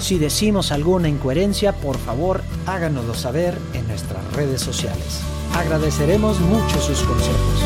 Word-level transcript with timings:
Si 0.00 0.18
decimos 0.18 0.72
alguna 0.72 1.08
incoherencia, 1.08 1.72
por 1.72 1.98
favor 1.98 2.40
háganoslo 2.66 3.14
saber 3.14 3.56
en 3.74 3.86
nuestras 3.86 4.32
redes 4.32 4.60
sociales. 4.62 5.20
Agradeceremos 5.54 6.40
mucho 6.40 6.80
sus 6.80 7.02
consejos. 7.02 7.64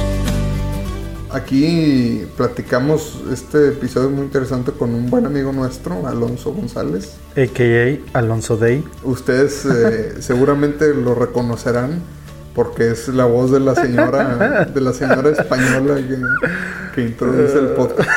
Aquí 1.30 2.26
platicamos 2.36 3.22
este 3.32 3.68
episodio 3.68 4.10
muy 4.10 4.24
interesante 4.24 4.72
con 4.72 4.94
un 4.94 5.10
buen 5.10 5.26
amigo 5.26 5.52
nuestro, 5.52 6.06
Alonso 6.06 6.52
González. 6.52 7.16
AKA 7.36 8.18
Alonso 8.18 8.56
Day. 8.56 8.84
Ustedes 9.04 9.64
eh, 9.66 10.14
seguramente 10.20 10.92
lo 10.92 11.14
reconocerán 11.14 12.02
porque 12.54 12.90
es 12.90 13.08
la 13.08 13.26
voz 13.26 13.52
de 13.52 13.60
la 13.60 13.74
señora, 13.74 14.64
de 14.64 14.80
la 14.80 14.92
señora 14.92 15.30
española 15.30 15.96
que, 15.96 16.18
que 16.94 17.02
introduce 17.02 17.58
el 17.58 17.68
podcast 17.68 18.08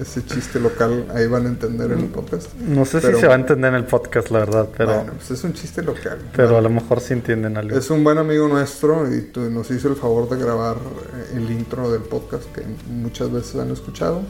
ese 0.00 0.24
chiste 0.24 0.60
local, 0.60 1.06
ahí 1.14 1.26
van 1.26 1.46
a 1.46 1.48
entender 1.48 1.92
en 1.92 2.00
el 2.00 2.06
podcast. 2.06 2.52
No 2.54 2.84
sé 2.84 3.00
si 3.00 3.18
se 3.18 3.26
va 3.26 3.34
a 3.34 3.38
entender 3.38 3.70
en 3.70 3.80
el 3.80 3.84
podcast, 3.84 4.30
la 4.30 4.40
verdad, 4.40 4.68
pero... 4.76 4.94
Bueno, 4.94 5.12
pues 5.14 5.30
es 5.30 5.44
un 5.44 5.52
chiste 5.52 5.82
local. 5.82 6.18
Pero 6.34 6.56
a 6.56 6.60
lo 6.60 6.70
mejor 6.70 7.00
sí 7.00 7.12
entienden 7.12 7.56
algo. 7.56 7.76
Es 7.76 7.90
un 7.90 8.04
buen 8.04 8.18
amigo 8.18 8.48
nuestro 8.48 9.06
y 9.12 9.30
nos 9.50 9.70
hizo 9.70 9.88
el 9.88 9.96
favor 9.96 10.28
de 10.28 10.36
grabar 10.42 10.76
eh, 10.76 11.36
el 11.36 11.50
intro 11.50 11.90
del 11.90 12.02
podcast 12.02 12.44
que 12.52 12.62
muchas 12.90 13.32
veces 13.32 13.56
han 13.56 13.70
escuchado. 13.70 14.22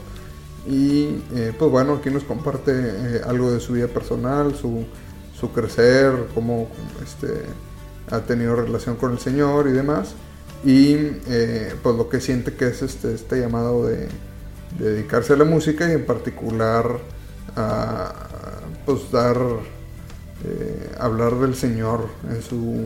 Y 0.67 1.23
eh, 1.35 1.53
pues 1.57 1.71
bueno, 1.71 1.95
aquí 1.95 2.11
nos 2.11 2.25
comparte 2.25 2.73
eh, 2.75 3.21
algo 3.25 3.53
de 3.53 3.61
su 3.61 3.75
vida 3.75 3.89
personal, 3.89 4.55
su, 4.55 4.85
su 5.39 5.53
crecer, 5.53 6.13
cómo 6.35 6.69
este, 7.05 7.43
ha 8.11 8.21
tenido 8.21 8.57
relación 8.57 8.97
con 8.97 9.13
el 9.13 9.19
Señor 9.19 9.69
y 9.69 9.73
demás. 9.73 10.15
Y 10.65 10.97
pues 11.83 11.95
lo 11.97 12.09
que 12.09 12.21
siente 12.21 12.55
que 12.55 12.69
es 12.69 12.83
este, 12.83 13.15
este 13.15 13.39
llamado 13.39 13.87
de 13.87 14.09
dedicarse 14.79 15.33
a 15.33 15.37
la 15.37 15.45
música 15.45 15.89
y 15.89 15.93
en 15.93 16.05
particular 16.05 16.99
a 17.57 18.13
pues 18.85 19.11
dar 19.11 19.37
eh, 20.45 20.91
hablar 20.99 21.35
del 21.37 21.55
Señor 21.55 22.09
en 22.31 22.43
su 22.43 22.85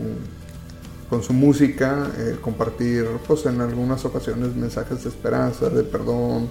con 1.09 1.21
su 1.21 1.33
música 1.33 2.07
eh, 2.17 2.37
compartir 2.41 3.05
pues 3.27 3.45
en 3.45 3.59
algunas 3.59 4.05
ocasiones 4.05 4.55
mensajes 4.55 5.03
de 5.03 5.09
esperanza 5.09 5.69
de 5.69 5.83
perdón 5.83 6.49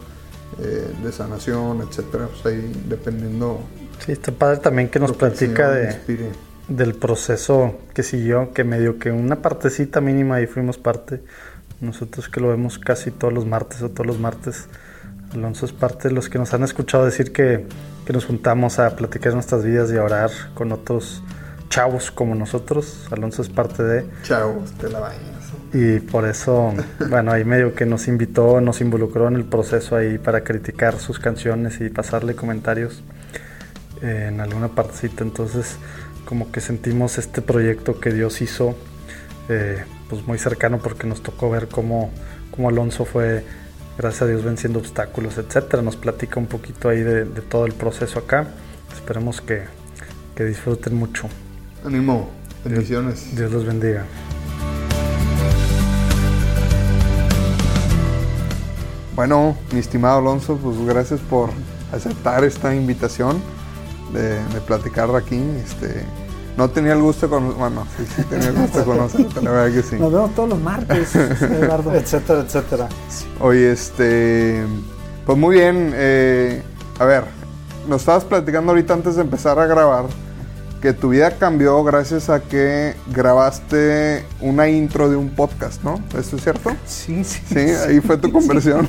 eh, 0.61 0.93
de 1.03 1.13
sanación 1.13 1.81
etcétera 1.81 2.29
pues 2.29 2.45
ahí 2.47 2.71
dependiendo 2.87 3.61
sí 4.05 4.13
está 4.13 4.33
padre 4.33 4.59
también 4.59 4.89
que 4.89 5.01
nos 5.01 5.13
platica 5.13 5.71
de 5.71 6.31
del 6.69 6.95
proceso 6.95 7.79
que 7.95 8.03
siguió 8.03 8.53
que 8.53 8.63
medio 8.63 8.99
que 8.99 9.11
una 9.11 9.41
partecita 9.43 10.03
mínima 10.03 10.41
y 10.43 10.47
fuimos 10.47 10.77
parte 10.77 11.23
nosotros 11.81 12.29
que 12.29 12.41
lo 12.41 12.49
vemos 12.49 12.79
casi 12.79 13.11
todos 13.11 13.33
los 13.33 13.47
martes 13.47 13.81
o 13.81 13.89
todos 13.89 14.07
los 14.07 14.21
martes 14.21 14.69
Alonso 15.33 15.67
es 15.67 15.73
parte 15.73 16.09
de 16.09 16.15
los 16.15 16.29
que 16.29 16.39
nos 16.39 16.53
han 16.55 16.65
escuchado 16.65 17.05
decir 17.05 17.33
que, 17.33 17.67
nos 18.11 18.25
juntamos 18.25 18.81
a 18.81 18.97
platicar 18.97 19.35
nuestras 19.35 19.65
vidas 19.65 19.93
y 19.93 19.97
a 19.97 20.03
orar 20.03 20.33
con 20.55 20.73
otros 20.73 21.23
chavos 21.69 22.11
como 22.11 22.35
nosotros. 22.35 23.07
Alonso 23.13 23.41
es 23.41 23.49
parte 23.49 23.85
de... 23.85 24.05
Chavos, 24.25 24.73
te 24.73 24.89
la 24.89 24.99
bañas. 24.99 25.53
Y 25.73 26.01
por 26.01 26.27
eso, 26.27 26.75
bueno, 27.09 27.31
ahí 27.31 27.45
medio 27.45 27.73
que 27.73 27.87
nos 27.87 28.09
invitó, 28.09 28.61
nos 28.61 28.81
involucró 28.81 29.29
en 29.29 29.37
el 29.37 29.45
proceso 29.45 29.95
ahí 29.95 30.19
para 30.19 30.43
criticar 30.43 30.99
sus 30.99 31.21
canciones 31.21 31.81
y 31.81 31.89
pasarle 31.89 32.35
comentarios 32.35 33.05
en 34.03 34.41
alguna 34.41 34.67
partecita. 34.67 35.23
Entonces, 35.23 35.77
como 36.25 36.51
que 36.51 36.61
sentimos 36.61 37.17
este 37.17 37.43
proyecto 37.43 38.01
que 38.01 38.13
Dios 38.13 38.41
hizo, 38.43 38.75
eh, 39.49 39.85
pues 40.09 40.27
muy 40.27 40.39
cercano 40.39 40.79
porque 40.79 41.07
nos 41.07 41.23
tocó 41.23 41.49
ver 41.49 41.69
cómo, 41.69 42.11
cómo 42.51 42.69
Alonso 42.69 43.05
fue 43.05 43.45
gracias 44.01 44.23
a 44.23 44.27
Dios 44.27 44.43
venciendo 44.43 44.79
obstáculos, 44.79 45.37
etcétera. 45.37 45.83
Nos 45.83 45.97
platica 45.97 46.41
un 46.41 46.47
poquito 46.47 46.89
ahí 46.89 47.01
de, 47.01 47.27
todo 47.43 47.67
el 47.67 47.75
proceso 47.75 48.19
acá. 48.19 48.49
Esperemos 48.95 49.43
que, 49.43 49.65
disfruten 50.43 50.95
mucho. 50.95 51.29
Ánimo, 51.85 52.31
bendiciones. 52.65 53.37
Dios, 53.37 53.53
los 53.53 53.67
bendiga. 53.67 54.07
Bueno, 59.15 59.55
mi 59.71 59.81
estimado 59.81 60.19
Alonso, 60.19 60.57
pues 60.57 60.79
gracias 60.87 61.21
por 61.21 61.51
aceptar 61.93 62.43
esta 62.45 62.75
invitación 62.75 63.43
de, 64.15 64.43
de 64.43 64.61
platicar 64.67 65.15
aquí. 65.15 65.37
Este, 65.63 66.07
no 66.57 66.69
tenía 66.69 66.93
el 66.93 67.01
gusto 67.01 67.27
de 67.27 67.31
conocer. 67.31 67.59
Bueno, 67.59 67.87
sí, 67.97 68.05
sí 68.17 68.23
tenía 68.25 68.49
el 68.49 68.55
gusto 68.55 68.79
de 68.79 68.85
conocerte, 68.85 69.43
la 69.43 69.51
verdad 69.51 69.75
que 69.75 69.83
sí. 69.83 69.97
Nos 69.97 70.13
vemos 70.13 70.35
todos 70.35 70.49
los 70.49 70.61
martes, 70.61 71.15
Eduardo. 71.15 71.95
etcétera, 71.95 72.41
etcétera. 72.41 72.89
Oye, 73.41 73.73
este. 73.73 74.65
Pues 75.27 75.39
muy 75.39 75.57
bien. 75.57 75.93
Eh, 75.95 76.63
a 76.99 77.05
ver, 77.05 77.25
nos 77.89 78.03
estabas 78.03 78.25
platicando 78.25 78.73
ahorita 78.73 78.95
antes 78.95 79.17
de 79.17 79.23
empezar 79.23 79.59
a 79.59 79.67
grabar 79.67 80.07
que 80.81 80.95
tu 80.95 81.11
vida 81.11 81.33
cambió 81.33 81.85
gracias 81.85 82.31
a 82.31 82.41
que 82.41 82.97
grabaste 83.09 84.25
una 84.41 84.69
intro 84.69 85.11
de 85.11 85.17
un 85.17 85.29
podcast, 85.31 85.83
¿no? 85.83 86.03
¿Eso 86.19 86.37
es 86.37 86.43
cierto? 86.43 86.71
Sí, 86.87 87.23
sí. 87.23 87.43
Sí, 87.47 87.59
ahí 87.59 88.01
fue 88.01 88.17
tu 88.17 88.33
conversión. 88.33 88.89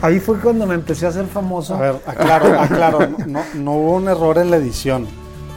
Ahí 0.00 0.20
fue 0.20 0.38
cuando 0.38 0.64
me 0.66 0.76
empecé 0.76 1.06
a 1.06 1.08
hacer 1.08 1.26
famoso. 1.26 1.74
A 1.74 1.80
ver, 1.80 1.96
aclaro, 2.06 2.60
aclaro. 2.60 3.08
No, 3.26 3.42
no 3.54 3.72
hubo 3.72 3.96
un 3.96 4.08
error 4.08 4.38
en 4.38 4.52
la 4.52 4.58
edición 4.58 5.08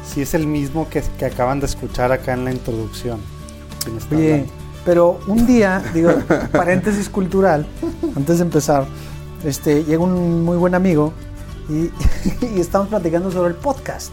sí 0.05 0.21
es 0.21 0.33
el 0.33 0.47
mismo 0.47 0.89
que, 0.89 1.03
que 1.17 1.25
acaban 1.25 1.59
de 1.59 1.65
escuchar 1.65 2.11
acá 2.11 2.33
en 2.33 2.45
la 2.45 2.51
introducción. 2.51 3.19
Oye, 4.11 4.45
pero 4.85 5.19
un 5.27 5.45
día, 5.45 5.83
digo, 5.93 6.11
paréntesis 6.51 7.09
cultural, 7.09 7.65
antes 8.15 8.37
de 8.37 8.43
empezar, 8.43 8.85
este, 9.43 9.83
llega 9.83 10.03
un 10.03 10.43
muy 10.43 10.57
buen 10.57 10.75
amigo 10.75 11.13
y, 11.69 11.91
y 12.55 12.59
estamos 12.59 12.87
platicando 12.87 13.31
sobre 13.31 13.49
el 13.49 13.55
podcast. 13.55 14.11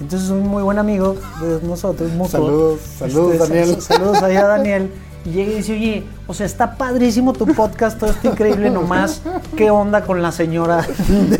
Entonces 0.00 0.28
un 0.30 0.48
muy 0.48 0.62
buen 0.62 0.78
amigo 0.78 1.16
de 1.40 1.60
nosotros, 1.62 2.10
Saludos, 2.28 2.80
saludos 2.98 3.34
este, 3.34 3.48
Daniel. 3.48 3.80
Saludos 3.80 4.22
allá 4.22 4.46
Daniel 4.46 4.90
y 5.24 5.30
llega 5.30 5.52
y 5.52 5.56
dice, 5.56 5.72
oye, 5.72 6.04
o 6.26 6.34
sea, 6.34 6.44
está 6.44 6.76
padrísimo 6.76 7.32
tu 7.32 7.46
podcast, 7.46 7.98
todo 7.98 8.10
está 8.10 8.28
increíble 8.28 8.70
nomás. 8.70 9.22
¿Qué 9.56 9.70
onda 9.70 10.04
con 10.04 10.20
la 10.20 10.32
señora 10.32 10.86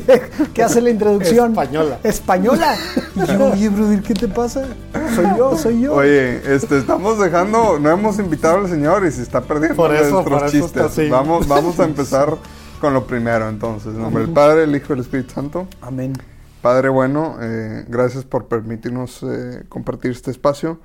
que 0.54 0.62
hace 0.62 0.80
la 0.80 0.90
introducción? 0.90 1.50
Española. 1.50 1.98
Española. 2.02 2.76
Y 3.14 3.26
yo, 3.26 3.52
oye, 3.52 3.68
brother, 3.68 4.02
¿qué 4.02 4.14
te 4.14 4.28
pasa? 4.28 4.66
Soy 5.14 5.26
yo, 5.36 5.58
soy 5.58 5.80
yo. 5.82 5.94
Oye, 5.94 6.54
este, 6.54 6.78
estamos 6.78 7.18
dejando, 7.18 7.78
no 7.78 7.90
hemos 7.90 8.18
invitado 8.18 8.58
al 8.58 8.68
señor 8.68 9.04
y 9.06 9.10
se 9.10 9.22
está 9.22 9.42
perdiendo 9.42 9.76
por 9.76 9.94
eso, 9.94 10.22
nuestros 10.22 10.50
chistes. 10.50 11.10
Vamos, 11.10 11.46
vamos 11.46 11.78
a 11.78 11.84
empezar 11.84 12.34
con 12.80 12.94
lo 12.94 13.06
primero 13.06 13.48
entonces. 13.48 13.94
En 13.94 14.00
nombre 14.00 14.24
del 14.24 14.32
Padre, 14.32 14.64
el 14.64 14.74
Hijo 14.74 14.86
y 14.90 14.92
el 14.94 15.00
Espíritu 15.00 15.34
Santo. 15.34 15.66
Amén. 15.82 16.14
Padre 16.62 16.88
bueno, 16.88 17.36
eh, 17.42 17.84
gracias 17.88 18.24
por 18.24 18.46
permitirnos 18.46 19.22
eh, 19.22 19.64
compartir 19.68 20.12
este 20.12 20.30
espacio. 20.30 20.78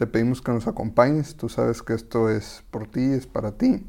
Te 0.00 0.06
pedimos 0.06 0.40
que 0.40 0.50
nos 0.50 0.66
acompañes, 0.66 1.34
tú 1.34 1.50
sabes 1.50 1.82
que 1.82 1.92
esto 1.92 2.30
es 2.30 2.64
por 2.70 2.86
ti, 2.86 3.02
es 3.02 3.26
para 3.26 3.52
ti. 3.52 3.86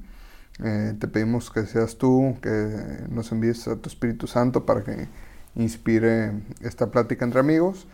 Eh, 0.62 0.94
te 1.00 1.08
pedimos 1.08 1.50
que 1.50 1.66
seas 1.66 1.98
tú, 1.98 2.36
que 2.42 3.06
nos 3.08 3.32
envíes 3.32 3.66
a 3.70 3.78
tu 3.78 3.88
Espíritu 3.88 4.28
Santo 4.28 4.66
para 4.66 4.84
que 4.84 5.08
inspire 5.56 6.34
esta 6.60 6.92
plática 6.92 7.24
entre 7.24 7.40
amigos 7.40 7.88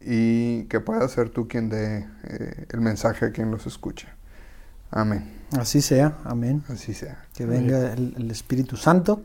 y 0.00 0.66
que 0.66 0.78
pueda 0.78 1.08
ser 1.08 1.30
tú 1.30 1.48
quien 1.48 1.68
dé 1.68 2.06
eh, 2.22 2.66
el 2.70 2.80
mensaje 2.80 3.26
a 3.26 3.32
quien 3.32 3.50
los 3.50 3.66
escuche. 3.66 4.06
Amén. 4.92 5.28
Así 5.58 5.82
sea, 5.82 6.18
amén. 6.22 6.62
Así 6.68 6.94
sea. 6.94 7.24
Que 7.34 7.44
venga 7.44 7.92
el 7.92 8.30
Espíritu 8.30 8.76
Santo 8.76 9.20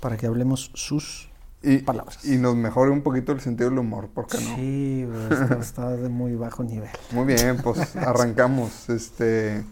para 0.00 0.16
que 0.16 0.26
hablemos 0.26 0.72
sus 0.74 1.30
y, 1.62 1.78
palabras. 1.78 2.24
Y 2.24 2.38
nos 2.38 2.56
mejore 2.56 2.90
un 2.90 3.02
poquito 3.02 3.32
el 3.32 3.40
sentido 3.40 3.70
del 3.70 3.78
humor, 3.78 4.08
¿por 4.08 4.26
qué 4.26 4.38
no? 4.38 4.56
Sí, 4.56 5.08
está, 5.60 5.90
de 5.90 6.08
muy 6.08 6.34
bajo 6.34 6.64
nivel. 6.64 6.90
Muy 7.12 7.26
bien, 7.26 7.58
pues 7.62 7.96
arrancamos. 7.96 8.88
Este, 8.88 9.64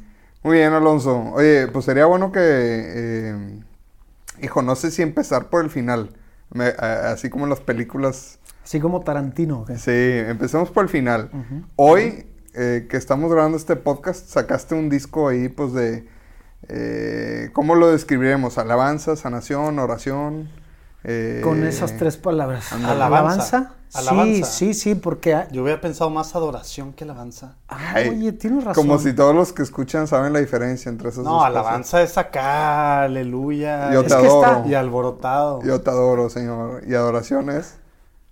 muy 0.42 0.58
bien, 0.58 0.72
Alonso. 0.72 1.18
Oye, 1.32 1.68
pues 1.68 1.84
sería 1.84 2.06
bueno 2.06 2.32
que, 2.32 2.40
eh, 2.42 3.60
hijo, 4.42 4.62
no 4.62 4.76
sé 4.76 4.90
si 4.90 5.02
empezar 5.02 5.48
por 5.50 5.64
el 5.64 5.70
final, 5.70 6.10
así 6.78 7.30
como 7.30 7.46
las 7.46 7.60
películas 7.60 8.40
Así 8.64 8.78
como 8.78 9.00
Tarantino. 9.00 9.62
¿ok? 9.62 9.72
Sí, 9.76 9.90
empecemos 9.90 10.70
por 10.70 10.84
el 10.84 10.88
final. 10.88 11.30
Hoy, 11.76 12.26
eh, 12.54 12.86
que 12.88 12.96
estamos 12.96 13.32
grabando 13.32 13.56
este 13.56 13.74
podcast, 13.74 14.28
sacaste 14.28 14.74
un 14.76 14.88
disco 14.88 15.28
ahí, 15.28 15.48
pues, 15.48 15.72
de... 15.72 16.06
eh, 16.68 17.50
¿Cómo 17.52 17.74
lo 17.74 17.90
describiremos? 17.90 18.58
Alabanza, 18.58 19.16
sanación, 19.16 19.80
oración. 19.80 20.48
Eh, 21.04 21.40
Con 21.42 21.64
esas 21.64 21.96
tres 21.96 22.16
palabras. 22.16 22.72
Ándale. 22.72 22.94
Alabanza. 22.94 23.72
Sí, 23.88 23.98
Alabanza. 23.98 24.44
sí, 24.50 24.74
sí, 24.74 24.94
porque... 24.94 25.46
Yo 25.50 25.62
hubiera 25.64 25.80
pensado 25.80 26.10
más 26.10 26.36
adoración 26.36 26.92
que 26.92 27.02
alabanza. 27.04 27.56
Ah, 27.68 27.92
Ay, 27.94 28.08
oye, 28.10 28.32
tienes 28.32 28.62
razón. 28.64 28.86
Como 28.86 28.98
si 29.00 29.12
todos 29.12 29.34
los 29.34 29.52
que 29.52 29.62
escuchan 29.62 30.06
saben 30.06 30.32
la 30.32 30.38
diferencia 30.38 30.88
entre 30.90 31.08
esas 31.08 31.24
No, 31.24 31.32
dos 31.34 31.44
alabanza 31.44 32.00
es 32.02 32.16
acá, 32.16 33.02
aleluya. 33.02 33.92
Yo 33.92 34.02
Es 34.02 34.06
te 34.06 34.16
que 34.16 34.26
está- 34.28 34.50
adoro. 34.56 34.68
Y 34.68 34.74
alborotado. 34.74 35.54
cosas. 35.56 35.68
Yo 35.68 35.80
te 35.80 35.90
adoro, 35.90 36.30
Señor. 36.30 36.82
Y 36.86 36.94
adoración 36.94 37.50
es... 37.50 37.78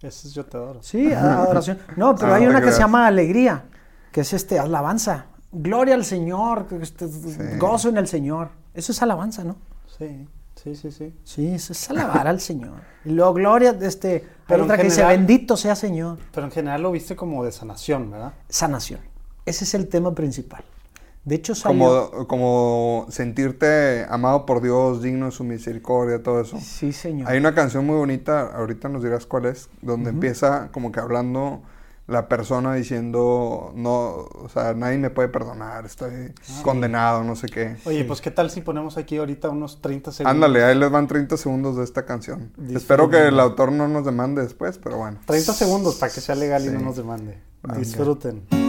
Eso 0.00 0.28
es 0.28 0.34
yo 0.34 0.44
te 0.46 0.56
adoro. 0.56 0.80
Sí, 0.82 1.12
adoración. 1.12 1.78
No, 1.96 2.14
pero 2.16 2.32
Ah, 2.32 2.36
hay 2.36 2.44
no 2.44 2.50
una 2.50 2.60
que 2.62 2.70
se 2.70 2.78
llama 2.78 3.08
alegría, 3.08 3.64
que 4.12 4.20
es 4.20 4.32
este, 4.32 4.60
alabanza. 4.60 5.26
Gloria 5.50 5.94
al 5.94 6.04
Señor, 6.04 6.66
que 6.66 6.76
este, 6.76 7.08
gozo 7.58 7.88
en 7.88 7.96
el 7.96 8.06
Señor. 8.06 8.50
Eso 8.74 8.92
es 8.92 9.02
alabanza, 9.02 9.42
¿no? 9.42 9.56
Sí, 9.98 10.28
sí, 10.74 10.90
sí, 10.90 10.90
sí. 10.90 11.14
Sí, 11.24 11.54
eso 11.54 11.72
es 11.72 11.90
alabar 11.90 12.26
al 12.26 12.40
Señor. 12.40 12.80
Y 13.04 13.10
luego 13.10 13.34
gloria, 13.34 13.76
este, 13.80 14.08
hay 14.12 14.22
Pero 14.46 14.58
en 14.60 14.64
otra 14.64 14.76
que 14.76 14.84
dice, 14.84 14.96
general- 14.96 15.16
bendito 15.18 15.56
sea 15.56 15.74
Señor. 15.76 16.18
Pero 16.32 16.46
en 16.46 16.52
general 16.52 16.82
lo 16.82 16.90
viste 16.92 17.16
como 17.16 17.44
de 17.44 17.52
sanación, 17.52 18.10
¿verdad? 18.10 18.32
Sanación. 18.48 19.00
Ese 19.46 19.64
es 19.64 19.74
el 19.74 19.88
tema 19.88 20.14
principal. 20.14 20.64
De 21.24 21.34
hecho, 21.34 21.54
salió... 21.54 22.10
Como, 22.10 22.26
como 22.26 23.06
sentirte 23.10 24.06
amado 24.08 24.46
por 24.46 24.62
Dios, 24.62 25.02
digno 25.02 25.26
de 25.26 25.32
su 25.32 25.44
misericordia, 25.44 26.22
todo 26.22 26.40
eso. 26.40 26.58
Sí, 26.60 26.92
Señor. 26.92 27.28
Hay 27.28 27.38
una 27.38 27.54
canción 27.54 27.84
muy 27.84 27.96
bonita, 27.96 28.46
ahorita 28.54 28.88
nos 28.88 29.02
dirás 29.02 29.26
cuál 29.26 29.44
es, 29.46 29.68
donde 29.82 30.10
empieza 30.10 30.68
como 30.72 30.90
que 30.90 31.00
hablando 31.00 31.60
la 32.08 32.26
persona 32.26 32.74
diciendo, 32.74 33.70
no, 33.74 33.90
o 33.92 34.48
sea, 34.52 34.72
nadie 34.74 34.96
me 34.98 35.10
puede 35.10 35.28
perdonar, 35.28 35.84
estoy 35.84 36.32
condenado, 36.62 37.22
no 37.22 37.36
sé 37.36 37.48
qué. 37.48 37.76
Oye, 37.84 38.04
pues 38.04 38.20
qué 38.22 38.30
tal 38.30 38.50
si 38.50 38.62
ponemos 38.62 38.96
aquí 38.96 39.18
ahorita 39.18 39.50
unos 39.50 39.80
30 39.82 40.10
segundos. 40.12 40.34
Ándale, 40.34 40.64
ahí 40.64 40.74
les 40.76 40.90
van 40.90 41.06
30 41.06 41.36
segundos 41.36 41.76
de 41.76 41.84
esta 41.84 42.06
canción. 42.06 42.50
Disfruten. 42.56 42.76
Espero 42.78 43.10
que 43.10 43.28
el 43.28 43.38
autor 43.38 43.70
no 43.72 43.86
nos 43.88 44.06
demande 44.06 44.42
después, 44.42 44.78
pero 44.78 44.96
bueno. 44.96 45.18
30 45.26 45.52
segundos 45.52 45.96
para 45.96 46.10
que 46.12 46.20
sea 46.22 46.34
legal 46.34 46.62
y 46.64 46.68
Sí. 46.68 46.72
no 46.74 46.80
nos 46.80 46.96
demande. 46.96 47.38
Disfruten. 47.76 48.67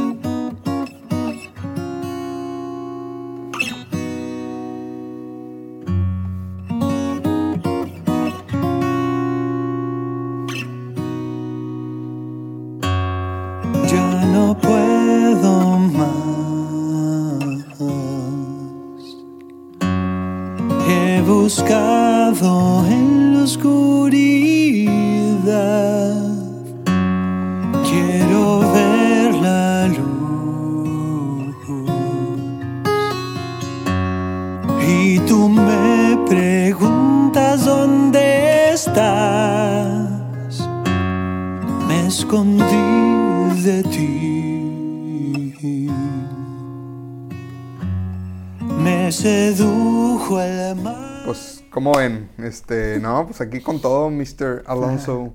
Pues 53.29 53.41
aquí 53.41 53.61
con 53.61 53.79
todo, 53.79 54.09
Mr. 54.09 54.63
Alonso. 54.65 55.33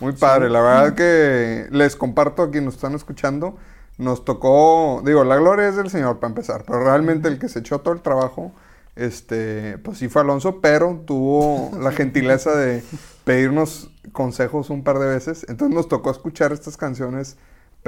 Muy 0.00 0.14
padre, 0.14 0.50
la 0.50 0.60
verdad 0.60 0.94
que 0.96 1.68
les 1.70 1.94
comparto 1.94 2.42
a 2.42 2.50
quienes 2.50 2.64
nos 2.64 2.74
están 2.74 2.96
escuchando. 2.96 3.56
Nos 3.98 4.24
tocó, 4.24 5.00
digo, 5.06 5.22
la 5.22 5.36
gloria 5.36 5.68
es 5.68 5.76
del 5.76 5.88
Señor 5.88 6.18
para 6.18 6.30
empezar, 6.30 6.64
pero 6.66 6.82
realmente 6.82 7.28
el 7.28 7.38
que 7.38 7.48
se 7.48 7.60
echó 7.60 7.82
todo 7.82 7.94
el 7.94 8.00
trabajo, 8.00 8.50
este, 8.96 9.78
pues 9.78 9.98
sí 9.98 10.08
fue 10.08 10.22
Alonso, 10.22 10.60
pero 10.60 11.04
tuvo 11.06 11.70
la 11.78 11.92
gentileza 11.92 12.56
de 12.56 12.82
pedirnos 13.22 13.92
consejos 14.10 14.68
un 14.68 14.82
par 14.82 14.98
de 14.98 15.06
veces. 15.06 15.46
Entonces 15.48 15.72
nos 15.72 15.86
tocó 15.86 16.10
escuchar 16.10 16.50
estas 16.50 16.76
canciones 16.76 17.36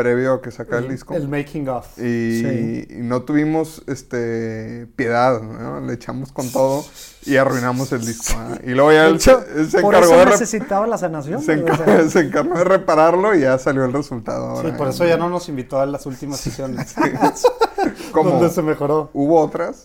previo 0.03 0.35
a 0.35 0.41
que 0.43 0.53
sacara 0.53 0.79
el 0.79 0.89
disco. 0.89 1.15
El 1.15 1.27
making 1.29 1.69
of. 1.69 1.87
Y, 1.99 2.41
Sí. 2.43 2.87
y 2.91 2.97
no 3.03 3.23
tuvimos 3.23 3.83
este 3.89 4.87
piedad, 4.95 5.43
¿no? 5.43 5.81
Le 5.81 5.93
echamos 5.95 6.31
con 6.33 6.51
todo 6.53 6.85
y 7.27 7.37
arruinamos 7.37 7.91
el 7.93 8.07
disco. 8.07 8.35
Y 8.65 8.71
luego 8.71 8.93
ya 8.93 9.07
él 9.07 9.21
se, 9.21 9.33
él 9.57 9.69
se 9.69 9.81
por 9.81 9.95
encargó 9.95 10.15
eso 10.15 10.25
de 10.25 10.31
necesitaba 10.31 10.87
la 10.87 10.99
sanación. 10.99 11.43
se, 11.43 11.53
o 11.53 11.55
encar- 11.67 11.85
sea, 11.85 12.09
se 12.11 12.21
encargó 12.21 12.57
de 12.57 12.65
repararlo 12.65 13.35
y 13.35 13.41
ya 13.41 13.59
salió 13.59 13.85
el 13.85 13.93
resultado. 13.93 14.63
Sí, 14.63 14.69
por 14.79 14.89
eso 14.89 15.05
ya 15.05 15.17
no 15.17 15.29
nos 15.29 15.49
invitó 15.49 15.81
a 15.81 15.87
las 15.87 16.07
últimas 16.07 16.39
sesiones. 16.39 16.95
Como 18.13 18.31
Donde 18.31 18.51
se 18.51 18.63
mejoró. 18.63 19.11
hubo 19.13 19.41
otras. 19.41 19.85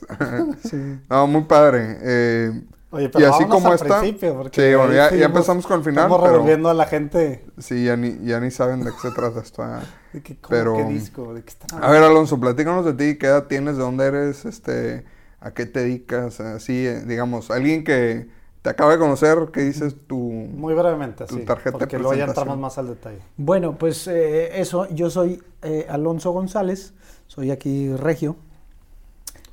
sí. 0.69 0.77
no, 1.09 1.27
muy 1.27 1.43
padre. 1.45 1.97
Eh, 2.01 2.61
Oye, 2.93 3.09
pero 3.09 3.25
y 3.25 3.27
así 3.27 3.45
como 3.45 3.69
al 3.69 3.73
está. 3.73 4.01
porque 4.35 4.69
Sí, 4.69 4.75
bueno, 4.75 4.93
ya, 4.93 5.09
ya 5.15 5.25
empezamos 5.25 5.65
con 5.65 5.79
el 5.79 5.83
final. 5.83 6.03
Estamos 6.03 6.21
Pero, 6.21 6.33
revolviendo 6.33 6.69
a 6.69 6.75
la 6.75 6.85
gente. 6.85 7.43
sí, 7.57 7.85
ya 7.85 7.97
ni, 7.97 8.23
ya 8.23 8.39
ni 8.39 8.51
saben 8.51 8.83
de 8.83 8.91
qué 8.91 8.97
se 9.01 9.09
trata 9.09 9.39
esto. 9.39 9.63
De 10.13 10.21
¿cómo, 10.21 10.37
Pero- 10.47 10.75
¿Qué 10.75 10.83
disco? 10.85 11.33
¿De 11.33 11.41
qué 11.41 11.49
están 11.49 11.83
A 11.83 11.89
ver, 11.89 12.03
Alonso, 12.03 12.39
platícanos 12.39 12.85
de 12.85 12.93
ti, 12.93 13.17
qué 13.17 13.25
edad 13.25 13.47
tienes, 13.47 13.77
de 13.77 13.81
dónde 13.81 14.05
eres, 14.05 14.45
este, 14.45 15.05
a 15.39 15.51
qué 15.55 15.65
te 15.65 15.79
dedicas, 15.79 16.39
así, 16.39 16.85
eh, 16.85 17.01
digamos, 17.07 17.49
alguien 17.49 17.83
que 17.83 18.29
te 18.61 18.69
acaba 18.69 18.91
de 18.91 18.99
conocer, 18.99 19.49
¿qué 19.51 19.61
dices 19.61 19.95
tú? 20.05 20.15
Muy 20.19 20.75
brevemente, 20.75 21.25
Tu 21.25 21.37
sí. 21.37 21.45
tarjeta 21.45 21.79
porque 21.79 21.97
luego 21.97 22.13
ya 22.13 22.25
entramos 22.25 22.59
más 22.59 22.77
al 22.77 22.89
detalle. 22.89 23.17
Bueno, 23.37 23.75
pues 23.75 24.07
eh, 24.07 24.61
eso, 24.61 24.87
yo 24.93 25.09
soy 25.09 25.41
eh, 25.63 25.87
Alonso 25.89 26.29
González, 26.29 26.93
soy 27.25 27.49
aquí 27.49 27.91
regio, 27.95 28.35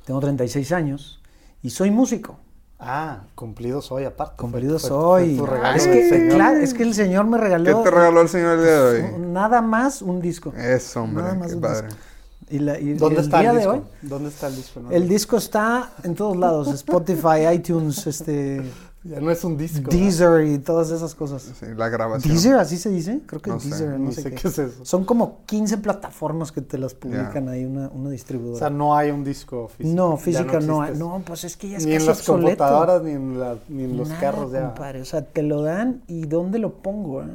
tengo 0.05 0.19
36 0.19 0.71
años 0.73 1.23
y 1.63 1.71
soy 1.71 1.89
músico. 1.89 2.37
Ah, 2.83 3.19
cumplido 3.35 3.79
soy 3.81 4.05
aparte. 4.05 4.33
Cumplido 4.37 4.79
fue- 4.79 4.89
soy. 4.89 5.35
fue 5.37 5.45
tu 5.45 5.51
Ah, 5.53 5.55
regalo 5.55 5.77
es, 5.77 5.87
que, 5.87 6.09
Señor. 6.09 6.35
claro, 6.35 6.57
es 6.59 6.73
que 6.73 6.83
el 6.83 6.93
Señor 6.95 7.25
me 7.25 7.37
¿Qué 7.37 7.43
regaló 7.43 7.83
te 7.83 7.91
regaló 7.91 8.21
el 8.21 8.29
señor 8.29 8.57
el 8.57 8.63
día 8.63 8.81
de 8.83 9.03
hoy? 9.03 9.19
nada 9.19 9.61
más 9.61 10.01
un 10.01 10.19
disco. 10.19 10.51
Eso, 10.57 11.03
hombre, 11.03 11.23
Nada 11.23 11.35
más 11.35 11.47
qué 11.49 11.55
un 11.55 11.61
padre. 11.61 11.87
disco. 11.87 12.01
Y, 12.49 12.59
la- 12.59 12.79
y 12.79 12.93
¿Dónde 12.95 13.19
el 13.19 13.25
está 13.25 13.39
día 13.39 13.49
el 13.51 13.55
de 13.55 13.61
disco? 13.61 13.73
hoy, 13.75 13.81
¿Dónde 14.01 14.29
está 14.29 14.47
el 14.47 14.55
disco? 14.55 14.79
No, 14.79 14.91
el 14.91 15.03
no. 15.03 15.09
disco 15.09 15.37
está 15.37 15.91
en 16.03 16.15
todos 16.15 16.35
lados, 16.35 16.67
Spotify, 16.69 17.47
iTunes, 17.53 18.07
este, 18.07 18.61
Ya 19.03 19.19
no 19.19 19.31
es 19.31 19.43
un 19.43 19.57
disco. 19.57 19.89
Deezer 19.89 20.45
y 20.45 20.59
todas 20.59 20.91
esas 20.91 21.15
cosas. 21.15 21.41
Sí, 21.41 21.65
la 21.75 21.89
grabación. 21.89 22.31
¿Deezer 22.31 22.53
así 22.55 22.77
se 22.77 22.89
dice? 22.89 23.21
Creo 23.25 23.41
que 23.41 23.49
No 23.49 23.57
Deezer, 23.57 23.99
no 23.99 24.11
sé, 24.11 24.21
sé 24.21 24.29
qué. 24.29 24.35
qué 24.35 24.47
es 24.47 24.59
eso. 24.59 24.85
Son 24.85 25.05
como 25.05 25.39
15 25.47 25.79
plataformas 25.79 26.51
que 26.51 26.61
te 26.61 26.77
las 26.77 26.93
publican 26.93 27.49
ahí, 27.49 27.65
una, 27.65 27.89
una 27.89 28.09
O 28.09 28.11
distribuidora. 28.11 28.59
sea, 28.59 28.69
no 28.69 28.95
hay 28.95 29.09
un 29.09 29.23
disco 29.23 29.67
físico. 29.69 29.95
no, 29.95 30.17
física 30.17 30.59
no, 30.59 30.81
hay. 30.83 30.89
existe 30.89 31.03
eso. 31.05 31.17
No, 31.17 31.25
pues 31.25 31.43
es 31.45 31.57
que 31.57 31.69
ya 31.69 31.77
es 31.77 31.85
Ni 31.87 31.93
en 31.95 32.05
las 32.05 32.19
obsoleto. 32.19 32.45
computadoras, 32.47 33.01
ni 33.01 33.11
en, 33.11 33.39
la- 33.39 33.57
ni 33.69 33.83
en 33.85 33.97
los 33.97 34.09
Nada, 34.09 34.21
carros 34.21 34.51
ya. 34.51 34.67
compadre, 34.67 35.01
O 35.01 35.05
sea, 35.05 35.25
te 35.25 35.41
lo 35.41 35.63
dan 35.63 36.03
y 36.07 36.27
¿dónde 36.27 36.59
lo 36.59 36.75
pongo? 36.75 37.23
eh? 37.23 37.27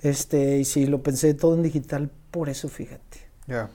Este, 0.00 0.58
y 0.58 0.64
si 0.64 0.86
lo 0.86 1.02
pensé 1.02 1.34
todo 1.34 1.54
en 1.54 1.62
digital, 1.62 2.10
por 2.30 2.48
eso 2.48 2.68
fíjate. 2.68 3.18
Ya, 3.46 3.68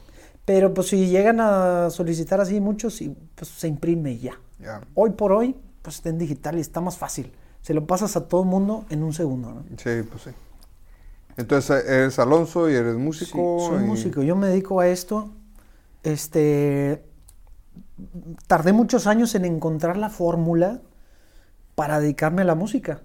Pero 0.46 0.74
pues 0.74 0.88
si 0.88 1.08
llegan 1.08 1.40
a 1.40 1.90
solicitar 1.90 2.40
así 2.42 2.60
muchos, 2.60 2.96
sí, 2.96 3.16
pues 3.36 3.50
se 3.50 3.68
imprime 3.68 4.12
y 4.12 4.20
ya. 4.20 4.34
ya. 4.60 4.82
Hoy 4.96 5.12
por 5.12 5.32
hoy, 5.32 5.56
pues 5.84 5.98
está 5.98 6.10
en 6.10 6.18
digital 6.18 6.58
y 6.58 6.62
está 6.62 6.82
más 6.82 6.98
fácil. 6.98 7.32
Se 7.62 7.76
lo 7.76 7.86
pasas 7.86 8.16
a 8.18 8.28
todo 8.28 8.42
el 8.42 8.50
mundo 8.50 8.86
en 8.90 9.04
un 9.04 9.14
segundo, 9.14 9.54
¿no? 9.54 9.64
Sí, 9.78 10.02
pues 10.10 10.24
sí. 10.24 10.32
Entonces, 11.38 11.86
eres 11.88 12.18
Alonso 12.20 12.70
y 12.70 12.74
eres 12.74 12.96
músico. 12.96 13.58
Sí, 13.60 13.66
soy 13.68 13.84
y- 13.84 13.88
músico. 13.88 14.24
Yo 14.24 14.36
me 14.36 14.48
dedico 14.48 14.80
a 14.80 14.88
esto. 14.88 15.30
Este. 16.04 17.04
Tardé 18.48 18.74
muchos 18.74 19.08
años 19.08 19.34
en 19.36 19.46
encontrar 19.46 19.98
la 19.98 20.10
fórmula 20.10 20.82
para 21.76 22.00
dedicarme 22.00 22.42
a 22.42 22.46
la 22.46 22.56
música. 22.56 23.02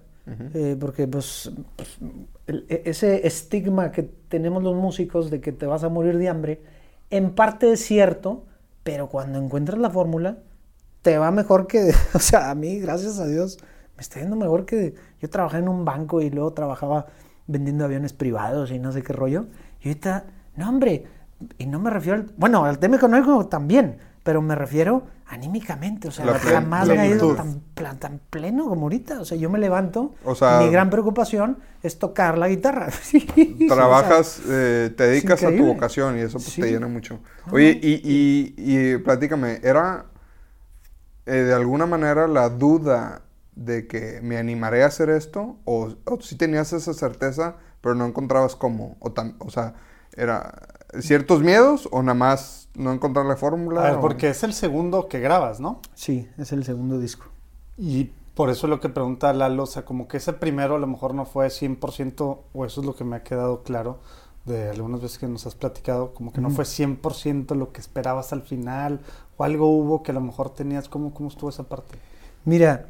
Eh, 0.53 0.77
porque, 0.79 1.07
pues, 1.07 1.51
pues, 1.75 1.97
el- 2.45 2.67
e- 2.69 2.83
ese 2.85 3.25
estigma 3.25 3.91
que 3.91 4.03
tenemos 4.03 4.61
los 4.61 4.75
músicos 4.75 5.31
de 5.31 5.41
que 5.41 5.51
te 5.51 5.65
vas 5.65 5.83
a 5.83 5.89
morir 5.89 6.19
de 6.19 6.29
hambre, 6.29 6.61
en 7.09 7.33
parte 7.33 7.71
es 7.71 7.83
cierto, 7.83 8.45
pero 8.83 9.07
cuando 9.09 9.39
encuentras 9.39 9.79
la 9.79 9.89
fórmula, 9.89 10.37
te 11.01 11.17
va 11.17 11.31
mejor 11.31 11.67
que. 11.67 11.93
O 12.13 12.19
sea, 12.19 12.49
a 12.49 12.55
mí, 12.55 12.79
gracias 12.79 13.19
a 13.19 13.25
Dios, 13.27 13.57
me 13.95 14.01
está 14.01 14.19
yendo 14.19 14.35
mejor 14.35 14.65
que. 14.65 14.95
Yo 15.21 15.29
trabajé 15.29 15.57
en 15.57 15.69
un 15.69 15.85
banco 15.85 16.21
y 16.21 16.29
luego 16.29 16.53
trabajaba 16.53 17.07
vendiendo 17.47 17.85
aviones 17.85 18.13
privados 18.13 18.71
y 18.71 18.79
no 18.79 18.91
sé 18.91 19.01
qué 19.03 19.13
rollo. 19.13 19.47
Y 19.81 19.89
ahorita, 19.89 20.25
no, 20.55 20.69
hombre, 20.69 21.05
y 21.57 21.65
no 21.65 21.79
me 21.79 21.89
refiero 21.89 22.19
al. 22.19 22.31
Bueno, 22.37 22.65
al 22.65 22.79
tema 22.79 22.97
económico 22.97 23.47
también, 23.47 23.97
pero 24.23 24.41
me 24.41 24.55
refiero 24.55 25.03
anímicamente, 25.31 26.07
o 26.07 26.11
sea, 26.11 26.25
La 26.25 26.33
plen- 26.39 26.53
jamás 26.55 26.87
me 26.87 26.97
ha 26.99 27.05
ido 27.05 27.17
plenitud. 27.19 27.35
tan, 27.35 27.61
pla- 27.75 27.93
tan 27.99 28.19
pleno 28.31 28.67
como 28.67 28.83
ahorita. 28.83 29.21
O 29.21 29.25
sea, 29.25 29.37
yo 29.37 29.47
me 29.49 29.59
levanto, 29.59 30.15
O 30.25 30.33
sea- 30.33 30.59
mi 30.59 30.69
gran 30.71 30.89
preocupación 30.89 31.59
es 31.83 31.99
tocar 31.99 32.37
la 32.37 32.47
guitarra. 32.49 32.89
Sí, 33.03 33.27
o 33.29 33.67
sea, 33.67 33.75
Trabajas, 33.75 34.41
eh, 34.49 34.91
te 34.97 35.03
dedicas 35.07 35.43
a 35.43 35.49
tu 35.55 35.65
vocación 35.67 36.17
y 36.17 36.21
eso 36.21 36.33
pues 36.39 36.45
Sí. 36.45 36.61
te 36.61 36.71
llena 36.71 36.87
mucho. 36.87 37.19
Oye, 37.51 37.79
y, 37.81 38.01
y, 38.03 38.55
y 38.57 38.97
platícame, 38.97 39.59
¿era 39.61 40.05
eh, 41.29 41.43
de 41.43 41.53
alguna 41.53 41.85
manera 41.85 42.27
la 42.27 42.49
duda 42.49 43.21
de 43.55 43.87
que 43.87 44.19
me 44.23 44.37
animaré 44.37 44.83
a 44.83 44.87
hacer 44.87 45.09
esto? 45.09 45.57
¿O, 45.65 45.89
o 46.05 46.21
si 46.21 46.35
tenías 46.35 46.73
esa 46.73 46.93
certeza, 46.93 47.55
pero 47.81 47.95
no 47.95 48.05
encontrabas 48.05 48.55
cómo? 48.55 48.97
O, 48.99 49.13
tam- 49.13 49.35
o 49.39 49.49
sea, 49.49 49.75
¿era 50.15 50.67
ciertos 50.99 51.41
miedos 51.41 51.87
o 51.91 52.01
nada 52.01 52.13
más 52.15 52.69
no 52.75 52.91
encontrar 52.93 53.25
la 53.25 53.35
fórmula? 53.37 53.81
A 53.81 53.89
ver, 53.91 53.97
o- 53.97 54.01
porque 54.01 54.29
es 54.29 54.43
el 54.43 54.53
segundo 54.53 55.07
que 55.07 55.19
grabas, 55.19 55.59
¿no? 55.59 55.81
Sí, 55.95 56.27
es 56.37 56.51
el 56.51 56.63
segundo 56.63 56.99
disco. 56.99 57.25
Y 57.77 58.11
por 58.35 58.49
eso 58.49 58.67
es 58.67 58.69
lo 58.69 58.79
que 58.79 58.89
pregunta 58.89 59.33
Lalo, 59.33 59.63
o 59.63 59.67
sea, 59.67 59.83
como 59.85 60.07
que 60.07 60.17
ese 60.17 60.33
primero 60.33 60.75
a 60.75 60.79
lo 60.79 60.87
mejor 60.87 61.13
no 61.13 61.25
fue 61.25 61.49
100%, 61.49 62.43
o 62.53 62.65
eso 62.65 62.81
es 62.81 62.87
lo 62.87 62.95
que 62.95 63.03
me 63.03 63.17
ha 63.17 63.23
quedado 63.23 63.63
claro 63.63 63.99
de 64.45 64.69
algunas 64.69 65.01
veces 65.01 65.17
que 65.17 65.27
nos 65.27 65.45
has 65.45 65.55
platicado, 65.55 66.13
como 66.13 66.31
que 66.33 66.41
no 66.41 66.49
fue 66.49 66.65
100% 66.65 67.55
lo 67.55 67.71
que 67.71 67.81
esperabas 67.81 68.33
al 68.33 68.41
final, 68.41 69.01
o 69.37 69.43
algo 69.43 69.67
hubo 69.67 70.03
que 70.03 70.11
a 70.11 70.13
lo 70.13 70.21
mejor 70.21 70.49
tenías, 70.53 70.89
¿cómo, 70.89 71.13
cómo 71.13 71.29
estuvo 71.29 71.49
esa 71.49 71.63
parte? 71.63 71.97
Mira, 72.45 72.85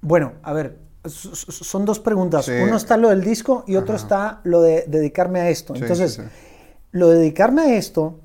bueno, 0.00 0.32
a 0.42 0.52
ver, 0.52 0.78
son 1.04 1.84
dos 1.84 1.98
preguntas. 1.98 2.44
Sí. 2.44 2.52
Uno 2.52 2.76
está 2.76 2.96
lo 2.96 3.08
del 3.08 3.22
disco 3.22 3.64
y 3.66 3.76
otro 3.76 3.96
está 3.96 4.40
lo 4.44 4.62
de 4.62 4.84
dedicarme 4.86 5.40
a 5.40 5.48
esto. 5.48 5.74
Sí, 5.74 5.82
Entonces, 5.82 6.14
sí, 6.14 6.22
sí. 6.22 6.28
lo 6.92 7.08
de 7.08 7.18
dedicarme 7.18 7.62
a 7.62 7.76
esto 7.76 8.20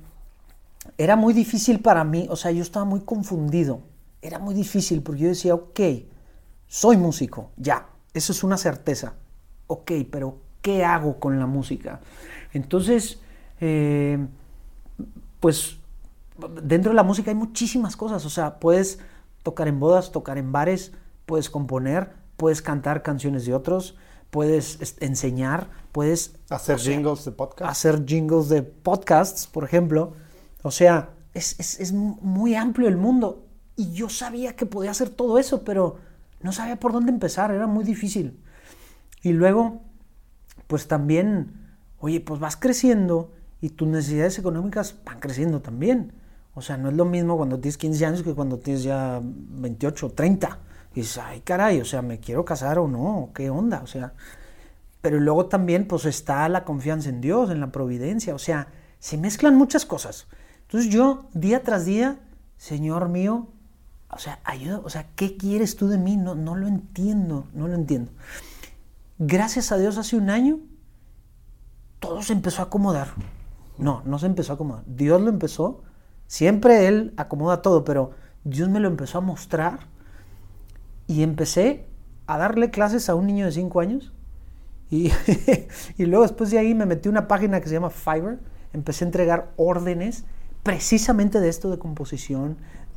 era 0.96 1.16
muy 1.16 1.34
difícil 1.34 1.80
para 1.80 2.04
mí, 2.04 2.26
o 2.30 2.36
sea, 2.36 2.50
yo 2.50 2.62
estaba 2.62 2.84
muy 2.84 3.00
confundido. 3.00 3.80
Era 4.20 4.38
muy 4.38 4.54
difícil 4.54 5.02
porque 5.02 5.22
yo 5.22 5.28
decía, 5.28 5.54
ok, 5.54 5.80
soy 6.66 6.96
músico, 6.96 7.50
ya, 7.56 7.88
eso 8.14 8.32
es 8.32 8.42
una 8.42 8.56
certeza. 8.56 9.14
Ok, 9.66 9.92
pero 10.10 10.38
¿qué 10.68 10.84
hago 10.84 11.18
con 11.18 11.38
la 11.38 11.46
música? 11.46 12.00
Entonces, 12.52 13.20
eh, 13.58 14.18
pues 15.40 15.78
dentro 16.62 16.90
de 16.90 16.96
la 16.96 17.02
música 17.02 17.30
hay 17.30 17.34
muchísimas 17.34 17.96
cosas, 17.96 18.26
o 18.26 18.30
sea, 18.30 18.58
puedes 18.58 18.98
tocar 19.42 19.66
en 19.66 19.80
bodas, 19.80 20.12
tocar 20.12 20.36
en 20.36 20.52
bares, 20.52 20.92
puedes 21.24 21.48
componer, 21.48 22.10
puedes 22.36 22.60
cantar 22.60 23.02
canciones 23.02 23.46
de 23.46 23.54
otros, 23.54 23.96
puedes 24.30 24.78
es- 24.82 24.96
enseñar, 25.00 25.70
puedes 25.90 26.34
Hacer 26.50 26.76
o 26.76 26.78
sea, 26.78 26.92
jingles 26.92 27.24
de 27.24 27.32
podcast. 27.32 27.70
hacer 27.70 28.04
jingles 28.04 28.50
de 28.50 28.62
podcasts, 28.62 29.46
por 29.46 29.64
ejemplo. 29.64 30.12
O 30.62 30.70
sea, 30.70 31.08
es, 31.32 31.58
es- 31.58 31.80
es 31.80 31.92
muy 31.94 32.54
amplio 32.56 32.88
el 32.88 32.98
mundo. 32.98 33.46
Y 33.74 33.92
yo 33.92 34.10
sabía 34.10 34.54
que 34.54 34.66
podía 34.66 34.90
hacer 34.90 35.08
todo 35.08 35.38
eso, 35.38 35.64
pero 35.64 35.96
no 36.42 36.52
sabía 36.52 36.78
por 36.78 36.92
dónde 36.92 37.10
empezar, 37.10 37.52
era 37.52 37.66
muy 37.66 37.84
difícil. 37.84 38.38
Y 39.22 39.32
luego, 39.32 39.80
pues 40.68 40.86
también, 40.86 41.52
oye, 41.98 42.20
pues 42.20 42.38
vas 42.38 42.56
creciendo 42.56 43.32
y 43.60 43.70
tus 43.70 43.88
necesidades 43.88 44.38
económicas 44.38 44.94
van 45.04 45.18
creciendo 45.18 45.60
también. 45.60 46.12
O 46.54 46.62
sea, 46.62 46.76
no 46.76 46.88
es 46.88 46.94
lo 46.94 47.04
mismo 47.04 47.36
cuando 47.36 47.58
tienes 47.58 47.78
15 47.78 48.06
años 48.06 48.22
que 48.22 48.34
cuando 48.34 48.58
tienes 48.58 48.84
ya 48.84 49.20
28 49.22 50.06
o 50.06 50.10
30. 50.10 50.58
Y 50.94 51.00
dices, 51.00 51.18
ay, 51.18 51.40
caray, 51.40 51.80
o 51.80 51.84
sea, 51.84 52.02
¿me 52.02 52.20
quiero 52.20 52.44
casar 52.44 52.78
o 52.78 52.86
no? 52.86 53.30
¿Qué 53.34 53.50
onda? 53.50 53.80
O 53.82 53.86
sea, 53.86 54.12
pero 55.00 55.20
luego 55.20 55.46
también 55.46 55.86
pues 55.86 56.04
está 56.04 56.48
la 56.48 56.64
confianza 56.64 57.08
en 57.08 57.20
Dios, 57.20 57.50
en 57.50 57.60
la 57.60 57.70
providencia, 57.72 58.34
o 58.34 58.38
sea, 58.38 58.68
se 58.98 59.16
mezclan 59.16 59.56
muchas 59.56 59.86
cosas. 59.86 60.26
Entonces 60.62 60.90
yo 60.90 61.26
día 61.34 61.62
tras 61.62 61.86
día, 61.86 62.18
Señor 62.56 63.08
mío, 63.08 63.48
o 64.10 64.18
sea, 64.18 64.40
ayuda, 64.44 64.80
o 64.84 64.90
sea, 64.90 65.06
¿qué 65.14 65.36
quieres 65.36 65.76
tú 65.76 65.88
de 65.88 65.98
mí? 65.98 66.16
No, 66.16 66.34
no 66.34 66.56
lo 66.56 66.66
entiendo, 66.66 67.46
no 67.54 67.68
lo 67.68 67.74
entiendo. 67.74 68.10
Gracias 69.18 69.72
a 69.72 69.78
Dios 69.78 69.98
hace 69.98 70.16
un 70.16 70.30
año 70.30 70.60
todo 72.00 72.22
se 72.22 72.32
empezó 72.32 72.62
a 72.62 72.66
acomodar. 72.66 73.08
No, 73.76 74.02
no 74.04 74.18
se 74.18 74.26
empezó 74.26 74.52
a 74.52 74.54
acomodar. 74.54 74.84
Dios 74.86 75.20
lo 75.20 75.28
empezó. 75.28 75.82
Siempre 76.26 76.86
Él 76.86 77.14
acomoda 77.16 77.62
todo, 77.62 77.84
pero 77.84 78.10
Dios 78.44 78.68
me 78.68 78.80
lo 78.80 78.88
empezó 78.88 79.18
a 79.18 79.20
mostrar 79.20 79.80
y 81.06 81.22
empecé 81.22 81.86
a 82.26 82.38
darle 82.38 82.70
clases 82.70 83.08
a 83.08 83.14
un 83.14 83.26
niño 83.26 83.46
de 83.46 83.52
5 83.52 83.80
años. 83.80 84.12
Y, 84.90 85.12
luego 86.06 86.22
después 86.22 86.50
de 86.50 86.58
ahí 86.58 86.74
me 86.74 86.86
metí 86.86 87.10
una 87.10 87.28
página 87.28 87.60
que 87.60 87.68
se 87.68 87.74
llama 87.74 87.90
Fiverr. 87.90 88.40
Empecé 88.72 89.04
a 89.04 89.08
entregar 89.08 89.52
órdenes 89.56 90.24
precisamente 90.62 91.40
de 91.40 91.48
esto 91.48 91.70
de 91.70 91.78
composición, 91.78 92.56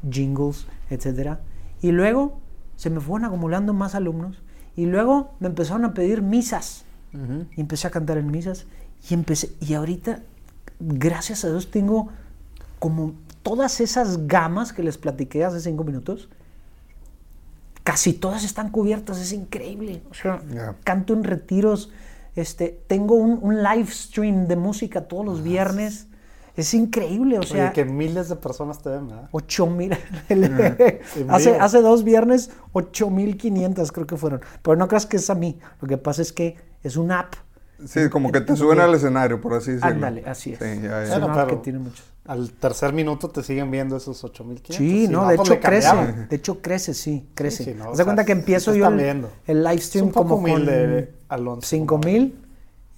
jingles, 0.09 0.67
etc. 0.89 1.37
Y 1.81 1.91
luego 1.91 2.39
se 2.77 2.89
me 2.89 3.01
fueron 3.01 3.25
acumulando 3.25 3.73
más 3.73 3.93
alumnos. 3.93 4.41
Y 4.75 4.85
luego 4.85 5.31
me 5.39 5.47
empezaron 5.47 5.85
a 5.85 5.93
pedir 5.93 6.21
misas. 6.21 6.85
Y 7.57 7.59
empecé 7.61 7.87
a 7.87 7.89
cantar 7.91 8.17
en 8.17 8.31
misas. 8.31 8.65
Y 9.09 9.13
empecé, 9.13 9.51
y 9.59 9.73
ahorita, 9.73 10.21
gracias 10.79 11.43
a 11.43 11.49
Dios, 11.49 11.69
tengo 11.71 12.09
como 12.79 13.13
todas 13.43 13.81
esas 13.81 14.27
gamas 14.27 14.71
que 14.71 14.81
les 14.83 14.97
platiqué 14.97 15.43
hace 15.43 15.59
cinco 15.59 15.83
minutos. 15.83 16.29
Casi 17.83 18.13
todas 18.13 18.43
están 18.43 18.69
cubiertas, 18.69 19.19
es 19.19 19.33
increíble. 19.33 20.03
O 20.11 20.13
sea, 20.13 20.41
Ya. 20.53 20.75
canto 20.83 21.13
en 21.13 21.23
retiros, 21.23 21.89
este, 22.35 22.79
tengo 22.87 23.15
un, 23.15 23.39
un 23.41 23.63
live 23.63 23.87
stream 23.87 24.47
de 24.47 24.55
música 24.55 25.01
todos 25.07 25.25
los 25.25 25.43
viernes. 25.43 26.07
Es 26.61 26.73
increíble, 26.73 27.39
o 27.39 27.43
sea, 27.43 27.65
Oye, 27.65 27.73
que 27.73 27.85
miles 27.85 28.29
de 28.29 28.35
personas 28.35 28.81
te 28.81 28.89
ven, 28.89 29.07
¿verdad? 29.07 29.29
8 29.31 29.67
mil. 29.67 29.97
Hace, 31.29 31.55
hace 31.57 31.81
dos 31.81 32.03
viernes, 32.03 32.51
8 32.73 33.09
mil 33.09 33.37
500 33.37 33.91
creo 33.91 34.05
que 34.07 34.17
fueron. 34.17 34.41
Pero 34.61 34.75
no 34.77 34.87
creas 34.87 35.05
que 35.05 35.17
es 35.17 35.29
a 35.29 35.35
mí. 35.35 35.59
Lo 35.81 35.87
que 35.87 35.97
pasa 35.97 36.21
es 36.21 36.31
que 36.31 36.57
es 36.83 36.97
una 36.97 37.19
app. 37.21 37.33
Sí, 37.85 38.09
como 38.09 38.31
que 38.31 38.41
te 38.41 38.55
suben 38.55 38.79
al 38.79 38.93
escenario, 38.93 39.41
por 39.41 39.55
así 39.55 39.71
decirlo. 39.71 39.91
Ándale, 39.91 40.23
así 40.27 40.53
es. 40.53 40.59
Sí, 40.59 40.65
ya, 40.83 41.01
Es 41.03 41.09
ya. 41.09 41.17
Bueno, 41.17 41.33
una 41.33 41.41
app 41.41 41.49
que 41.49 41.55
tiene 41.57 41.79
muchos. 41.79 42.05
Al 42.25 42.51
tercer 42.51 42.93
minuto 42.93 43.29
te 43.29 43.41
siguen 43.41 43.71
viendo 43.71 43.97
esos 43.97 44.23
8500. 44.23 44.75
Sí, 44.75 45.07
Si 45.07 45.11
no, 45.11 45.27
de 45.27 45.35
pues 45.35 45.49
hecho 45.49 45.59
crece. 45.59 45.95
De 46.29 46.35
hecho 46.35 46.61
crece, 46.61 46.93
sí, 46.93 47.27
crece. 47.33 47.63
sí, 47.63 47.73
no, 47.73 47.89
Haz 47.91 47.97
de 47.97 48.03
cuenta 48.03 48.21
sea, 48.23 48.27
que 48.27 48.33
sí 48.33 48.39
empiezo 48.39 48.75
yo 48.75 48.83
están 48.85 48.99
el, 48.99 49.03
viendo. 49.05 49.31
el 49.47 49.63
live 49.63 49.75
Es 49.75 49.85
stream 49.85 50.05
un 50.05 50.11
poco 50.11 50.29
como 50.29 50.43
con 50.43 50.51
humilde, 50.51 51.13
Alonso. 51.29 51.67
5 51.67 51.97
mil 51.97 52.35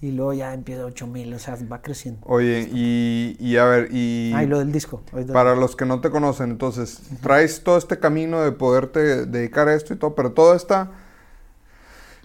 y 0.04 0.12
luego 0.12 0.32
ya 0.34 0.52
empieza 0.52 0.84
8 0.84 1.06
mil, 1.06 1.32
o 1.32 1.38
sea, 1.38 1.56
va 1.70 1.80
creciendo. 1.80 2.20
Oye, 2.26 2.68
y, 2.72 3.36
y 3.40 3.56
a 3.56 3.64
ver, 3.64 3.88
y 3.92 4.32
Ah, 4.34 4.44
y 4.44 4.46
lo 4.46 4.58
del 4.58 4.70
disco. 4.72 5.02
para 5.32 5.54
los 5.54 5.76
que 5.76 5.86
no 5.86 6.00
te 6.00 6.10
conocen, 6.10 6.50
entonces, 6.50 7.00
traes 7.22 7.62
todo 7.64 7.78
este 7.78 7.98
camino 7.98 8.40
de 8.42 8.52
poderte 8.52 9.26
dedicar 9.26 9.68
a 9.68 9.74
esto 9.74 9.94
y 9.94 9.96
todo, 9.96 10.14
pero 10.14 10.32
toda 10.32 10.56
esta 10.56 10.90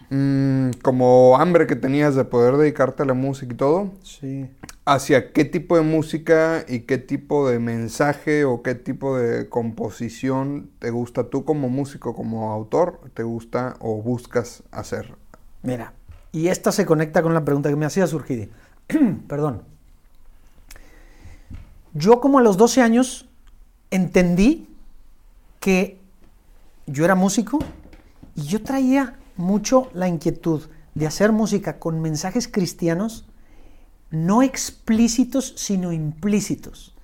mm, 0.10 0.72
como 0.82 1.38
hambre 1.40 1.68
que 1.68 1.76
tenías 1.76 2.16
de 2.16 2.26
poder 2.26 2.58
dedicarte 2.58 3.04
a 3.04 3.06
la 3.06 3.14
música 3.14 3.54
y 3.54 3.58
todo, 3.58 3.92
Sí. 4.04 4.50
¿hacia 4.86 5.32
qué 5.34 5.46
tipo 5.46 5.76
de 5.78 5.84
música 5.84 6.66
y 6.68 6.80
qué 6.82 6.98
tipo 6.98 7.48
de 7.50 7.60
mensaje 7.60 8.44
o 8.46 8.64
qué 8.64 8.74
tipo 8.76 9.18
de 9.18 9.48
composición 9.48 10.72
te 10.80 10.90
gusta 10.90 11.30
tú 11.30 11.46
como 11.46 11.70
músico, 11.70 12.16
como 12.16 12.52
autor, 12.52 13.00
te 13.14 13.22
gusta 13.24 13.76
o 13.80 14.02
buscas 14.02 14.64
hacer? 14.72 15.14
Mira, 15.62 15.94
y 16.32 16.48
esta 16.48 16.72
se 16.72 16.86
conecta 16.86 17.22
con 17.22 17.34
la 17.34 17.44
pregunta 17.44 17.70
que 17.70 17.76
me 17.76 17.86
hacía 17.86 18.08
Surgidi. 18.08 18.50
Perdón. 19.28 19.64
Yo 21.94 22.20
como 22.22 22.40
a 22.40 22.42
los 22.42 22.58
12 22.58 22.82
años 22.82 23.28
entendí 23.92 24.68
que 25.60 26.00
yo 26.86 27.06
era 27.06 27.16
músico 27.16 27.60
y 28.36 28.44
yo 28.44 28.62
traía 28.62 29.18
mucho 29.36 29.90
la 29.94 30.08
inquietud 30.08 30.68
de 30.96 31.08
hacer 31.08 31.32
música 31.32 31.80
con 31.80 32.02
mensajes 32.02 32.48
cristianos 32.48 33.26
no 34.12 34.42
explícitos, 34.42 35.54
sino 35.58 35.92
implícitos. 35.92 36.96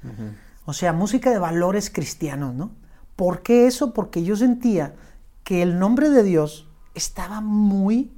O 0.66 0.74
sea, 0.74 0.94
música 0.94 1.30
de 1.32 1.40
valores 1.40 1.90
cristianos, 1.90 2.54
¿no? 2.54 2.72
¿Por 3.16 3.42
qué 3.42 3.68
eso? 3.68 3.94
Porque 3.94 4.24
yo 4.24 4.36
sentía 4.36 4.96
que 5.44 5.62
el 5.62 5.80
nombre 5.80 6.10
de 6.10 6.24
Dios 6.24 6.68
estaba 6.96 7.42
muy 7.42 8.12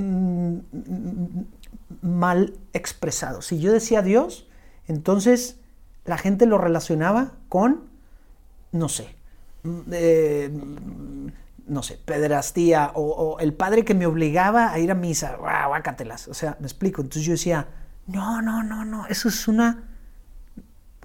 mm, 0.00 0.58
mal 2.02 2.54
expresado. 2.72 3.42
Si 3.42 3.58
yo 3.60 3.72
decía 3.72 4.02
Dios, 4.02 4.46
entonces 4.86 5.56
la 6.04 6.18
gente 6.18 6.46
lo 6.46 6.58
relacionaba 6.58 7.32
con, 7.48 7.84
no 8.72 8.88
sé, 8.88 9.14
mm, 9.64 9.78
eh, 9.92 10.50
mm, 10.52 11.26
no 11.66 11.82
sé, 11.82 11.98
pederastía 12.02 12.92
o, 12.94 13.02
o 13.02 13.38
el 13.40 13.52
padre 13.52 13.84
que 13.84 13.94
me 13.94 14.06
obligaba 14.06 14.72
a 14.72 14.78
ir 14.78 14.90
a 14.90 14.94
misa, 14.94 15.36
guácatelas. 15.36 16.26
O 16.28 16.34
sea, 16.34 16.56
me 16.60 16.66
explico. 16.66 17.02
Entonces 17.02 17.24
yo 17.24 17.32
decía, 17.32 17.66
no, 18.06 18.40
no, 18.40 18.62
no, 18.62 18.86
no, 18.86 19.06
eso 19.06 19.28
es 19.28 19.46
una, 19.48 19.84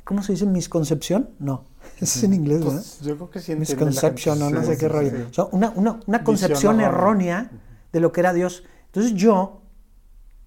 ¿cómo 0.05 0.23
se 0.23 0.31
dice? 0.33 0.45
¿Misconcepción? 0.45 1.31
No, 1.39 1.65
eso 1.99 2.17
es 2.19 2.23
en 2.23 2.33
inglés, 2.33 2.59
¿verdad? 2.59 2.73
Pues, 2.75 3.01
yo 3.01 3.15
creo 3.17 3.29
que 3.29 3.39
sí 3.41 3.55
misconception 3.55 4.39
no 4.39 4.49
Sí, 4.61 4.65
sé 4.67 4.73
sí, 4.75 4.79
qué 4.79 4.87
rollo. 4.87 5.09
sí. 5.11 5.23
O 5.29 5.33
sea, 5.33 5.43
una, 5.51 5.69
una- 5.71 5.99
una 6.05 6.23
concepción 6.23 6.79
errónea 6.79 7.51
de 7.91 7.99
lo 7.99 8.11
que 8.13 8.21
era 8.21 8.31
Dios. 8.31 8.63
Entonces 8.93 9.15
yo, 9.15 9.61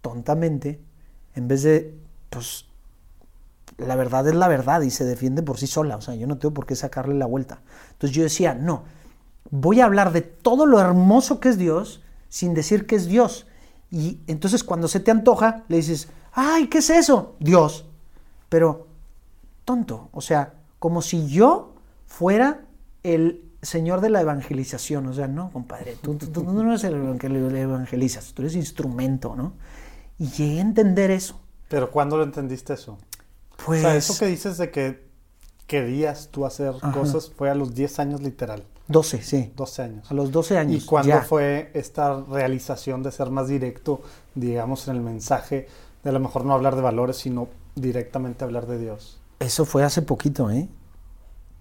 tontamente, 0.03 0.81
en 1.35 1.49
vez 1.49 1.65
de, 1.65 1.99
pues, 2.31 2.67
la 3.77 3.97
verdad 3.97 4.29
es 4.29 4.37
la 4.37 4.47
verdad 4.47 4.83
y 4.83 4.91
se 4.91 5.05
defiende 5.05 5.43
por 5.43 5.59
sí 5.59 5.67
sola, 5.67 5.97
o 5.97 6.01
sea, 6.01 6.15
yo 6.15 6.29
no 6.29 6.39
tengo 6.39 6.55
por 6.55 6.65
qué 6.65 6.77
sacarle 6.77 7.17
la 7.17 7.27
vuelta. 7.27 7.61
Entonces 7.91 8.17
yo 8.17 8.23
decía, 8.23 8.55
no, 8.55 8.85
voy 9.51 9.81
a 9.81 9.87
hablar 9.87 10.13
de 10.13 10.23
todo 10.23 10.65
lo 10.65 10.79
hermoso 10.79 11.41
que 11.41 11.49
es 11.49 11.59
Dios 11.59 12.03
sin 12.29 12.55
decir 12.55 12.87
que 12.87 12.95
es 12.95 13.07
Dios. 13.07 13.49
Y 13.91 14.21
entonces 14.29 14.63
cuando 14.63 14.87
se 14.87 15.01
te 15.01 15.11
antoja, 15.11 15.65
le 15.67 15.79
dices, 15.79 16.09
ay, 16.33 16.69
¿qué 16.69 16.79
es 16.79 16.91
eso? 16.91 17.35
Dios. 17.41 17.85
Pero 18.49 18.87
tonto, 19.65 20.09
o 20.13 20.21
sea, 20.21 20.55
como 20.79 21.03
si 21.03 21.27
yo 21.27 21.75
fuera 22.07 22.61
el 23.03 23.46
señor 23.67 24.01
de 24.01 24.11
la 24.11 24.21
evangelización, 24.23 25.07
o 25.07 25.13
sea, 25.13 25.29
no, 25.29 25.51
compadre, 25.53 25.97
tú, 26.01 26.15
tú- 26.15 26.27
tú 26.29 26.43
no 26.45 26.71
eres 26.71 26.85
el 26.85 27.19
que 27.19 27.29
le 27.29 27.61
evangelizas, 27.61 28.33
tú 28.33 28.43
eres 28.43 28.55
instrumento, 28.57 29.35
¿no? 29.37 29.53
Y 30.19 30.29
llegué 30.31 30.59
a 30.59 30.63
entender 30.63 31.11
eso. 31.11 31.39
Pero 31.69 31.91
¿cuándo 31.91 32.17
lo 32.17 32.23
entendiste 32.25 32.73
eso? 32.75 32.97
Pues, 33.65 33.81
o 33.81 33.83
sea, 33.83 33.97
eso 33.97 34.19
que 34.19 34.27
dices 34.27 34.57
de 34.59 34.71
que 34.71 35.07
querías 35.67 36.29
tú 36.31 36.47
hacer 36.47 36.75
Ajá. 36.81 36.93
cosas 36.93 37.31
fue 37.37 37.51
a 37.51 37.55
los 37.55 37.75
10 37.75 37.99
años 37.99 38.21
literal, 38.23 38.63
12, 38.89 39.23
sí. 39.23 39.53
12 39.57 39.83
años. 39.83 40.11
A 40.11 40.15
los 40.15 40.31
12 40.31 40.57
años. 40.59 40.83
¿Y 40.83 40.87
cuándo 40.87 41.09
ya. 41.09 41.23
fue 41.23 41.71
esta 41.75 42.23
realización 42.23 43.03
de 43.03 43.11
ser 43.11 43.31
más 43.31 43.49
directo, 43.49 44.01
digamos, 44.37 44.87
en 44.89 44.97
el 44.97 45.03
mensaje, 45.03 45.67
de 46.05 46.11
a 46.11 46.13
lo 46.13 46.21
mejor 46.21 46.45
no 46.45 46.55
hablar 46.55 46.77
de 46.77 46.83
valores, 46.83 47.17
sino 47.17 47.49
directamente 47.75 48.45
hablar 48.45 48.67
de 48.67 48.79
Dios? 48.79 49.19
Eso 49.41 49.65
fue 49.65 49.83
hace 49.83 50.03
poquito, 50.03 50.51
¿eh? 50.51 50.69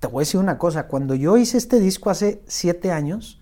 Te 0.05 0.11
voy 0.11 0.19
a 0.19 0.21
decir 0.21 0.39
una 0.39 0.59
cosa, 0.59 0.85
cuando 0.85 1.15
yo 1.15 1.35
hice 1.35 1.57
este 1.57 1.79
disco 1.79 2.11
hace 2.11 2.43
siete 2.45 2.91
años, 2.91 3.41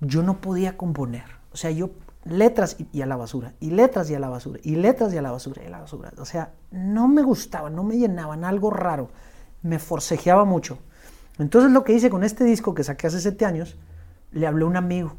yo 0.00 0.22
no 0.22 0.40
podía 0.40 0.78
componer. 0.78 1.24
O 1.52 1.58
sea, 1.58 1.70
yo 1.72 1.90
letras 2.24 2.78
y, 2.90 3.02
a 3.02 3.06
la 3.06 3.16
basura, 3.16 3.52
y 3.60 3.70
letras 3.70 4.08
y 4.08 4.14
a 4.14 4.18
la 4.18 4.30
basura, 4.30 4.60
y 4.62 4.76
letras 4.76 5.12
y 5.12 5.18
a 5.18 5.22
la 5.22 5.30
basura, 5.30 5.62
y 5.62 5.66
a 5.66 5.68
la 5.70 5.80
basura. 5.80 6.10
O 6.16 6.24
sea, 6.24 6.54
no 6.70 7.06
me 7.06 7.20
gustaban, 7.20 7.76
no 7.76 7.82
me 7.84 7.98
llenaban, 7.98 8.44
algo 8.44 8.70
raro. 8.70 9.10
Me 9.60 9.78
forcejeaba 9.78 10.46
mucho. 10.46 10.78
Entonces 11.38 11.70
lo 11.70 11.84
que 11.84 11.92
hice 11.92 12.08
con 12.08 12.24
este 12.24 12.44
disco 12.44 12.74
que 12.74 12.82
saqué 12.82 13.08
hace 13.08 13.20
siete 13.20 13.44
años, 13.44 13.76
le 14.32 14.46
hablé 14.46 14.64
a 14.64 14.68
un 14.68 14.76
amigo 14.78 15.16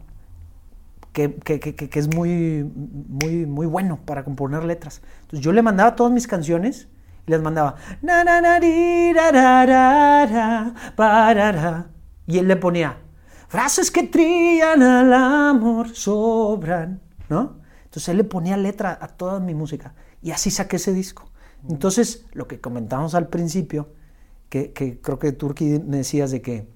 que, 1.13 1.35
que- 1.35 1.59
que- 1.59 1.75
que- 1.75 1.99
es 1.99 2.07
muy, 2.15 2.63
muy, 2.73 3.45
muy 3.45 3.67
bueno 3.67 3.99
para 4.03 4.23
componer 4.23 4.63
letras. 4.63 5.03
Entonces 5.21 5.41
yo 5.41 5.51
le 5.51 5.61
mandaba 5.61 5.95
todas 5.95 6.11
mis 6.11 6.25
canciones 6.25 6.87
les 7.31 7.41
mandaba 7.41 7.75
na 8.01 8.23
na 8.23 8.41
na 8.41 8.59
ra, 8.59 9.75
ra, 10.25 11.51
ra, 11.51 11.89
y 12.27 12.37
él 12.37 12.47
le 12.47 12.55
ponía 12.55 12.97
frases 13.47 13.91
que 13.91 14.03
trían 14.03 14.81
al 14.81 15.11
amor 15.13 15.89
sobran, 15.89 17.01
¿no? 17.27 17.59
Entonces 17.85 18.09
él 18.09 18.17
le 18.17 18.23
ponía 18.23 18.55
letra 18.55 18.97
a 19.01 19.07
toda 19.09 19.39
mi 19.39 19.53
música 19.53 19.93
y 20.21 20.31
así 20.31 20.51
saqué 20.51 20.77
ese 20.77 20.93
disco. 20.93 21.29
Entonces 21.69 22.25
lo 22.31 22.47
que 22.47 22.61
comentábamos 22.61 23.13
al 23.15 23.27
principio, 23.27 23.89
que, 24.49 24.71
que 24.71 25.01
creo 25.01 25.19
que 25.19 25.31
Turki 25.33 25.79
me 25.85 25.97
decías 25.97 26.31
de 26.31 26.41
que 26.41 26.67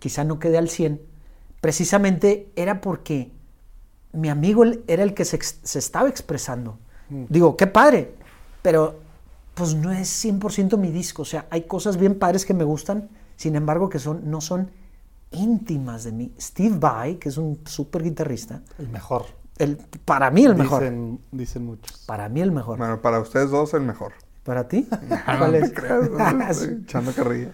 quizá 0.00 0.24
no 0.24 0.38
quedé 0.38 0.58
al 0.58 0.68
100, 0.68 1.00
precisamente 1.60 2.50
era 2.56 2.80
porque 2.80 3.30
mi 4.12 4.28
amigo 4.28 4.64
era 4.86 5.02
el 5.02 5.14
que 5.14 5.24
se, 5.24 5.38
se 5.40 5.78
estaba 5.78 6.08
expresando. 6.08 6.78
Digo, 7.08 7.56
qué 7.56 7.66
padre, 7.66 8.14
pero 8.62 8.98
pues 9.54 9.74
no 9.74 9.92
es 9.92 10.08
100% 10.24 10.76
mi 10.78 10.90
disco. 10.90 11.22
O 11.22 11.24
sea, 11.24 11.46
hay 11.50 11.62
cosas 11.62 11.96
bien 11.96 12.18
padres 12.18 12.44
que 12.44 12.54
me 12.54 12.64
gustan, 12.64 13.08
sin 13.36 13.56
embargo, 13.56 13.88
que 13.88 13.98
son, 13.98 14.30
no 14.30 14.40
son 14.40 14.70
íntimas 15.30 16.04
de 16.04 16.12
mí. 16.12 16.32
Steve 16.40 16.76
Vai, 16.78 17.16
que 17.16 17.28
es 17.28 17.36
un 17.36 17.60
súper 17.66 18.02
guitarrista, 18.02 18.62
El 18.78 18.88
mejor. 18.88 19.26
el, 19.58 19.76
para 20.04 20.30
mí 20.30 20.44
el 20.44 20.54
mejor. 20.56 20.82
Dicen, 20.82 21.20
dicen 21.32 21.64
muchos. 21.66 22.04
Para 22.06 22.28
mí 22.28 22.40
el 22.40 22.52
mejor. 22.52 22.78
Bueno, 22.78 23.00
para 23.00 23.20
ustedes 23.20 23.50
dos 23.50 23.74
el 23.74 23.82
mejor. 23.82 24.12
¿Para 24.44 24.68
ti? 24.68 24.86
No 25.00 25.38
¿Cuál 25.38 25.54
es? 25.56 25.72
creas, 25.72 26.10
no, 26.10 26.48
estoy 26.48 26.80
echando 26.84 27.12
carrilla. 27.12 27.52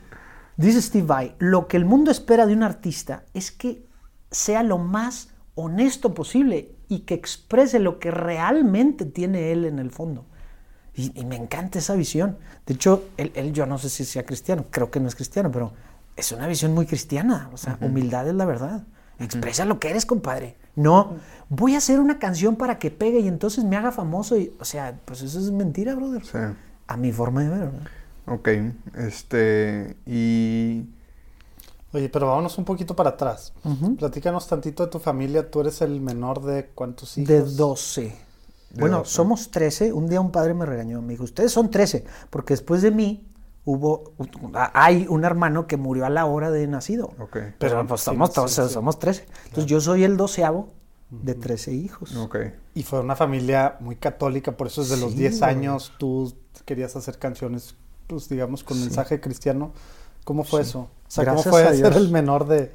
Dice 0.56 0.82
Steve 0.82 1.06
Vai, 1.06 1.34
lo 1.38 1.68
que 1.68 1.76
el 1.78 1.84
mundo 1.86 2.10
espera 2.10 2.46
de 2.46 2.52
un 2.52 2.62
artista 2.62 3.24
es 3.32 3.50
que 3.50 3.86
sea 4.30 4.62
lo 4.62 4.76
más 4.78 5.30
honesto 5.54 6.12
posible 6.12 6.74
y 6.88 7.00
que 7.00 7.14
exprese 7.14 7.78
lo 7.78 7.98
que 7.98 8.10
realmente 8.10 9.06
tiene 9.06 9.52
él 9.52 9.64
en 9.64 9.78
el 9.78 9.90
fondo. 9.90 10.26
Y, 10.94 11.18
y 11.18 11.24
me 11.24 11.36
encanta 11.36 11.78
esa 11.78 11.94
visión. 11.94 12.38
De 12.66 12.74
hecho, 12.74 13.04
él, 13.16 13.32
él, 13.34 13.52
yo 13.52 13.66
no 13.66 13.78
sé 13.78 13.88
si 13.88 14.04
sea 14.04 14.24
cristiano, 14.24 14.66
creo 14.70 14.90
que 14.90 15.00
no 15.00 15.08
es 15.08 15.14
cristiano, 15.14 15.50
pero 15.50 15.72
es 16.16 16.32
una 16.32 16.46
visión 16.46 16.72
muy 16.74 16.86
cristiana. 16.86 17.50
O 17.52 17.56
sea, 17.56 17.78
humildad 17.80 18.28
es 18.28 18.34
la 18.34 18.44
verdad. 18.44 18.82
Expresa 19.18 19.64
lo 19.66 19.78
que 19.78 19.90
eres, 19.90 20.06
compadre. 20.06 20.56
No, 20.76 21.16
voy 21.50 21.74
a 21.74 21.78
hacer 21.78 22.00
una 22.00 22.18
canción 22.18 22.56
para 22.56 22.78
que 22.78 22.90
pegue 22.90 23.20
y 23.20 23.28
entonces 23.28 23.64
me 23.64 23.76
haga 23.76 23.92
famoso. 23.92 24.36
Y, 24.36 24.52
o 24.58 24.64
sea, 24.64 24.98
pues 25.04 25.20
eso 25.22 25.38
es 25.38 25.50
mentira, 25.50 25.94
brother. 25.94 26.24
Sí. 26.24 26.38
A 26.86 26.96
mi 26.96 27.12
forma 27.12 27.42
de 27.42 27.48
ver. 27.50 27.58
¿verdad? 27.70 27.88
Ok. 28.26 28.48
Este. 28.96 29.96
Y. 30.06 30.86
Oye, 31.92 32.08
pero 32.08 32.28
vámonos 32.28 32.56
un 32.56 32.64
poquito 32.64 32.94
para 32.94 33.10
atrás. 33.10 33.52
Platícanos 33.98 34.46
tantito 34.46 34.84
de 34.84 34.92
tu 34.92 35.00
familia. 35.00 35.50
Tú 35.50 35.60
eres 35.60 35.82
el 35.82 36.00
menor 36.00 36.42
de 36.42 36.66
cuántos 36.66 37.18
hijos? 37.18 37.28
De 37.28 37.40
12. 37.42 38.16
Bueno, 38.78 38.98
12. 38.98 39.10
somos 39.12 39.50
13. 39.50 39.92
Un 39.92 40.06
día 40.08 40.20
un 40.20 40.30
padre 40.30 40.54
me 40.54 40.66
regañó. 40.66 41.02
Me 41.02 41.12
dijo, 41.14 41.24
ustedes 41.24 41.52
son 41.52 41.70
13. 41.70 42.04
Porque 42.30 42.52
después 42.54 42.82
de 42.82 42.90
mí 42.90 43.26
hubo, 43.64 44.12
hay 44.74 45.06
un 45.08 45.24
hermano 45.24 45.66
que 45.66 45.76
murió 45.76 46.06
a 46.06 46.10
la 46.10 46.24
hora 46.26 46.50
de 46.50 46.66
nacido. 46.66 47.12
Ok. 47.18 47.36
Pero 47.58 47.86
pues 47.86 48.00
somos, 48.02 48.30
sí, 48.30 48.34
todos- 48.36 48.52
sí. 48.52 48.68
somos 48.68 48.98
13. 48.98 49.26
Entonces 49.46 49.66
yo 49.66 49.80
soy 49.80 50.04
el 50.04 50.16
doceavo 50.16 50.68
de 51.10 51.34
13 51.34 51.72
hijos. 51.72 52.14
Ok. 52.16 52.36
Y 52.74 52.84
fue 52.84 53.00
una 53.00 53.16
familia 53.16 53.76
muy 53.80 53.96
católica, 53.96 54.52
por 54.56 54.68
eso 54.68 54.82
desde 54.82 54.96
los 54.96 55.12
Sí, 55.12 55.18
10 55.18 55.38
güey. 55.40 55.50
años 55.50 55.92
tú 55.98 56.32
querías 56.64 56.94
hacer 56.94 57.18
canciones, 57.18 57.74
pues 58.06 58.28
digamos, 58.28 58.62
con 58.62 58.78
mensaje 58.80 59.20
cristiano. 59.20 59.72
¿Cómo 60.24 60.44
fue 60.44 60.60
eso? 60.62 60.80
O 60.80 60.88
sea, 61.08 61.24
Gracias 61.24 61.44
¿cómo 61.44 61.56
fue 61.56 61.64
a 61.64 61.74
ser 61.74 61.92
el 61.96 62.10
menor 62.10 62.46
de... 62.46 62.72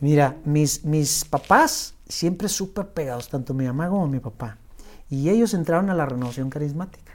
Mira, 0.00 0.36
mis, 0.46 0.84
mis 0.86 1.26
papás 1.26 1.92
siempre 2.08 2.48
súper 2.48 2.88
pegados, 2.88 3.28
tanto 3.28 3.52
mi 3.52 3.66
mamá 3.66 3.90
como 3.90 4.06
mi 4.08 4.18
papá. 4.20 4.56
Y 5.10 5.28
ellos 5.28 5.54
entraron 5.54 5.90
a 5.90 5.94
la 5.94 6.06
renovación 6.06 6.50
carismática, 6.50 7.12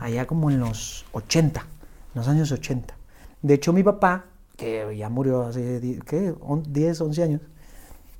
allá 0.00 0.26
como 0.26 0.50
en 0.50 0.60
los 0.60 1.04
80, 1.12 1.60
en 1.60 1.66
los 2.14 2.28
años 2.28 2.52
80. 2.52 2.94
De 3.42 3.54
hecho, 3.54 3.72
mi 3.72 3.82
papá, 3.82 4.26
que 4.56 4.96
ya 4.96 5.08
murió 5.08 5.42
hace 5.42 5.80
die- 5.80 6.00
¿qué? 6.06 6.34
On- 6.40 6.62
10, 6.72 7.00
11 7.00 7.22
años, 7.22 7.40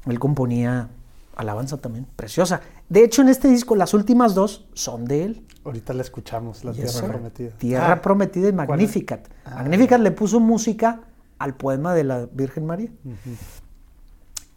él 0.07 0.19
componía 0.19 0.89
alabanza 1.37 1.77
también, 1.77 2.07
preciosa. 2.17 2.61
De 2.89 3.05
hecho, 3.05 3.23
en 3.23 3.29
este 3.29 3.49
disco, 3.49 3.77
las 3.77 3.95
últimas 3.95 4.35
dos 4.35 4.67
son 4.75 5.05
de 5.05 5.25
él. 5.25 5.47
Ahorita 5.65 5.95
la 5.95 6.03
escuchamos, 6.03 6.65
La 6.65 6.73
Tierra 6.73 6.89
sir. 6.91 7.09
Prometida. 7.09 7.51
Tierra 7.53 7.93
Ah, 7.93 8.03
Prometida 8.03 8.49
y. 8.49 8.53
Magnificat. 8.53 9.29
Ah. 9.45 9.55
Magnificat 9.63 10.01
le 10.01 10.11
puso 10.11 10.41
música 10.41 11.01
al 11.39 11.55
poema 11.55 11.95
de 11.95 12.05
la 12.05 12.27
Virgen 12.33 12.67
María. 12.67 12.91
ujú. 13.05 13.37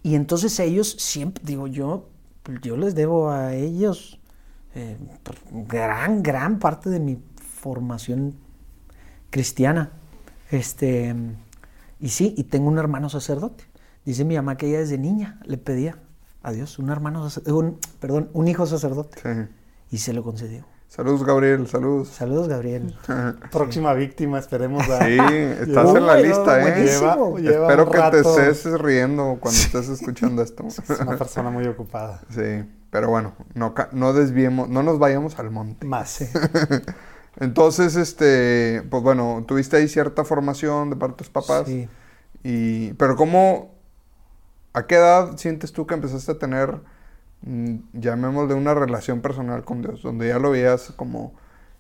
Y 0.04 0.16
entonces 0.16 0.60
ellos 0.60 0.96
siempre, 1.00 1.44
digo 1.46 1.68
yo, 1.68 2.10
yo 2.62 2.78
les 2.78 2.94
debo 2.96 3.30
a 3.32 3.54
ellos 3.56 4.20
eh, 4.76 4.98
gran, 5.68 6.22
gran 6.22 6.60
parte 6.60 6.90
de 6.90 7.00
mi 7.00 7.18
formación 7.62 8.36
cristiana. 9.30 9.92
Este, 10.52 11.16
y 12.00 12.10
sí, 12.10 12.34
y 12.38 12.44
tengo 12.44 12.68
un 12.70 12.78
hermano 12.78 13.10
sacerdote. 13.10 13.64
Dice 14.06 14.24
mi 14.26 14.36
mamá 14.36 14.58
que 14.58 14.68
ella 14.68 14.80
desde 14.80 14.98
niña 14.98 15.40
le 15.44 15.58
pedía 15.58 15.98
a 16.44 16.52
Dios 16.52 16.78
un 16.78 16.90
hermano, 16.92 17.28
un, 17.48 17.80
perdón, 18.00 18.30
un 18.34 18.48
hijo 18.48 18.66
sacerdote. 18.68 19.18
Sí. 19.22 19.50
Y 19.90 19.98
se 19.98 20.14
lo 20.14 20.24
concedió. 20.24 20.66
Saludos, 20.88 21.24
Gabriel. 21.26 21.68
Saludos. 21.68 22.10
Saludos, 22.10 22.48
Gabriel. 22.48 22.96
Próxima 23.52 23.94
víctima, 23.94 24.40
esperemos 24.40 24.88
a... 24.90 25.06
Sí, 25.06 25.18
estás 25.20 25.96
en 25.96 26.06
la 26.06 26.18
lista, 26.18 26.60
¿eh? 26.60 26.62
buenísimo. 26.72 27.38
Lleva- 27.38 27.52
lleva 27.52 27.68
Espero 27.68 27.92
que 27.92 28.00
te 28.12 28.50
estés 28.52 28.80
riendo 28.80 29.38
cuando 29.42 29.60
estés 29.60 29.90
escuchando 29.90 30.42
esto. 30.44 30.66
Es 30.68 31.00
una 31.02 31.18
persona 31.18 31.50
muy 31.50 31.66
ocupada. 31.66 32.22
Sí, 32.30 32.64
pero 32.96 33.10
bueno, 33.10 33.34
no, 33.56 33.74
no 33.92 34.14
desviemos, 34.14 34.70
no 34.70 34.82
nos 34.82 35.00
vayamos 35.00 35.38
al 35.38 35.52
monte. 35.52 35.86
Más. 35.86 36.30
Entonces, 37.42 37.98
este, 37.98 38.84
pues 38.90 39.04
bueno, 39.04 39.44
tuviste 39.46 39.76
ahí 39.76 39.90
cierta 39.90 40.24
formación 40.24 40.92
de 40.92 40.96
parte 40.96 41.12
de 41.12 41.18
tus 41.18 41.30
papás. 41.30 41.68
Sí. 41.68 41.90
Y, 42.42 42.94
pero 42.94 43.18
¿cómo, 43.18 43.74
a 44.72 44.88
qué 44.88 44.96
edad 44.96 45.36
sientes 45.36 45.74
tú 45.74 45.86
que 45.86 45.96
empezaste 45.96 46.32
a 46.32 46.40
tener, 46.40 46.80
mm, 47.42 47.76
llamémosle 47.92 48.54
una 48.54 48.74
relación 48.74 49.20
personal 49.20 49.66
con 49.66 49.82
Dios, 49.82 50.02
donde 50.02 50.30
ya 50.30 50.40
lo 50.40 50.52
veías 50.52 50.94
como 50.96 51.34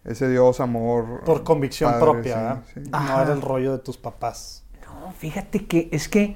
ese 0.04 0.28
Dios, 0.28 0.60
amor? 0.60 1.21
Por 1.23 1.45
convicción 1.45 1.93
padre, 1.93 2.04
propia, 2.04 2.62
sí, 2.73 2.82
sí. 2.84 2.89
No 2.91 3.21
era 3.21 3.32
el 3.32 3.41
rollo 3.41 3.71
de 3.71 3.80
tus 3.80 3.95
papás. 3.95 4.65
No, 4.86 5.13
fíjate 5.13 5.65
que 5.65 5.88
es 5.93 6.10
que 6.10 6.36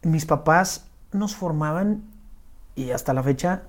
mis 0.00 0.24
papás 0.24 0.86
nos 1.12 1.36
formaban 1.36 2.09
y 2.80 2.90
hasta 2.92 3.12
la 3.12 3.22
fecha 3.22 3.62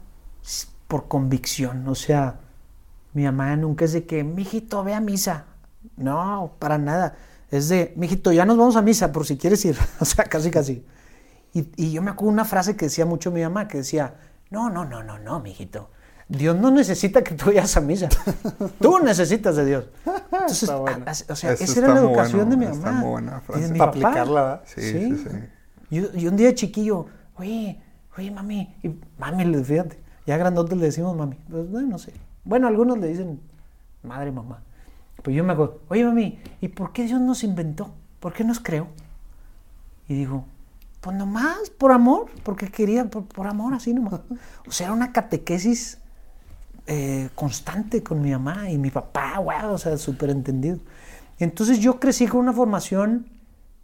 por 0.88 1.08
convicción. 1.08 1.88
O 1.88 1.95
sea, 1.95 2.36
mi 3.13 3.24
mamá 3.24 3.56
nunca 3.56 3.86
es 3.86 3.93
de 3.93 4.06
que, 4.06 4.24
mijito, 4.24 4.84
ve 4.84 4.93
a 4.93 5.00
misa. 5.00 5.45
No, 5.97 6.54
para 6.60 6.78
nada. 6.78 7.15
Es 7.50 7.69
de, 7.69 7.93
mijito, 7.97 8.32
ya 8.32 8.45
nos 8.45 8.58
vamos 8.58 8.76
a 8.76 8.82
misa 8.82 9.12
por 9.12 9.26
si 9.26 9.38
quieres 9.38 9.63
ir. 9.65 9.78
o 10.00 10.06
sea, 10.06 10.26
casi, 10.26 10.52
casi. 10.52 10.86
Y, 11.54 11.67
y 11.76 11.91
yo 11.91 12.02
me 12.02 12.12
acuerdo 12.12 12.32
una 12.32 12.45
frase 12.45 12.76
que 12.76 12.86
decía 12.86 13.06
mucho 13.06 13.32
mi 13.32 13.41
mamá, 13.41 13.67
que 13.67 13.80
decía, 13.80 14.15
no, 14.50 14.69
no, 14.69 14.86
no, 14.86 15.04
no, 15.04 15.19
no, 15.19 15.39
mijito. 15.41 15.89
Dios 16.30 16.56
no 16.56 16.71
necesita 16.71 17.21
que 17.24 17.36
tú 17.36 17.47
vayas 17.47 17.76
a 17.76 17.82
misa. 17.82 18.08
Tú 18.80 19.00
necesitas 19.00 19.58
de 19.58 19.65
Dios. 19.65 19.86
Entonces, 20.32 20.63
Está 20.63 20.78
bueno. 20.78 21.04
a- 21.06 21.10
a- 21.10 21.34
o 21.34 21.36
sea, 21.36 21.52
Eso 21.52 21.63
esa 21.65 21.80
era 21.80 21.88
está 21.89 21.93
la 21.93 22.00
educación 22.08 22.45
bueno, 22.47 22.52
de 22.52 22.58
mi 22.58 22.65
está 22.71 22.86
mamá. 22.86 23.00
muy 23.02 23.10
buena 23.12 23.32
y 23.32 23.36
de 23.36 23.41
frase. 23.41 23.71
mi 23.74 23.80
Para 23.80 23.91
papá. 23.91 24.08
aplicarla, 24.08 24.41
¿verdad? 24.43 24.62
Sí, 24.65 24.82
Sí. 24.82 25.15
sí, 25.17 25.26
sí. 25.30 25.38
Yo, 25.89 26.13
yo 26.13 26.30
un 26.30 26.38
día 26.38 26.47
de 26.47 26.56
chiquillo, 26.56 27.06
oye, 27.36 27.82
oye, 28.17 28.32
mami, 28.32 28.76
y 28.84 28.91
mami, 29.17 29.63
fíjate, 29.63 30.00
ya 30.26 30.38
grandotes 30.38 30.78
le 30.78 30.86
decimos 30.86 31.15
mami. 31.15 31.38
Pues, 31.50 31.69
no 31.69 31.97
sé. 31.97 32.13
Bueno, 32.43 32.67
algunos 32.67 32.97
le 32.97 33.08
dicen 33.08 33.39
madre, 34.04 34.32
mamá. 34.32 34.62
Pues 35.24 35.36
yo 35.36 35.43
me 35.43 35.54
acuerdo, 35.54 35.82
oye, 35.89 36.04
mami, 36.04 36.39
¿y 36.62 36.67
por 36.69 36.93
qué 36.93 37.04
Dios 37.04 37.21
nos 37.21 37.43
inventó? 37.43 37.93
¿Por 38.19 38.34
qué 38.34 38.43
nos 38.43 38.60
creó? 38.60 38.88
Y 40.08 40.15
digo, 40.15 40.45
pues 41.00 41.15
nomás, 41.15 41.69
por 41.69 41.91
amor, 41.91 42.30
porque 42.43 42.69
quería, 42.69 43.06
por, 43.06 43.26
por 43.26 43.47
amor, 43.47 43.74
así 43.74 43.93
nomás. 43.93 44.21
O 44.67 44.71
sea, 44.71 44.88
era 44.88 44.93
una 44.93 45.12
catequesis 45.12 46.00
eh, 46.88 47.30
constante 47.36 48.02
con 48.04 48.21
mi 48.21 48.32
mamá 48.32 48.69
y 48.69 48.78
mi 48.78 48.89
papá, 48.89 49.39
wow, 49.39 49.74
o 49.74 49.78
sea, 49.78 49.97
súper 49.97 50.30
entendido. 50.32 50.80
Entonces 51.39 51.80
yo 51.80 52.00
crecí 52.00 52.28
con 52.28 52.41
una 52.41 52.54
formación 52.54 53.28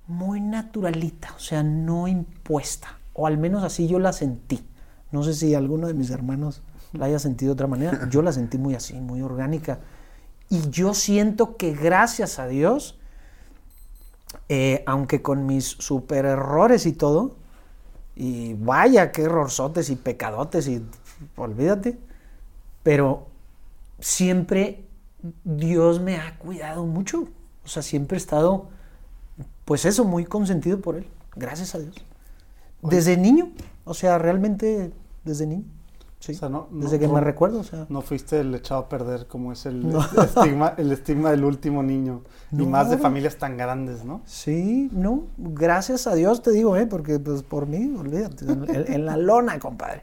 muy 0.08 0.42
naturalita, 0.42 1.34
o 1.36 1.40
sea, 1.40 1.64
no 1.64 2.08
impuesta, 2.08 2.97
o 3.18 3.28
al 3.28 3.38
menos 3.38 3.64
así 3.64 3.88
yo 3.88 4.00
la 4.00 4.14
sentí. 4.14 4.66
No 5.12 5.24
sé 5.24 5.34
si 5.34 5.56
alguno 5.56 5.88
de 5.88 5.94
mis 5.94 6.12
hermanos 6.12 6.62
la 6.94 7.08
haya 7.08 7.20
sentido 7.20 7.50
de 7.50 7.54
otra 7.54 7.68
manera, 7.68 8.08
yo 8.12 8.22
la 8.22 8.32
sentí 8.32 8.58
muy 8.58 8.76
así, 8.76 8.94
muy 9.02 9.22
orgánica. 9.22 9.80
Y 10.50 10.70
yo 10.70 10.94
siento 10.94 11.58
que 11.58 11.74
gracias 11.74 12.40
a 12.40 12.48
Dios, 12.48 12.98
eh, 14.48 14.84
aunque 14.86 15.22
con 15.22 15.46
mis 15.46 15.66
super 15.66 16.26
errores 16.26 16.86
y 16.86 16.94
todo, 16.94 17.36
y 18.16 18.54
vaya 18.54 19.12
qué 19.12 19.24
errorzotes 19.24 19.90
y 19.90 19.96
pecadotes 19.96 20.68
y 20.68 20.86
olvídate, 21.36 22.00
pero 22.84 23.28
siempre 24.00 24.86
Dios 25.44 26.00
me 26.00 26.18
ha 26.18 26.38
cuidado 26.38 26.86
mucho. 26.86 27.28
O 27.66 27.68
sea, 27.68 27.84
siempre 27.84 28.18
he 28.18 28.20
estado, 28.20 28.70
pues 29.66 29.86
eso, 29.86 30.06
muy 30.06 30.24
consentido 30.24 30.80
por 30.80 30.96
Él. 30.96 31.08
Gracias 31.36 31.76
a 31.76 31.80
Dios. 31.80 32.07
Desde 32.82 33.18
niño, 33.18 33.52
o 33.86 33.94
sea, 33.94 34.18
realmente 34.18 34.92
desde 35.24 35.48
niño. 35.48 35.64
Sí. 36.20 36.32
O 36.32 36.36
sea, 36.36 36.50
no- 36.50 36.68
no- 36.72 36.84
desde 36.84 36.98
que 37.00 37.08
no- 37.08 37.14
me 37.14 37.22
recuerdo, 37.22 37.60
o 37.60 37.64
sea. 37.64 37.86
No 37.90 38.02
fuiste 38.02 38.40
el 38.40 38.54
echado 38.56 38.82
a 38.82 38.90
perder 38.90 39.28
como 39.28 39.52
es 39.52 39.66
el, 39.68 39.84
estigma, 40.24 40.74
el 40.78 40.92
estigma 40.92 41.32
del 41.32 41.44
último 41.44 41.84
niño. 41.84 42.22
Y 42.52 42.66
más 42.66 42.90
de 42.90 42.98
familias 42.98 43.38
tan 43.38 43.56
grandes, 43.58 44.04
¿no? 44.04 44.22
Sí, 44.26 44.90
no, 44.92 45.26
gracias 45.38 46.08
a 46.08 46.16
Dios 46.16 46.42
te 46.42 46.52
digo, 46.52 46.76
¿eh? 46.76 46.88
porque 46.88 47.20
pues 47.20 47.44
por 47.44 47.68
mí, 47.68 47.94
olvídate, 47.98 48.46
en, 48.48 49.06
la 49.06 49.16
lona, 49.18 49.60
compadre. 49.60 50.02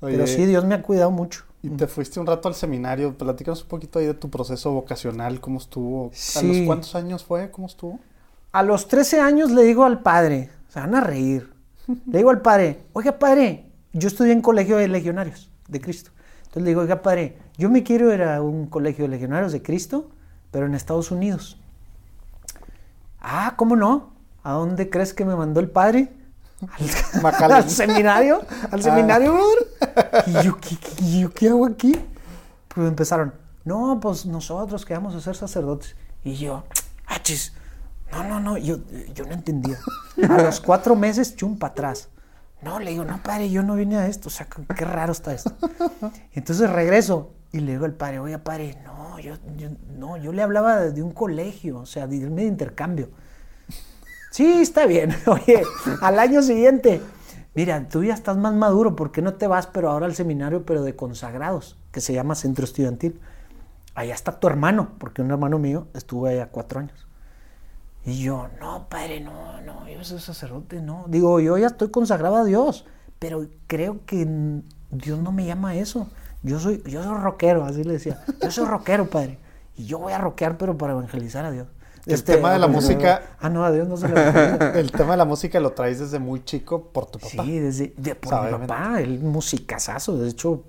Pero 0.00 0.26
sí, 0.28 0.46
Dios 0.46 0.64
me 0.64 0.76
ha 0.76 0.82
cuidado 0.82 1.10
mucho. 1.10 1.42
Y 1.60 1.70
te 1.70 1.88
fuiste 1.88 2.20
un 2.20 2.26
rato 2.26 2.46
al 2.46 2.54
seminario. 2.54 3.18
Platícanos 3.18 3.62
un 3.62 3.68
poquito 3.68 3.98
ahí 3.98 4.06
de 4.06 4.14
tu 4.14 4.30
proceso 4.30 4.70
vocacional, 4.70 5.40
cómo 5.40 5.58
estuvo. 5.58 6.06
¿A 6.06 6.10
Sí. 6.12 6.46
los 6.60 6.66
cuántos 6.68 6.94
años 6.94 7.24
fue? 7.24 7.50
¿Cómo 7.50 7.66
estuvo? 7.66 7.98
A 8.52 8.62
los 8.62 8.86
13 8.86 9.20
años 9.20 9.50
le 9.50 9.64
digo 9.64 9.84
al 9.84 10.02
padre, 10.02 10.50
se 10.68 10.78
van 10.78 10.94
a 10.94 11.00
reír, 11.00 11.50
le 12.06 12.18
digo 12.18 12.30
al 12.30 12.40
padre, 12.42 12.82
oiga 12.92 13.18
padre, 13.18 13.72
yo 13.92 14.08
estudié 14.08 14.32
en 14.32 14.42
colegio 14.42 14.76
de 14.76 14.88
legionarios 14.88 15.50
de 15.68 15.80
Cristo. 15.80 16.10
Entonces 16.40 16.62
le 16.62 16.68
digo, 16.70 16.80
oiga 16.82 17.02
padre, 17.02 17.38
yo 17.56 17.68
me 17.70 17.82
quiero 17.82 18.12
ir 18.14 18.22
a 18.22 18.40
un 18.42 18.66
colegio 18.66 19.04
de 19.04 19.08
legionarios 19.10 19.52
de 19.52 19.62
Cristo, 19.62 20.10
pero 20.50 20.66
en 20.66 20.74
Estados 20.74 21.10
Unidos. 21.10 21.58
Ah, 23.20 23.54
¿cómo 23.56 23.76
no? 23.76 24.12
¿A 24.42 24.52
dónde 24.52 24.88
crees 24.88 25.12
que 25.12 25.24
me 25.24 25.34
mandó 25.36 25.60
el 25.60 25.68
padre? 25.70 26.12
Al, 27.22 27.68
seminario, 27.70 28.40
al 28.70 28.80
Ah. 28.80 28.82
seminario, 28.82 29.32
brother. 29.34 30.24
Y 30.26 30.44
yo, 30.44 30.56
¿qué, 30.58 30.76
qué- 30.76 31.04
y 31.04 31.20
yo, 31.20 31.30
¿qué 31.32 31.48
hago 31.48 31.66
aquí? 31.66 31.98
Pues 32.68 32.88
empezaron, 32.88 33.34
no, 33.64 33.98
pues 34.00 34.26
nosotros 34.26 34.84
que 34.84 34.94
vamos 34.94 35.14
a 35.14 35.20
ser 35.20 35.36
sacerdotes. 35.36 35.94
Y 36.24 36.34
yo, 36.34 36.64
ah, 37.06 37.20
chis, 37.22 37.52
no, 38.12 38.24
no, 38.24 38.40
no, 38.40 38.56
yo, 38.58 38.78
yo 39.14 39.24
no 39.24 39.32
entendía. 39.32 39.78
A 40.28 40.42
los 40.42 40.60
cuatro 40.62 40.96
meses, 40.96 41.36
chum, 41.36 41.58
para 41.58 41.72
atrás. 41.72 42.08
No, 42.62 42.78
le 42.80 42.90
digo, 42.90 43.04
no, 43.04 43.22
padre, 43.22 43.50
yo 43.50 43.62
no 43.62 43.74
vine 43.76 43.96
a 43.98 44.06
esto, 44.08 44.28
o 44.28 44.30
sea, 44.32 44.46
qué 44.76 44.84
raro 44.84 45.12
está 45.12 45.32
esto. 45.32 45.52
Entonces 46.32 46.68
regreso 46.70 47.32
y 47.52 47.60
le 47.60 47.72
digo 47.72 47.84
al 47.84 47.92
padre, 47.94 48.18
oiga, 48.18 48.38
padre, 48.38 48.76
no, 48.84 49.18
yo, 49.20 49.34
yo- 49.56 49.70
no, 49.96 50.16
yo 50.16 50.32
le 50.32 50.42
hablaba 50.42 50.76
de, 50.80 50.92
de 50.92 51.02
un 51.02 51.12
colegio, 51.12 51.78
o 51.80 51.86
sea, 51.86 52.06
de 52.06 52.16
irme 52.16 52.42
de 52.42 52.48
intercambio. 52.48 53.10
Sí, 54.30 54.60
está 54.60 54.86
bien. 54.86 55.14
Oye, 55.26 55.62
al 56.00 56.18
año 56.18 56.42
siguiente, 56.42 57.00
mira, 57.54 57.88
tú 57.88 58.04
ya 58.04 58.14
estás 58.14 58.36
más 58.36 58.54
maduro, 58.54 58.94
¿por 58.96 59.12
qué 59.12 59.22
no 59.22 59.34
te 59.34 59.46
vas, 59.46 59.66
pero 59.66 59.90
ahora 59.90 60.06
al 60.06 60.14
seminario, 60.14 60.64
pero 60.66 60.82
de 60.82 60.96
consagrados, 60.96 61.78
que 61.92 62.00
se 62.00 62.12
llama 62.12 62.34
Centro 62.34 62.64
Estudiantil? 62.64 63.20
Allá 63.94 64.14
está 64.14 64.38
tu 64.38 64.46
hermano, 64.46 64.90
porque 64.98 65.22
un 65.22 65.30
hermano 65.30 65.58
mío 65.58 65.88
estuvo 65.94 66.26
allá 66.26 66.48
cuatro 66.50 66.80
años. 66.80 67.07
Y 68.08 68.22
yo, 68.22 68.48
no, 68.60 68.88
padre, 68.88 69.20
no, 69.20 69.60
no, 69.62 69.88
yo 69.88 70.02
soy 70.02 70.18
sacerdote, 70.20 70.80
no. 70.80 71.04
Digo, 71.08 71.40
yo 71.40 71.58
ya 71.58 71.66
estoy 71.66 71.90
consagrado 71.90 72.36
a 72.36 72.44
Dios, 72.44 72.86
pero 73.18 73.46
creo 73.66 74.04
que 74.06 74.26
Dios 74.90 75.18
no 75.18 75.30
me 75.32 75.44
llama 75.44 75.70
a 75.70 75.74
eso. 75.74 76.08
Yo 76.42 76.58
soy, 76.58 76.82
yo 76.86 77.02
soy 77.02 77.18
rockero, 77.18 77.64
así 77.64 77.84
le 77.84 77.94
decía. 77.94 78.22
Yo 78.42 78.50
soy 78.50 78.64
rockero, 78.66 79.10
padre. 79.10 79.38
Y 79.76 79.84
yo 79.86 79.98
voy 79.98 80.12
a 80.12 80.18
rockear, 80.18 80.56
pero 80.56 80.76
para 80.78 80.92
evangelizar 80.94 81.44
a 81.44 81.50
Dios. 81.50 81.66
El 82.06 82.24
tema 82.24 82.52
de 82.52 82.58
la 82.58 82.68
música- 82.68 83.20
Ah, 83.38 83.50
no, 83.50 83.64
a 83.64 83.70
Dios 83.72 83.86
no 83.86 83.96
se 83.98 84.08
le. 84.08 84.14
El 84.80 84.90
tema 84.90 85.10
de 85.10 85.16
la 85.18 85.24
música 85.26 85.60
lo 85.60 85.72
traes 85.72 85.98
desde 85.98 86.18
muy 86.18 86.42
chico 86.42 86.84
por 86.90 87.04
tu 87.06 87.18
papá. 87.18 87.42
Sí, 87.44 87.58
desde 87.58 87.92
de, 87.98 88.14
por 88.14 88.32
mi 88.32 88.38
Obviamente. 88.40 88.66
papá, 88.68 89.00
él 89.02 89.18
musicazazo, 89.18 90.16
de 90.16 90.30
hecho, 90.30 90.64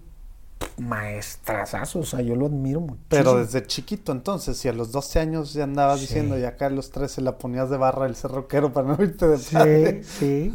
maestrazazo, 0.78 2.00
o 2.00 2.04
sea, 2.04 2.22
yo 2.22 2.36
lo 2.36 2.46
admiro 2.48 2.82
mucho. 2.82 3.02
Pero 3.10 3.36
desde 3.36 3.66
chiquito, 3.66 4.12
entonces, 4.12 4.58
si 4.58 4.68
a 4.68 4.74
los 4.74 4.92
12 4.92 5.20
años 5.20 5.54
ya 5.54 5.64
andabas 5.64 6.00
Sí. 6.00 6.08
diciendo 6.08 6.38
y 6.38 6.44
acá 6.46 6.68
a 6.68 6.70
los 6.70 6.92
13 6.92 7.22
la 7.22 7.38
ponías 7.38 7.70
de 7.70 7.78
barra 7.78 8.06
el 8.06 8.16
ser 8.16 8.32
rockero 8.32 8.72
para 8.74 8.88
no 8.96 9.04
irte 9.04 9.28
de 9.28 9.38
padre. 9.38 10.04
Sí, 10.04 10.52
sí. 10.52 10.54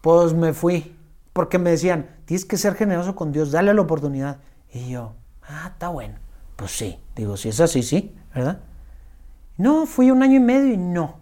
Pues 0.00 0.32
me 0.32 0.52
fui, 0.52 0.96
porque 1.32 1.58
me 1.58 1.70
decían, 1.70 2.08
tienes 2.24 2.44
que 2.44 2.56
ser 2.56 2.74
generoso 2.74 3.14
con 3.14 3.32
Dios, 3.32 3.50
dale 3.50 3.74
la 3.74 3.80
oportunidad. 3.82 4.38
Y 4.72 4.90
yo, 4.90 5.14
ah, 5.42 5.70
está 5.72 5.88
bueno. 5.88 6.14
Pues 6.56 6.72
sí, 6.72 6.98
digo, 7.16 7.36
si 7.36 7.48
es 7.48 7.60
así, 7.60 7.82
sí, 7.82 8.14
¿verdad? 8.34 8.60
No, 9.56 9.86
fui 9.86 10.10
un 10.10 10.22
año 10.22 10.36
y 10.36 10.40
medio 10.40 10.72
y 10.72 10.76
no. 10.76 11.18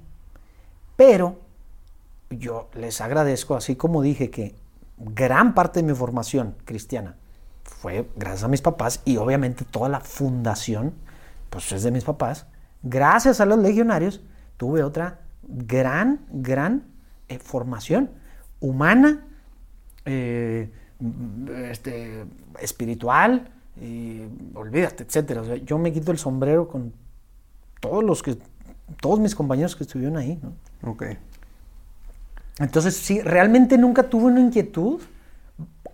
Pero 0.96 1.40
yo 2.30 2.68
les 2.74 3.00
agradezco, 3.00 3.54
así 3.54 3.76
como 3.76 4.02
dije 4.02 4.30
que 4.30 4.54
gran 4.98 5.54
parte 5.54 5.80
de 5.80 5.86
mi 5.88 5.94
formación 5.94 6.54
cristiana 6.64 7.16
fue 7.66 8.08
gracias 8.16 8.44
a 8.44 8.48
mis 8.48 8.62
papás 8.62 9.02
y 9.04 9.16
obviamente 9.16 9.64
toda 9.64 9.88
la 9.88 10.00
fundación, 10.00 10.94
pues 11.50 11.70
es 11.72 11.82
de 11.82 11.90
mis 11.90 12.04
papás. 12.04 12.46
Gracias 12.82 13.40
a 13.40 13.46
los 13.46 13.58
legionarios 13.58 14.20
tuve 14.56 14.82
otra 14.82 15.20
gran, 15.42 16.20
gran 16.30 16.84
eh, 17.28 17.38
formación 17.38 18.10
humana, 18.60 19.26
eh, 20.04 20.70
este, 21.70 22.24
espiritual, 22.60 23.50
y, 23.80 24.22
olvídate, 24.54 25.04
etcétera. 25.04 25.42
O 25.42 25.44
sea, 25.44 25.56
yo 25.56 25.78
me 25.78 25.92
quito 25.92 26.12
el 26.12 26.18
sombrero 26.18 26.68
con 26.68 26.94
todos 27.80 28.02
los 28.02 28.22
que, 28.22 28.38
todos 29.00 29.20
mis 29.20 29.34
compañeros 29.34 29.76
que 29.76 29.84
estuvieron 29.84 30.16
ahí, 30.16 30.40
¿no? 30.42 30.90
Ok. 30.90 31.04
Entonces, 32.58 32.96
sí, 32.96 33.20
realmente 33.20 33.76
nunca 33.76 34.04
tuve 34.04 34.24
una 34.24 34.40
inquietud 34.40 35.00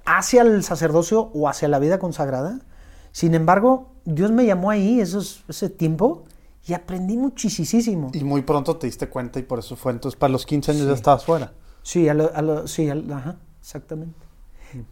hacia 0.05 0.43
el 0.43 0.63
sacerdocio 0.65 1.31
o 1.35 1.49
hacia 1.49 1.69
la 1.69 1.79
vida 1.79 1.99
consagrada. 1.99 2.61
Sin 3.13 3.35
embargo, 3.35 3.93
Dios 4.05 4.31
me 4.31 4.45
llamó 4.47 4.71
ahí 4.71 5.01
esos, 5.01 5.45
ese 5.49 5.69
tiempo 5.69 6.25
y 6.67 6.75
aprendí 6.75 7.17
muchísimo. 7.17 8.11
Y 8.15 8.25
muy 8.25 8.43
pronto 8.43 8.77
te 8.77 8.87
diste 8.87 9.09
cuenta 9.09 9.39
y 9.39 9.43
por 9.43 9.59
eso 9.59 9.77
fue. 9.77 9.93
Entonces, 9.93 10.19
para 10.19 10.33
los 10.33 10.47
15 10.47 10.71
años 10.71 10.83
Sí. 10.85 10.89
ya 10.89 10.95
estabas 10.95 11.25
fuera. 11.25 11.53
Sí, 11.83 12.09
a 12.09 12.15
lo- 12.15 12.31
a 12.35 12.43
lo- 12.43 12.67
sí, 12.69 12.89
ajá, 12.89 13.37
exactamente. 13.61 14.19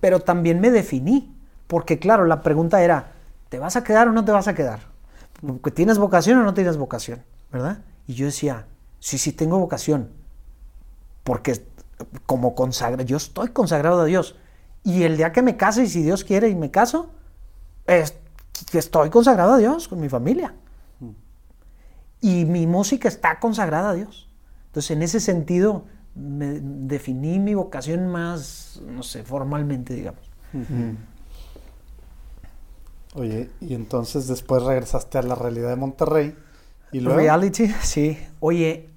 Pero 0.00 0.20
también 0.20 0.60
me 0.60 0.70
definí, 0.70 1.34
porque 1.66 1.98
claro, 1.98 2.24
la 2.26 2.42
pregunta 2.42 2.82
era, 2.82 3.12
¿te 3.48 3.58
vas 3.58 3.76
a 3.76 3.84
quedar 3.84 4.08
o 4.08 4.12
no 4.12 4.24
te 4.24 4.32
vas 4.32 4.48
a 4.48 4.54
quedar? 4.54 4.80
¿Tienes 5.74 5.98
vocación 5.98 6.38
o 6.38 6.42
no 6.42 6.52
tienes 6.52 6.76
vocación? 6.76 7.22
¿Verdad? 7.52 7.78
Y 8.06 8.14
yo 8.14 8.26
decía, 8.26 8.66
sí, 8.98 9.16
sí, 9.16 9.32
tengo 9.32 9.58
vocación, 9.58 10.10
porque 11.24 11.64
como 12.26 12.54
consagra, 12.54 13.02
yo 13.04 13.16
estoy 13.16 13.48
consagrado 13.48 14.00
a 14.00 14.04
Dios. 14.04 14.36
Y 14.84 15.02
el 15.02 15.16
día 15.16 15.32
que 15.32 15.42
me 15.42 15.56
case, 15.56 15.84
y 15.84 15.88
si 15.88 16.02
Dios 16.02 16.24
quiere 16.24 16.48
y 16.48 16.54
me 16.54 16.70
caso, 16.70 17.10
es- 17.86 18.14
estoy 18.72 19.10
consagrado 19.10 19.54
a 19.54 19.58
Dios 19.58 19.88
con 19.88 20.00
mi 20.00 20.08
familia. 20.08 20.54
Y 22.22 22.44
mi 22.44 22.66
música 22.66 23.08
está 23.08 23.38
consagrada 23.40 23.90
a 23.90 23.94
Dios. 23.94 24.28
Entonces, 24.66 24.90
en 24.92 25.02
ese 25.02 25.20
sentido, 25.20 25.84
me 26.14 26.60
definí 26.60 27.38
mi 27.38 27.54
vocación 27.54 28.08
más, 28.08 28.80
no 28.86 29.02
sé, 29.02 29.22
formalmente, 29.22 29.94
digamos. 29.94 30.20
Oye, 33.14 33.50
y 33.60 33.74
entonces 33.74 34.28
después 34.28 34.62
regresaste 34.62 35.18
a 35.18 35.22
la 35.22 35.34
realidad 35.34 35.70
de 35.70 35.76
Monterrey 35.76 36.36
y 36.92 37.00
luego 37.00 37.18
Reality, 37.18 37.68
sí. 37.82 38.18
Oye, 38.38 38.88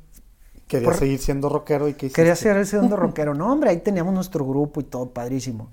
querías 0.78 0.92
por- 0.92 1.00
seguir 1.00 1.20
siendo 1.20 1.50
rockero 1.50 1.88
y 1.88 1.92
hiciste? 1.92 2.10
quería 2.14 2.36
ser 2.36 2.58
ese 2.58 2.72
segundo 2.72 2.96
rockero. 2.96 3.34
No, 3.34 3.52
hombre, 3.52 3.70
ahí 3.70 3.78
teníamos 3.80 4.14
nuestro 4.14 4.46
grupo 4.46 4.82
y 4.82 4.84
todo 4.84 5.10
padrísimo. 5.10 5.70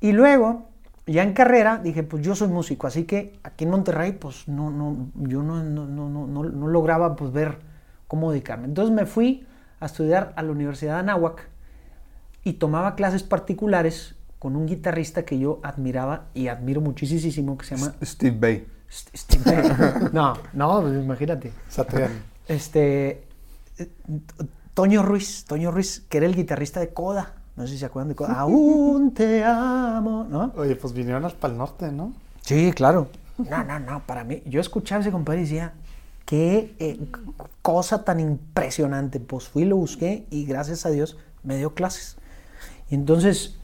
Y 0.00 0.12
luego, 0.12 0.68
ya 1.06 1.22
en 1.22 1.32
carrera 1.32 1.78
dije, 1.78 2.02
pues 2.02 2.22
yo 2.24 2.34
soy 2.34 2.48
músico, 2.48 2.86
así 2.86 3.04
que 3.04 3.38
aquí 3.42 3.64
en 3.64 3.70
Monterrey, 3.70 4.12
pues 4.12 4.48
no, 4.48 4.70
no, 4.70 5.08
yo 5.14 5.42
no, 5.42 5.62
no, 5.62 5.86
no, 5.86 6.08
no, 6.08 6.26
no, 6.26 6.42
no 6.44 6.66
lograba 6.68 7.14
pues 7.16 7.32
ver 7.32 7.58
cómo 8.08 8.30
dedicarme. 8.32 8.66
Entonces 8.66 8.94
me 8.94 9.06
fui 9.06 9.46
a 9.80 9.86
estudiar 9.86 10.32
a 10.36 10.42
la 10.42 10.52
Universidad 10.52 10.94
de 10.94 11.00
Anáhuac 11.00 11.48
y 12.44 12.54
tomaba 12.54 12.94
clases 12.96 13.22
particulares 13.22 14.16
con 14.38 14.56
un 14.56 14.66
guitarrista 14.66 15.24
que 15.24 15.38
yo 15.38 15.60
admiraba 15.62 16.24
y 16.34 16.48
admiro 16.48 16.80
muchísimo, 16.80 17.56
que 17.56 17.64
se 17.66 17.76
llama 17.76 17.94
Steve 18.02 18.36
Bay. 18.38 18.66
St- 18.88 19.16
Steve 19.16 19.42
Vai. 19.62 20.10
No, 20.12 20.34
no, 20.52 20.80
pues 20.82 20.94
imagínate. 20.94 21.52
Satriani. 21.68 22.14
Este. 22.48 23.22
Toño 24.74 25.02
Ruiz, 25.02 25.44
Toño 25.44 25.70
Ruiz, 25.70 26.04
que 26.08 26.18
era 26.18 26.26
el 26.26 26.34
guitarrista 26.34 26.80
de 26.80 26.92
Coda. 26.92 27.34
No 27.56 27.66
sé 27.66 27.74
si 27.74 27.78
se 27.78 27.86
acuerdan 27.86 28.08
de 28.08 28.14
Coda. 28.14 28.34
Aún 28.34 29.12
te 29.12 29.44
amo, 29.44 30.26
¿no? 30.28 30.52
Oye, 30.56 30.76
pues 30.76 30.92
vinieron 30.92 31.24
hasta 31.24 31.46
el 31.46 31.56
norte, 31.56 31.92
¿no? 31.92 32.12
Sí, 32.42 32.72
claro. 32.72 33.08
No, 33.38 33.64
no, 33.64 33.78
no, 33.78 34.06
para 34.06 34.24
mí, 34.24 34.42
yo 34.46 34.60
escuchaba 34.60 34.98
a 34.98 35.02
ese 35.02 35.10
compadre 35.10 35.40
y 35.40 35.44
decía, 35.44 35.74
qué 36.24 36.74
eh, 36.78 36.98
cosa 37.60 38.04
tan 38.04 38.20
impresionante. 38.20 39.20
Pues 39.20 39.48
fui, 39.48 39.64
lo 39.64 39.76
busqué 39.76 40.26
y 40.30 40.44
gracias 40.44 40.86
a 40.86 40.90
Dios 40.90 41.16
me 41.42 41.56
dio 41.56 41.74
clases. 41.74 42.16
Y 42.90 42.94
entonces, 42.94 43.56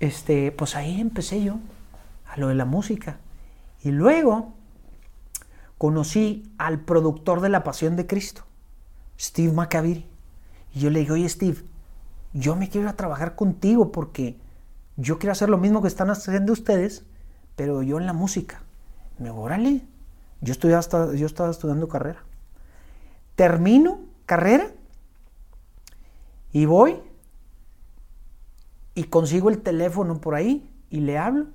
este, 0.00 0.52
pues 0.52 0.76
ahí 0.76 1.00
empecé 1.00 1.42
yo 1.42 1.56
a 2.26 2.38
lo 2.38 2.48
de 2.48 2.54
la 2.54 2.64
música. 2.64 3.18
Y 3.82 3.90
luego 3.90 4.54
conocí 5.78 6.52
al 6.58 6.80
productor 6.80 7.40
de 7.40 7.48
La 7.48 7.64
Pasión 7.64 7.96
de 7.96 8.06
Cristo, 8.06 8.44
Steve 9.18 9.52
Macaviri. 9.52 10.06
Y 10.74 10.80
yo 10.80 10.90
le 10.90 11.00
dije, 11.00 11.12
oye 11.12 11.28
Steve, 11.28 11.62
yo 12.32 12.56
me 12.56 12.68
quiero 12.68 12.94
trabajar 12.94 13.34
contigo 13.34 13.92
porque 13.92 14.38
yo 14.96 15.18
quiero 15.18 15.32
hacer 15.32 15.48
lo 15.48 15.58
mismo 15.58 15.82
que 15.82 15.88
están 15.88 16.10
haciendo 16.10 16.52
ustedes, 16.52 17.04
pero 17.54 17.82
yo 17.82 17.98
en 17.98 18.06
la 18.06 18.12
música. 18.12 18.62
Me 19.18 19.26
dijo, 19.26 19.40
órale, 19.40 19.82
yo, 20.40 20.52
estudiaba 20.52 20.80
hasta, 20.80 21.14
yo 21.14 21.26
estaba 21.26 21.50
estudiando 21.50 21.88
carrera. 21.88 22.22
Termino 23.34 24.00
carrera 24.26 24.70
y 26.52 26.66
voy 26.66 26.98
y 28.94 29.04
consigo 29.04 29.50
el 29.50 29.58
teléfono 29.58 30.20
por 30.20 30.34
ahí 30.34 30.70
y 30.90 31.00
le 31.00 31.18
hablo. 31.18 31.46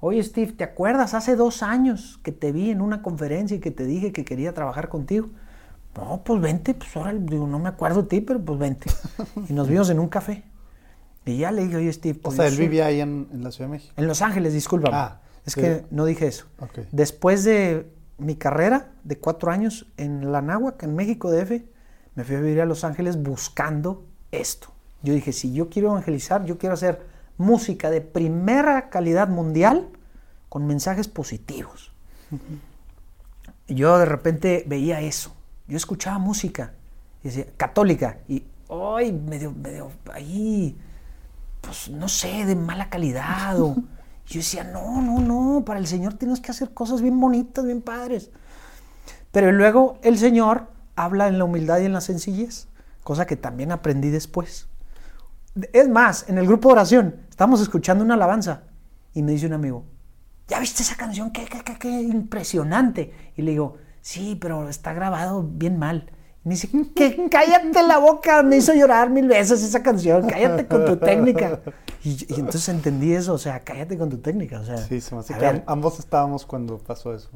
Oye 0.00 0.22
Steve, 0.22 0.52
¿te 0.52 0.64
acuerdas 0.64 1.14
hace 1.14 1.34
dos 1.34 1.62
años 1.62 2.20
que 2.22 2.30
te 2.30 2.52
vi 2.52 2.70
en 2.70 2.80
una 2.80 3.02
conferencia 3.02 3.56
y 3.56 3.60
que 3.60 3.70
te 3.70 3.84
dije 3.84 4.12
que 4.12 4.24
quería 4.24 4.54
trabajar 4.54 4.88
contigo? 4.88 5.30
No, 5.98 6.22
pues 6.24 6.40
vente, 6.40 6.74
pues 6.74 6.96
órale, 6.96 7.20
digo, 7.22 7.46
no 7.46 7.58
me 7.58 7.68
acuerdo 7.68 8.02
de 8.02 8.08
ti, 8.08 8.20
pero 8.20 8.40
pues 8.40 8.58
vente. 8.58 8.90
Y 9.48 9.52
nos 9.52 9.68
vimos 9.68 9.90
en 9.90 9.98
un 9.98 10.08
café. 10.08 10.44
Y 11.24 11.38
ya 11.38 11.50
le 11.52 11.64
dije, 11.64 11.76
oye 11.76 11.92
Steve, 11.92 12.18
O 12.20 12.22
pues 12.22 12.36
sea, 12.36 12.46
yo 12.48 12.52
él 12.54 12.58
vivía 12.58 12.86
ahí 12.86 13.00
en, 13.00 13.28
en 13.32 13.42
la 13.44 13.50
Ciudad 13.50 13.68
de 13.68 13.72
México. 13.72 13.92
en 13.96 14.06
Los 14.06 14.22
Ángeles, 14.22 14.52
discúlpame. 14.54 14.96
Ah, 14.96 15.20
es 15.44 15.52
sí. 15.54 15.60
que 15.60 15.84
no 15.90 16.04
dije 16.04 16.26
eso. 16.26 16.46
Después 16.92 17.44
de 17.44 17.90
mi 18.18 18.36
carrera 18.36 18.92
de 19.04 19.18
cuatro 19.18 19.50
años 19.50 19.86
en 19.96 20.32
la 20.32 20.40
Náhuac, 20.40 20.82
en 20.82 20.94
México 20.94 21.30
DF, 21.30 21.62
me 22.14 22.24
fui 22.24 22.36
a 22.36 22.40
vivir 22.40 22.60
a 22.60 22.66
Los 22.66 22.84
Ángeles 22.84 23.22
buscando 23.22 24.04
esto. 24.32 24.68
Yo 25.02 25.14
dije, 25.14 25.32
si 25.32 25.52
yo 25.52 25.68
quiero 25.68 25.90
evangelizar, 25.90 26.44
yo 26.44 26.58
quiero 26.58 26.74
hacer 26.74 27.02
música 27.36 27.90
de 27.90 28.00
primera 28.00 28.88
calidad 28.90 29.28
mundial 29.28 29.88
con 30.48 30.66
mensajes 30.66 31.08
positivos. 31.08 31.92
Y 33.66 33.74
Yo 33.74 33.98
de 33.98 34.06
repente 34.06 34.64
veía 34.66 35.00
eso. 35.00 35.34
Yo 35.68 35.76
escuchaba 35.76 36.18
música 36.18 36.72
católica 37.56 38.18
y 38.26 38.44
hoy 38.68 39.12
medio, 39.12 39.52
medio 39.52 39.90
ahí 40.12 40.76
pues 41.60 41.90
no 41.90 42.08
sé, 42.08 42.46
de 42.46 42.56
mala 42.56 42.88
calidad. 42.88 43.60
O, 43.60 43.74
yo 44.26 44.38
decía, 44.38 44.64
no, 44.64 45.02
no, 45.02 45.20
no, 45.20 45.64
para 45.64 45.78
el 45.78 45.86
Señor 45.86 46.14
tienes 46.14 46.40
que 46.40 46.50
hacer 46.50 46.72
cosas 46.72 47.02
bien 47.02 47.18
bonitas, 47.20 47.64
bien 47.64 47.82
padres. 47.82 48.30
Pero 49.32 49.52
luego 49.52 49.98
el 50.02 50.18
Señor 50.18 50.68
habla 50.96 51.28
en 51.28 51.38
la 51.38 51.44
humildad 51.44 51.78
y 51.80 51.84
en 51.84 51.92
la 51.92 52.00
sencillez, 52.00 52.68
cosa 53.04 53.26
que 53.26 53.36
también 53.36 53.72
aprendí 53.72 54.10
después. 54.10 54.68
Es 55.72 55.88
más, 55.88 56.28
en 56.28 56.38
el 56.38 56.46
grupo 56.46 56.68
de 56.68 56.74
oración, 56.74 57.16
estamos 57.28 57.60
escuchando 57.60 58.04
una 58.04 58.14
alabanza 58.14 58.62
y 59.14 59.22
me 59.22 59.32
dice 59.32 59.46
un 59.46 59.54
amigo, 59.54 59.84
¿ya 60.46 60.60
viste 60.60 60.82
esa 60.82 60.96
canción? 60.96 61.30
¡Qué, 61.30 61.44
qué, 61.44 61.62
qué, 61.62 61.78
qué 61.78 62.00
impresionante! 62.02 63.32
Y 63.36 63.42
le 63.42 63.52
digo, 63.52 63.76
sí, 64.00 64.36
pero 64.40 64.68
está 64.68 64.92
grabado 64.92 65.42
bien 65.42 65.78
mal. 65.78 66.10
Y 66.44 66.48
me 66.48 66.54
dice, 66.54 66.68
que 66.94 67.28
cállate 67.28 67.82
la 67.86 67.98
boca, 67.98 68.42
me 68.42 68.56
hizo 68.56 68.72
llorar 68.74 69.10
mil 69.10 69.26
veces 69.28 69.62
esa 69.62 69.82
canción, 69.82 70.26
cállate 70.28 70.66
con 70.66 70.84
tu 70.84 70.96
técnica. 70.96 71.60
Y, 72.04 72.10
y 72.28 72.34
entonces 72.38 72.68
entendí 72.68 73.12
eso, 73.12 73.34
o 73.34 73.38
sea, 73.38 73.60
cállate 73.60 73.98
con 73.98 74.08
tu 74.08 74.18
técnica. 74.18 74.60
O 74.60 74.64
sea, 74.64 74.76
Sí, 74.78 75.00
se 75.00 75.14
me 75.14 75.20
hace 75.20 75.34
a 75.34 75.38
que 75.38 75.44
ver, 75.44 75.54
am- 75.56 75.62
ambos 75.66 75.98
estábamos 75.98 76.46
cuando 76.46 76.78
pasó 76.78 77.12
eso. 77.14 77.28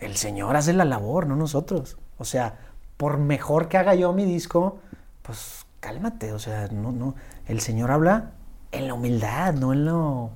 el 0.00 0.16
Señor 0.16 0.56
hace 0.56 0.72
la 0.72 0.84
labor, 0.84 1.26
no 1.26 1.36
nosotros. 1.36 1.96
O 2.18 2.24
sea, 2.24 2.58
por 2.96 3.18
mejor 3.18 3.68
que 3.68 3.78
haga 3.78 3.94
yo 3.94 4.12
mi 4.12 4.24
disco, 4.24 4.78
pues 5.22 5.64
cálmate, 5.80 6.32
o 6.32 6.38
sea, 6.38 6.68
no, 6.68 6.90
no. 6.92 7.14
El 7.46 7.60
Señor 7.60 7.90
habla 7.92 8.32
en 8.72 8.88
la 8.88 8.94
humildad, 8.94 9.54
no 9.54 9.72
en 9.72 9.84
lo. 9.84 10.30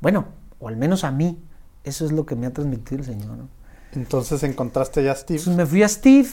Bueno, 0.00 0.26
o 0.58 0.68
al 0.68 0.76
menos 0.76 1.04
a 1.04 1.10
mí, 1.12 1.42
eso 1.84 2.04
es 2.04 2.12
lo 2.12 2.26
que 2.26 2.34
me 2.34 2.46
ha 2.46 2.52
transmitido 2.52 2.98
el 3.00 3.04
Señor. 3.06 3.36
¿no? 3.38 3.48
Entonces 3.96 4.42
encontraste 4.42 5.02
ya 5.02 5.12
a 5.12 5.16
Steve. 5.16 5.38
Entonces 5.38 5.56
me 5.56 5.66
fui 5.66 5.82
a 5.82 5.88
Steve, 5.88 6.28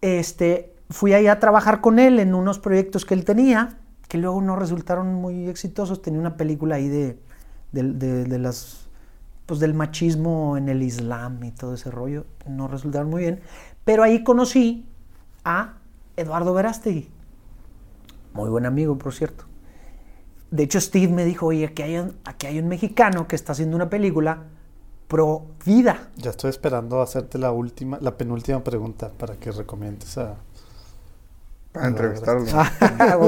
este, 0.00 0.74
fui 0.90 1.12
ahí 1.12 1.26
a 1.28 1.38
trabajar 1.38 1.80
con 1.80 1.98
él 1.98 2.18
en 2.18 2.34
unos 2.34 2.58
proyectos 2.58 3.04
que 3.04 3.14
él 3.14 3.24
tenía, 3.24 3.78
que 4.08 4.18
luego 4.18 4.40
no 4.40 4.56
resultaron 4.56 5.14
muy 5.14 5.48
exitosos. 5.48 6.02
Tenía 6.02 6.18
una 6.20 6.36
película 6.36 6.76
ahí 6.76 6.88
de, 6.88 7.18
de, 7.72 7.82
de- 7.92 8.24
de 8.24 8.38
las, 8.38 8.88
pues 9.44 9.60
del 9.60 9.74
machismo 9.74 10.56
en 10.56 10.68
el 10.68 10.82
Islam 10.82 11.42
y 11.44 11.50
todo 11.52 11.74
ese 11.74 11.90
rollo. 11.90 12.24
No 12.48 12.66
resultaron 12.66 13.10
muy 13.10 13.22
bien. 13.22 13.40
Pero 13.84 14.02
ahí 14.02 14.24
conocí 14.24 14.86
a 15.44 15.74
Eduardo 16.16 16.54
Verástegui. 16.54 17.10
Muy 18.32 18.48
buen 18.48 18.66
amigo, 18.66 18.96
por 18.98 19.12
cierto. 19.14 19.44
De 20.50 20.62
hecho, 20.62 20.80
Steve 20.80 21.12
me 21.12 21.24
dijo, 21.24 21.46
oye, 21.46 21.66
aquí 21.66 21.82
hay 21.82 21.96
un, 21.98 22.14
aquí 22.24 22.46
hay 22.46 22.58
un 22.58 22.68
mexicano 22.68 23.26
que 23.28 23.36
está 23.36 23.52
haciendo 23.52 23.76
una 23.76 23.90
película 23.90 24.44
pro 25.08 25.46
vida. 25.64 26.08
Ya 26.16 26.30
estoy 26.30 26.50
esperando 26.50 27.00
hacerte 27.00 27.38
la 27.38 27.52
última, 27.52 27.98
la 28.00 28.16
penúltima 28.16 28.62
pregunta 28.64 29.10
para 29.16 29.34
que 29.36 29.50
recomiendes 29.52 30.16
a. 30.18 30.36
Para 31.72 31.88
entrevistarlo. 31.88 32.44
Ah. 32.54 33.18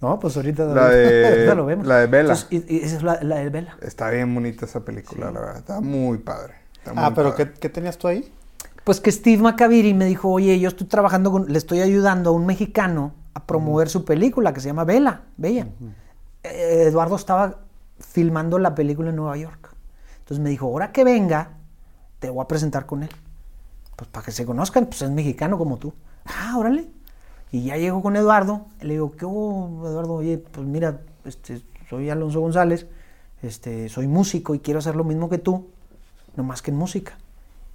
No, 0.00 0.18
pues 0.20 0.36
ahorita, 0.36 0.66
La 0.66 0.88
de- 0.90 1.54
lo 1.56 1.64
vemos. 1.64 1.86
la 1.86 1.98
de 2.00 2.06
Vela. 2.06 2.34
Es 2.50 3.02
la, 3.02 3.18
la 3.22 3.36
de 3.36 3.48
Vela. 3.48 3.76
Está 3.80 4.10
bien 4.10 4.32
bonita 4.34 4.66
esa 4.66 4.84
película, 4.84 5.30
la 5.30 5.40
verdad. 5.40 5.56
Está 5.56 5.80
muy 5.80 6.18
padre. 6.18 6.54
Está 6.76 6.92
Ah, 6.94 7.12
pero 7.14 7.30
padre. 7.30 7.52
¿qué, 7.54 7.60
qué 7.60 7.68
tenías 7.70 7.96
tú 7.96 8.06
ahí? 8.08 8.30
Pues 8.84 9.00
que 9.00 9.10
Steve 9.10 9.42
Macaviri 9.42 9.94
me 9.94 10.04
dijo, 10.04 10.30
oye, 10.30 10.60
yo 10.60 10.68
estoy 10.68 10.86
trabajando 10.86 11.32
con, 11.32 11.50
le 11.50 11.56
estoy 11.58 11.80
ayudando 11.80 12.30
a 12.30 12.32
un 12.34 12.44
mexicano 12.46 13.14
a 13.34 13.46
promover 13.46 13.88
su 13.88 14.04
película 14.04 14.52
que 14.52 14.60
se 14.60 14.68
llama 14.68 14.84
Vela, 14.84 15.22
Bella. 15.38 15.66
Eh, 16.42 16.84
Eduardo 16.88 17.16
estaba 17.16 17.58
filmando 17.98 18.58
la 18.58 18.74
película 18.74 19.08
en 19.10 19.16
Nueva 19.16 19.36
York. 19.38 19.74
Entonces 20.26 20.42
me 20.42 20.50
dijo, 20.50 20.66
ahora 20.66 20.92
que 20.92 21.04
venga, 21.04 21.50
te 22.18 22.30
voy 22.30 22.42
a 22.44 22.48
presentar 22.48 22.86
con 22.86 23.04
él. 23.04 23.10
Pues 23.96 24.10
para 24.10 24.24
que 24.26 24.32
se 24.32 24.44
conozcan, 24.44 24.86
pues 24.86 25.02
es 25.02 25.10
mexicano 25.10 25.58
como 25.58 25.78
tú. 25.78 25.94
Ah, 26.26 26.56
órale. 26.58 26.88
Y 27.52 27.64
ya 27.64 27.76
llego 27.76 28.02
con 28.02 28.16
Eduardo, 28.16 28.66
le 28.80 28.94
digo, 28.94 29.12
¿qué 29.12 29.24
hubo, 29.24 29.86
Eduardo? 29.88 30.14
Oye, 30.14 30.38
pues 30.38 30.66
mira, 30.66 31.00
este, 31.24 31.62
soy 31.88 32.10
Alonso 32.10 32.40
González, 32.40 32.86
este, 33.42 33.88
soy 33.88 34.08
músico 34.08 34.54
y 34.54 34.58
quiero 34.60 34.80
hacer 34.80 34.96
lo 34.96 35.04
mismo 35.04 35.28
que 35.30 35.38
tú, 35.38 35.68
no 36.36 36.42
más 36.44 36.62
que 36.62 36.72
en 36.72 36.76
música. 36.78 37.18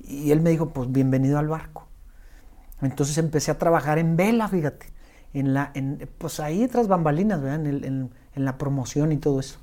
Y 0.02 0.32
él 0.32 0.42
me 0.42 0.50
dijo, 0.52 0.70
pues 0.70 0.92
bienvenido 0.92 1.40
al 1.40 1.48
barco. 1.48 1.88
Entonces 2.82 3.18
empecé 3.18 3.52
a 3.52 3.58
trabajar 3.58 4.00
en 4.00 4.18
vela, 4.18 4.48
fíjate, 4.48 4.88
en 5.34 5.54
la, 5.54 5.72
en, 5.76 6.10
pues 6.18 6.40
ahí 6.40 6.68
tras 6.68 6.88
bambalinas, 6.88 7.42
¿verdad? 7.42 7.66
En, 7.66 7.84
en- 7.84 8.10
en 8.34 8.46
la 8.46 8.58
promoción 8.58 9.12
y 9.12 9.18
todo 9.18 9.40
eso. 9.42 9.60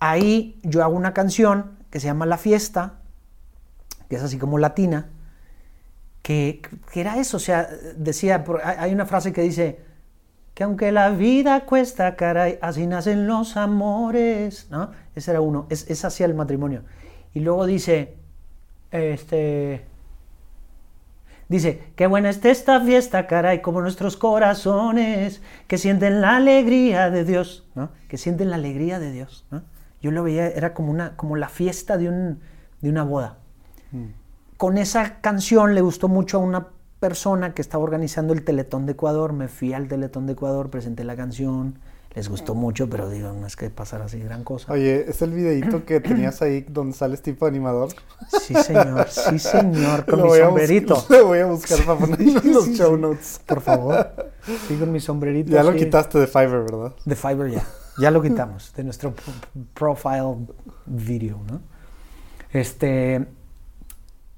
Ahí 0.00 0.60
yo 0.62 0.82
hago 0.82 0.96
una 0.96 1.14
canción 1.14 1.78
que 1.90 2.00
se 2.00 2.06
llama 2.06 2.26
La 2.26 2.38
Fiesta, 2.38 3.00
que 4.08 4.16
es 4.16 4.22
así 4.22 4.38
como 4.38 4.58
latina, 4.58 5.10
que, 6.22 6.62
que 6.92 7.00
era 7.00 7.18
eso, 7.18 7.36
o 7.36 7.40
sea, 7.40 7.68
decía, 7.96 8.44
hay 8.64 8.92
una 8.92 9.06
frase 9.06 9.32
que 9.32 9.42
dice, 9.42 9.80
que 10.54 10.62
aunque 10.62 10.92
la 10.92 11.10
vida 11.10 11.66
cuesta, 11.66 12.16
caray, 12.16 12.58
así 12.62 12.86
nacen 12.86 13.26
los 13.26 13.56
amores, 13.56 14.68
¿no? 14.70 14.92
Ese 15.14 15.32
era 15.32 15.40
uno, 15.40 15.66
es, 15.68 15.90
es 15.90 16.20
el 16.20 16.34
matrimonio. 16.34 16.84
Y 17.34 17.40
luego 17.40 17.66
dice, 17.66 18.16
este, 18.92 19.84
dice, 21.48 21.82
qué 21.96 22.06
buena 22.06 22.30
está 22.30 22.50
esta 22.50 22.80
fiesta, 22.80 23.26
caray, 23.26 23.60
como 23.60 23.80
nuestros 23.80 24.16
corazones, 24.16 25.42
que 25.66 25.76
sienten 25.76 26.20
la 26.20 26.36
alegría 26.36 27.10
de 27.10 27.24
Dios, 27.24 27.68
¿no? 27.74 27.90
Que 28.08 28.16
sienten 28.16 28.50
la 28.50 28.56
alegría 28.56 29.00
de 29.00 29.10
Dios, 29.10 29.44
¿no? 29.50 29.62
Yo 30.04 30.10
lo 30.10 30.22
veía, 30.22 30.48
era 30.48 30.74
como, 30.74 30.90
una, 30.90 31.16
como 31.16 31.34
la 31.34 31.48
fiesta 31.48 31.96
de, 31.96 32.10
un, 32.10 32.40
de 32.82 32.90
una 32.90 33.04
boda 33.04 33.38
con 34.56 34.76
esa 34.78 35.20
canción 35.20 35.74
le 35.74 35.80
gustó 35.80 36.08
mucho 36.08 36.38
a 36.38 36.40
una 36.40 36.68
persona 37.00 37.54
que 37.54 37.62
estaba 37.62 37.82
organizando 37.84 38.32
el 38.32 38.44
Teletón 38.44 38.86
de 38.86 38.92
Ecuador. 38.92 39.32
Me 39.32 39.48
fui 39.48 39.72
al 39.72 39.88
Teletón 39.88 40.26
de 40.26 40.34
Ecuador, 40.34 40.70
presenté 40.70 41.04
la 41.04 41.16
canción, 41.16 41.78
Les 42.14 42.28
gustó 42.28 42.54
mucho, 42.54 42.88
pero 42.88 43.10
digo, 43.10 43.32
no 43.32 43.46
es 43.46 43.56
que 43.56 43.70
pasara 43.70 44.04
así 44.04 44.20
gran 44.20 44.44
cosa. 44.44 44.72
Oye, 44.72 45.10
¿es 45.10 45.20
el 45.22 45.32
videito 45.32 45.84
que 45.84 46.00
tenías 46.00 46.42
ahí 46.42 46.60
donde 46.68 46.96
sales 46.96 47.22
tipo 47.22 47.44
animador? 47.46 47.88
Sí, 48.40 48.54
señor, 48.54 49.08
sí, 49.08 49.38
señor, 49.40 50.06
con 50.06 50.20
Lo 50.20 50.26
mi 50.26 50.38
sombrerito. 50.38 51.04
Lo 51.10 51.26
voy 51.26 51.40
a 51.40 51.46
buscar 51.46 51.84
para 51.84 51.98
ponerlo 51.98 52.40
en 52.40 52.52
los 52.52 52.64
Sí, 52.66 52.76
show 52.76 52.94
sí. 52.94 53.00
notes. 53.02 53.40
Por 53.44 53.60
favor. 53.60 54.12
Sí, 54.68 54.76
con 54.76 54.92
mi 54.92 55.00
sombrerito. 55.00 55.50
Ya 55.50 55.64
lo 55.64 55.74
quitaste 55.74 56.18
de 56.20 56.26
Fiverr, 56.28 56.62
¿verdad? 56.64 56.92
De 57.04 57.16
Fiverr 57.16 57.50
ya. 57.50 57.64
Ya 57.98 58.10
lo 58.10 58.20
quitamos 58.22 58.72
de 58.74 58.84
nuestro 58.84 59.14
profile 59.74 60.36
video, 60.86 61.40
¿no? 61.50 61.60
Este. 62.52 63.26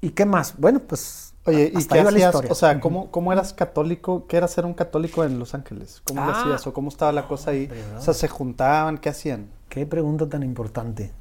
¿Y 0.01 0.09
qué 0.11 0.25
más? 0.25 0.55
Bueno, 0.57 0.79
pues. 0.79 1.33
Oye, 1.45 1.71
¿y 1.75 1.85
qué 1.85 1.99
hacías? 2.01 2.35
O 2.35 2.55
sea, 2.55 2.79
¿cómo, 2.79 3.09
¿cómo 3.09 3.31
eras 3.31 3.53
católico? 3.53 4.27
¿Qué 4.27 4.35
era 4.37 4.47
ser 4.47 4.65
un 4.65 4.73
católico 4.73 5.23
en 5.23 5.39
Los 5.39 5.53
Ángeles? 5.55 6.01
¿Cómo 6.03 6.23
lo 6.25 6.31
Ah. 6.31 6.41
hacías? 6.41 6.67
¿O 6.67 6.73
cómo 6.73 6.89
estaba 6.89 7.11
la 7.13 7.27
cosa 7.27 7.51
ahí? 7.51 7.69
O 7.97 8.01
sea, 8.01 8.13
¿se 8.13 8.27
juntaban? 8.27 8.97
¿Qué 8.97 9.09
hacían? 9.09 9.47
Qué 9.69 9.85
pregunta 9.85 10.27
tan 10.27 10.43
importante. 10.43 11.11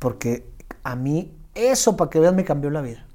Porque 0.00 0.50
a 0.82 0.96
mí, 0.96 1.32
eso 1.54 1.96
para 1.96 2.10
que 2.10 2.18
veas, 2.18 2.34
me 2.34 2.44
cambió 2.44 2.70
la 2.70 2.80
vida. 2.82 3.06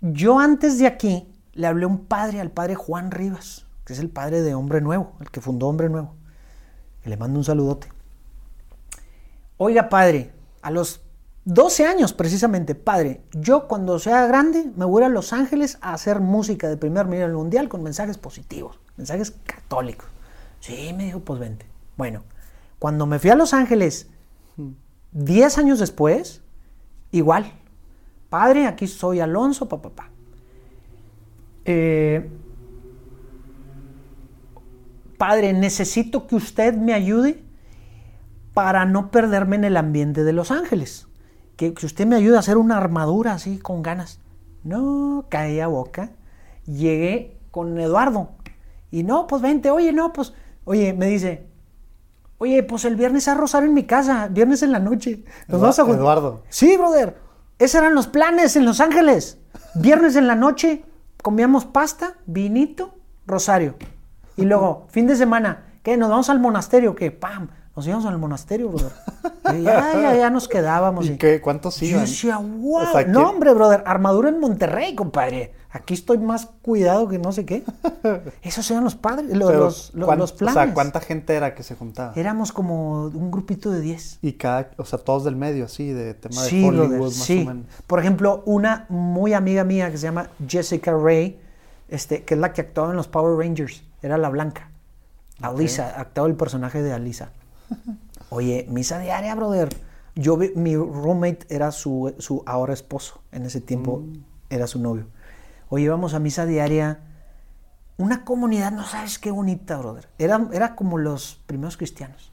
Yo 0.00 0.38
antes 0.38 0.78
de 0.78 0.86
aquí 0.86 1.28
le 1.52 1.66
hablé 1.66 1.84
a 1.84 1.88
un 1.88 2.06
padre, 2.06 2.40
al 2.40 2.50
padre 2.50 2.74
Juan 2.74 3.10
Rivas, 3.10 3.66
que 3.84 3.92
es 3.92 3.98
el 3.98 4.08
padre 4.08 4.42
de 4.42 4.54
Hombre 4.54 4.80
Nuevo, 4.80 5.12
el 5.20 5.30
que 5.30 5.40
fundó 5.40 5.68
Hombre 5.68 5.88
Nuevo. 5.88 6.14
Le 7.04 7.16
mando 7.16 7.38
un 7.38 7.44
saludote. 7.44 7.88
Oiga, 9.56 9.88
padre, 9.88 10.32
a 10.62 10.70
los 10.70 11.02
12 11.44 11.86
años 11.86 12.12
precisamente, 12.12 12.74
padre, 12.74 13.20
yo 13.32 13.68
cuando 13.68 13.98
sea 13.98 14.26
grande 14.26 14.72
me 14.76 14.86
voy 14.86 15.02
a 15.02 15.08
Los 15.08 15.32
Ángeles 15.32 15.78
a 15.82 15.92
hacer 15.92 16.20
música 16.20 16.68
de 16.68 16.76
primer 16.76 17.06
nivel 17.06 17.32
mundial 17.32 17.68
con 17.68 17.82
mensajes 17.82 18.16
positivos, 18.16 18.80
mensajes 18.96 19.34
católicos. 19.44 20.08
Sí, 20.60 20.94
me 20.96 21.04
dijo, 21.04 21.20
pues 21.20 21.38
vente. 21.38 21.66
Bueno, 21.96 22.24
cuando 22.78 23.06
me 23.06 23.18
fui 23.18 23.30
a 23.30 23.34
Los 23.36 23.52
Ángeles, 23.52 24.08
10 25.12 25.58
años 25.58 25.78
después, 25.78 26.40
igual. 27.12 27.52
Padre, 28.30 28.66
aquí 28.66 28.86
soy 28.86 29.20
Alonso, 29.20 29.68
papá. 29.68 29.90
Pa, 29.90 30.04
pa. 30.04 30.10
Eh, 31.66 32.28
padre, 35.16 35.52
necesito 35.52 36.26
que 36.26 36.36
usted 36.36 36.74
me 36.74 36.92
ayude 36.94 37.42
para 38.52 38.84
no 38.84 39.10
perderme 39.10 39.56
en 39.56 39.64
el 39.64 39.76
ambiente 39.76 40.24
de 40.24 40.32
Los 40.32 40.50
Ángeles. 40.50 41.08
Que, 41.56 41.72
que 41.74 41.86
usted 41.86 42.06
me 42.06 42.16
ayude 42.16 42.36
a 42.36 42.40
hacer 42.40 42.56
una 42.56 42.76
armadura 42.76 43.32
así 43.32 43.58
con 43.58 43.82
ganas. 43.82 44.20
No, 44.62 45.26
caía 45.28 45.66
boca. 45.66 46.10
Llegué 46.66 47.38
con 47.50 47.78
Eduardo. 47.78 48.30
Y 48.90 49.02
no, 49.02 49.26
pues 49.26 49.42
vente, 49.42 49.70
oye, 49.70 49.92
no, 49.92 50.12
pues, 50.12 50.32
oye, 50.64 50.92
me 50.94 51.06
dice, 51.06 51.46
oye, 52.38 52.62
pues 52.62 52.84
el 52.84 52.96
viernes 52.96 53.26
a 53.28 53.34
Rosario 53.34 53.68
en 53.68 53.74
mi 53.74 53.84
casa, 53.84 54.28
viernes 54.28 54.62
en 54.62 54.72
la 54.72 54.78
noche. 54.78 55.24
Nos 55.48 55.60
vamos 55.60 55.78
a 55.78 55.84
jun- 55.84 55.96
Eduardo. 55.96 56.42
Sí, 56.48 56.76
brother. 56.76 57.16
Esos 57.58 57.80
eran 57.80 57.94
los 57.94 58.06
planes 58.06 58.56
en 58.56 58.64
Los 58.64 58.80
Ángeles. 58.80 59.38
Viernes 59.74 60.16
en 60.16 60.26
la 60.26 60.34
noche 60.36 60.84
comíamos 61.22 61.64
pasta, 61.64 62.14
vinito, 62.26 62.94
Rosario. 63.26 63.76
Y 64.36 64.44
luego, 64.44 64.86
fin 64.88 65.06
de 65.06 65.16
semana, 65.16 65.64
¿qué? 65.82 65.96
¿Nos 65.96 66.10
vamos 66.10 66.28
al 66.30 66.40
monasterio? 66.40 66.94
¿Qué? 66.94 67.10
¡Pam! 67.10 67.48
Nos 67.76 67.86
íbamos 67.88 68.06
al 68.06 68.18
monasterio, 68.18 68.68
brother. 68.68 68.92
Y 69.58 69.62
ya, 69.62 69.92
ya, 70.00 70.14
ya 70.14 70.30
nos 70.30 70.46
quedábamos. 70.46 71.06
¿Y 71.06 71.16
qué? 71.18 71.40
¿Cuántos 71.40 71.80
Yo 71.80 71.86
iban? 71.88 72.00
decía, 72.02 72.36
wow. 72.36 72.76
O 72.82 72.92
sea, 72.92 73.04
no, 73.04 73.18
¿qué- 73.18 73.24
hombre, 73.26 73.52
brother, 73.52 73.82
armadura 73.84 74.28
en 74.28 74.38
Monterrey, 74.38 74.94
compadre. 74.94 75.52
Aquí 75.70 75.92
estoy 75.94 76.18
más 76.18 76.46
cuidado 76.62 77.08
que 77.08 77.18
no 77.18 77.32
sé 77.32 77.44
qué. 77.44 77.64
Esos 78.42 78.70
eran 78.70 78.84
los 78.84 78.94
padres, 78.94 79.36
los, 79.36 79.52
los, 79.52 79.90
los- 79.94 80.06
¿cuán- 80.06 80.18
los 80.20 80.30
O 80.32 80.36
planes. 80.36 80.54
sea, 80.54 80.72
¿cuánta 80.72 81.00
gente 81.00 81.34
era 81.34 81.56
que 81.56 81.64
se 81.64 81.74
juntaba? 81.74 82.12
Éramos 82.14 82.52
como 82.52 83.06
un 83.06 83.32
grupito 83.32 83.72
de 83.72 83.80
10. 83.80 84.20
Y 84.22 84.34
cada, 84.34 84.70
o 84.76 84.84
sea, 84.84 85.00
todos 85.00 85.24
del 85.24 85.34
medio, 85.34 85.64
así, 85.64 85.88
de 85.92 86.14
tema 86.14 86.42
de 86.44 86.48
Sí, 86.48 86.64
Hollywood, 86.64 86.86
brother, 86.90 87.00
más 87.00 87.12
sí. 87.14 87.42
o 87.42 87.46
menos. 87.48 87.66
Por 87.88 87.98
ejemplo, 87.98 88.44
una 88.46 88.86
muy 88.88 89.32
amiga 89.34 89.64
mía 89.64 89.90
que 89.90 89.96
se 89.98 90.04
llama 90.04 90.28
Jessica 90.46 90.92
Ray, 90.96 91.40
este, 91.88 92.22
que 92.22 92.34
es 92.34 92.40
la 92.40 92.52
que 92.52 92.60
actuaba 92.60 92.90
en 92.90 92.96
los 92.96 93.08
Power 93.08 93.36
Rangers, 93.36 93.82
era 94.04 94.18
la 94.18 94.28
blanca. 94.28 94.70
Alisa, 95.40 95.98
actuaba 95.98 96.28
el 96.28 96.36
personaje 96.36 96.82
de 96.82 96.92
Alisa. 96.92 97.30
Oye, 98.30 98.66
misa 98.68 98.98
diaria, 98.98 99.34
brother. 99.34 99.68
Yo 100.14 100.36
vi- 100.36 100.52
mi 100.54 100.76
roommate 100.76 101.46
era 101.48 101.72
su, 101.72 102.14
su 102.18 102.42
ahora 102.46 102.72
esposo, 102.72 103.20
en 103.32 103.46
ese 103.46 103.60
tiempo 103.60 103.98
Mm. 103.98 104.12
era 104.50 104.66
su 104.66 104.78
novio. 104.80 105.06
Oye, 105.68 105.84
íbamos 105.84 106.14
a 106.14 106.18
misa 106.20 106.46
diaria. 106.46 107.00
Una 107.96 108.24
comunidad, 108.24 108.72
no 108.72 108.84
sabes 108.84 109.18
qué 109.18 109.30
bonita, 109.30 109.76
brother. 109.76 110.08
Era, 110.18 110.48
era 110.52 110.74
como 110.76 110.98
los 110.98 111.40
primeros 111.46 111.76
cristianos. 111.76 112.32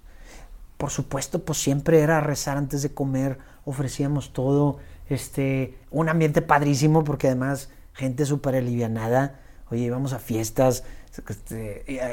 Por 0.78 0.90
supuesto, 0.90 1.44
pues 1.46 1.60
siempre 1.62 2.02
era 2.02 2.20
rezar 2.22 2.58
antes 2.58 2.82
de 2.82 2.94
comer, 2.94 3.38
ofrecíamos 3.66 4.34
todo, 4.34 4.78
este, 5.10 5.78
un 5.92 6.10
ambiente 6.10 6.42
padrísimo 6.42 7.04
porque 7.04 7.28
además 7.28 7.70
gente 7.94 8.26
súper 8.26 8.56
alivianada, 8.56 9.40
oye, 9.70 9.84
íbamos 9.84 10.14
a 10.14 10.20
fiestas, 10.20 10.84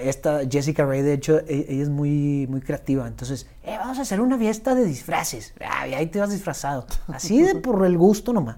esta 0.09 0.41
Jessica 0.49 0.85
Ray, 0.85 1.03
de 1.03 1.13
hecho, 1.15 1.39
e- 1.41 1.67
ella 1.69 1.83
es 1.83 1.89
muy, 1.89 2.47
muy 2.49 2.61
creativa, 2.61 3.07
entonces, 3.07 3.47
eh, 3.63 3.77
vamos 3.79 3.99
a 3.99 4.03
hacer 4.03 4.21
una 4.21 4.37
fiesta 4.39 4.75
de 4.75 4.85
disfraces, 4.85 5.55
Ah, 5.65 5.83
ahí 5.83 6.07
te 6.07 6.19
vas 6.19 6.31
disfrazado, 6.31 6.87
así 7.09 7.41
de 7.41 7.55
por 7.61 7.85
el 7.87 7.97
gusto 7.97 8.33
nomás. 8.33 8.57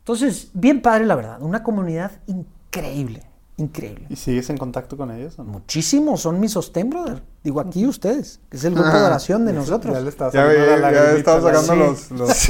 Entonces, 0.00 0.50
bien 0.54 0.82
padre 0.82 1.06
la 1.06 1.14
verdad, 1.14 1.40
una 1.42 1.62
comunidad 1.62 2.10
increíble, 2.26 3.22
increíble. 3.60 4.06
¿Y 4.08 4.16
sigues 4.16 4.50
en 4.50 4.56
contacto 4.56 4.96
con 4.96 5.10
ellos 5.10 5.38
o 5.38 5.44
no? 5.44 5.52
Muchísimos 5.52 6.20
son 6.22 6.40
mi 6.40 6.48
sostén, 6.48 6.90
brother. 6.90 7.22
Digo, 7.44 7.60
aquí 7.60 7.86
ustedes, 7.86 8.40
que 8.50 8.56
es 8.56 8.64
el 8.64 8.74
grupo 8.74 8.88
de 8.90 9.02
oración 9.02 9.44
de 9.46 9.52
nosotros. 9.52 9.94
Ya 9.94 10.00
le 10.00 10.08
estás 10.08 10.32
Ya, 10.32 10.42
saliendo 10.46 10.66
ya, 10.70 10.76
la 10.78 10.92
ya 10.92 11.12
estaba 11.12 11.40
sacando 11.52 11.76
los, 11.86 12.10
los, 12.10 12.48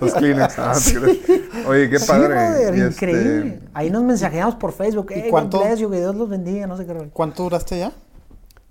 los 0.00 0.14
Kleenex. 0.14 0.58
Ah. 0.58 0.72
Oye, 1.66 1.90
qué 1.90 1.98
Sí, 1.98 2.06
padre. 2.06 2.28
brother, 2.28 2.74
este, 2.74 2.86
increíble. 3.04 3.60
Ahí 3.74 3.90
nos 3.90 4.02
mensajeamos 4.02 4.54
por 4.54 4.72
Facebook. 4.72 5.10
¿Y 5.10 5.20
Hey, 5.20 5.26
cuánto- 5.30 5.60
que 5.60 5.74
Dios 5.76 6.14
los 6.16 6.28
bendiga, 6.28 6.66
no 6.66 6.76
sé 6.76 6.86
qué. 6.86 6.94
rollo. 6.94 7.10
¿Cuánto 7.12 7.42
duraste 7.44 7.78
ya? 7.78 7.92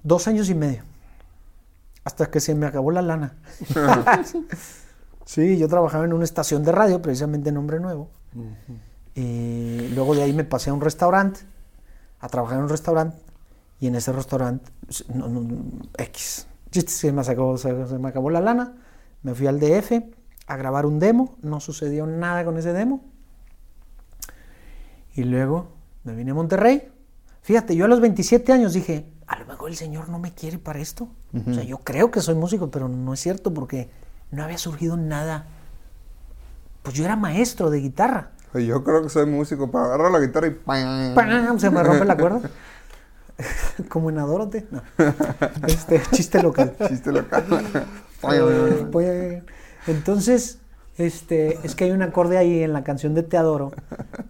Dos 0.04 0.28
años 0.28 0.50
y 0.50 0.56
medio. 0.56 0.84
Hasta 2.04 2.26
que 2.32 2.40
se 2.40 2.56
me 2.56 2.66
acabó 2.66 2.92
la 2.92 3.02
lana. 3.02 3.36
sí, 5.26 5.58
yo 5.58 5.68
trabajaba 5.68 6.06
en 6.06 6.14
una 6.14 6.24
estación 6.24 6.64
de 6.64 6.72
radio, 6.72 7.02
precisamente 7.02 7.50
en 7.50 7.58
Hombre 7.58 7.80
Nuevo. 7.80 8.10
Y 9.16 9.90
luego 9.96 10.16
de 10.16 10.24
ahí 10.24 10.34
me 10.34 10.44
pasé 10.44 10.70
a 10.70 10.74
un 10.74 10.82
restaurante, 10.82 11.40
a 12.20 12.28
trabajar 12.30 12.58
en 12.58 12.64
un 12.64 12.70
restaurante. 12.70 13.18
Y 13.80 13.88
en 13.88 13.96
ese 13.96 14.12
restaurante, 14.12 14.72
no, 15.14 15.28
no, 15.28 15.42
no, 15.42 15.64
X. 15.98 16.48
Chiste, 16.72 16.92
Se 16.92 17.12
me, 17.12 17.24
sacó- 17.24 17.58
se, 17.58 17.88
se 17.88 17.98
me 18.00 18.10
acabó 18.10 18.30
la 18.30 18.42
lana. 18.42 18.76
Me 19.24 19.34
fui 19.36 19.48
al 19.48 19.60
DF 19.60 19.92
a 20.48 20.58
grabar 20.58 20.86
un 20.86 21.00
demo. 21.00 21.38
No 21.42 21.60
sucedió 21.60 22.06
nada 22.08 22.44
con 22.44 22.58
ese 22.58 22.74
demo. 22.74 23.04
Y 25.16 25.24
luego 25.24 25.70
me 26.04 26.16
vine 26.16 26.32
a 26.32 26.34
Monterrey. 26.34 26.90
Fíjate, 27.42 27.76
yo 27.76 27.86
a 27.86 27.88
los 27.88 28.00
27 28.02 28.52
años 28.52 28.74
dije, 28.74 29.06
a 29.26 29.40
lo 29.40 29.46
mejor 29.46 29.70
el 29.70 29.76
Señor 29.76 30.10
no 30.10 30.20
me 30.20 30.34
quiere 30.34 30.58
para 30.60 30.80
esto. 30.80 31.08
O 31.50 31.54
sea, 31.54 31.64
yo 31.64 31.78
creo 31.80 32.12
que 32.12 32.22
soy 32.22 32.36
músico, 32.36 32.70
pero 32.72 32.88
no 32.90 33.14
es 33.14 33.20
cierto 33.20 33.54
porque 33.54 33.90
no 34.32 34.44
había 34.44 34.58
surgido 34.58 34.98
nada. 34.98 35.48
Pues 36.84 36.96
yo 36.96 37.06
era 37.06 37.16
maestro 37.16 37.70
de 37.70 37.80
guitarra. 37.80 38.32
Yo 38.66 38.84
creo 38.84 39.04
que 39.04 39.10
soy 39.10 39.26
músico 39.26 39.70
para 39.72 39.86
agarrar 39.86 40.12
la 40.12 40.20
guitarra 40.20 40.48
y 40.48 40.52
¡pam! 40.52 41.14
¡Pam! 41.16 41.60
Se 41.60 41.70
me 41.70 41.84
rompe 41.84 42.06
la 42.06 42.18
cuerda. 42.18 42.42
Como 43.90 44.10
en 44.10 44.18
Adórate. 44.18 44.66
No. 44.72 44.82
Este, 45.68 46.02
chiste 46.12 46.42
local. 46.42 46.76
Chiste 46.88 47.12
local. 47.12 47.46
Voy 48.92 49.06
a- 49.06 49.44
Entonces, 49.86 50.58
este, 50.98 51.60
es 51.64 51.76
que 51.76 51.86
hay 51.86 51.92
un 51.92 52.02
acorde 52.02 52.38
ahí 52.38 52.64
en 52.64 52.74
la 52.74 52.84
canción 52.84 53.14
de 53.14 53.24
Te 53.24 53.38
Adoro, 53.38 53.72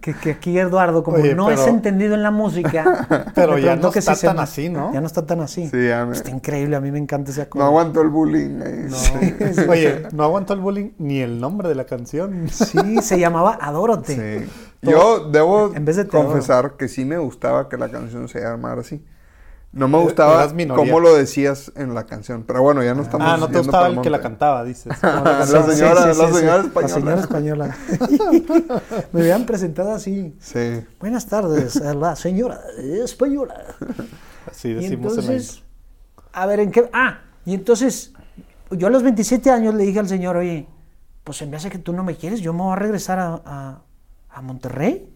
que, 0.00 0.14
que 0.14 0.32
aquí 0.32 0.58
Eduardo, 0.58 1.02
como 1.02 1.16
Oye, 1.16 1.34
no 1.34 1.46
pero- 1.46 1.60
es 1.62 1.66
entendido 1.68 2.14
en 2.14 2.22
la 2.22 2.30
música, 2.30 3.06
Pero 3.34 3.58
ya 3.58 3.76
no 3.76 3.88
está 3.90 4.14
tan 4.16 4.38
así, 4.38 4.68
¿no? 4.68 4.92
Ya 4.92 5.00
no 5.00 5.06
está 5.06 5.24
tan 5.26 5.40
así. 5.40 5.68
Sí, 5.68 5.88
ya 5.88 6.04
me- 6.04 6.12
Está 6.14 6.30
increíble, 6.30 6.76
a 6.76 6.80
mí 6.80 6.90
me 6.90 6.98
encanta 6.98 7.30
ese 7.30 7.40
No 7.40 7.44
acorde. 7.46 7.64
aguanto 7.64 8.00
el 8.02 8.08
bullying. 8.08 8.60
ahí. 8.62 8.86
No. 8.88 9.68
Oye, 9.72 10.02
no 10.12 10.24
aguantó 10.24 10.52
el 10.54 10.60
bullying 10.60 10.90
ni 10.98 11.20
el 11.20 11.40
nombre 11.40 11.68
de 11.68 11.74
la 11.74 11.84
canción. 11.84 12.48
Sí, 12.50 12.98
se 13.02 13.18
llamaba 13.18 13.58
Adórote. 13.60 14.14
Sí. 14.42 14.50
Yo 14.82 15.28
debo 15.30 15.72
En 15.74 15.84
vez 15.84 15.96
de 15.96 16.04
te 16.04 16.16
adoro. 16.16 16.28
confesar 16.30 16.76
que 16.76 16.88
sí 16.88 17.04
me 17.04 17.18
gustaba 17.18 17.68
que 17.68 17.76
la 17.76 17.88
canción 17.88 18.28
se 18.28 18.40
llamara 18.40 18.82
así. 18.82 19.02
No 19.70 19.86
me 19.86 19.98
gustaba 19.98 20.42
cómo 20.76 20.98
lo 21.00 21.14
decías 21.14 21.70
en 21.76 21.94
la 21.94 22.04
canción. 22.06 22.42
Pero 22.44 22.62
bueno, 22.62 22.82
ya 22.82 22.94
no 22.94 23.02
estamos 23.02 23.26
Ah, 23.28 23.36
no 23.36 23.48
te 23.48 23.58
gustaba 23.58 23.88
el 23.88 24.00
que 24.00 24.10
la 24.10 24.20
cantaba, 24.20 24.64
dices. 24.64 24.92
La 25.02 25.44
señora- 25.46 26.06
la 26.06 26.14
señora 26.32 26.60
española. 26.62 26.64
La 26.74 26.88
señora 26.88 27.20
española. 27.20 27.76
me 29.12 29.20
habían 29.20 29.44
presentado 29.46 29.92
así. 29.92 30.34
Sí. 30.40 30.80
Buenas 31.00 31.26
tardes, 31.26 31.76
a 31.82 31.94
la 31.94 32.16
señora 32.16 32.60
española. 33.04 33.54
Así 34.50 34.68
Y 34.68 34.74
decimos 34.74 35.12
en 35.18 35.26
la 35.26 35.32
entonces, 35.32 35.62
a 36.32 36.46
ver, 36.46 36.60
¿en 36.60 36.70
qué? 36.70 36.88
Ah, 36.92 37.18
y 37.44 37.52
entonces, 37.54 38.12
yo 38.70 38.86
a 38.86 38.90
los 38.90 39.02
27 39.02 39.50
años 39.50 39.74
le 39.74 39.84
dije 39.84 39.98
al 39.98 40.08
señor, 40.08 40.36
oye, 40.38 40.66
pues 41.24 41.36
se 41.38 41.46
me 41.46 41.56
hace 41.58 41.68
que 41.68 41.78
tú 41.78 41.92
no 41.92 42.02
me 42.04 42.16
quieres, 42.16 42.40
yo 42.40 42.52
me 42.54 42.62
voy 42.62 42.72
a 42.72 42.76
regresar 42.76 43.18
a, 43.18 43.42
a- 43.44 43.82
a 44.30 44.40
Monterrey. 44.42 45.12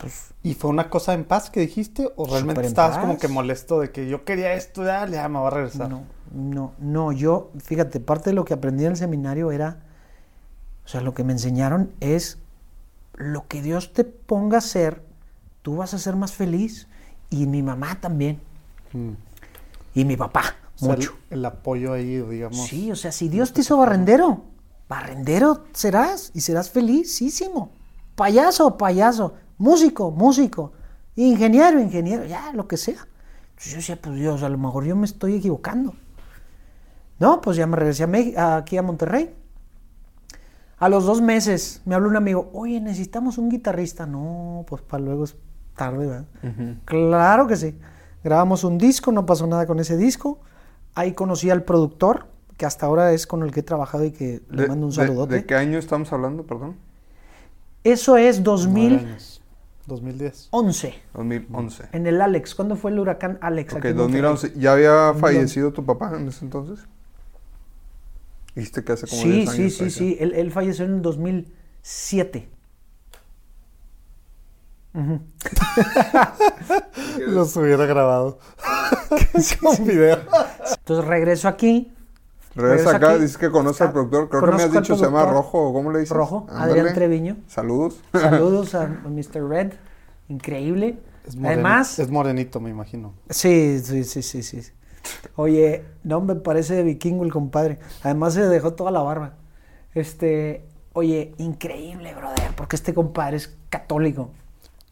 Pues, 0.00 0.32
¿Y 0.42 0.54
fue 0.54 0.70
una 0.70 0.88
cosa 0.88 1.12
en 1.12 1.24
paz 1.24 1.50
que 1.50 1.60
dijiste? 1.60 2.10
¿O 2.16 2.26
realmente 2.26 2.66
estabas 2.66 2.96
paz. 2.96 3.00
como 3.00 3.18
que 3.18 3.28
molesto 3.28 3.80
de 3.80 3.90
que 3.90 4.08
yo 4.08 4.24
quería 4.24 4.54
estudiar, 4.54 5.10
ya 5.10 5.28
me 5.28 5.38
voy 5.38 5.48
a 5.48 5.50
regresar? 5.50 5.90
No, 5.90 6.04
no, 6.32 6.72
no, 6.78 7.12
yo, 7.12 7.50
fíjate, 7.62 8.00
parte 8.00 8.30
de 8.30 8.34
lo 8.34 8.44
que 8.44 8.54
aprendí 8.54 8.84
en 8.84 8.92
el 8.92 8.96
seminario 8.96 9.52
era, 9.52 9.80
o 10.84 10.88
sea, 10.88 11.02
lo 11.02 11.12
que 11.12 11.24
me 11.24 11.32
enseñaron 11.32 11.92
es 12.00 12.38
lo 13.14 13.46
que 13.46 13.60
Dios 13.60 13.92
te 13.92 14.04
ponga 14.04 14.56
a 14.56 14.58
hacer, 14.58 15.02
tú 15.62 15.76
vas 15.76 15.92
a 15.92 15.98
ser 15.98 16.16
más 16.16 16.32
feliz. 16.32 16.88
Y 17.28 17.46
mi 17.46 17.62
mamá 17.62 18.00
también. 18.00 18.40
Mm. 18.92 19.12
Y 19.94 20.04
mi 20.04 20.16
papá, 20.16 20.56
O 20.76 20.78
sea, 20.78 20.96
mucho. 20.96 21.16
El, 21.30 21.38
el 21.38 21.44
apoyo 21.44 21.92
ahí, 21.92 22.20
digamos. 22.22 22.66
Sí, 22.66 22.90
o 22.90 22.96
sea, 22.96 23.12
si 23.12 23.28
Dios 23.28 23.52
te 23.52 23.60
hizo 23.60 23.76
barrendero, 23.76 24.42
barrendero 24.88 25.64
serás 25.72 26.32
y 26.34 26.40
serás 26.40 26.70
felicísimo. 26.70 27.70
Payaso, 28.16 28.76
payaso 28.76 29.34
músico, 29.60 30.10
músico, 30.10 30.72
ingeniero, 31.14 31.78
ingeniero, 31.78 32.24
ya, 32.24 32.52
lo 32.52 32.66
que 32.66 32.76
sea. 32.76 33.06
Yo 33.58 33.76
decía, 33.76 34.00
pues 34.00 34.16
Dios, 34.16 34.42
a 34.42 34.48
lo 34.48 34.58
mejor 34.58 34.84
yo 34.84 34.96
me 34.96 35.04
estoy 35.04 35.36
equivocando. 35.36 35.94
No, 37.18 37.42
pues 37.42 37.58
ya 37.58 37.66
me 37.66 37.76
regresé 37.76 38.04
a 38.36 38.56
aquí 38.56 38.78
a 38.78 38.82
Monterrey. 38.82 39.34
A 40.78 40.88
los 40.88 41.04
dos 41.04 41.20
meses 41.20 41.82
me 41.84 41.94
habló 41.94 42.08
un 42.08 42.16
amigo, 42.16 42.50
oye, 42.54 42.80
necesitamos 42.80 43.36
un 43.36 43.50
guitarrista. 43.50 44.06
No, 44.06 44.64
pues 44.66 44.80
para 44.80 45.04
luego 45.04 45.24
es 45.24 45.36
tarde, 45.76 46.06
¿verdad? 46.06 46.24
Claro 46.86 47.46
que 47.46 47.56
sí. 47.56 47.78
Grabamos 48.24 48.64
un 48.64 48.78
disco, 48.78 49.12
no 49.12 49.26
pasó 49.26 49.46
nada 49.46 49.66
con 49.66 49.78
ese 49.78 49.98
disco. 49.98 50.40
Ahí 50.94 51.12
conocí 51.12 51.50
al 51.50 51.64
productor, 51.64 52.28
que 52.56 52.64
hasta 52.64 52.86
ahora 52.86 53.12
es 53.12 53.26
con 53.26 53.42
el 53.42 53.52
que 53.52 53.60
he 53.60 53.62
trabajado 53.62 54.04
y 54.04 54.12
que 54.12 54.40
le 54.48 54.68
mando 54.68 54.86
un 54.86 54.92
saludote. 54.92 55.34
De, 55.34 55.40
¿De, 55.40 55.46
qué 55.46 55.54
año 55.54 55.78
estamos 55.78 56.10
hablando, 56.14 56.44
perdón? 56.44 56.76
Eso 57.84 58.16
es 58.16 58.42
2000, 58.42 59.16
2010. 59.86 60.48
11. 60.50 60.94
2011. 61.14 61.88
En 61.92 62.06
el 62.06 62.20
Alex. 62.20 62.54
¿Cuándo 62.54 62.76
fue 62.76 62.90
el 62.90 62.98
huracán 62.98 63.38
Alex? 63.40 63.74
Ok, 63.74 63.86
2011. 63.86 64.52
¿Ya 64.56 64.72
había 64.72 65.14
fallecido 65.14 65.72
tu 65.72 65.84
papá 65.84 66.16
en 66.16 66.28
ese 66.28 66.44
entonces? 66.44 66.86
Dijiste 68.54 68.84
que 68.84 68.92
hace 68.92 69.06
como 69.06 69.22
sí, 69.22 69.30
10 69.30 69.48
años. 69.48 69.56
Sí, 69.56 69.70
sí, 69.70 69.90
sí, 69.90 69.98
sí. 69.98 70.16
Él, 70.20 70.34
él, 70.34 70.50
falleció 70.50 70.84
en 70.84 70.94
el 70.94 71.02
2007. 71.02 72.48
Los 77.28 77.56
hubiera 77.56 77.86
grabado. 77.86 78.38
con 79.60 79.86
video. 79.86 80.18
Entonces 80.78 81.04
regreso 81.06 81.48
aquí 81.48 81.92
Regresa 82.54 82.96
acá, 82.96 83.10
aquí. 83.12 83.22
dices 83.22 83.38
que 83.38 83.50
conoce 83.50 83.84
al 83.84 83.92
productor. 83.92 84.28
Creo 84.28 84.42
que 84.50 84.56
me 84.56 84.62
has 84.64 84.72
dicho 84.72 84.96
se 84.96 85.04
llama. 85.04 85.24
Rojo, 85.26 85.68
¿o 85.68 85.72
¿cómo 85.72 85.92
le 85.92 86.00
dices? 86.00 86.16
Rojo, 86.16 86.46
Ándale. 86.50 86.80
Adrián 86.80 86.94
Treviño. 86.94 87.36
Saludos. 87.46 88.00
Saludos 88.12 88.74
a, 88.74 88.86
Mr. 88.88 89.48
Red, 89.48 89.72
increíble. 90.28 90.98
Es 91.26 91.36
morenito, 91.36 91.46
Además, 91.66 91.98
es 91.98 92.10
morenito, 92.10 92.60
me 92.60 92.70
imagino. 92.70 93.12
sí, 93.28 93.78
sí, 93.80 94.04
sí, 94.04 94.22
sí, 94.22 94.42
sí. 94.42 94.62
Oye, 95.36 95.84
no 96.02 96.20
me 96.20 96.34
parece 96.34 96.74
de 96.74 96.82
vikingo 96.82 97.24
el 97.24 97.32
compadre. 97.32 97.78
Además 98.02 98.34
se 98.34 98.46
dejó 98.48 98.72
toda 98.74 98.90
la 98.90 99.00
barba. 99.00 99.34
Este, 99.94 100.64
oye, 100.92 101.34
increíble, 101.38 102.14
brother, 102.14 102.50
porque 102.56 102.76
este 102.76 102.94
compadre 102.94 103.36
es 103.36 103.56
católico. 103.68 104.30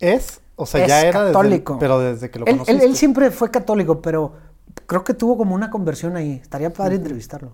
¿Es? 0.01 0.41
O 0.57 0.67
sea, 0.67 0.83
Es 0.83 0.89
ya 0.89 1.01
era 1.03 1.21
desde- 1.21 1.33
católico. 1.35 1.77
pero 1.79 1.99
desde 2.01 2.31
que 2.31 2.39
lo 2.41 2.47
Él, 2.47 2.61
él 2.67 2.97
siempre 2.97 3.31
fue 3.31 3.51
católico, 3.51 4.01
pero 4.03 4.33
creo 4.89 5.05
que 5.05 5.15
tuvo 5.15 5.37
como 5.39 5.55
una 5.55 5.71
conversión 5.71 6.17
ahí. 6.17 6.41
Estaría 6.43 6.73
padre 6.73 6.97
entrevistarlo. 6.97 7.53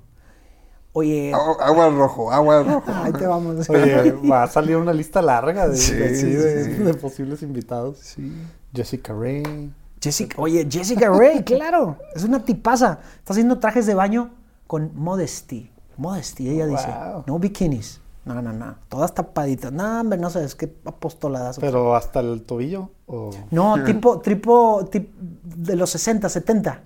Oye, 0.97 1.33
Agua 1.35 1.87
al 1.87 1.97
rojo, 1.97 2.31
agua 2.31 2.59
al 2.61 2.67
rojo. 2.67 2.85
ahí 2.93 3.13
te 3.13 3.27
vamos. 3.27 3.69
Oye, 3.69 4.13
va 4.13 4.45
a 4.45 4.47
salir 4.47 4.77
una 4.77 4.93
lista 4.93 5.21
larga 5.21 5.69
de, 5.69 5.77
Sí, 5.77 5.93
de- 5.93 6.15
sí, 6.17 6.31
de- 6.31 6.65
sí. 6.65 6.71
de 6.83 6.95
posibles 6.95 7.43
invitados. 7.43 7.99
Sí. 7.99 8.33
Jessica 8.73 9.13
Rae. 9.13 9.71
Jessica, 10.01 10.41
oye, 10.41 10.67
Jessica 10.71 11.09
Ray, 11.09 11.43
claro, 11.45 11.97
es 12.15 12.25
una 12.25 12.45
tipaza. 12.45 12.99
Está 13.19 13.33
haciendo 13.33 13.59
trajes 13.59 13.87
de 13.87 13.95
baño 13.95 14.31
con 14.67 14.93
modesty. 14.95 15.71
Modesty, 15.97 16.49
ella 16.51 16.67
dice. 16.67 16.89
No 17.27 17.39
bikinis. 17.39 18.01
No, 18.27 18.41
no, 18.43 18.53
no. 18.53 18.77
Todas 18.89 19.15
tapaditas. 19.15 19.73
No, 19.73 20.01
hombre, 20.01 20.19
no 20.19 20.29
sabes 20.31 20.55
qué 20.55 20.77
apostoladas. 20.85 21.59
Pero 21.59 21.97
hasta 21.97 22.21
el 22.21 22.43
tobillo. 22.43 22.91
O... 23.07 23.31
No, 23.51 23.83
tipo, 23.85 24.21
tipo, 24.21 24.85
tip- 24.91 25.11
de 25.17 25.75
los 25.77 25.89
60, 25.91 26.29
70. 26.29 26.83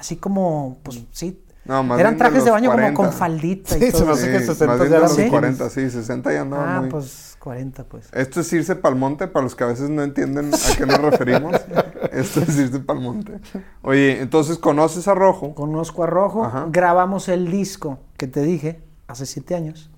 Así 0.00 0.16
como, 0.16 0.78
pues 0.82 1.04
sí. 1.12 1.38
No, 1.66 1.82
más 1.84 2.00
Eran 2.00 2.14
bien 2.14 2.18
de 2.18 2.24
trajes 2.24 2.44
de, 2.44 2.50
los 2.50 2.54
baño 2.58 2.70
40. 2.70 2.94
como 2.94 3.08
con 3.10 3.16
faldita 3.18 3.76
y 3.76 3.80
Sí, 3.80 3.86
se 3.86 3.92
todo. 3.92 4.06
me 4.06 4.12
hace 4.12 4.32
que 4.32 4.38
Sí, 4.40 4.46
60 4.46 4.66
más 4.66 4.78
ya 4.88 4.94
de 4.94 5.00
los 5.02 5.10
bikinis. 5.10 5.30
40, 5.30 5.70
sí, 5.70 5.90
60 5.90 6.32
ya 6.32 6.40
andaba 6.40 6.76
Ah, 6.76 6.80
muy... 6.80 6.90
pues 6.90 7.36
40, 7.38 7.84
pues. 7.84 8.08
Esto 8.14 8.40
es 8.40 8.52
irse 8.54 8.76
pa'l 8.76 8.96
monte, 8.96 9.28
para 9.28 9.44
los 9.44 9.54
que 9.54 9.64
a 9.64 9.66
veces 9.66 9.90
no 9.90 10.02
entienden 10.02 10.50
a 10.54 10.76
qué 10.76 10.86
nos 10.86 10.98
referimos. 10.98 11.54
Esto 12.12 12.40
es 12.40 12.56
irse 12.58 12.80
pa'l 12.80 12.98
monte. 13.00 13.38
Oye, 13.82 14.20
entonces 14.22 14.56
conoces 14.58 15.06
a 15.06 15.14
Rojo. 15.14 15.54
Conozco 15.54 16.02
a 16.02 16.06
Rojo, 16.06 16.44
Ajá. 16.46 16.66
grabamos 16.70 17.28
el 17.28 17.50
disco 17.50 17.98
que 18.16 18.26
te 18.26 18.40
dije 18.42 18.80
hace 19.06 19.26
siete 19.26 19.54
años. 19.54 19.90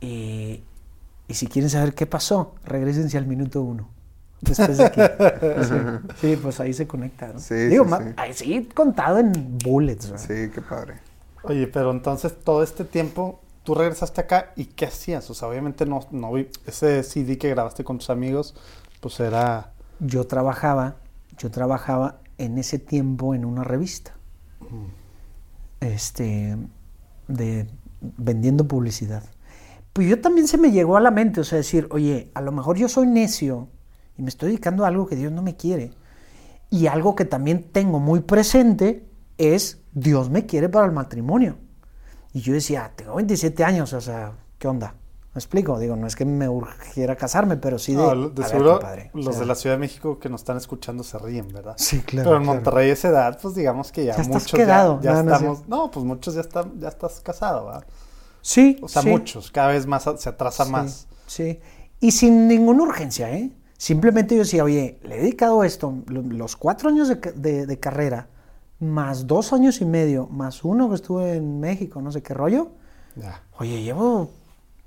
Y, 0.00 0.62
y 1.28 1.34
si 1.34 1.46
quieren 1.46 1.70
saber 1.70 1.94
qué 1.94 2.06
pasó, 2.06 2.54
regresense 2.64 3.16
al 3.16 3.26
minuto 3.26 3.62
uno. 3.62 3.88
Después 4.40 4.78
de 4.78 4.84
aquí. 4.84 5.00
Sí, 6.20 6.34
sí, 6.34 6.38
pues 6.40 6.60
ahí 6.60 6.72
se 6.72 6.86
conectaron. 6.86 7.40
Sí, 7.40 7.54
Digo, 7.54 7.84
sí, 7.84 8.04
sí. 8.04 8.12
ahí 8.16 8.34
sí 8.34 8.68
contado 8.74 9.18
en 9.18 9.58
bullets. 9.58 10.10
¿verdad? 10.10 10.26
Sí, 10.26 10.50
qué 10.54 10.60
padre. 10.60 10.94
Oye, 11.42 11.66
pero 11.66 11.90
entonces 11.90 12.34
todo 12.44 12.62
este 12.62 12.84
tiempo 12.84 13.40
tú 13.64 13.74
regresaste 13.74 14.20
acá 14.20 14.52
y 14.56 14.66
¿qué 14.66 14.86
hacías? 14.86 15.28
O 15.30 15.34
sea, 15.34 15.48
obviamente 15.48 15.86
no, 15.86 16.00
no 16.10 16.32
vi 16.32 16.48
ese 16.66 17.02
CD 17.02 17.38
que 17.38 17.50
grabaste 17.50 17.84
con 17.84 17.98
tus 17.98 18.10
amigos, 18.10 18.54
pues 19.00 19.20
era... 19.20 19.72
Yo 20.00 20.26
trabajaba, 20.26 20.96
yo 21.36 21.50
trabajaba 21.50 22.20
en 22.38 22.58
ese 22.58 22.78
tiempo 22.78 23.34
en 23.34 23.44
una 23.44 23.64
revista. 23.64 24.14
Este, 25.80 26.56
de 27.26 27.66
vendiendo 28.00 28.66
publicidad. 28.66 29.22
Pues 29.92 30.08
yo 30.08 30.20
también 30.20 30.46
se 30.46 30.58
me 30.58 30.70
llegó 30.70 30.96
a 30.96 31.00
la 31.00 31.10
mente, 31.10 31.40
o 31.40 31.44
sea, 31.44 31.58
decir, 31.58 31.88
oye, 31.90 32.30
a 32.34 32.40
lo 32.40 32.52
mejor 32.52 32.76
yo 32.76 32.88
soy 32.88 33.06
necio 33.06 33.68
y 34.18 34.22
me 34.22 34.28
estoy 34.28 34.48
dedicando 34.50 34.84
a 34.84 34.88
algo 34.88 35.06
que 35.06 35.16
Dios 35.16 35.32
no 35.32 35.40
me 35.42 35.56
quiere. 35.56 35.92
Y 36.70 36.86
algo 36.88 37.14
que 37.14 37.24
también 37.24 37.70
tengo 37.72 37.98
muy 38.00 38.20
presente 38.20 39.06
es 39.38 39.80
Dios 39.92 40.28
me 40.28 40.44
quiere 40.44 40.68
para 40.68 40.84
el 40.86 40.92
matrimonio. 40.92 41.56
Y 42.34 42.40
yo 42.40 42.52
decía, 42.52 42.92
tengo 42.94 43.14
27 43.14 43.64
años, 43.64 43.92
o 43.94 44.00
sea, 44.00 44.32
¿qué 44.58 44.68
onda? 44.68 44.94
¿Me 45.34 45.38
explico? 45.38 45.78
Digo, 45.78 45.94
no 45.96 46.06
es 46.06 46.16
que 46.16 46.24
me 46.24 46.48
urgiera 46.48 47.14
casarme, 47.16 47.56
pero 47.56 47.78
sí 47.78 47.92
de... 47.94 48.02
No, 48.02 48.28
de 48.28 48.42
a 48.42 48.44
ver, 48.44 48.48
seguro 48.48 48.72
compadre, 48.72 49.10
o 49.14 49.18
los 49.18 49.26
sea, 49.26 49.40
de 49.40 49.46
la 49.46 49.54
Ciudad 49.54 49.76
de 49.76 49.80
México 49.80 50.18
que 50.18 50.28
nos 50.28 50.40
están 50.40 50.56
escuchando 50.56 51.04
se 51.04 51.16
ríen, 51.18 51.48
¿verdad? 51.52 51.74
Sí, 51.78 52.00
claro. 52.00 52.28
Pero 52.28 52.36
en 52.38 52.42
claro. 52.42 52.54
Monterrey 52.56 52.90
esa 52.90 53.08
edad, 53.08 53.38
pues 53.40 53.54
digamos 53.54 53.92
que 53.92 54.04
ya, 54.04 54.16
Ya 54.16 54.22
estás 54.22 54.42
muchos 54.42 54.52
quedado. 54.52 55.00
ya, 55.00 55.12
ya 55.14 55.22
No, 55.22 55.22
no 55.22 55.30
es 55.30 55.36
estamos... 55.36 55.68
No, 55.68 55.90
pues 55.90 56.04
muchos 56.04 56.34
ya 56.34 56.40
están, 56.40 56.78
ya 56.80 56.88
estás 56.88 57.20
casado, 57.20 57.66
¿verdad? 57.66 57.86
Sí. 58.42 58.78
O 58.82 58.88
sea, 58.88 59.02
sí, 59.02 59.08
muchos, 59.10 59.50
cada 59.50 59.68
vez 59.68 59.86
más 59.86 60.06
a- 60.06 60.16
se 60.16 60.28
atrasa 60.28 60.64
sí, 60.64 60.70
más. 60.72 61.06
Sí. 61.26 61.60
Y 62.00 62.10
sin 62.12 62.48
ninguna 62.48 62.82
urgencia, 62.82 63.30
¿eh? 63.32 63.50
Simplemente 63.78 64.34
yo 64.34 64.42
decía, 64.42 64.64
oye, 64.64 64.98
le 65.04 65.14
he 65.14 65.20
dedicado 65.20 65.62
esto, 65.64 66.02
lo- 66.08 66.20
los 66.22 66.56
cuatro 66.56 66.88
años 66.90 67.08
de, 67.08 67.20
ca- 67.20 67.32
de- 67.32 67.64
de 67.64 67.78
carrera, 67.78 68.26
más 68.80 69.26
dos 69.26 69.52
años 69.52 69.80
y 69.80 69.84
medio, 69.84 70.26
más 70.26 70.64
uno 70.64 70.88
que 70.88 70.96
estuve 70.96 71.36
en 71.36 71.60
México, 71.60 72.02
no 72.02 72.10
sé 72.12 72.20
qué 72.22 72.34
rollo. 72.34 72.72
Ya. 73.14 73.40
Oye, 73.58 73.80
llevo, 73.82 74.30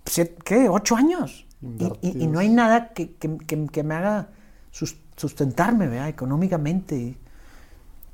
siete- 0.06 0.36
¿qué? 0.44 0.68
Ocho 0.70 0.96
años. 0.98 1.48
Y, 1.62 1.66
y- 1.66 1.70
y 1.70 1.84
Invertidos. 1.86 2.28
no 2.34 2.40
hay 2.40 2.50
nada 2.50 2.90
que, 2.94 3.14
que- 3.16 3.38
que- 3.38 3.68
que 3.68 3.84
me 3.84 3.96
haga 3.96 4.30
sus- 4.72 4.98
sustentarme, 5.16 5.88
¿verdad? 5.88 6.10
Económicamente. 6.10 7.18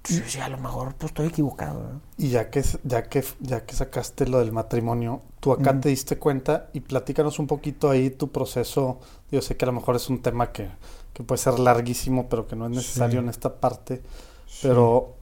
Y, 0.09 0.15
yo 0.17 0.23
decía, 0.23 0.45
a 0.45 0.49
lo 0.49 0.57
mejor 0.57 0.95
pues, 0.95 1.11
estoy 1.11 1.27
equivocado. 1.27 2.01
Y 2.17 2.29
ya 2.29 2.49
que, 2.49 2.63
ya 2.83 3.03
que, 3.09 3.23
ya 3.39 3.65
que 3.65 3.75
sacaste 3.75 4.27
lo 4.27 4.39
del 4.39 4.51
matrimonio, 4.51 5.21
tú 5.39 5.51
acá 5.51 5.79
te 5.79 5.89
diste 5.89 6.17
cuenta 6.17 6.69
y 6.73 6.79
platícanos 6.81 7.39
un 7.39 7.47
poquito 7.47 7.89
ahí 7.89 8.09
tu 8.09 8.31
proceso. 8.31 8.99
Yo 9.31 9.41
sé 9.41 9.57
que 9.57 9.65
a 9.65 9.67
lo 9.67 9.73
mejor 9.73 9.95
es 9.95 10.09
un 10.09 10.21
tema 10.21 10.51
que, 10.51 10.69
que 11.13 11.23
puede 11.23 11.39
ser 11.39 11.59
larguísimo, 11.59 12.27
pero 12.29 12.47
que 12.47 12.55
no 12.55 12.65
es 12.65 12.71
necesario 12.71 13.19
Sí. 13.19 13.23
en 13.23 13.29
esta 13.29 13.55
parte. 13.59 14.01
Pero 14.61 15.15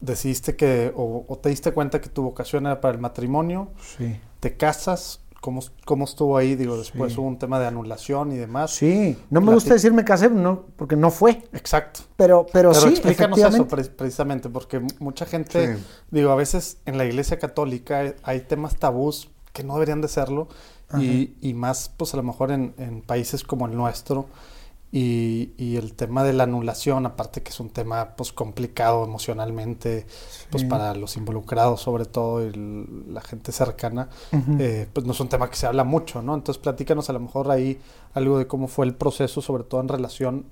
decidiste 0.00 0.54
que, 0.56 0.92
o, 0.94 1.24
o 1.26 1.38
te 1.38 1.48
diste 1.48 1.72
cuenta 1.72 2.00
que 2.00 2.08
tu 2.08 2.22
vocación 2.22 2.66
era 2.66 2.80
para 2.80 2.94
el 2.94 3.00
matrimonio, 3.00 3.68
Sí. 3.96 4.20
te 4.40 4.56
casas, 4.56 5.20
¿cómo, 5.44 5.60
cómo 5.84 6.06
estuvo 6.06 6.38
ahí? 6.38 6.54
Digo, 6.54 6.78
después 6.78 7.12
Sí. 7.12 7.20
hubo 7.20 7.28
un 7.28 7.38
tema 7.38 7.60
de 7.60 7.66
anulación 7.66 8.32
y 8.32 8.36
demás. 8.36 8.70
Sí, 8.70 9.18
no 9.28 9.42
me 9.42 9.48
Plati- 9.48 9.54
gusta 9.56 9.74
decir 9.74 9.92
me 9.92 10.02
casé, 10.02 10.30
no, 10.30 10.64
porque 10.76 10.96
no 10.96 11.10
fue. 11.10 11.42
Exacto. 11.52 12.00
Pero, 12.16 12.46
pero, 12.50 12.70
Pero 12.70 12.80
sí, 12.80 12.88
explícanos 12.88 13.38
eso 13.38 13.68
pre- 13.68 13.84
precisamente, 13.84 14.48
porque 14.48 14.80
mucha 15.00 15.26
gente, 15.26 15.76
Sí. 15.76 15.82
digo, 16.10 16.30
a 16.30 16.34
veces 16.34 16.78
en 16.86 16.96
la 16.96 17.04
iglesia 17.04 17.38
católica 17.38 18.14
hay 18.22 18.40
temas 18.40 18.76
tabús 18.76 19.28
que 19.52 19.62
no 19.64 19.74
deberían 19.74 20.00
de 20.00 20.08
serlo, 20.08 20.48
y, 20.98 21.34
y 21.40 21.52
más, 21.54 21.90
pues 21.96 22.14
a 22.14 22.16
lo 22.16 22.22
mejor 22.22 22.52
en, 22.52 22.72
en 22.78 23.02
países 23.02 23.42
como 23.42 23.66
el 23.66 23.74
nuestro, 23.76 24.26
Y, 24.96 25.54
y 25.58 25.76
el 25.76 25.94
tema 25.94 26.22
de 26.22 26.32
la 26.32 26.44
anulación, 26.44 27.04
aparte 27.04 27.42
que 27.42 27.50
es 27.50 27.58
un 27.58 27.70
tema 27.70 28.14
pues 28.14 28.32
complicado 28.32 29.02
emocionalmente, 29.02 30.06
pues 30.50 30.62
para 30.62 30.94
los 30.94 31.16
involucrados 31.16 31.80
sobre 31.80 32.04
todo 32.04 32.46
y 32.46 32.52
la 33.08 33.20
gente 33.20 33.50
cercana, 33.50 34.08
eh, 34.60 34.86
pues 34.92 35.04
no 35.04 35.12
es 35.12 35.18
un 35.18 35.28
tema 35.28 35.50
que 35.50 35.56
se 35.56 35.66
habla 35.66 35.82
mucho, 35.82 36.22
¿no? 36.22 36.32
Entonces 36.36 36.62
platícanos 36.62 37.10
a 37.10 37.12
lo 37.12 37.18
mejor 37.18 37.50
ahí 37.50 37.80
algo 38.12 38.38
de 38.38 38.46
cómo 38.46 38.68
fue 38.68 38.86
el 38.86 38.94
proceso, 38.94 39.42
sobre 39.42 39.64
todo 39.64 39.80
en 39.80 39.88
relación 39.88 40.44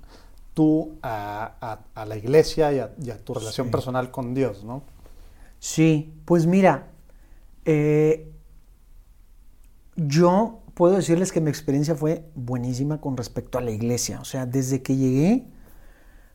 tú 0.54 0.96
a, 1.02 1.52
a- 1.60 2.00
a 2.02 2.04
la 2.04 2.16
iglesia 2.16 2.72
y 2.72 2.80
a, 2.80 2.90
y 3.00 3.10
a 3.10 3.18
tu 3.24 3.34
relación 3.34 3.68
Sí. 3.68 3.70
personal 3.70 4.10
con 4.10 4.34
Dios, 4.34 4.64
¿no? 4.64 4.82
Sí, 5.60 6.12
pues 6.24 6.46
mira, 6.46 6.88
eh, 7.64 8.28
yo 9.94 10.61
puedo 10.82 10.96
decirles 10.96 11.30
que 11.30 11.40
mi 11.40 11.48
experiencia 11.48 11.94
fue 11.94 12.24
buenísima 12.34 13.00
con 13.00 13.16
respecto 13.16 13.56
a 13.56 13.60
la 13.60 13.70
iglesia. 13.70 14.18
O 14.20 14.24
sea, 14.24 14.46
desde 14.46 14.82
que 14.82 14.96
llegué, 14.96 15.46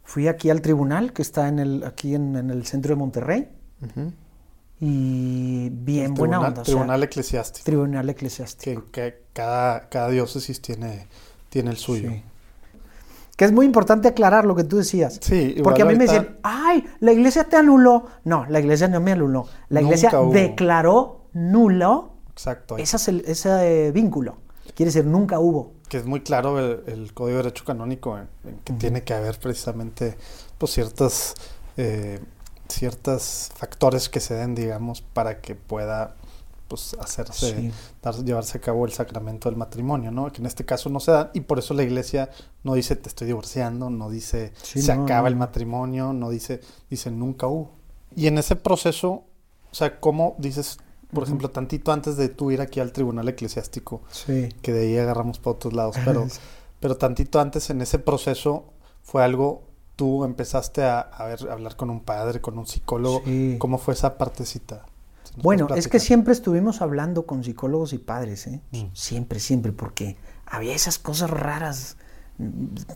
fui 0.06 0.30
aquí 0.30 0.50
al 0.50 0.62
tribunal, 0.62 1.12
que 1.12 1.22
está 1.22 1.50
en 1.50 1.60
el, 1.60 1.84
aquí 1.84 2.16
en, 2.16 2.34
en 2.38 2.50
el 2.50 2.66
centro 2.66 2.96
de 2.96 2.96
Monterrey, 2.96 3.50
Ujú. 3.86 4.14
y 4.80 5.68
bien 5.70 6.14
buena 6.14 6.38
tribunal, 6.38 6.46
onda. 6.52 6.62
o 6.62 6.66
sea, 6.66 6.74
tribunal 6.76 7.04
eclesiástico. 7.04 7.66
tribunal 7.66 8.10
eclesiástico. 8.10 8.86
que, 8.86 9.02
que 9.02 9.24
cada, 9.34 9.90
cada 9.90 10.08
diócesis 10.12 10.62
tiene, 10.62 11.08
tiene 11.50 11.72
el 11.72 11.78
suyo. 11.78 12.10
Sí. 12.10 12.24
Que 13.36 13.44
es 13.44 13.52
muy 13.52 13.66
importante 13.66 14.08
aclarar 14.08 14.46
lo 14.46 14.56
que 14.56 14.64
tú 14.64 14.78
decías. 14.78 15.20
Sí, 15.22 15.36
igual 15.58 15.64
Porque 15.64 15.82
a 15.82 15.86
mí 15.86 15.96
me 15.98 16.06
ahorita- 16.06 16.20
dicen, 16.22 16.38
ay, 16.44 16.86
la 17.02 17.12
iglesia 17.12 17.44
te 17.44 17.58
anuló. 17.58 18.06
No, 18.24 18.46
la 18.48 18.62
iglesia 18.62 18.88
no 18.88 19.02
me 19.02 19.12
anuló. 19.12 19.46
La 19.68 19.82
iglesia 19.82 20.10
declaró 20.32 21.26
nulo 21.34 22.14
Exacto. 22.38 22.78
ese, 22.78 22.96
es 22.98 23.08
el- 23.08 23.24
ese 23.26 23.88
eh, 23.88 23.92
vínculo. 23.92 24.38
Quiere 24.76 24.92
decir, 24.92 25.06
nunca 25.06 25.40
hubo. 25.40 25.72
Que 25.90 25.98
es 25.98 26.06
muy 26.06 26.22
claro 26.22 26.60
el, 26.60 26.84
el 26.88 27.14
Código 27.14 27.38
de 27.38 27.44
Derecho 27.44 27.66
Canónico 27.66 28.18
en, 28.18 28.28
en 28.46 28.60
que 28.60 28.74
tiene 28.74 29.04
que 29.04 29.14
haber 29.14 29.40
precisamente 29.40 30.18
pues, 30.58 30.72
ciertas, 30.74 31.34
eh, 31.78 32.20
ciertos 32.68 33.50
factores 33.56 34.10
que 34.10 34.20
se 34.20 34.36
den, 34.36 34.54
digamos, 34.56 35.02
para 35.02 35.42
que 35.42 35.56
pueda 35.56 36.16
pues, 36.68 36.96
hacerse, 37.00 37.56
Sí. 37.56 37.72
dar- 38.04 38.16
llevarse 38.24 38.58
a 38.58 38.62
cabo 38.62 38.86
el 38.86 38.92
sacramento 38.92 39.50
del 39.50 39.58
matrimonio, 39.58 40.12
¿no? 40.12 40.32
Que 40.32 40.42
en 40.42 40.48
este 40.48 40.66
caso 40.66 40.90
no 40.90 41.00
se 41.00 41.12
da 41.12 41.32
y 41.34 41.40
por 41.42 41.60
eso 41.60 41.74
la 41.74 41.84
iglesia 41.84 42.30
no 42.64 42.74
dice 42.74 42.98
te 42.98 43.08
estoy 43.08 43.28
divorciando, 43.28 43.90
no 43.90 44.10
dice 44.10 44.52
Sí, 44.62 44.82
se 44.82 44.94
no, 44.96 45.04
acaba 45.06 45.22
no, 45.22 45.28
el 45.30 45.36
matrimonio, 45.38 46.12
no 46.12 46.30
dice, 46.30 46.60
dice 46.90 47.10
nunca 47.10 47.48
hubo. 47.48 47.72
Y 48.16 48.28
en 48.28 48.38
ese 48.38 48.58
proceso, 48.58 49.24
o 49.72 49.76
sea, 49.76 50.00
¿cómo 50.02 50.36
dices, 50.40 50.80
por 51.14 51.24
ejemplo, 51.24 51.50
tantito 51.50 51.92
antes 51.92 52.18
de 52.18 52.30
tú 52.30 52.52
ir 52.52 52.62
aquí 52.62 52.80
al 52.80 52.92
tribunal 52.92 53.28
eclesiástico, 53.30 54.02
Sí. 54.12 54.50
que 54.62 54.74
de 54.74 54.82
ahí 54.82 54.98
agarramos 54.98 55.40
para 55.40 55.56
otros 55.56 55.74
lados, 55.74 55.96
pero, 56.04 56.28
pero 56.80 56.98
tantito 56.98 57.40
antes 57.40 57.70
en 57.70 57.82
ese 57.82 58.00
proceso 58.00 58.66
fue 59.04 59.24
algo, 59.24 59.64
tú 59.96 60.26
empezaste 60.26 60.84
a, 60.84 61.00
a 61.00 61.26
ver, 61.26 61.48
a 61.50 61.54
hablar 61.54 61.76
con 61.76 61.90
un 61.90 62.02
padre, 62.02 62.42
con 62.42 62.58
un 62.60 62.68
psicólogo, 62.68 63.22
Sí. 63.26 63.56
¿cómo 63.58 63.78
fue 63.78 63.94
esa 63.94 64.18
partecita? 64.18 64.86
Si 65.24 65.42
Bueno, 65.42 65.68
es 65.76 65.88
que 65.88 66.00
siempre 66.00 66.34
estuvimos 66.34 66.82
hablando 66.82 67.26
con 67.26 67.44
psicólogos 67.44 67.94
y 67.94 67.98
padres, 68.00 68.48
¿eh? 68.48 68.62
Mm. 68.72 68.86
Siempre, 68.94 69.40
siempre, 69.40 69.72
porque 69.72 70.18
había 70.46 70.74
esas 70.76 71.00
cosas 71.00 71.30
raras. 71.30 71.98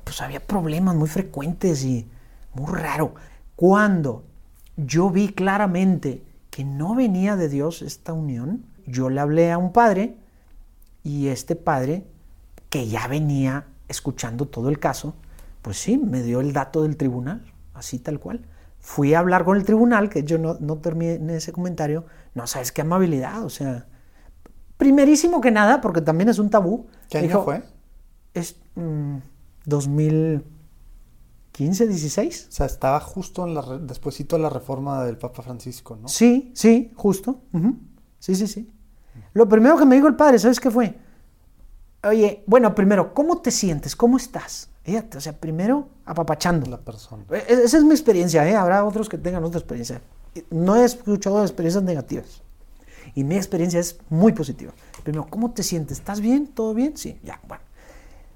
Pues 0.04 0.22
había 0.22 0.40
problemas 0.46 0.96
muy 0.96 1.10
frecuentes 1.10 1.84
y 1.84 2.08
muy 2.54 2.72
raro. 2.72 3.16
Cuando 3.56 4.24
yo 4.78 5.10
vi 5.10 5.30
claramente 5.34 6.24
que 6.52 6.64
no 6.64 6.94
venía 6.94 7.36
de 7.36 7.50
Dios 7.50 7.82
esta 7.82 8.14
unión, 8.14 8.66
yo 8.86 9.10
le 9.10 9.20
hablé 9.20 9.52
a 9.52 9.58
un 9.58 9.72
padre 9.72 10.18
y 11.04 11.30
este 11.30 11.56
padre, 11.56 12.06
que 12.70 12.88
ya 12.88 13.08
venía 13.08 13.66
escuchando 13.88 14.48
todo 14.48 14.70
el 14.70 14.78
caso, 14.78 15.16
pues 15.62 15.78
sí, 15.78 15.98
me 15.98 16.22
dio 16.22 16.42
el 16.42 16.54
dato 16.54 16.84
del 16.84 16.98
tribunal, 16.98 17.44
así 17.74 17.98
tal 17.98 18.20
cual. 18.20 18.42
Fui 18.80 19.14
a 19.14 19.20
hablar 19.20 19.46
con 19.46 19.58
el 19.58 19.64
tribunal, 19.64 20.10
que 20.10 20.24
yo 20.24 20.38
no, 20.38 20.58
no 20.60 20.78
terminé 20.78 21.36
ese 21.36 21.52
comentario. 21.52 22.06
No 22.34 22.48
sabes 22.48 22.72
qué 22.72 22.82
amabilidad, 22.82 23.44
o 23.44 23.50
sea. 23.50 23.86
Primerísimo 24.78 25.40
que 25.40 25.52
nada, 25.52 25.82
porque 25.82 26.02
también 26.02 26.30
es 26.30 26.40
un 26.40 26.50
tabú. 26.50 26.88
¿Qué 27.08 27.20
año 27.20 27.28
dijo, 27.28 27.44
fue? 27.44 27.62
Es 28.34 28.56
mm, 28.74 29.18
2015, 31.54 31.88
16. 31.88 32.48
O 32.50 32.52
sea, 32.52 32.66
estaba 32.66 33.00
justo 33.00 33.46
en 33.46 33.54
la 33.54 33.62
re- 33.62 33.80
despuesito 33.80 34.36
de 34.38 34.42
la 34.44 34.50
reforma 34.50 35.04
del 35.04 35.18
Papa 35.18 35.42
Francisco, 35.44 35.98
¿no? 36.02 36.08
Sí, 36.08 36.52
sí, 36.56 36.92
justo. 36.96 37.42
Sí, 38.20 38.36
sí, 38.36 38.48
sí. 38.48 38.72
Lo 39.34 39.48
primero 39.48 39.78
que 39.78 39.86
me 39.86 39.96
dijo 39.96 40.08
el 40.08 40.16
padre, 40.16 40.40
¿sabes 40.40 40.60
qué 40.60 40.72
fue? 40.72 40.98
Oye, 42.04 42.44
bueno, 42.48 42.74
primero, 42.74 43.14
¿cómo 43.14 43.42
te 43.42 43.52
sientes? 43.52 43.96
¿Cómo 43.96 44.18
estás? 44.18 44.70
Fíjate, 44.84 45.18
o 45.18 45.22
sea, 45.22 45.34
primero 45.38 45.90
apapachando. 46.06 46.70
La 46.70 46.80
persona. 46.80 47.24
E- 47.30 47.46
Esa 47.66 47.78
es 47.78 47.84
mi 47.84 47.92
experiencia, 47.92 48.48
¿eh? 48.50 48.56
Habrá 48.56 48.84
otros 48.86 49.08
que 49.10 49.18
tengan 49.18 49.44
otra 49.44 49.60
experiencia. 49.60 50.02
No 50.50 50.76
he 50.78 50.86
escuchado 50.86 51.42
experiencias 51.44 51.84
negativas. 51.84 52.42
Y 53.14 53.24
mi 53.24 53.36
experiencia 53.36 53.80
es 53.80 54.00
muy 54.10 54.32
positiva. 54.32 54.72
Primero, 55.04 55.28
¿cómo 55.30 55.52
te 55.52 55.64
sientes? 55.64 55.98
¿Estás 56.00 56.22
bien? 56.22 56.48
¿Todo 56.48 56.74
bien? 56.74 56.96
Sí, 56.98 57.20
ya, 57.24 57.40
bueno. 57.48 57.64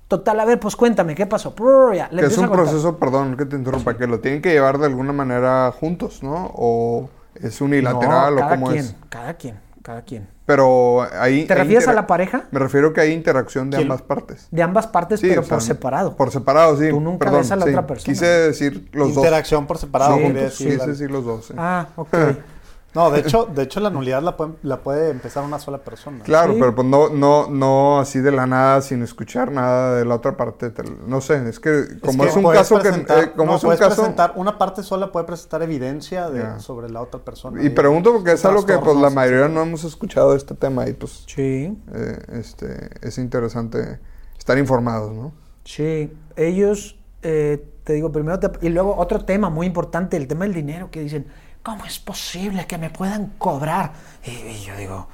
Total, 0.08 0.40
a 0.40 0.46
ver, 0.46 0.60
pues 0.60 0.76
cuéntame, 0.76 1.16
¿qué 1.16 1.26
pasó? 1.26 1.54
Ya, 1.94 2.08
le 2.12 2.22
Que 2.22 2.28
es 2.28 2.38
un 2.38 2.46
a 2.46 2.52
proceso, 2.52 2.98
perdón 2.98 3.36
que 3.38 3.46
te 3.46 3.56
interrumpa, 3.56 3.98
que 3.98 4.06
lo 4.06 4.20
tienen 4.20 4.42
que 4.42 4.52
llevar 4.52 4.78
de 4.78 4.86
alguna 4.86 5.14
manera 5.14 5.72
juntos, 5.72 6.22
¿no? 6.22 6.52
O 6.54 7.10
es 7.36 7.60
unilateral 7.60 8.36
No, 8.36 8.42
o 8.42 8.44
cada 8.44 8.56
cómo 8.56 8.68
quien, 8.68 8.80
es. 8.86 8.96
cada 9.10 9.34
quien, 9.34 9.60
cada 9.82 10.02
quien. 10.04 10.28
Pero 10.46 11.02
ahí... 11.20 11.46
¿Te 11.46 11.54
hay 11.54 11.60
refieres 11.62 11.88
a 11.88 11.94
la 11.94 12.06
pareja? 12.06 12.44
Me 12.52 12.60
refiero 12.60 12.94
que 12.94 13.02
hay 13.02 13.14
interacción 13.14 13.72
de 13.72 13.78
¿Quién? 13.78 13.88
ambas 13.92 14.04
partes. 14.04 14.48
De 14.52 14.62
ambas 14.62 14.86
partes, 14.86 15.20
Sí, 15.20 15.28
pero 15.28 15.42
o 15.42 15.44
sea, 15.44 15.58
por 15.58 15.64
separado. 15.64 16.16
Por 16.16 16.30
separado, 16.32 16.78
sí. 16.78 16.90
Tú 16.92 17.02
nunca 17.02 17.26
perdón, 17.26 17.42
ves 17.42 17.52
a 17.52 17.56
la 17.56 17.64
sí. 17.66 17.70
otra 17.72 17.88
persona. 17.88 18.14
Quise 18.14 18.26
decir 18.28 18.90
los 18.94 19.08
dos. 19.10 19.18
Interacción 19.18 19.66
por 19.66 19.80
separado, 19.80 20.18
Sí, 20.18 20.22
quería 20.22 20.42
decir. 20.44 20.74
Quise 20.76 20.88
decir 20.88 21.10
los 21.10 21.26
dos, 21.26 21.46
sí. 21.48 21.54
Ah, 21.58 21.88
ok. 21.96 22.10
No, 22.96 23.12
de 23.12 23.20
hecho, 23.20 23.46
de 23.46 23.64
hecho 23.64 23.80
la 23.82 23.90
nulidad 23.90 24.24
la 24.24 24.38
puede, 24.38 24.54
la 24.64 24.80
puede 24.82 25.10
empezar 25.10 25.44
una 25.44 25.60
sola 25.60 25.80
persona. 25.80 26.24
Claro, 26.24 26.54
Sí. 26.54 26.60
pero 26.60 26.74
pues 26.74 26.88
no, 26.88 27.10
no, 27.10 27.50
no 27.50 28.00
así 28.00 28.22
de 28.22 28.32
la 28.32 28.48
nada, 28.48 28.82
sin 28.82 29.04
escuchar 29.04 29.52
nada 29.52 29.96
de 29.98 30.06
la 30.06 30.16
otra 30.16 30.38
parte. 30.38 30.70
te- 30.70 30.84
no 31.06 31.20
sé, 31.22 31.48
es 31.50 31.60
que 31.60 32.00
como 32.00 32.24
es, 32.24 32.34
que 32.34 32.40
un 32.40 32.52
caso 32.54 32.80
que... 32.80 32.88
eh, 32.90 33.32
como 33.36 33.52
no, 33.52 33.58
es 33.58 33.64
un 33.66 33.76
caso... 33.76 33.96
presentar, 34.02 34.34
una 34.38 34.58
parte 34.58 34.82
sola 34.82 35.12
puede 35.12 35.26
presentar 35.26 35.62
evidencia 35.62 36.30
de, 36.30 36.60
sobre 36.62 36.90
la 36.90 37.02
otra 37.02 37.20
persona. 37.20 37.62
Y 37.62 37.70
pregunto 37.70 38.14
porque 38.14 38.32
es 38.32 38.46
algo 38.46 38.66
que 38.66 38.78
pues 38.78 38.96
la 38.96 39.10
mayoría 39.10 39.50
no 39.50 39.62
hemos 39.62 39.84
escuchado 39.84 40.32
de 40.32 40.38
este 40.38 40.56
tema 40.56 40.88
y 40.88 40.94
pues 40.94 41.26
Sí, 41.28 41.78
eh, 41.94 42.18
este, 42.32 42.90
es 43.02 43.18
interesante 43.18 44.00
estar 44.38 44.58
informados, 44.58 45.12
¿no? 45.14 45.34
sí. 45.66 46.12
Ellos, 46.38 46.98
eh, 47.22 47.66
te 47.84 47.94
digo, 47.94 48.12
primero, 48.12 48.40
te- 48.40 48.52
y 48.66 48.70
luego 48.70 48.96
otro 48.98 49.24
tema 49.26 49.50
muy 49.50 49.68
importante, 49.68 50.18
el 50.18 50.28
tema 50.28 50.46
del 50.46 50.54
dinero, 50.54 50.90
que 50.92 51.00
dicen, 51.02 51.28
¿cómo 51.66 51.84
es 51.86 51.98
posible 52.00 52.68
que 52.68 52.78
me 52.78 52.90
puedan 52.92 53.34
cobrar? 53.40 53.92
Y, 54.24 54.30
y 54.30 54.64
yo 54.66 54.78
digo, 54.78 55.08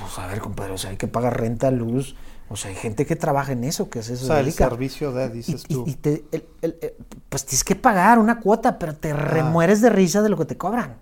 pues 0.00 0.18
a 0.18 0.26
ver, 0.26 0.40
compadre, 0.40 0.72
o 0.72 0.78
sea, 0.78 0.90
hay 0.90 0.96
que 0.96 1.06
pagar 1.06 1.38
renta, 1.38 1.70
luz, 1.70 2.16
o 2.48 2.56
sea, 2.56 2.70
hay 2.70 2.76
gente 2.76 3.04
que 3.04 3.14
trabaja 3.14 3.52
en 3.52 3.62
eso, 3.64 3.90
que 3.90 3.98
es 3.98 4.08
eso. 4.08 4.24
O 4.24 4.28
sea, 4.28 4.40
el 4.40 4.50
servicio 4.52 5.12
de, 5.12 5.28
dices 5.28 5.64
y- 5.68 5.74
tú. 5.74 5.84
y 5.86 5.94
te- 5.94 6.24
el- 6.32 6.48
el- 6.62 6.78
el- 6.80 6.94
pues 7.28 7.44
tienes 7.44 7.62
que 7.64 7.76
pagar 7.76 8.18
una 8.18 8.40
cuota, 8.40 8.78
pero 8.78 8.96
te 8.96 9.12
remueres 9.12 9.80
de 9.82 9.90
risa 9.90 10.22
de 10.22 10.30
lo 10.30 10.36
que 10.38 10.46
te 10.46 10.56
cobran. 10.56 10.96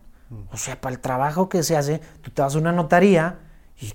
O 0.52 0.56
sea, 0.56 0.80
para 0.80 0.94
el 0.94 1.00
trabajo 1.00 1.48
que 1.48 1.62
se 1.62 1.76
hace, 1.76 2.00
tú 2.22 2.30
te 2.30 2.42
vas 2.42 2.54
a 2.54 2.58
una 2.58 2.70
notaría 2.72 3.38
y 3.80 3.92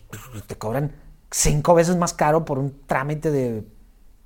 te 0.48 0.58
cobran 0.58 0.92
cinco 1.32 1.74
veces 1.74 1.96
más 1.98 2.14
caro 2.14 2.44
por 2.46 2.58
un 2.60 2.78
trámite 2.88 3.32
de 3.32 3.66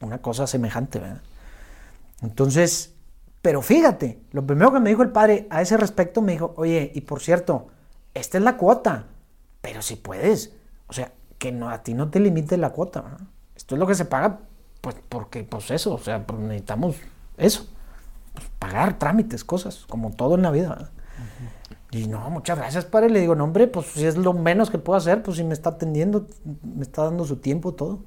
una 0.01 0.19
cosa 0.19 0.47
semejante, 0.47 0.97
¿verdad? 0.99 1.21
Entonces, 2.21 2.93
pero 3.41 3.61
fíjate, 3.61 4.19
lo 4.31 4.45
primero 4.45 4.73
que 4.73 4.79
me 4.79 4.89
dijo 4.89 5.01
el 5.01 5.11
padre 5.11 5.47
a 5.49 5.61
ese 5.61 5.77
respecto 5.77 6.21
me 6.21 6.33
dijo, 6.33 6.53
oye, 6.57 6.91
y 6.93 7.01
por 7.01 7.21
cierto, 7.21 7.67
esta 8.13 8.37
es 8.37 8.43
la 8.43 8.57
cuota, 8.57 9.07
pero 9.61 9.81
si 9.81 9.95
puedes, 9.95 10.53
o 10.87 10.93
sea, 10.93 11.13
que 11.37 11.51
no, 11.51 11.69
a 11.69 11.83
ti 11.83 11.93
no 11.93 12.09
te 12.09 12.19
limite 12.19 12.57
la 12.57 12.71
cuota. 12.71 13.17
Esto 13.55 13.75
es 13.75 13.79
lo 13.79 13.87
que 13.87 13.95
se 13.95 14.05
paga, 14.05 14.39
pues 14.81 14.95
porque, 15.07 15.43
pues 15.43 15.71
eso, 15.71 15.93
o 15.93 15.97
sea, 15.99 16.25
pues 16.25 16.39
necesitamos 16.39 16.97
eso, 17.37 17.67
pues, 18.33 18.47
pagar 18.59 18.99
trámites, 18.99 19.45
cosas, 19.45 19.85
como 19.87 20.11
todo 20.11 20.35
en 20.35 20.41
la 20.41 20.51
vida. 20.51 20.91
Y 21.91 22.07
no, 22.07 22.29
muchas 22.29 22.57
gracias, 22.57 22.85
padre. 22.85 23.09
Le 23.09 23.19
digo, 23.21 23.35
no, 23.35 23.45
hombre, 23.45 23.67
pues 23.67 23.87
si 23.87 24.05
es 24.05 24.15
lo 24.15 24.33
menos 24.33 24.69
que 24.69 24.77
puedo 24.77 24.97
hacer, 24.97 25.23
pues 25.23 25.37
si 25.37 25.43
me 25.43 25.53
está 25.53 25.71
atendiendo, 25.71 26.27
me 26.63 26.83
está 26.83 27.05
dando 27.05 27.25
su 27.25 27.37
tiempo, 27.37 27.73
todo. 27.73 28.03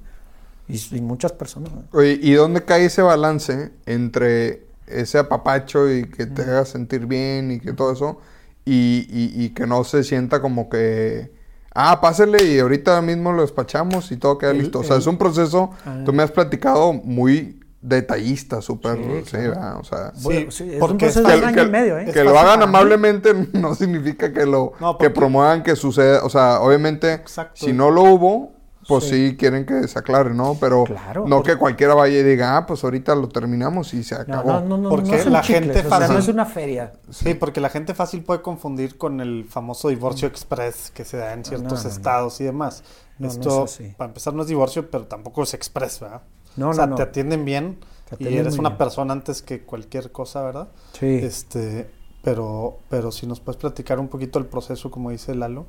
Y, 0.68 0.97
y 0.97 1.01
muchas 1.01 1.33
personas. 1.33 1.72
Oye, 1.93 2.18
¿y 2.22 2.35
dónde 2.35 2.64
cae 2.64 2.85
ese 2.85 3.03
balance 3.03 3.72
entre 3.87 4.72
ese 5.01 5.18
apapacho 5.18 5.90
y 5.90 6.05
que 6.05 6.26
te 6.26 6.43
haga 6.43 6.64
sentir 6.64 7.07
bien 7.07 7.51
y 7.53 7.61
que 7.61 7.72
todo 7.72 7.93
eso 7.93 8.18
y, 8.64 9.07
y- 9.11 9.45
y 9.45 9.49
que 9.51 9.66
no 9.66 9.82
se 9.84 10.05
sienta 10.05 10.40
como 10.40 10.68
que, 10.68 11.32
ah, 11.74 12.01
pásele 12.01 12.45
y 12.45 12.59
ahorita 12.61 13.01
mismo 13.03 13.32
lo 13.32 13.43
despachamos 13.43 14.12
y 14.12 14.16
todo 14.16 14.38
queda 14.38 14.53
El- 14.53 14.59
listo? 14.59 14.80
O 14.80 14.84
sea, 14.84 14.97
el- 14.97 15.03
es 15.03 15.07
un 15.07 15.18
proceso, 15.18 15.70
Ah. 15.84 16.03
tú 16.05 16.12
me 16.12 16.22
has 16.22 16.30
platicado 16.30 16.93
muy 16.93 17.59
detallista, 17.80 18.62
súper, 18.62 18.97
Sí, 18.97 19.30
sí. 19.32 19.36
O 19.80 19.82
sea... 19.84 20.12
Sí, 20.14 20.22
Bueno, 20.22 20.51
sí, 20.53 20.64
es 20.68 20.74
un 20.74 20.78
porque 20.78 21.07
proceso 21.07 21.26
de 21.26 21.34
año 21.34 21.53
que- 21.55 21.62
y 21.62 21.68
medio, 21.70 21.99
¿eh? 21.99 22.05
que 22.12 22.22
lo 22.22 22.38
hagan 22.38 22.61
mí. 22.61 22.64
amablemente 22.64 23.34
no 23.55 23.74
significa 23.74 24.32
que 24.32 24.47
lo 24.47 24.72
No, 24.80 24.97
que 24.99 25.11
promuevan 25.11 25.64
que 25.64 25.74
suceda, 25.74 26.24
o 26.24 26.30
sea, 26.30 26.61
obviamente 26.61 27.12
Exacto. 27.14 27.66
si 27.66 27.72
no 27.72 27.90
lo 27.90 28.03
hubo, 28.05 28.53
pues 29.01 29.11
sí. 29.11 29.36
quieren 29.38 29.64
que 29.66 29.86
se 29.88 29.99
aclare, 29.99 30.34
¿no? 30.34 30.57
Pero 30.61 30.84
Claro, 30.84 31.24
no 31.26 31.36
porque- 31.36 31.53
que 31.53 31.59
cualquiera 31.59 31.95
vaya 31.95 32.18
y 32.18 32.22
diga, 32.22 32.57
ah, 32.57 32.66
pues 32.66 32.82
ahorita 32.84 33.14
lo 33.14 33.28
terminamos 33.28 33.95
y 33.95 34.03
se 34.05 34.14
acabó. 34.14 34.53
no, 34.53 34.61
no, 34.61 34.76
no, 34.78 34.88
Porque 34.88 35.12
no 35.16 35.22
son 35.22 35.32
la 35.32 35.43
chicles, 35.43 35.64
gente 35.64 35.78
o 35.80 35.82
sea, 35.82 35.90
fácil- 36.01 36.12
no 36.14 36.18
es 36.18 36.28
una 36.28 36.47
feria. 36.47 36.93
Sí, 37.11 37.34
porque 37.34 37.61
la 37.61 37.68
gente 37.68 37.95
fácil 37.95 38.22
puede 38.24 38.43
confundir 38.43 38.97
con 38.99 39.20
el 39.20 39.45
famoso 39.49 39.88
divorcio 39.88 40.28
express 40.28 40.90
que 40.90 41.05
se 41.05 41.16
da 41.16 41.32
en 41.32 41.45
ciertos 41.45 41.72
no, 41.82 41.82
no. 41.82 41.88
estados 41.97 42.40
y 42.40 42.45
demás. 42.45 42.82
No, 43.18 43.26
no 43.26 43.32
es 43.32 43.38
Esto, 43.38 43.64
así. 43.64 43.95
para 43.97 44.09
empezar, 44.09 44.34
no 44.34 44.43
es 44.43 44.49
divorcio, 44.49 44.90
pero 44.90 45.05
tampoco 45.07 45.43
es 45.43 45.55
express, 45.55 46.01
¿verdad? 46.01 46.22
No, 46.57 46.70
o 46.70 46.74
sea, 46.74 46.86
no, 46.86 46.90
no. 46.90 46.97
te 46.97 47.03
atienden 47.03 47.45
bien 47.45 47.78
Te 48.18 48.24
y 48.30 48.36
eres 48.36 48.59
una 48.59 48.70
bien. 48.70 48.78
persona 48.78 49.12
antes 49.12 49.43
que 49.43 49.62
cualquier 49.62 50.12
cosa, 50.12 50.43
¿verdad? 50.43 50.68
Sí. 50.93 51.07
Este, 51.22 51.88
pero, 52.22 52.78
pero 52.88 53.11
si 53.11 53.26
nos 53.26 53.40
puedes 53.40 53.59
platicar 53.61 53.99
un 53.99 54.09
poquito 54.09 54.38
el 54.38 54.47
proceso, 54.47 54.90
como 54.90 55.11
dice 55.11 55.34
Lalo. 55.34 55.66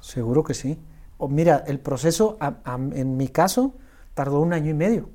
Seguro 0.00 0.42
que 0.42 0.54
sí. 0.54 0.78
O 1.22 1.28
mira, 1.28 1.62
el 1.68 1.78
proceso, 1.78 2.36
a- 2.40 2.56
a- 2.64 2.74
en 2.74 3.16
mi 3.16 3.28
caso, 3.28 3.74
tardó 4.14 4.40
un 4.40 4.52
año 4.52 4.70
y 4.70 4.74
medio, 4.74 5.08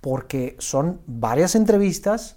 porque 0.00 0.56
son 0.58 1.00
varias 1.06 1.54
entrevistas. 1.54 2.36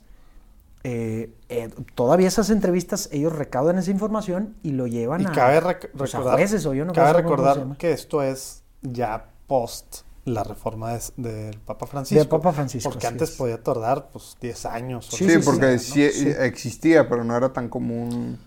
eh, 0.85 1.33
eh, 1.49 1.69
todavía 1.93 2.29
esas 2.29 2.49
entrevistas, 2.49 3.09
ellos 3.11 3.33
recaudan 3.35 3.77
esa 3.77 3.91
información 3.91 4.55
y 4.63 4.71
lo 4.71 4.87
llevan 4.87 5.19
Y 5.21 5.25
a, 5.25 5.31
cabe 5.33 5.59
rec- 5.61 5.89
pues, 5.95 6.15
a 6.15 6.19
recordar, 6.19 6.39
jueces 6.39 6.65
o 6.65 6.73
yo 6.73 6.85
no 6.85 6.93
cabe 6.93 7.11
recordar 7.21 7.75
que 7.77 7.91
esto 7.91 8.23
es 8.23 8.63
ya 8.81 9.25
post 9.47 10.03
la 10.23 10.41
reforma 10.45 10.93
de- 10.93 11.01
del 11.17 11.59
Papa 11.59 11.85
Francisco. 11.85 12.19
Del 12.19 12.29
Papa 12.29 12.53
Francisco, 12.53 12.89
Porque 12.91 13.07
antes 13.07 13.31
es. 13.31 13.35
podía 13.35 13.61
tardar 13.61 14.07
pues 14.13 14.37
10 14.39 14.65
años. 14.65 15.09
o 15.13 15.17
Sí, 15.17 15.29
Sí, 15.29 15.39
porque 15.43 15.77
sea, 15.79 16.11
sí, 16.11 16.25
¿no? 16.25 16.43
existía, 16.45 17.09
pero 17.09 17.25
no 17.25 17.35
era 17.35 17.51
tan 17.51 17.67
común. 17.67 18.39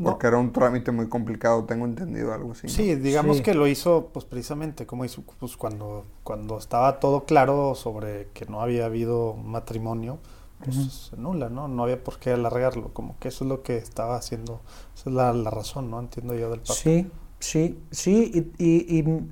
No. 0.00 0.10
Porque 0.12 0.26
era 0.28 0.38
un 0.38 0.50
trámite 0.52 0.92
muy 0.92 1.08
complicado, 1.08 1.64
tengo 1.64 1.84
entendido 1.84 2.32
algo 2.32 2.52
así. 2.52 2.66
¿no? 2.66 2.72
Sí, 2.72 2.94
digamos 2.94 3.36
Sí. 3.38 3.42
que 3.42 3.54
lo 3.54 3.66
hizo 3.66 4.08
pues 4.12 4.24
precisamente 4.24 4.86
como 4.86 5.04
hizo 5.04 5.22
pues 5.38 5.56
cuando 5.56 6.06
cuando 6.24 6.56
estaba 6.58 6.98
todo 7.00 7.24
claro 7.26 7.74
sobre 7.74 8.28
que 8.32 8.46
no 8.46 8.62
había 8.62 8.86
habido 8.86 9.34
matrimonio, 9.34 10.18
pues 10.64 10.76
se 11.10 11.16
nula, 11.16 11.48
¿no? 11.50 11.68
No 11.68 11.82
había 11.84 12.02
por 12.02 12.18
qué 12.18 12.32
alargarlo, 12.32 12.92
como 12.94 13.18
que 13.18 13.28
eso 13.28 13.44
es 13.44 13.48
lo 13.48 13.62
que 13.62 13.76
estaba 13.76 14.16
haciendo, 14.16 14.60
esa 14.94 15.10
es 15.10 15.14
la, 15.16 15.32
la 15.32 15.50
razón, 15.50 15.90
¿no? 15.90 16.00
Entiendo 16.00 16.34
yo 16.34 16.50
del 16.50 16.60
Papa. 16.60 16.74
Sí, 16.74 17.10
sí, 17.38 17.78
sí. 17.90 18.52
Y, 18.58 18.64
y- 18.64 18.98
y, 19.00 19.28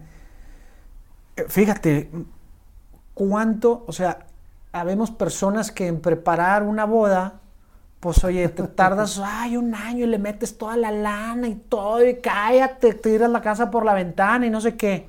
eh, 1.37 1.45
fíjate, 1.49 2.11
cuánto, 3.15 3.85
o 3.87 3.93
sea, 3.93 4.27
habemos 4.73 5.11
personas 5.11 5.71
que 5.73 5.87
en 5.87 6.01
preparar 6.01 6.63
una 6.63 6.85
boda, 6.85 7.41
pues 8.01 8.23
oye, 8.25 8.49
te 8.49 8.63
tardas, 8.69 9.21
ay, 9.23 9.57
un 9.57 9.75
año 9.75 10.05
y 10.05 10.09
le 10.09 10.19
metes 10.19 10.57
toda 10.59 10.77
la 10.77 10.91
lana 10.91 11.49
y 11.49 11.55
todo, 11.55 12.07
y 12.07 12.17
cállate, 12.17 12.95
te 12.95 13.11
tiras 13.11 13.31
la 13.31 13.41
casa 13.41 13.71
por 13.71 13.85
la 13.85 13.95
ventana 13.95 14.47
y 14.47 14.51
no 14.51 14.61
sé 14.61 14.77
qué. 14.77 15.09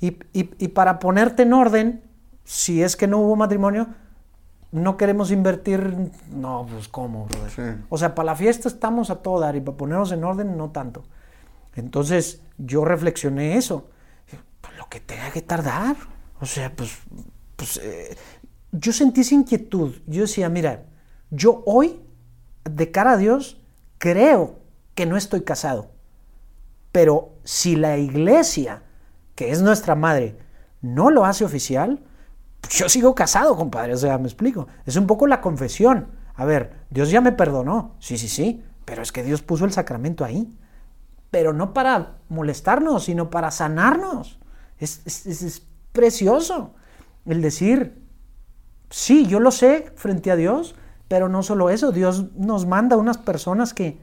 Y, 0.00 0.08
y- 0.32 0.50
y 0.58 0.68
para 0.68 0.98
ponerte 0.98 1.42
en 1.44 1.52
orden, 1.52 2.02
si 2.44 2.82
es 2.82 2.96
que 2.96 3.06
no 3.06 3.18
hubo 3.18 3.36
matrimonio, 3.36 3.88
no 4.72 4.96
queremos 4.96 5.30
invertir, 5.30 6.10
no, 6.30 6.66
pues 6.70 6.88
cómo, 6.88 7.26
brother? 7.26 7.50
Sí. 7.50 7.84
O 7.88 7.96
sea, 7.96 8.14
para 8.14 8.26
la 8.26 8.36
fiesta 8.36 8.68
estamos 8.68 9.08
a 9.10 9.16
todo 9.22 9.40
dar 9.40 9.56
y 9.56 9.60
para 9.60 9.76
ponernos 9.76 10.12
en 10.12 10.22
orden 10.24 10.56
no 10.56 10.70
tanto. 10.70 11.04
Entonces 11.74 12.42
yo 12.58 12.84
reflexioné 12.84 13.56
eso. 13.56 13.88
Pues 14.60 14.76
lo 14.76 14.88
que 14.88 15.00
tenga 15.00 15.30
que 15.30 15.42
tardar. 15.42 15.96
O 16.40 16.46
sea, 16.46 16.72
pues, 16.74 16.90
pues 17.54 17.78
eh, 17.82 18.16
yo 18.72 18.92
sentí 18.92 19.20
esa 19.22 19.34
inquietud. 19.34 19.94
Yo 20.06 20.22
decía, 20.22 20.48
mira, 20.48 20.82
yo 21.30 21.62
hoy, 21.66 22.00
de 22.70 22.90
cara 22.90 23.12
a 23.12 23.16
Dios, 23.16 23.60
creo 23.98 24.58
que 24.94 25.06
no 25.06 25.16
estoy 25.16 25.42
casado. 25.42 25.90
Pero 26.92 27.34
si 27.44 27.76
la 27.76 27.98
iglesia, 27.98 28.82
que 29.34 29.50
es 29.50 29.62
nuestra 29.62 29.94
madre, 29.94 30.38
no 30.80 31.10
lo 31.10 31.24
hace 31.24 31.44
oficial, 31.44 32.02
yo 32.70 32.88
sigo 32.88 33.14
casado, 33.14 33.56
compadre. 33.56 33.94
O 33.94 33.98
sea, 33.98 34.18
me 34.18 34.24
explico. 34.26 34.66
Es 34.86 34.96
un 34.96 35.06
poco 35.06 35.26
la 35.26 35.40
confesión. 35.40 36.08
A 36.34 36.44
ver, 36.44 36.72
Dios 36.90 37.10
ya 37.10 37.20
me 37.20 37.32
perdonó. 37.32 37.94
Sí, 37.98 38.18
sí, 38.18 38.28
sí. 38.28 38.62
Pero 38.84 39.02
es 39.02 39.12
que 39.12 39.22
Dios 39.22 39.42
puso 39.42 39.64
el 39.64 39.72
sacramento 39.72 40.24
ahí. 40.24 40.56
Pero 41.30 41.52
no 41.52 41.74
para 41.74 42.18
molestarnos, 42.28 43.04
sino 43.04 43.30
para 43.30 43.50
sanarnos. 43.50 44.38
Es, 44.78 45.02
es- 45.04 45.26
es- 45.26 45.42
es 45.42 45.62
precioso 45.92 46.74
el 47.26 47.42
decir, 47.42 48.02
sí, 48.90 49.26
yo 49.26 49.40
lo 49.40 49.50
sé 49.50 49.92
frente 49.96 50.30
a 50.30 50.36
Dios, 50.36 50.74
pero 51.08 51.28
no 51.28 51.42
solo 51.42 51.70
eso, 51.70 51.92
Dios 51.92 52.34
nos 52.36 52.66
manda 52.66 52.96
unas 52.96 53.18
personas 53.18 53.72
que 53.74 53.98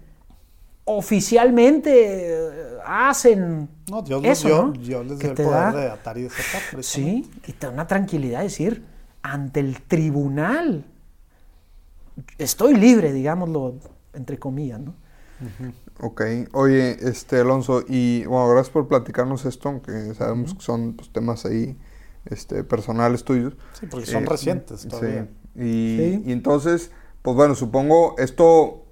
oficialmente 0.85 1.91
eh, 2.33 2.77
hacen 2.85 3.69
No, 3.89 4.01
Dios 4.01 4.21
les 4.21 4.39
eso, 4.39 4.47
dio, 4.47 4.65
¿no? 4.65 4.71
Dios 4.73 5.05
les 5.07 5.17
Que 5.19 5.23
dio 5.27 5.31
el 5.31 5.35
te 5.37 5.43
poder 5.43 5.59
da- 5.61 5.71
de 5.73 5.89
atar 5.89 6.17
y 6.17 6.23
desatar. 6.23 6.83
Sí, 6.83 7.29
y 7.47 7.53
te 7.53 7.67
da 7.67 7.73
una 7.73 7.87
tranquilidad 7.87 8.41
decir, 8.41 8.83
ante 9.21 9.59
el 9.61 9.81
tribunal, 9.81 10.85
estoy 12.37 12.75
libre, 12.75 13.11
digámoslo, 13.13 13.75
entre 14.13 14.37
comillas, 14.37 14.79
¿no? 14.79 14.93
Ok, 15.99 16.21
oye, 16.53 16.97
este 17.07 17.39
Alonso, 17.41 17.83
y 17.87 18.25
bueno, 18.25 18.47
gracias 18.49 18.71
por 18.71 18.87
platicarnos 18.87 19.45
esto, 19.45 19.69
aunque 19.69 20.13
sabemos 20.15 20.53
que 20.53 20.61
son 20.61 20.93
pues, 20.93 21.11
temas 21.11 21.45
ahí 21.45 21.77
este, 22.25 22.63
personales 22.63 23.23
tuyos. 23.23 23.55
Sí, 23.79 23.85
porque 23.87 24.05
son 24.05 24.23
Eh, 24.23 24.27
recientes 24.29 24.81
sí, 24.81 24.87
todavía. 24.87 25.27
Y, 25.55 25.61
Sí. 25.97 26.23
y 26.25 26.31
entonces, 26.31 26.91
pues 27.21 27.35
bueno, 27.35 27.55
supongo 27.55 28.15
esto, 28.17 28.83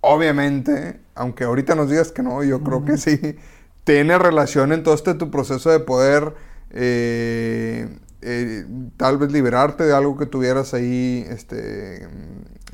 obviamente, 0.00 1.00
aunque 1.14 1.44
ahorita 1.44 1.74
nos 1.74 1.90
digas 1.90 2.12
que 2.12 2.22
no, 2.22 2.42
yo 2.44 2.62
creo 2.62 2.84
que 2.84 2.96
sí, 2.96 3.36
tiene 3.84 4.18
relación 4.18 4.72
en 4.72 4.82
todo 4.82 4.94
este 4.94 5.14
tu 5.14 5.30
proceso 5.30 5.70
de 5.70 5.80
poder 5.80 6.34
eh, 6.70 7.88
eh, 8.22 8.66
tal 8.96 9.18
vez 9.18 9.32
liberarte 9.32 9.84
de 9.84 9.94
algo 9.94 10.16
que 10.18 10.26
tuvieras 10.26 10.74
ahí, 10.74 11.24
este, 11.28 12.02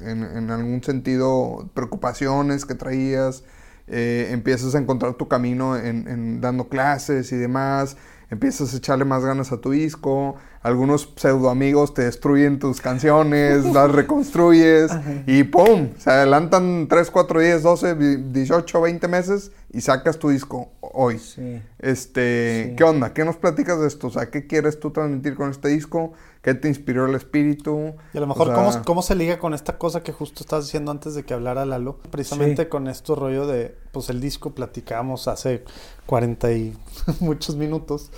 en, 0.01 0.23
en 0.25 0.51
algún 0.51 0.83
sentido, 0.83 1.71
preocupaciones 1.75 2.65
que 2.67 2.75
traías, 2.75 3.45
eh, 3.87 4.29
empiezas 4.33 4.75
a 4.75 4.79
encontrar 4.79 5.15
tu 5.15 5.29
camino 5.29 5.77
en, 5.77 6.09
en 6.09 6.41
dando 6.41 6.69
clases 6.69 7.31
y 7.33 7.37
demás, 7.37 7.97
empiezas 8.31 8.73
a 8.75 8.77
echarle 8.79 9.05
más 9.05 9.25
ganas 9.25 9.53
a 9.53 9.61
tu 9.61 9.71
disco, 9.71 10.37
algunos 10.65 11.11
pseudo 11.17 11.51
amigos 11.51 11.93
te 11.95 12.03
destruyen 12.03 12.59
tus 12.59 12.81
canciones, 12.81 13.65
las 13.73 13.91
reconstruyes 13.93 14.91
y 15.27 15.45
¡pum! 15.45 15.91
Se 15.99 16.11
adelantan 16.11 16.89
3, 16.89 17.11
4, 17.11 17.41
10, 17.41 17.63
12, 17.63 17.95
18, 18.33 18.81
20 18.81 19.07
meses 19.09 19.53
y 19.73 19.83
sacas 19.83 20.19
tu 20.19 20.31
disco 20.31 20.71
hoy. 20.81 21.19
Sí. 21.19 21.61
Este, 21.79 22.69
Sí. 22.71 22.77
¿qué 22.77 22.85
onda? 22.85 23.13
¿Qué 23.13 23.25
nos 23.25 23.37
platicas 23.37 23.79
de 23.79 23.87
esto? 23.89 24.07
O 24.07 24.11
sea, 24.11 24.31
¿qué 24.31 24.47
quieres 24.47 24.81
tú 24.81 24.91
transmitir 24.91 25.35
con 25.35 25.51
este 25.51 25.69
disco? 25.69 26.15
¿Qué 26.41 26.55
te 26.55 26.69
inspiró 26.69 27.07
el 27.07 27.15
espíritu? 27.15 27.95
Y 28.15 28.19
a 28.19 28.21
lo 28.21 28.27
mejor, 28.27 28.49
O 28.49 28.55
sea, 28.55 28.65
¿cómo, 28.65 28.85
¿cómo 28.85 29.03
se 29.03 29.15
liga 29.15 29.39
con 29.39 29.53
esta 29.55 29.77
cosa 29.79 30.03
que 30.03 30.13
justo 30.13 30.43
estás 30.43 30.65
diciendo 30.65 30.91
antes 30.93 31.15
de 31.15 31.25
que 31.25 31.35
hablara 31.35 31.65
Lalo? 31.67 31.99
Precisamente 32.11 32.63
Sí. 32.65 32.69
con 32.71 32.89
esto 32.89 33.15
rollo 33.15 33.47
de, 33.47 33.77
pues 33.93 34.09
el 34.11 34.21
disco 34.21 34.51
platicábamos 34.55 35.29
hace 35.29 35.65
40 36.07 36.53
y 36.53 36.75
muchos 37.21 37.57
minutos, 37.57 38.11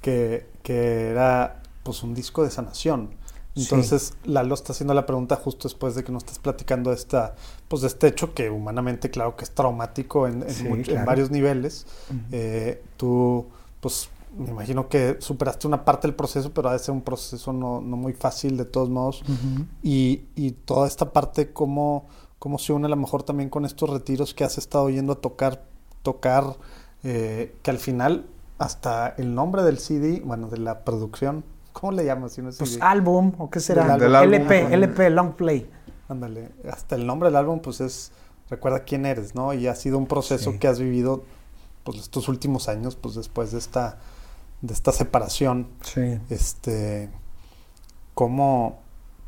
que, 0.00 0.46
que 0.62 1.10
era 1.10 1.62
pues 1.88 2.02
un 2.02 2.12
disco 2.14 2.42
de 2.44 2.50
sanación. 2.50 3.10
Sí. 3.56 3.62
Entonces 3.62 4.12
Lalo 4.24 4.54
está 4.54 4.72
haciendo 4.74 4.92
la 4.92 5.06
pregunta 5.06 5.34
justo 5.36 5.68
después 5.68 5.94
de 5.94 6.04
que 6.04 6.12
nos 6.12 6.22
estás 6.22 6.38
platicando 6.38 6.90
de 6.90 6.96
esta, 6.96 7.34
pues 7.66 7.80
de 7.80 7.88
este 7.88 8.06
hecho 8.08 8.34
que 8.34 8.50
humanamente 8.50 9.10
claro 9.10 9.36
que 9.36 9.44
es 9.44 9.50
traumático 9.52 10.26
en, 10.28 10.42
en 10.42 10.50
Sí, 10.50 10.64
much- 10.64 10.76
en 10.76 10.82
claro. 10.82 11.06
varios 11.06 11.30
niveles. 11.30 11.86
Eh, 12.30 12.82
tú, 12.98 13.46
pues 13.80 14.10
me 14.38 14.50
imagino 14.50 14.88
que 14.90 15.16
superaste 15.20 15.66
una 15.66 15.84
parte 15.86 16.06
del 16.06 16.14
proceso, 16.14 16.52
pero 16.52 16.68
ha 16.68 16.74
de 16.74 16.78
ser 16.78 16.92
un 16.92 17.00
proceso 17.00 17.52
no, 17.54 17.80
no 17.80 17.96
muy 17.96 18.12
fácil 18.12 18.58
de 18.58 18.66
todos 18.66 18.90
modos. 18.90 19.22
y, 19.82 20.24
y 20.36 20.50
toda 20.52 20.86
esta 20.86 21.10
parte, 21.14 21.52
cómo, 21.54 22.06
cómo 22.38 22.58
se 22.58 22.74
une 22.74 22.84
a 22.86 22.90
lo 22.90 22.96
mejor 22.96 23.22
también 23.22 23.48
con 23.48 23.64
estos 23.64 23.88
retiros 23.88 24.34
que 24.34 24.44
has 24.44 24.58
estado 24.58 24.90
yendo 24.90 25.14
a 25.14 25.16
tocar, 25.16 25.64
tocar, 26.02 26.44
eh, 27.02 27.56
que 27.62 27.70
al 27.70 27.78
final 27.78 28.26
hasta 28.58 29.08
el 29.18 29.34
nombre 29.34 29.62
del 29.62 29.78
CD, 29.78 30.20
bueno, 30.24 30.48
de 30.48 30.58
la 30.58 30.84
producción, 30.84 31.44
¿cómo 31.78 31.92
le 31.92 32.04
llamas? 32.04 32.32
Si 32.32 32.42
no 32.42 32.50
Pues 32.56 32.78
álbum, 32.80 33.32
o 33.38 33.48
qué 33.50 33.60
será, 33.60 33.96
Del 33.96 34.14
álbum. 34.14 34.34
LP, 34.34 34.58
álbum. 34.60 34.72
LP, 34.74 35.10
long 35.10 35.32
play. 35.34 35.70
Ándale, 36.08 36.50
hasta 36.70 36.94
el 36.96 37.06
nombre 37.06 37.28
del 37.28 37.36
álbum, 37.36 37.60
pues 37.60 37.80
es 37.80 38.12
recuerda 38.50 38.80
quién 38.84 39.04
eres, 39.04 39.34
¿no? 39.34 39.52
Y 39.52 39.66
ha 39.66 39.74
sido 39.74 39.98
un 39.98 40.06
proceso 40.06 40.52
Sí. 40.52 40.58
que 40.58 40.68
has 40.68 40.78
vivido, 40.80 41.22
pues 41.84 41.98
estos 41.98 42.28
últimos 42.28 42.68
años, 42.68 42.96
pues 42.96 43.14
después 43.14 43.52
de 43.52 43.58
esta, 43.58 43.98
de 44.62 44.72
esta 44.72 44.90
separación, 44.92 45.68
Sí. 45.82 46.18
este 46.30 47.10
cómo 48.14 48.80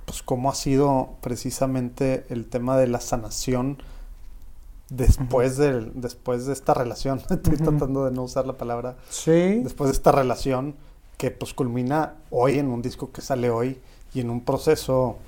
pues 0.06 0.22
cómo 0.24 0.50
ha 0.50 0.54
sido 0.56 1.10
precisamente 1.20 2.24
el 2.30 2.46
tema 2.46 2.76
de 2.76 2.88
la 2.88 3.00
sanación 3.00 3.78
después 4.88 5.56
del 5.56 5.92
después 5.94 6.46
de 6.46 6.52
esta 6.52 6.74
relación 6.74 7.18
estoy 7.30 7.56
tratando 7.58 8.04
de 8.06 8.10
no 8.10 8.24
usar 8.24 8.46
la 8.46 8.56
palabra 8.56 8.96
Sí. 9.08 9.60
después 9.62 9.88
de 9.88 9.92
esta 9.92 10.10
relación 10.10 10.74
que 11.20 11.30
pues 11.30 11.52
culmina 11.52 12.14
hoy 12.30 12.58
en 12.58 12.68
un 12.68 12.80
disco 12.80 13.12
que 13.12 13.20
sale 13.20 13.50
hoy 13.50 13.78
y 14.14 14.20
en 14.20 14.30
un 14.30 14.42
proceso 14.42 15.18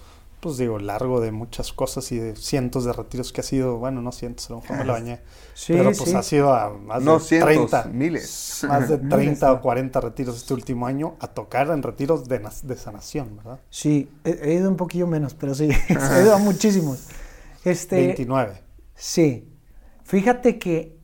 pues 0.40 0.56
digo, 0.56 0.78
largo 0.78 1.20
de 1.20 1.30
muchas 1.32 1.72
cosas 1.72 2.10
y 2.12 2.18
de 2.18 2.34
cientos 2.34 2.84
de 2.86 2.92
retiros 2.94 3.30
que 3.30 3.42
ha 3.42 3.44
sido, 3.44 3.76
bueno, 3.76 4.00
no 4.00 4.10
cientos, 4.10 4.46
a 4.50 4.54
lo 4.54 4.60
mejor 4.60 4.78
me 4.78 4.84
lo 4.86 4.92
bañé, 4.94 5.20
Sí, 5.54 5.74
pero 5.74 5.92
pues 5.92 6.10
sí. 6.10 6.14
ha 6.16 6.22
sido 6.22 6.52
a 6.54 6.70
más 6.70 7.00
No 7.02 7.18
de 7.18 7.24
cientos, 7.24 7.70
30, 7.70 7.84
miles. 7.92 8.64
más 8.66 8.88
de 8.88 8.98
30 9.10 9.52
o 9.52 9.60
40 9.60 10.00
retiros 10.00 10.36
este 10.38 10.54
último 10.54 10.86
año 10.86 11.14
a 11.20 11.28
tocar 11.28 11.68
en 11.68 11.82
retiros 11.82 12.26
de, 12.26 12.40
sanación, 12.76 13.36
¿verdad? 13.36 13.60
Sí, 13.70 14.08
he, 14.24 14.30
he 14.30 14.54
ido 14.54 14.68
un 14.70 14.76
poquillo 14.76 15.06
menos, 15.06 15.34
pero 15.34 15.54
sí, 15.54 15.68
he 15.88 16.22
ido 16.22 16.34
a 16.34 16.38
muchísimos. 16.38 17.06
Este, 17.64 18.06
29. 18.06 18.62
Sí. 18.96 19.48
Fíjate 20.02 20.58
que 20.58 20.98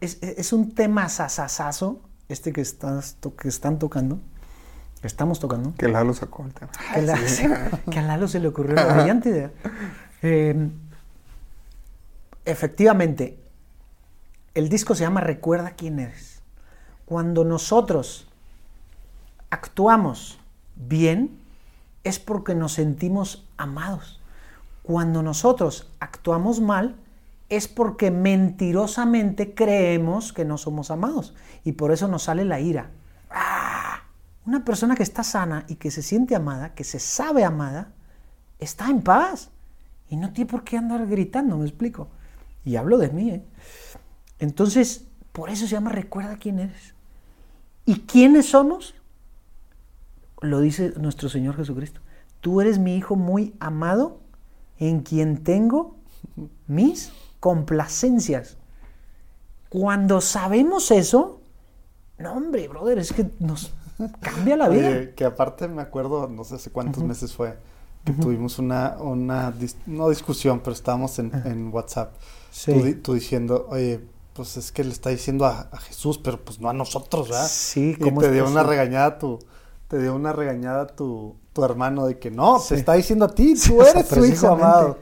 es, 0.00 0.18
es 0.22 0.52
un 0.52 0.72
tema 0.72 1.08
sasasazo, 1.08 2.07
este 2.28 2.52
que, 2.52 2.60
estás, 2.60 3.16
to- 3.20 3.34
que 3.36 3.48
están 3.48 3.78
tocando, 3.78 4.18
que 5.00 5.06
estamos 5.06 5.38
tocando, 5.40 5.74
Que 5.76 5.88
Lalo 5.88 6.12
sacó 6.14 6.44
el 6.44 6.52
tema. 6.52 6.70
que, 6.94 7.02
la- 7.02 7.80
que 7.90 7.98
a 7.98 8.02
Lalo 8.02 8.28
se 8.28 8.40
le 8.40 8.48
ocurrió 8.48 8.74
la 8.74 8.94
brillante 8.94 9.28
idea. 9.30 9.50
Eh, 10.22 10.68
efectivamente, 12.44 13.38
el 14.54 14.68
disco 14.68 14.94
se 14.94 15.04
llama 15.04 15.20
Recuerda 15.20 15.72
quién 15.72 15.98
eres. 15.98 16.42
Cuando 17.04 17.44
nosotros 17.44 18.26
actuamos 19.50 20.38
bien, 20.76 21.38
es 22.04 22.18
porque 22.18 22.54
nos 22.54 22.72
sentimos 22.72 23.46
amados. 23.56 24.20
Cuando 24.82 25.22
nosotros 25.22 25.90
actuamos 26.00 26.60
mal, 26.60 26.96
es 27.48 27.66
porque 27.68 28.10
mentirosamente 28.10 29.54
creemos 29.54 30.32
que 30.32 30.44
no 30.44 30.58
somos 30.58 30.90
amados. 30.90 31.34
Y 31.64 31.72
por 31.72 31.92
eso 31.92 32.08
nos 32.08 32.24
sale 32.24 32.44
la 32.44 32.60
ira. 32.60 32.90
¡Ah! 33.30 34.02
Una 34.46 34.64
persona 34.64 34.94
que 34.94 35.02
está 35.02 35.22
sana 35.22 35.64
y 35.68 35.76
que 35.76 35.90
se 35.90 36.02
siente 36.02 36.34
amada, 36.34 36.74
que 36.74 36.84
se 36.84 36.98
sabe 36.98 37.44
amada, 37.44 37.92
está 38.58 38.88
en 38.88 39.02
paz. 39.02 39.50
Y 40.10 40.16
no 40.16 40.32
tiene 40.32 40.50
por 40.50 40.64
qué 40.64 40.76
andar 40.76 41.06
gritando, 41.06 41.56
me 41.58 41.64
explico. 41.64 42.08
Y 42.64 42.76
hablo 42.76 42.98
de 42.98 43.10
mí, 43.10 43.30
¿eh? 43.30 43.44
Entonces, 44.38 45.06
por 45.32 45.50
eso 45.50 45.66
se 45.66 45.72
llama 45.72 45.90
Recuerda 45.90 46.36
quién 46.36 46.58
eres. 46.58 46.94
¿Y 47.84 48.00
quiénes 48.00 48.50
somos? 48.50 48.94
Lo 50.40 50.60
dice 50.60 50.92
nuestro 50.98 51.28
Señor 51.28 51.56
Jesucristo. 51.56 52.00
Tú 52.40 52.60
eres 52.60 52.78
mi 52.78 52.96
Hijo 52.96 53.16
muy 53.16 53.54
amado, 53.58 54.20
en 54.78 55.00
quien 55.00 55.42
tengo 55.42 55.96
mis 56.66 57.12
complacencias. 57.40 58.56
Cuando 59.68 60.20
sabemos 60.20 60.90
eso, 60.90 61.40
no 62.18 62.32
hombre, 62.32 62.68
brother, 62.68 62.98
es 62.98 63.12
que 63.12 63.28
nos 63.38 63.72
cambia 64.20 64.56
la 64.56 64.68
vida. 64.68 64.88
Oye, 64.88 65.14
que 65.14 65.24
aparte 65.24 65.68
me 65.68 65.82
acuerdo, 65.82 66.28
no 66.28 66.44
sé 66.44 66.54
hace 66.54 66.70
cuántos 66.70 67.02
meses 67.04 67.34
fue, 67.34 67.58
que 68.04 68.12
tuvimos 68.12 68.58
una, 68.58 68.96
una 68.98 69.52
dis- 69.52 69.76
no 69.86 70.08
discusión, 70.08 70.60
pero 70.60 70.72
estábamos 70.72 71.18
en, 71.18 71.32
en 71.44 71.72
WhatsApp. 71.72 72.14
Sí. 72.50 72.72
Tú, 72.72 72.82
di- 72.82 72.94
tú 72.94 73.14
diciendo, 73.14 73.66
oye, 73.68 74.00
pues 74.32 74.56
es 74.56 74.72
que 74.72 74.84
le 74.84 74.92
está 74.92 75.10
diciendo 75.10 75.44
a, 75.44 75.68
a 75.70 75.76
Jesús, 75.78 76.16
pero 76.18 76.40
pues 76.42 76.60
no 76.60 76.70
a 76.70 76.72
nosotros, 76.72 77.28
¿verdad? 77.28 77.48
Sí, 77.50 77.94
y 77.98 78.02
¿cómo 78.02 78.20
te 78.22 78.30
dio 78.32 78.46
una 78.48 78.62
regañada 78.62 79.18
tu, 79.18 79.38
te 79.88 80.00
dio 80.00 80.14
una 80.14 80.32
regañada 80.32 80.86
tu, 80.86 81.36
tu 81.52 81.62
hermano 81.64 82.06
de 82.06 82.18
que 82.18 82.30
no, 82.30 82.58
Sí. 82.60 82.68
te 82.70 82.74
está 82.76 82.94
diciendo 82.94 83.26
a 83.26 83.34
ti, 83.34 83.54
tú 83.54 83.82
eres 83.82 84.06
su 84.08 84.24
hijo 84.24 84.48
amado. 84.48 84.96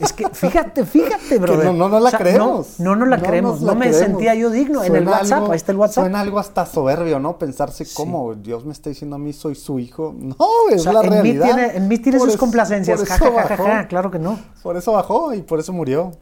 Es 0.00 0.12
que 0.12 0.28
fíjate, 0.28 0.84
fíjate, 0.84 1.38
brother. 1.38 1.66
no- 1.66 1.72
no, 1.72 1.88
no 1.88 2.00
la 2.00 2.10
creemos. 2.12 2.78
No, 2.80 2.96
no, 2.96 3.06
la 3.06 3.16
No 3.18 3.22
creemos. 3.22 3.60
No, 3.60 3.74
me 3.74 3.86
creemos. 3.88 3.98
sentía 3.98 4.34
yo 4.34 4.50
digno. 4.50 4.82
en 4.82 4.94
el 4.96 5.06
WhatsApp, 5.08 5.38
algo- 5.40 5.52
ahí 5.52 5.56
está 5.56 5.72
el 5.72 5.78
WhatsApp. 5.78 6.04
Suena 6.04 6.20
algo 6.20 6.38
hasta 6.38 6.66
soberbio, 6.66 7.18
¿no? 7.20 7.38
Pensarse 7.38 7.86
cómo 7.94 8.34
Dios 8.34 8.64
me 8.64 8.72
está 8.72 8.90
diciendo 8.90 9.16
a 9.16 9.18
mí 9.18 9.32
soy 9.32 9.54
su 9.54 9.78
hijo. 9.78 10.14
No, 10.16 10.36
es 10.70 10.80
O 10.80 10.84
sea, 10.84 10.92
la 10.94 11.00
en, 11.02 11.06
mí 11.10 11.14
realidad. 11.32 11.44
tiene, 11.46 11.76
en 11.76 11.88
mí 11.88 11.98
tiene 11.98 12.18
Por 12.18 12.28
sus 12.30 12.38
complacencias. 12.38 12.98
Por 12.98 13.08
Ja, 13.08 13.14
eso 13.16 13.24
ja, 13.24 13.30
ja, 13.30 13.42
ja, 13.42 13.48
bajó. 13.56 13.64
ja, 13.64 13.88
claro 13.88 14.10
que 14.10 14.18
no. 14.18 14.38
Por 14.62 14.76
eso 14.76 14.92
bajó 14.92 15.32
y 15.34 15.42
por 15.42 15.60
eso 15.60 15.72
murió. 15.72 16.12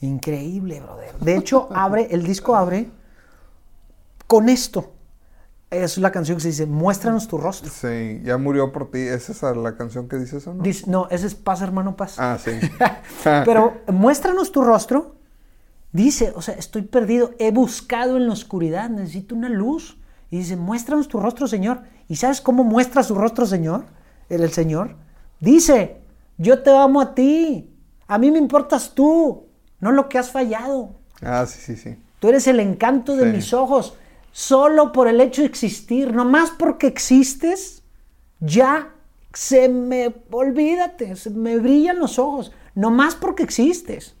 Increíble, 0.00 0.80
brother. 0.80 1.14
De 1.20 1.36
hecho, 1.36 1.68
abre, 1.72 2.08
el 2.10 2.24
disco 2.24 2.56
abre 2.56 2.90
con 4.26 4.48
esto. 4.48 4.90
Es 5.72 5.96
la 5.96 6.12
canción 6.12 6.36
que 6.36 6.42
se 6.42 6.48
dice, 6.48 6.66
muéstranos 6.66 7.26
tu 7.28 7.38
rostro. 7.38 7.70
Sí, 7.70 8.20
ya 8.24 8.36
murió 8.36 8.72
por 8.72 8.90
ti. 8.90 8.98
¿Es 8.98 9.30
esa 9.30 9.54
la 9.54 9.74
canción 9.74 10.06
que 10.06 10.18
dice 10.18 10.36
eso, 10.36 10.52
no? 10.52 10.62
Dice, 10.62 10.84
no, 10.86 11.08
ese 11.10 11.26
es 11.26 11.34
paz, 11.34 11.62
hermano, 11.62 11.96
paz. 11.96 12.16
Ah, 12.18 12.36
sí. 12.38 12.50
Pero 13.24 13.80
muéstranos 13.90 14.52
tu 14.52 14.62
rostro. 14.62 15.16
Dice, 15.90 16.32
o 16.36 16.42
sea, 16.42 16.54
estoy 16.54 16.82
perdido, 16.82 17.30
he 17.38 17.52
buscado 17.52 18.18
en 18.18 18.26
la 18.26 18.34
oscuridad, 18.34 18.90
necesito 18.90 19.34
una 19.34 19.48
luz. 19.48 19.96
Y 20.30 20.38
dice, 20.38 20.56
muéstranos 20.56 21.08
tu 21.08 21.18
rostro, 21.20 21.46
Señor. 21.48 21.80
¿Y 22.06 22.16
sabes 22.16 22.42
cómo 22.42 22.64
muestra 22.64 23.02
su 23.02 23.14
rostro, 23.14 23.46
Señor? 23.46 23.84
El, 24.28 24.42
el 24.42 24.52
Señor. 24.52 24.96
Dice, 25.40 26.02
yo 26.36 26.62
te 26.62 26.70
amo 26.76 27.00
a 27.00 27.14
ti. 27.14 27.74
A 28.08 28.18
mí 28.18 28.30
me 28.30 28.38
importas 28.38 28.92
tú, 28.94 29.46
no 29.80 29.90
lo 29.90 30.10
que 30.10 30.18
has 30.18 30.30
fallado. 30.30 30.96
Ah, 31.22 31.46
sí, 31.46 31.58
sí, 31.62 31.76
sí. 31.76 31.96
Tú 32.20 32.28
eres 32.28 32.46
el 32.46 32.60
encanto 32.60 33.16
de 33.16 33.30
Sí. 33.30 33.36
mis 33.36 33.54
ojos. 33.54 33.96
Solo 34.32 34.92
por 34.92 35.08
el 35.08 35.20
hecho 35.20 35.42
de 35.42 35.48
existir, 35.48 36.12
no 36.14 36.24
más 36.24 36.50
porque 36.50 36.86
existes, 36.86 37.82
ya 38.40 38.90
se 39.34 39.68
me, 39.68 40.14
olvídate, 40.30 41.16
se 41.16 41.30
me 41.30 41.58
brillan 41.58 41.98
los 41.98 42.18
ojos. 42.18 42.52
No 42.74 42.90
más 42.90 43.14
porque 43.14 43.42
existes. 43.42 44.16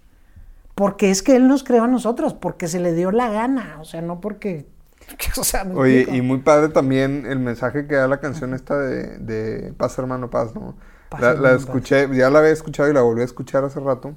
Porque 0.74 1.10
es 1.10 1.22
que 1.22 1.36
Él 1.36 1.48
nos 1.48 1.64
creó 1.64 1.84
a 1.84 1.88
nosotros, 1.88 2.34
porque 2.34 2.68
se 2.68 2.80
le 2.80 2.94
dio 2.94 3.10
la 3.10 3.30
gana, 3.30 3.78
o 3.80 3.84
sea, 3.84 4.02
no 4.02 4.20
porque... 4.20 4.66
O 5.36 5.44
sea, 5.44 5.64
¿me 5.64 5.74
Oye, 5.74 6.02
explico? 6.02 6.12
y 6.12 6.22
muy 6.22 6.38
padre 6.38 6.68
también 6.68 7.26
el 7.26 7.38
mensaje 7.38 7.86
que 7.86 7.94
da 7.96 8.08
la 8.08 8.20
canción 8.20 8.54
esta 8.54 8.78
de, 8.78 9.18
de 9.18 9.72
Paz 9.74 9.98
Hermano 9.98 10.30
Paz, 10.30 10.54
¿no? 10.54 10.76
Paz, 11.08 11.20
la, 11.20 11.34
la 11.34 11.50
paz. 11.50 11.56
escuché, 11.56 12.08
ya 12.14 12.30
la 12.30 12.40
había 12.40 12.52
escuchado 12.52 12.88
y 12.90 12.94
la 12.94 13.02
volví 13.02 13.22
a 13.22 13.24
escuchar 13.24 13.64
hace 13.64 13.80
rato. 13.80 14.14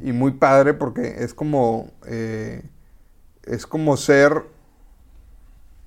Y 0.00 0.12
muy 0.12 0.32
padre 0.32 0.74
porque 0.74 1.22
es 1.22 1.32
como, 1.32 1.92
eh, 2.06 2.62
es 3.44 3.66
como 3.68 3.96
ser 3.96 4.44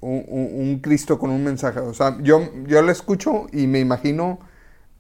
un, 0.04 0.50
un- 0.70 0.80
Cristo 0.80 1.18
con 1.20 1.30
un 1.32 1.44
mensaje. 1.44 1.80
O 1.80 1.94
sea, 1.94 2.18
yo, 2.22 2.42
yo 2.68 2.82
la 2.82 2.92
escucho 2.92 3.48
y 3.52 3.68
me 3.68 3.80
imagino 3.80 4.40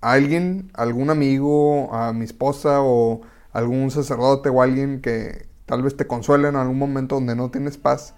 a 0.02 0.14
alguien, 0.14 0.70
algún 0.74 1.10
amigo, 1.10 1.94
a 1.94 2.14
mi 2.14 2.26
esposa 2.26 2.82
o 2.82 3.22
algún 3.52 3.92
sacerdote 3.92 4.50
o 4.50 4.62
alguien 4.62 5.02
que 5.02 5.46
tal 5.66 5.82
vez 5.84 5.96
te 5.96 6.06
consuela 6.08 6.50
en 6.50 6.56
algún 6.56 6.78
momento 6.78 7.16
donde 7.16 7.36
no 7.36 7.50
tienes 7.52 7.78
paz. 7.78 8.16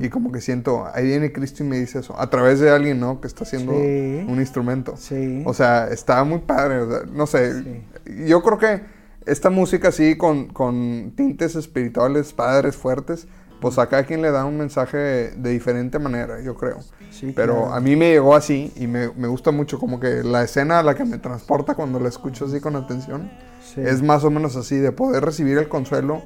Y 0.00 0.08
como 0.08 0.32
que 0.32 0.40
siento, 0.40 0.86
ahí 0.94 1.04
viene 1.04 1.32
Cristo 1.32 1.62
y 1.62 1.66
me 1.66 1.78
dice 1.78 1.98
eso, 1.98 2.18
a 2.18 2.30
través 2.30 2.60
de 2.60 2.70
alguien, 2.70 2.98
¿no? 2.98 3.20
Que 3.20 3.26
está 3.26 3.44
haciendo 3.44 3.72
Sí. 3.72 4.24
un 4.26 4.38
instrumento. 4.40 4.94
Sí. 4.96 5.42
O 5.44 5.52
sea, 5.52 5.88
está 5.88 6.24
muy 6.24 6.38
padre, 6.38 6.78
o 6.78 6.90
sea, 6.90 7.00
no 7.12 7.26
sé, 7.26 7.82
yo 8.26 8.42
creo 8.42 8.56
que 8.56 8.80
esta 9.26 9.50
música 9.50 9.88
así 9.88 10.16
con, 10.16 10.46
con 10.46 11.12
tintes 11.14 11.56
espirituales 11.56 12.32
padres, 12.32 12.74
fuertes, 12.74 13.28
pues 13.60 13.78
a 13.78 13.86
cada 13.88 14.04
quien 14.04 14.22
le 14.22 14.30
da 14.30 14.44
un 14.44 14.58
mensaje 14.58 14.96
de 14.98 15.50
diferente 15.50 15.98
manera, 15.98 16.40
yo 16.42 16.54
creo. 16.54 16.78
Sí, 17.10 17.32
Pero 17.34 17.54
claro. 17.54 17.74
a 17.74 17.80
mí 17.80 17.96
me 17.96 18.10
llegó 18.10 18.34
así 18.34 18.72
y 18.76 18.86
me, 18.86 19.10
me 19.14 19.28
gusta 19.28 19.50
mucho 19.50 19.78
como 19.78 19.98
que 20.00 20.22
la 20.22 20.42
escena 20.42 20.80
a 20.80 20.82
la 20.82 20.94
que 20.94 21.04
me 21.04 21.18
transporta 21.18 21.74
cuando 21.74 21.98
la 21.98 22.08
escucho 22.08 22.44
así 22.46 22.60
con 22.60 22.76
atención 22.76 23.30
Sí. 23.74 23.80
es 23.80 24.00
más 24.00 24.22
o 24.22 24.30
menos 24.30 24.54
así, 24.54 24.76
de 24.76 24.92
poder 24.92 25.24
recibir 25.24 25.58
el 25.58 25.68
consuelo, 25.68 26.22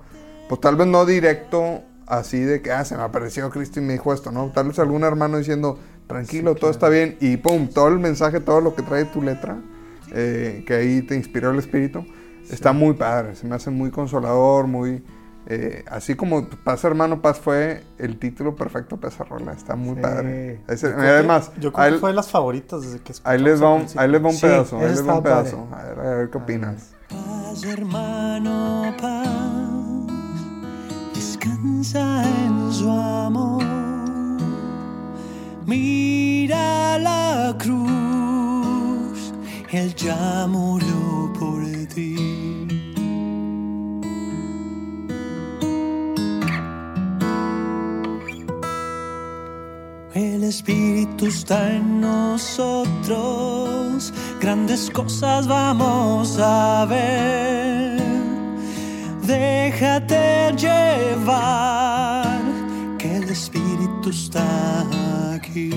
pues 0.49 0.61
tal 0.61 0.77
vez 0.77 0.87
no 0.87 1.07
directo 1.07 1.83
así 2.07 2.39
de 2.41 2.61
que, 2.61 2.71
ah, 2.71 2.85
se 2.85 2.97
me 2.97 3.03
apareció 3.03 3.49
Cristo 3.49 3.81
y 3.81 3.83
me 3.83 3.95
dijo 3.95 4.13
esto, 4.13 4.31
¿no? 4.31 4.51
Tal 4.53 4.69
vez 4.69 4.79
algún 4.79 5.05
hermano 5.05 5.39
diciendo, 5.39 5.79
tranquilo, 6.07 6.55
todo 6.55 6.71
está 6.71 6.89
bien, 6.91 7.17
y 7.19 7.39
pum, 7.39 7.69
todo 7.69 7.89
el 7.89 7.99
mensaje, 7.99 8.41
todo 8.41 8.61
lo 8.61 8.75
que 8.75 8.83
trae 8.83 9.07
tu 9.07 9.23
letra, 9.23 9.59
eh, 10.13 10.65
que 10.67 10.75
ahí 10.75 11.03
te 11.03 11.15
inspiró 11.15 11.51
el 11.51 11.59
espíritu, 11.59 12.05
está 12.51 12.73
muy 12.75 12.93
padre, 12.95 13.37
se 13.37 13.47
me 13.47 13.55
hace 13.55 13.71
muy 13.71 13.91
consolador, 13.91 14.67
muy... 14.67 15.03
eh, 15.53 15.85
así 15.91 16.15
como 16.15 16.49
Paz 16.49 16.85
Hermano 16.85 17.21
Paz 17.21 17.41
fue 17.41 17.83
el 17.99 18.19
título 18.21 18.55
perfecto 18.55 18.99
para 18.99 19.13
esa 19.13 19.25
rola, 19.25 19.53
está 19.53 19.75
muy 19.75 19.97
Sí. 19.97 20.01
padre. 20.01 20.61
Ese- 20.69 20.91
Yo 20.91 20.97
que- 20.97 21.03
además, 21.09 21.51
yo 21.59 21.73
creo 21.73 21.93
que 21.93 21.99
fue 21.99 22.11
de 22.11 22.17
las 22.17 22.31
favoritas 22.31 22.83
desde 22.83 23.01
que 23.01 23.13
ahí 23.25 23.39
les 23.41 23.61
va 23.61 23.75
un, 23.75 23.87
ahí 23.97 24.09
les 24.09 24.23
va 24.25 24.29
un 24.29 24.33
Sí, 24.35 24.43
pedazo, 24.43 24.79
ahí 24.79 24.87
les 24.89 25.07
va 25.09 25.15
un 25.17 25.23
pedazo. 25.25 25.69
A 25.73 25.83
ver, 25.83 25.99
a 25.99 26.15
ver 26.17 26.31
qué 26.31 26.39
opinas. 26.39 26.91
Paz, 27.09 27.65
hermano, 27.65 28.95
paz, 29.01 29.29
descansa 31.15 32.23
en 32.25 32.73
su 32.73 32.89
amor. 32.89 33.65
Mira 35.67 36.99
la 36.99 37.55
cruz, 37.59 39.33
Él 39.73 39.95
ya 39.95 40.47
murió 40.49 41.33
por 41.39 41.63
ti. 41.95 42.50
El 50.15 50.43
Espíritu 50.43 51.27
está 51.27 51.71
en 51.77 52.01
nosotros, 52.01 53.15
grandes 54.41 54.91
cosas 54.91 55.47
vamos 55.47 56.37
a 56.41 56.85
ver. 56.87 58.03
Déjate 59.23 60.53
llevar, 60.57 62.41
que 62.99 63.19
el 63.19 63.31
Espíritu 63.31 64.11
está 64.11 64.81
aquí. 65.33 65.71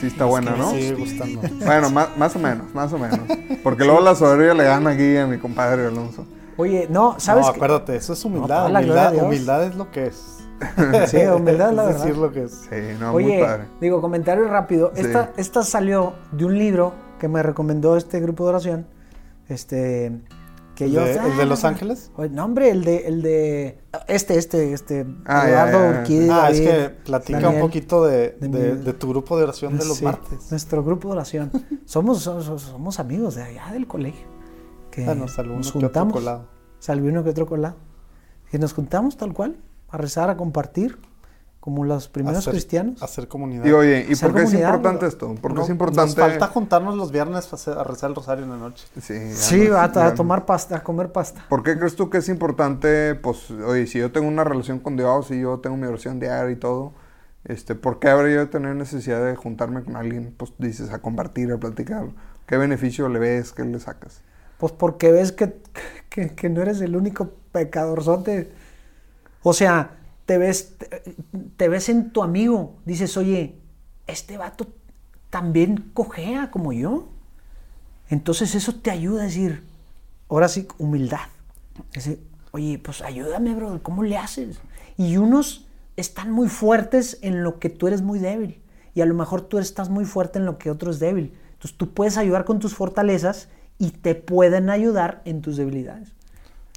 sí 0.00 0.08
está 0.08 0.24
buena, 0.24 0.56
¿no? 0.56 0.72
sigue 0.72 0.94
gustando. 0.94 1.42
Bueno, 1.64 1.90
más, 1.90 2.16
más 2.16 2.34
o 2.34 2.40
menos, 2.40 2.74
más 2.74 2.92
o 2.92 2.98
menos. 2.98 3.20
Porque 3.62 3.84
luego 3.84 4.00
la 4.00 4.16
soberbia 4.16 4.52
le 4.52 4.64
gana 4.64 4.90
aquí 4.90 5.16
a 5.16 5.28
mi 5.28 5.38
compadre 5.38 5.86
Alonso. 5.86 6.26
Oye, 6.56 6.88
no, 6.90 7.14
¿sabes? 7.18 7.46
no, 7.46 7.52
qué? 7.52 7.56
acuérdate, 7.56 7.94
eso 7.94 8.14
es 8.14 8.24
humildad. 8.24 8.68
humildad, 8.68 9.14
humildad 9.14 9.64
es 9.64 9.76
lo 9.76 9.92
que 9.92 10.06
es. 10.06 10.41
Sí, 11.06 11.18
humildad, 11.18 11.72
la 11.72 11.82
es 11.82 11.88
verdad. 11.88 12.04
decir 12.04 12.16
lo 12.16 12.32
que 12.32 12.42
es. 12.44 12.52
Sí, 12.52 12.76
no, 13.00 13.12
muy 13.12 13.24
Oye, 13.24 13.40
padre. 13.40 13.64
digo, 13.80 14.00
comentario 14.00 14.46
rápido. 14.48 14.92
Sí. 14.94 15.02
Esta, 15.02 15.32
esta 15.36 15.62
salió 15.62 16.14
de 16.32 16.44
un 16.44 16.58
libro 16.58 16.92
que 17.18 17.28
me 17.28 17.42
recomendó 17.42 17.96
este 17.96 18.20
grupo 18.20 18.44
de 18.44 18.50
oración. 18.50 18.86
Este. 19.48 20.20
Que 20.74 20.86
¿El 20.86 20.92
yo, 20.92 21.04
de- 21.04 21.12
el 21.16 21.36
de 21.36 21.42
Ah, 21.42 21.46
Los 21.46 21.64
Ángeles? 21.64 22.10
oye, 22.16 22.30
No, 22.30 22.44
hombre, 22.46 22.70
el 22.70 22.82
de. 22.84 23.06
El 23.06 23.20
de 23.22 23.78
este, 24.08 24.38
este, 24.38 24.72
este. 24.72 25.06
Ah, 25.26 25.46
Eduardo. 25.48 26.00
Urquidi, 26.00 26.28
Ah, 26.30 26.48
es 26.50 26.60
que 26.62 26.88
platica 27.04 27.40
Daniel. 27.40 27.56
un 27.62 27.68
poquito 27.68 28.04
de, 28.06 28.36
de 28.40 28.48
de- 28.48 28.72
mi- 28.74 28.82
de 28.82 28.92
tu 28.94 29.08
grupo 29.10 29.36
de 29.36 29.44
oración 29.44 29.76
de 29.76 29.84
los 29.84 29.98
Sí, 29.98 30.04
martes. 30.04 30.50
Nuestro 30.50 30.82
grupo 30.82 31.08
de 31.08 31.12
oración. 31.14 31.50
somos, 31.84 32.20
somos, 32.22 32.62
somos 32.62 32.98
amigos 33.00 33.34
de 33.34 33.42
allá 33.42 33.70
del 33.72 33.86
colegio. 33.86 34.26
Que 34.90 35.04
Ah, 35.06 35.14
nos 35.14 35.36
uno 35.38 35.56
nos 35.56 35.70
que 35.72 35.78
otro 35.78 35.88
juntamos. 35.88 36.12
colado. 36.14 36.48
Uno 36.88 37.22
que 37.24 37.30
otro 37.30 37.46
colado. 37.46 37.76
Que 38.50 38.58
nos 38.58 38.72
juntamos 38.72 39.16
tal 39.18 39.32
cual, 39.34 39.56
a 39.92 39.96
rezar, 39.98 40.30
a 40.30 40.36
compartir, 40.36 40.98
como 41.60 41.84
los 41.84 42.08
primeros 42.08 42.40
Hacer- 42.40 42.54
cristianos. 42.54 43.00
Hacer 43.02 43.28
comunidad. 43.28 43.64
Y 43.64 43.70
oye, 43.72 44.06
¿y 44.08 44.16
por 44.16 44.34
qué 44.34 44.42
es 44.42 44.52
importante 44.54 45.06
esto? 45.06 45.34
Porque 45.40 45.58
No, 45.58 45.62
es 45.64 45.70
importante. 45.70 46.06
Nos 46.06 46.30
falta 46.30 46.48
juntarnos 46.48 46.96
los 46.96 47.12
viernes 47.12 47.52
a, 47.52 47.56
hacer- 47.56 47.78
a 47.78 47.84
rezar 47.84 48.10
el 48.10 48.16
rosario 48.16 48.42
en 48.44 48.50
la 48.50 48.56
noche. 48.56 48.84
Sí, 49.00 49.32
Sí, 49.32 49.68
no- 49.68 49.76
a, 49.76 49.84
a 49.84 50.14
tomar 50.14 50.44
pasta, 50.44 50.78
a 50.78 50.82
comer 50.82 51.12
pasta. 51.12 51.44
¿Por 51.48 51.62
qué 51.62 51.78
crees 51.78 51.94
tú 51.94 52.10
que 52.10 52.18
es 52.18 52.28
importante? 52.28 53.14
Pues, 53.14 53.48
oye, 53.52 53.86
si 53.86 54.00
yo 54.00 54.10
tengo 54.10 54.26
una 54.26 54.42
relación 54.42 54.80
con 54.80 54.96
Dios 54.96 55.30
y 55.30 55.40
yo 55.40 55.60
tengo 55.60 55.76
mi 55.76 55.86
oración 55.86 56.18
diaria 56.18 56.50
y 56.50 56.56
todo, 56.56 56.94
este, 57.44 57.74
¿por 57.76 58.00
qué 58.00 58.08
habría 58.08 58.34
yo 58.34 58.40
de 58.40 58.46
tener 58.46 58.74
necesidad 58.74 59.24
de 59.24 59.36
juntarme 59.36 59.84
con 59.84 59.94
alguien? 59.94 60.34
Pues 60.36 60.52
dices, 60.58 60.90
a 60.90 60.98
compartir, 61.00 61.52
a 61.52 61.58
platicar. 61.58 62.06
¿Qué 62.46 62.56
beneficio 62.56 63.08
le 63.08 63.20
ves? 63.20 63.52
¿Qué 63.52 63.62
le 63.64 63.78
sacas? 63.78 64.20
Pues 64.58 64.72
porque 64.72 65.12
ves 65.12 65.30
que, 65.30 65.60
que, 66.08 66.34
que 66.34 66.48
no 66.48 66.60
eres 66.62 66.80
el 66.80 66.96
único 66.96 67.30
pecadorzote. 67.52 68.52
O 69.42 69.52
sea, 69.52 69.98
te 70.26 70.38
ves, 70.38 70.76
te, 71.56 71.68
ves 71.68 71.88
en 71.88 72.10
tu 72.10 72.22
amigo. 72.22 72.76
Dices, 72.84 73.16
oye, 73.16 73.56
este 74.06 74.38
vato 74.38 74.68
también 75.30 75.90
cojea 75.94 76.50
como 76.50 76.72
yo. 76.72 77.08
Entonces 78.08 78.54
eso 78.54 78.74
te 78.74 78.90
ayuda 78.90 79.22
a 79.22 79.26
decir, 79.26 79.64
ahora 80.28 80.48
sí, 80.48 80.68
humildad. 80.78 81.26
Decir, 81.92 82.22
oye, 82.50 82.78
pues 82.78 83.02
ayúdame, 83.02 83.54
bro, 83.54 83.82
¿cómo 83.82 84.02
le 84.02 84.18
haces? 84.18 84.60
Y 84.96 85.16
unos 85.16 85.66
están 85.96 86.30
muy 86.30 86.48
fuertes 86.48 87.18
en 87.22 87.42
lo 87.42 87.58
que 87.58 87.70
tú 87.70 87.86
eres 87.86 88.02
muy 88.02 88.18
débil. 88.18 88.60
Y 88.94 89.00
a 89.00 89.06
lo 89.06 89.14
mejor 89.14 89.42
tú 89.42 89.58
estás 89.58 89.88
muy 89.88 90.04
fuerte 90.04 90.38
en 90.38 90.44
lo 90.44 90.58
que 90.58 90.70
otro 90.70 90.90
es 90.90 90.98
débil. 90.98 91.32
Entonces 91.52 91.76
tú 91.78 91.94
puedes 91.94 92.18
ayudar 92.18 92.44
con 92.44 92.58
tus 92.58 92.74
fortalezas 92.74 93.48
y 93.78 93.90
te 93.90 94.14
pueden 94.14 94.68
ayudar 94.68 95.22
en 95.24 95.40
tus 95.40 95.56
debilidades. 95.56 96.12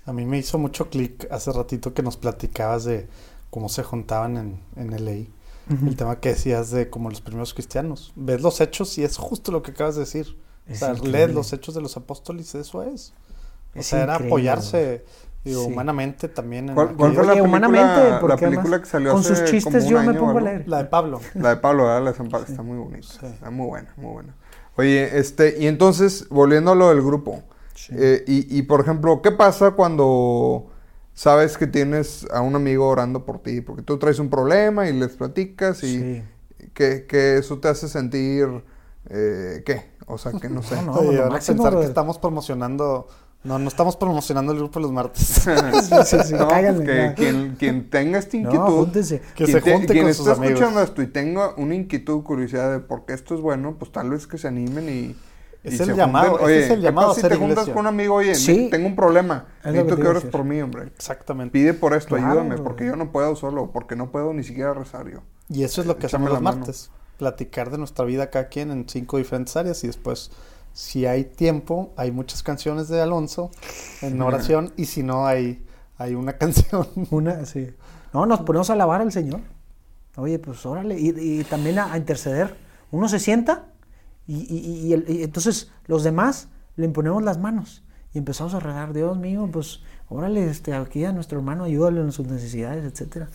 A 0.05 0.13
mí 0.13 0.25
me 0.25 0.37
hizo 0.37 0.57
mucho 0.57 0.89
clic 0.89 1.27
hace 1.31 1.51
ratito 1.51 1.93
que 1.93 2.03
nos 2.03 2.17
platicabas 2.17 2.83
de 2.85 3.07
cómo 3.49 3.69
se 3.69 3.83
juntaban 3.83 4.37
en, 4.37 4.59
en 4.75 5.03
LA. 5.05 5.27
El 5.87 5.95
tema 5.95 6.19
que 6.19 6.29
decías 6.29 6.69
de 6.69 6.91
como 6.91 7.09
los 7.09 7.21
primeros 7.21 7.53
cristianos. 7.55 8.13
Ves 8.15 8.41
los 8.41 8.61
hechos 8.61 8.97
y 8.99 9.03
es 9.03 9.17
justo 9.17 9.51
lo 9.51 9.63
que 9.63 9.71
acabas 9.71 9.95
de 9.95 10.01
decir. 10.01 10.37
Es 10.67 10.77
o 10.77 10.85
sea, 10.85 10.89
increíble. 10.93 11.19
lees 11.25 11.33
los 11.33 11.53
hechos 11.53 11.73
de 11.73 11.81
los 11.81 11.97
apóstoles 11.97 12.53
y 12.53 12.57
eso 12.59 12.83
es. 12.83 13.13
O 13.75 13.79
Es 13.79 13.87
sea, 13.87 14.03
era 14.03 14.13
increíble, 14.13 14.27
apoyarse 14.31 15.05
digo, 15.43 15.63
Sí. 15.63 15.67
humanamente 15.71 16.27
también. 16.27 16.69
En 16.69 16.75
¿Cuál- 16.75 16.95
cuál 16.95 17.13
fue 17.15 17.23
la 17.25 17.33
película- 17.33 17.49
humanamente, 17.49 18.27
la 18.27 18.37
película 18.37 18.79
que 18.79 18.85
salió 18.87 19.11
con 19.11 19.19
hace 19.21 19.29
sus 19.29 19.39
como 19.39 19.49
chistes 19.51 19.83
un 19.85 19.89
yo 19.89 19.97
me 19.97 20.03
año 20.09 20.21
o 20.21 20.25
pongo 20.25 20.37
a 20.37 20.41
leer. 20.41 20.67
La 20.67 20.77
de 20.77 20.85
Pablo. 20.85 21.19
La 21.33 21.49
de 21.49 21.57
Pablo, 21.57 21.83
¿verdad? 21.85 22.03
La 22.03 22.11
de 22.11 22.17
San 22.17 22.29
Pablo 22.29 22.45
está 22.47 22.61
muy 22.61 22.77
bonita. 22.77 23.07
Sí. 23.07 23.25
Está 23.25 23.49
muy 23.49 23.65
buena, 23.67 23.91
muy 23.97 24.11
buena. 24.13 24.35
Oye, 24.77 25.17
este, 25.17 25.57
y 25.59 25.65
entonces, 25.67 26.27
volviendo 26.29 26.71
a 26.73 26.75
lo 26.75 26.89
del 26.89 27.01
grupo. 27.01 27.41
Eh, 27.91 28.23
y, 28.27 28.57
y, 28.57 28.61
por 28.63 28.81
ejemplo, 28.81 29.21
¿qué 29.21 29.31
pasa 29.31 29.71
cuando 29.71 30.67
sabes 31.13 31.57
que 31.57 31.67
tienes 31.67 32.25
a 32.33 32.41
un 32.41 32.55
amigo 32.55 32.87
orando 32.87 33.25
por 33.25 33.39
ti? 33.39 33.61
Porque 33.61 33.81
tú 33.81 33.97
traes 33.97 34.19
un 34.19 34.29
problema 34.29 34.87
y 34.89 34.93
les 34.93 35.11
platicas 35.15 35.83
y 35.83 35.99
Sí. 35.99 36.23
que, 36.73 37.05
que 37.05 37.37
eso 37.37 37.59
te 37.59 37.67
hace 37.67 37.87
sentir, 37.87 38.47
eh, 39.09 39.63
¿qué? 39.65 39.93
O 40.07 40.17
sea, 40.17 40.33
que 40.33 40.49
no 40.49 40.61
sé. 40.63 40.75
No, 40.81 40.93
no. 40.93 40.93
Oye, 40.93 41.13
lo 41.13 41.21
van 41.23 41.29
a 41.29 41.33
máximo, 41.33 41.57
pensar 41.57 41.71
que 41.71 41.75
brother. 41.75 41.89
estamos 41.89 42.17
promocionando. 42.19 43.07
No, 43.43 43.59
no 43.59 43.67
estamos 43.67 43.95
promocionando 43.95 44.53
el 44.53 44.57
grupo 44.57 44.79
de 44.79 44.83
los 44.83 44.91
martes. 44.91 45.21
Sí, 45.43 45.95
sí, 46.05 46.17
sí, 46.25 46.33
No, 46.37 46.47
cáiganle, 46.47 46.85
que 46.85 47.13
quien, 47.15 47.55
quien 47.59 47.89
tenga 47.91 48.17
esta 48.17 48.37
No, 48.37 48.43
inquietud, 48.43 48.65
júntense. 48.77 49.21
Que 49.35 49.45
se 49.45 49.61
junte 49.61 49.93
quien 49.93 50.03
con 50.05 50.11
está 50.11 50.23
sus 50.23 50.31
amigos. 50.33 50.53
escuchando 50.53 50.81
esto 50.81 51.01
y 51.03 51.07
tenga 51.07 51.53
una 51.57 51.75
inquietud, 51.75 52.23
curiosidad 52.23 52.71
de 52.71 52.79
por 52.79 53.05
qué 53.05 53.13
esto 53.13 53.35
es 53.35 53.41
bueno, 53.41 53.75
pues 53.77 53.91
tal 53.91 54.09
vez 54.09 54.25
que 54.27 54.37
se 54.37 54.47
animen 54.47 54.89
y. 54.89 55.15
Es 55.65 55.79
el 55.79 55.95
llamado, 55.95 56.37
junten. 56.37 56.49
ese 56.49 56.65
es 56.65 56.69
el 56.71 56.77
¿qué 56.79 56.83
llamado 56.83 57.11
a 57.11 57.15
si 57.15 57.21
ser 57.21 57.31
te 57.31 57.35
juntas 57.37 57.53
iglesia? 57.57 57.73
con 57.73 57.81
un 57.81 57.87
amigo, 57.87 58.15
oye, 58.15 58.35
Sí. 58.35 58.67
tengo 58.71 58.87
un 58.87 58.95
problema, 58.95 59.45
Es 59.63 59.71
necesito 59.73 59.95
que 59.97 60.07
ores 60.07 60.23
por 60.25 60.43
mí, 60.43 60.61
hombre. 60.61 60.83
Exactamente. 60.95 61.51
Pide 61.51 61.73
por 61.73 61.93
esto, 61.93 62.15
Claro, 62.15 62.31
ayúdame, 62.31 62.55
bro. 62.55 62.63
porque 62.63 62.85
yo 62.85 62.95
no 62.95 63.11
puedo 63.11 63.35
solo, 63.35 63.71
porque 63.71 63.95
no 63.95 64.11
puedo 64.11 64.33
ni 64.33 64.43
siquiera 64.43 64.73
rezar 64.73 65.09
yo. 65.09 65.19
Y 65.49 65.63
eso 65.63 65.81
es 65.81 65.87
lo 65.87 65.97
que 65.97 66.07
Échame 66.07 66.25
hacemos 66.25 66.41
los 66.43 66.55
martes. 66.57 66.91
Platicar 67.17 67.69
de 67.71 67.77
nuestra 67.77 68.03
vida 68.05 68.29
cada 68.29 68.47
quien 68.49 68.71
en 68.71 68.87
cinco 68.89 69.17
diferentes 69.17 69.55
áreas 69.55 69.83
y 69.83 69.87
después, 69.87 70.31
si 70.73 71.05
hay 71.05 71.23
tiempo, 71.23 71.93
hay 71.95 72.11
muchas 72.11 72.43
canciones 72.43 72.87
de 72.89 73.01
Alonso 73.01 73.51
en 74.01 74.21
oración 74.21 74.73
y 74.75 74.85
si 74.85 75.01
no, 75.03 75.25
hay, 75.25 75.65
hay 75.97 76.15
una 76.15 76.33
canción. 76.37 76.87
Una, 77.11 77.45
sí. 77.45 77.69
No, 78.13 78.25
nos 78.25 78.41
ponemos 78.41 78.69
a 78.69 78.73
alabar 78.73 79.01
al 79.01 79.11
Señor. 79.11 79.39
Oye, 80.17 80.39
pues 80.39 80.65
órale. 80.65 80.99
Y, 80.99 81.09
y 81.39 81.43
también 81.43 81.79
a, 81.79 81.91
a 81.93 81.97
interceder. 81.97 82.55
Uno 82.91 83.07
se 83.09 83.19
sienta 83.19 83.65
y, 84.27 84.35
y- 84.53 84.87
y 84.87 84.93
el- 84.93 85.05
y 85.09 85.23
entonces 85.23 85.71
los 85.87 86.03
demás 86.03 86.47
le 86.75 86.85
imponemos 86.85 87.23
las 87.23 87.37
manos. 87.39 87.83
Y 88.13 88.17
empezamos 88.17 88.53
a 88.53 88.59
regar, 88.59 88.93
Dios 88.93 89.17
mío, 89.17 89.49
pues 89.51 89.81
órale, 90.09 90.49
este, 90.49 90.73
aquí 90.73 91.03
a 91.05 91.11
nuestro 91.11 91.37
hermano, 91.39 91.65
ayúdale 91.65 91.99
en 92.01 92.11
sus 92.11 92.27
necesidades, 92.27 92.85
etcétera. 92.85 93.27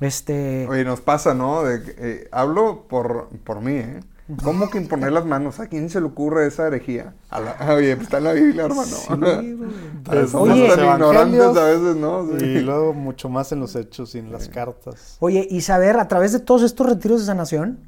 Este, 0.00 0.66
Oye, 0.68 0.84
nos 0.84 1.00
pasa, 1.02 1.34
¿no? 1.34 1.62
De 1.62 1.82
eh, 1.98 2.28
hablo 2.32 2.86
por, 2.88 3.28
por 3.44 3.60
mí, 3.60 3.74
¿eh? 3.74 4.00
¿Cómo 4.44 4.70
que 4.70 4.78
imponer 4.78 5.10
las 5.10 5.26
manos? 5.26 5.58
¿A 5.58 5.66
quién 5.66 5.90
se 5.90 6.00
le 6.00 6.06
ocurre 6.06 6.46
esa 6.46 6.68
herejía? 6.68 7.14
A 7.30 7.40
la- 7.40 7.56
oye, 7.76 7.96
pues 7.96 8.06
está 8.06 8.18
en 8.18 8.24
la 8.24 8.32
Biblia, 8.32 8.64
hermano. 8.64 8.84
sí. 8.84 9.58
Pues, 10.04 10.30
Somos 10.30 10.48
Oye, 10.50 10.68
tan 10.68 10.78
los 10.80 10.94
ignorantes 10.94 11.40
a 11.56 11.64
veces, 11.64 11.96
¿no? 11.96 12.26
Sí. 12.38 12.44
Y 12.46 12.60
luego 12.60 12.94
mucho 12.94 13.28
más 13.28 13.52
en 13.52 13.60
los 13.60 13.76
hechos 13.76 14.14
y 14.14 14.18
en 14.20 14.32
las 14.32 14.48
cartas. 14.48 15.16
Oye, 15.20 15.46
y 15.50 15.60
saber 15.60 15.98
a 15.98 16.08
través 16.08 16.32
de 16.32 16.40
todos 16.40 16.62
estos 16.62 16.88
retiros 16.88 17.20
de 17.20 17.26
sanación, 17.26 17.80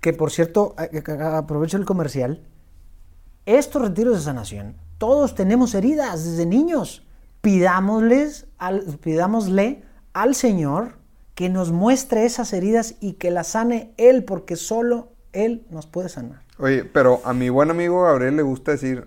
que 0.00 0.12
por 0.12 0.30
cierto, 0.30 0.74
aprovecho 1.34 1.76
el 1.76 1.84
comercial, 1.84 2.42
estos 3.46 3.82
retiros 3.82 4.16
de 4.16 4.22
sanación, 4.22 4.76
todos 4.98 5.34
tenemos 5.34 5.74
heridas 5.74 6.24
desde 6.24 6.46
niños. 6.46 7.06
Pidámosles 7.40 8.46
al, 8.58 8.82
pidámosle 9.00 9.82
al 10.12 10.34
Señor 10.34 10.98
que 11.34 11.48
nos 11.48 11.70
muestre 11.70 12.24
esas 12.26 12.52
heridas 12.52 12.96
y 13.00 13.12
que 13.14 13.30
las 13.30 13.48
sane 13.48 13.94
Él, 13.96 14.24
porque 14.24 14.56
solo 14.56 15.12
Él 15.32 15.64
nos 15.70 15.86
puede 15.86 16.08
sanar. 16.08 16.42
Oye, 16.58 16.84
pero 16.84 17.20
a 17.24 17.32
mi 17.32 17.48
buen 17.48 17.70
amigo 17.70 18.02
Gabriel 18.02 18.36
le 18.36 18.42
gusta 18.42 18.72
decir, 18.72 19.06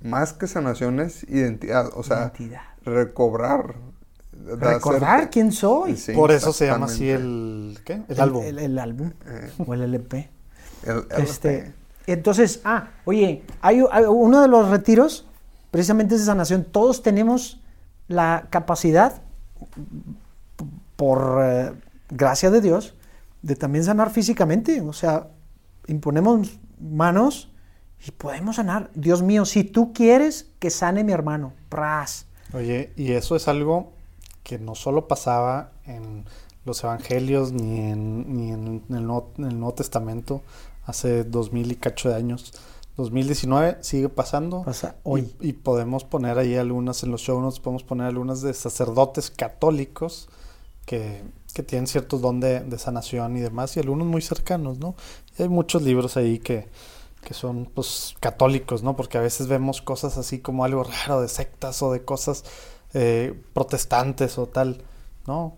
más 0.00 0.32
que 0.32 0.48
sanaciones, 0.48 1.22
identidad. 1.28 1.90
O 1.94 2.02
sea, 2.02 2.32
Identidad. 2.34 2.62
recobrar. 2.84 3.76
Recordar 4.44 5.20
hacerte- 5.20 5.30
quién 5.30 5.52
soy. 5.52 5.96
Sí, 5.96 6.12
Por 6.12 6.30
eso 6.32 6.52
se 6.52 6.66
llama 6.66 6.86
así 6.86 7.08
el, 7.08 7.78
¿qué? 7.84 7.94
El, 7.94 8.04
El, 8.08 8.20
álbum. 8.20 8.42
el- 8.44 8.58
el 8.58 8.78
álbum 8.78 9.12
o 9.66 9.74
el 9.74 9.82
LP. 9.82 10.28
El- 10.84 11.04
el- 11.10 11.22
Este, 11.22 11.72
entonces, 12.06 12.60
ah, 12.64 12.88
oye, 13.04 13.44
hay, 13.60 13.82
hay 13.92 14.04
uno 14.04 14.42
de 14.42 14.48
los 14.48 14.68
retiros, 14.68 15.26
precisamente 15.70 16.14
es 16.14 16.20
de 16.22 16.26
sanación. 16.26 16.64
Todos 16.64 17.02
tenemos 17.02 17.60
la 18.08 18.46
capacidad, 18.50 19.22
por 20.96 21.38
eh, 21.42 21.72
gracia 22.10 22.50
de 22.50 22.60
Dios, 22.60 22.94
de 23.42 23.56
también 23.56 23.84
sanar 23.84 24.10
físicamente. 24.10 24.80
O 24.80 24.92
sea, 24.92 25.28
imponemos 25.86 26.58
manos 26.80 27.50
y 28.06 28.10
podemos 28.10 28.56
sanar. 28.56 28.90
Dios 28.94 29.22
mío, 29.22 29.44
si 29.44 29.64
tú 29.64 29.92
quieres 29.92 30.48
que 30.58 30.70
sane 30.70 31.04
mi 31.04 31.12
hermano, 31.12 31.52
pras. 31.68 32.26
Oye, 32.52 32.92
y 32.96 33.12
eso 33.12 33.34
es 33.36 33.48
algo 33.48 33.92
que 34.42 34.58
no 34.58 34.74
solo 34.74 35.08
pasaba 35.08 35.72
en 35.86 36.24
los 36.64 36.82
evangelios 36.84 37.52
ni 37.52 37.80
en, 37.80 38.34
ni 38.36 38.50
en 38.52 38.82
el, 38.90 39.06
Nuevo, 39.06 39.32
en 39.38 39.44
el 39.46 39.58
Nuevo 39.58 39.74
Testamento 39.74 40.42
hace 40.84 41.24
dos 41.24 41.52
mil 41.52 41.70
y 41.72 41.76
cacho 41.76 42.08
de 42.08 42.16
años. 42.16 42.52
2019 42.96 43.78
sigue 43.80 44.08
pasando. 44.08 44.62
Pasa 44.64 44.96
y- 44.98 45.00
hoy. 45.04 45.34
Y, 45.40 45.52
podemos 45.54 46.04
poner 46.04 46.38
ahí 46.38 46.56
algunas 46.56 47.02
en 47.02 47.10
los 47.10 47.22
show 47.22 47.40
notes, 47.40 47.58
podemos 47.60 47.84
poner 47.84 48.06
algunas 48.06 48.42
de 48.42 48.52
sacerdotes 48.54 49.30
católicos 49.30 50.28
que, 50.84 51.22
que 51.54 51.62
tienen 51.62 51.86
cierto 51.86 52.18
don 52.18 52.40
de, 52.40 52.60
de 52.60 52.78
sanación 52.78 53.36
y 53.36 53.40
demás, 53.40 53.76
y 53.76 53.80
algunos 53.80 54.06
muy 54.06 54.20
cercanos, 54.20 54.78
¿no? 54.78 54.94
Y 55.38 55.42
hay 55.42 55.48
muchos 55.48 55.82
libros 55.82 56.16
ahí 56.16 56.38
que, 56.38 56.68
que 57.24 57.32
son 57.34 57.64
pues 57.72 58.14
católicos, 58.20 58.82
¿no? 58.82 58.94
Porque 58.94 59.16
a 59.16 59.22
veces 59.22 59.46
vemos 59.46 59.80
cosas 59.80 60.18
así 60.18 60.40
como 60.40 60.64
algo 60.64 60.84
raro 60.84 61.22
de 61.22 61.28
sectas 61.28 61.82
o 61.82 61.92
de 61.92 62.04
cosas 62.04 62.44
eh, 62.94 63.40
protestantes 63.52 64.38
o 64.38 64.46
tal, 64.46 64.82
¿no? 65.26 65.56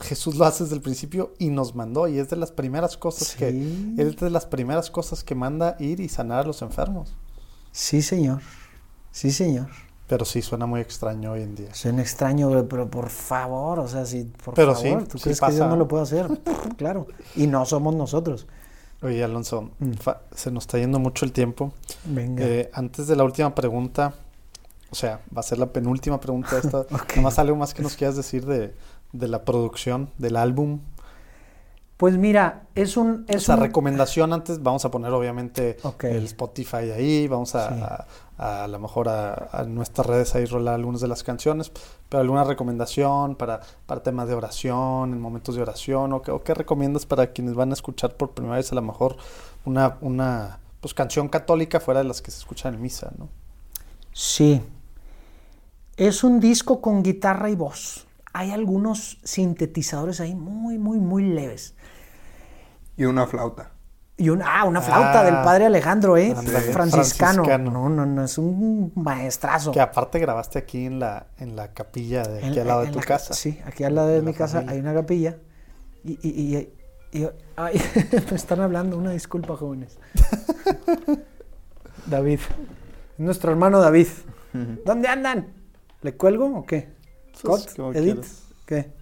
Jesús 0.00 0.34
lo 0.36 0.44
hace 0.44 0.64
desde 0.64 0.76
el 0.76 0.82
principio 0.82 1.34
y 1.38 1.50
nos 1.50 1.74
mandó. 1.74 2.08
Y 2.08 2.18
es 2.18 2.28
de 2.28 2.36
las 2.36 2.50
primeras 2.50 2.96
cosas 2.96 3.36
que. 3.36 3.50
Sí. 3.52 3.94
Es 3.98 4.16
de 4.16 4.30
las 4.30 4.46
primeras 4.46 4.90
cosas 4.90 5.22
que 5.22 5.34
manda 5.34 5.76
ir 5.78 6.00
y 6.00 6.08
sanar 6.08 6.40
a 6.40 6.46
los 6.46 6.62
enfermos. 6.62 7.14
Sí, 7.70 8.02
señor. 8.02 8.40
Sí, 9.12 9.30
señor. 9.30 9.68
Pero 10.08 10.24
sí 10.24 10.42
suena 10.42 10.66
muy 10.66 10.80
extraño 10.80 11.32
hoy 11.32 11.42
en 11.42 11.54
día. 11.54 11.74
Suena 11.74 12.02
extraño, 12.02 12.48
pero, 12.50 12.68
pero 12.68 12.90
por 12.90 13.08
favor, 13.08 13.78
o 13.78 13.88
sea, 13.88 14.04
si 14.04 14.24
por 14.24 14.54
Pero 14.54 14.74
favor, 14.74 15.02
sí, 15.02 15.08
¿tú 15.08 15.18
sí 15.18 15.24
crees 15.24 15.40
que. 15.40 15.52
Dios 15.52 15.68
no 15.68 15.76
lo 15.76 15.88
puede 15.88 16.02
hacer? 16.02 16.28
claro. 16.76 17.06
Y 17.36 17.46
no 17.46 17.64
somos 17.64 17.94
nosotros. 17.94 18.46
Oye, 19.00 19.22
Alonso, 19.22 19.70
Mm. 19.78 19.92
se 20.34 20.50
nos 20.50 20.64
está 20.64 20.78
yendo 20.78 20.98
mucho 20.98 21.24
el 21.24 21.32
tiempo. 21.32 21.72
Venga. 22.04 22.44
Eh, 22.44 22.70
antes 22.72 23.06
de 23.06 23.16
la 23.16 23.24
última 23.24 23.54
pregunta, 23.54 24.14
o 24.94 24.96
sea, 24.96 25.20
va 25.36 25.40
a 25.40 25.42
ser 25.42 25.58
la 25.58 25.66
penúltima 25.66 26.20
pregunta 26.20 26.52
de 26.54 26.60
esta. 26.60 26.78
Ok. 26.94 27.10
Nada 27.16 27.22
más 27.22 27.38
algo 27.40 27.56
más 27.56 27.74
que 27.74 27.82
nos 27.82 27.96
quieras 27.96 28.14
decir 28.16 28.46
de, 28.46 28.72
de 29.12 29.28
la 29.28 29.44
producción, 29.44 30.08
del 30.18 30.36
álbum. 30.36 30.78
Pues 31.96 32.16
mira, 32.16 32.62
es 32.74 32.96
un... 32.96 33.24
Es 33.28 33.48
un- 33.48 33.56
recomendación 33.58 34.32
antes, 34.32 34.62
vamos 34.62 34.84
a 34.84 34.90
poner 34.90 35.12
obviamente 35.12 35.76
el 36.02 36.24
Spotify 36.24 36.90
ahí, 36.94 37.28
vamos 37.28 37.54
a, 37.54 37.68
Sí. 37.68 37.80
a, 37.82 38.06
a, 38.38 38.64
a 38.64 38.68
lo 38.68 38.78
mejor 38.80 39.08
a, 39.08 39.48
a 39.52 39.62
nuestras 39.64 40.06
redes 40.06 40.34
ahí 40.34 40.44
rolar 40.44 40.74
algunas 40.74 41.00
de 41.00 41.06
las 41.08 41.22
canciones, 41.22 41.70
pero 42.08 42.20
alguna 42.20 42.42
recomendación 42.44 43.36
para, 43.36 43.60
para 43.86 44.02
temas 44.02 44.26
de 44.28 44.34
oración, 44.34 45.12
en 45.12 45.20
momentos 45.20 45.54
de 45.54 45.62
oración, 45.62 46.12
o, 46.12 46.20
qué- 46.22 46.32
o 46.32 46.42
qué 46.42 46.54
recomiendas 46.54 47.06
para 47.06 47.28
quienes 47.32 47.54
van 47.54 47.70
a 47.70 47.74
escuchar 47.74 48.16
por 48.16 48.30
primera 48.30 48.56
vez 48.56 48.70
a 48.72 48.74
lo 48.74 48.82
mejor 48.82 49.16
una, 49.64 49.96
una 50.00 50.58
pues, 50.80 50.94
canción 50.94 51.28
católica 51.28 51.78
fuera 51.80 52.00
de 52.02 52.08
las 52.08 52.20
que 52.22 52.30
se 52.32 52.38
escuchan 52.38 52.74
en 52.74 52.82
misa, 52.82 53.12
¿no? 53.18 53.28
Sí. 54.12 54.60
Es 55.96 56.24
un 56.24 56.40
disco 56.40 56.80
con 56.80 57.02
guitarra 57.02 57.50
y 57.50 57.54
voz. 57.54 58.06
Hay 58.32 58.50
algunos 58.50 59.18
sintetizadores 59.22 60.20
ahí 60.20 60.34
muy, 60.34 60.78
muy, 60.78 60.98
muy 60.98 61.22
leves. 61.24 61.74
Y 62.96 63.04
una 63.04 63.26
flauta. 63.26 63.70
Y 64.16 64.28
una, 64.28 64.60
ah, 64.60 64.64
una 64.64 64.80
flauta 64.80 65.20
Ah, 65.20 65.24
del 65.24 65.34
padre 65.34 65.66
Alejandro, 65.66 66.16
¿eh? 66.16 66.34
franciscano. 66.34 67.42
franciscano. 67.44 67.70
No, 67.70 67.88
no, 67.88 68.06
no, 68.06 68.24
es 68.24 68.38
un 68.38 68.92
maestrazo. 68.94 69.72
Que 69.72 69.80
aparte 69.80 70.18
grabaste 70.20 70.58
aquí 70.60 70.86
en 70.86 71.00
la, 71.00 71.26
en 71.38 71.56
la 71.56 71.72
capilla 71.72 72.22
de 72.22 72.38
aquí 72.38 72.46
En- 72.54 72.58
al 72.60 72.66
lado 72.68 72.80
de 72.82 72.90
tu 72.92 73.00
la- 73.00 73.04
casa. 73.04 73.34
Sí, 73.34 73.58
aquí 73.66 73.82
al 73.82 73.94
lado 73.96 74.08
de, 74.08 74.14
De 74.14 74.20
la 74.22 74.26
mi 74.26 74.32
casa 74.34 74.54
familia. 74.58 74.72
hay 74.74 74.80
una 74.80 74.94
capilla. 74.94 75.36
Y, 76.04 76.12
y, 76.22 76.56
y- 76.56 77.18
y- 77.20 77.28
ay, 77.56 77.80
me 78.30 78.36
están 78.36 78.60
hablando, 78.60 78.96
una 78.98 79.10
disculpa, 79.10 79.56
jóvenes. 79.56 79.98
David. 82.06 82.40
Nuestro 83.18 83.50
hermano 83.50 83.80
David. 83.80 84.08
¿Dónde 84.84 85.08
andan? 85.08 85.52
¿Le 86.04 86.14
cuelgo 86.18 86.58
o 86.58 86.66
qué? 86.66 86.92
Pues, 87.42 87.66
Edith, 87.94 88.14
quieras. 88.20 88.42
¿qué? 88.66 88.92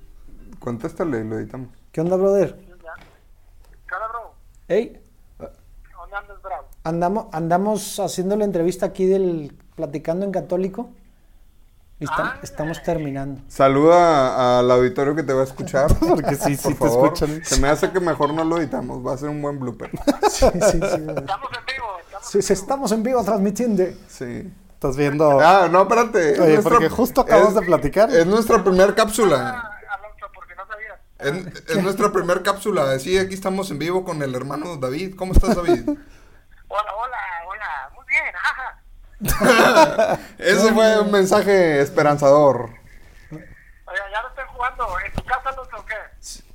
Contéstale 0.60 1.18
y 1.20 1.24
lo 1.24 1.36
editamos. 1.36 1.68
¿Qué 1.90 2.00
onda, 2.00 2.14
brother? 2.16 2.54
¿Qué 2.56 2.72
onda, 2.72 4.06
bro? 4.08 4.34
Hey, 4.68 5.00
¿Dónde 5.38 6.16
andas, 6.16 6.40
bravo? 6.40 6.64
andamos, 6.84 7.26
andamos 7.32 7.98
haciendo 7.98 8.36
la 8.36 8.44
entrevista 8.44 8.86
aquí 8.86 9.06
del 9.06 9.52
Platicando 9.74 10.24
en 10.24 10.30
Católico. 10.30 10.90
Y 11.98 12.04
está- 12.04 12.38
estamos 12.40 12.80
terminando. 12.84 13.40
Saluda 13.48 14.60
al 14.60 14.70
auditorio 14.70 15.16
que 15.16 15.24
te 15.24 15.32
va 15.32 15.40
a 15.40 15.44
escuchar. 15.44 15.88
Porque 15.98 16.36
sí, 16.36 16.54
sí 16.54 16.62
por 16.68 16.72
te 16.74 16.78
favor. 16.78 17.12
escuchan. 17.14 17.44
Se 17.44 17.60
me 17.60 17.68
hace 17.68 17.90
que 17.90 17.98
mejor 17.98 18.32
no 18.32 18.44
lo 18.44 18.58
editamos. 18.58 19.04
Va 19.04 19.14
a 19.14 19.18
ser 19.18 19.28
un 19.28 19.42
buen 19.42 19.58
blooper. 19.58 19.90
Sí, 20.30 20.46
sí, 20.52 20.60
sí. 20.70 20.78
Estamos 20.80 21.50
en 21.52 21.66
vivo. 21.66 21.98
Estamos 22.00 22.26
Sí, 22.30 22.42
sí, 22.42 22.52
estamos 22.52 22.92
en 22.92 23.02
vivo 23.02 23.24
transmitiendo. 23.24 23.82
Sí. 24.08 24.52
Estás 24.82 24.96
viendo. 24.96 25.38
Ah, 25.40 25.68
no, 25.70 25.82
espérate. 25.82 26.32
Es 26.32 26.40
Oye, 26.40 26.54
nuestra- 26.54 26.70
porque 26.72 26.88
justo 26.88 27.20
acabamos 27.20 27.50
es- 27.50 27.60
de 27.60 27.62
platicar. 27.66 28.10
Es 28.10 28.26
nuestra 28.26 28.64
primer 28.64 28.96
cápsula. 28.96 29.62
Ah, 29.64 29.78
Alonso, 29.94 30.26
porque 30.34 30.56
no 30.56 30.66
sabías. 30.66 30.98
Es, 31.20 31.70
es 31.76 31.82
nuestra 31.84 32.10
primer 32.10 32.42
cápsula. 32.42 32.98
Sí, 32.98 33.16
aquí 33.16 33.32
estamos 33.32 33.70
en 33.70 33.78
vivo 33.78 34.04
con 34.04 34.20
el 34.24 34.34
hermano 34.34 34.76
David. 34.78 35.14
¿Cómo 35.14 35.34
estás, 35.34 35.54
David? 35.54 35.84
Hola, 36.68 36.94
hola, 36.96 37.16
hola. 37.46 37.90
Muy 37.94 38.04
bien, 38.08 38.34
ajá. 38.34 40.18
Ese 40.38 40.72
fue 40.72 40.98
un 41.00 41.12
mensaje 41.12 41.80
esperanzador. 41.80 42.70
Oye, 43.30 44.00
ya 44.10 44.22
no 44.22 44.28
estoy 44.30 44.44
jugando. 44.48 44.86
¿En 45.06 45.12
tu 45.12 45.22
casa, 45.22 45.50
qué? 45.70 45.71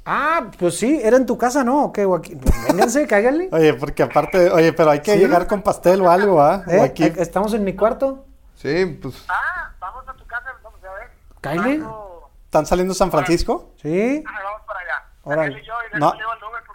Ah, 0.10 0.50
pues 0.58 0.78
sí, 0.80 1.00
era 1.04 1.18
en 1.18 1.26
tu 1.26 1.38
casa, 1.38 1.64
¿no? 1.66 1.84
¿O 1.86 1.92
qué? 1.92 2.06
O 2.06 2.16
aquí- 2.16 2.36
Pues 2.36 2.56
vénganse, 2.68 3.06
cáiganle. 3.08 3.50
Oye, 3.52 3.74
porque 3.74 4.04
aparte, 4.04 4.50
oye, 4.52 4.72
pero 4.74 4.92
hay 4.92 5.02
que 5.02 5.14
Sí. 5.14 5.20
llegar 5.20 5.48
con 5.48 5.62
pastel 5.62 6.02
o 6.02 6.10
algo, 6.10 6.42
¿ah? 6.42 6.64
¿Eh? 6.68 6.82
Aquí. 6.82 7.04
Estamos 7.18 7.54
en 7.54 7.64
mi 7.66 7.76
cuarto. 7.76 8.26
Sí, 8.56 8.86
pues. 9.02 9.26
Ah, 9.28 9.72
vamos 9.80 10.08
a 10.08 10.14
tu 10.14 10.26
casa, 10.26 10.46
vamos 10.64 10.80
a 10.84 10.94
ver. 10.94 11.60
Vamos- 11.82 12.08
¿Están 12.46 12.66
saliendo 12.66 12.94
San 12.94 13.12
Francisco? 13.12 13.74
Sí. 13.82 14.24
Ah, 14.26 14.32
vamos 14.44 14.62
para 14.66 14.80
allá. 14.80 15.04
Órale. 15.24 15.42
Daniel 15.42 15.62
y 15.62 15.68
yo, 15.68 15.74
y 15.90 15.94
de 15.94 16.00
No, 16.00 16.14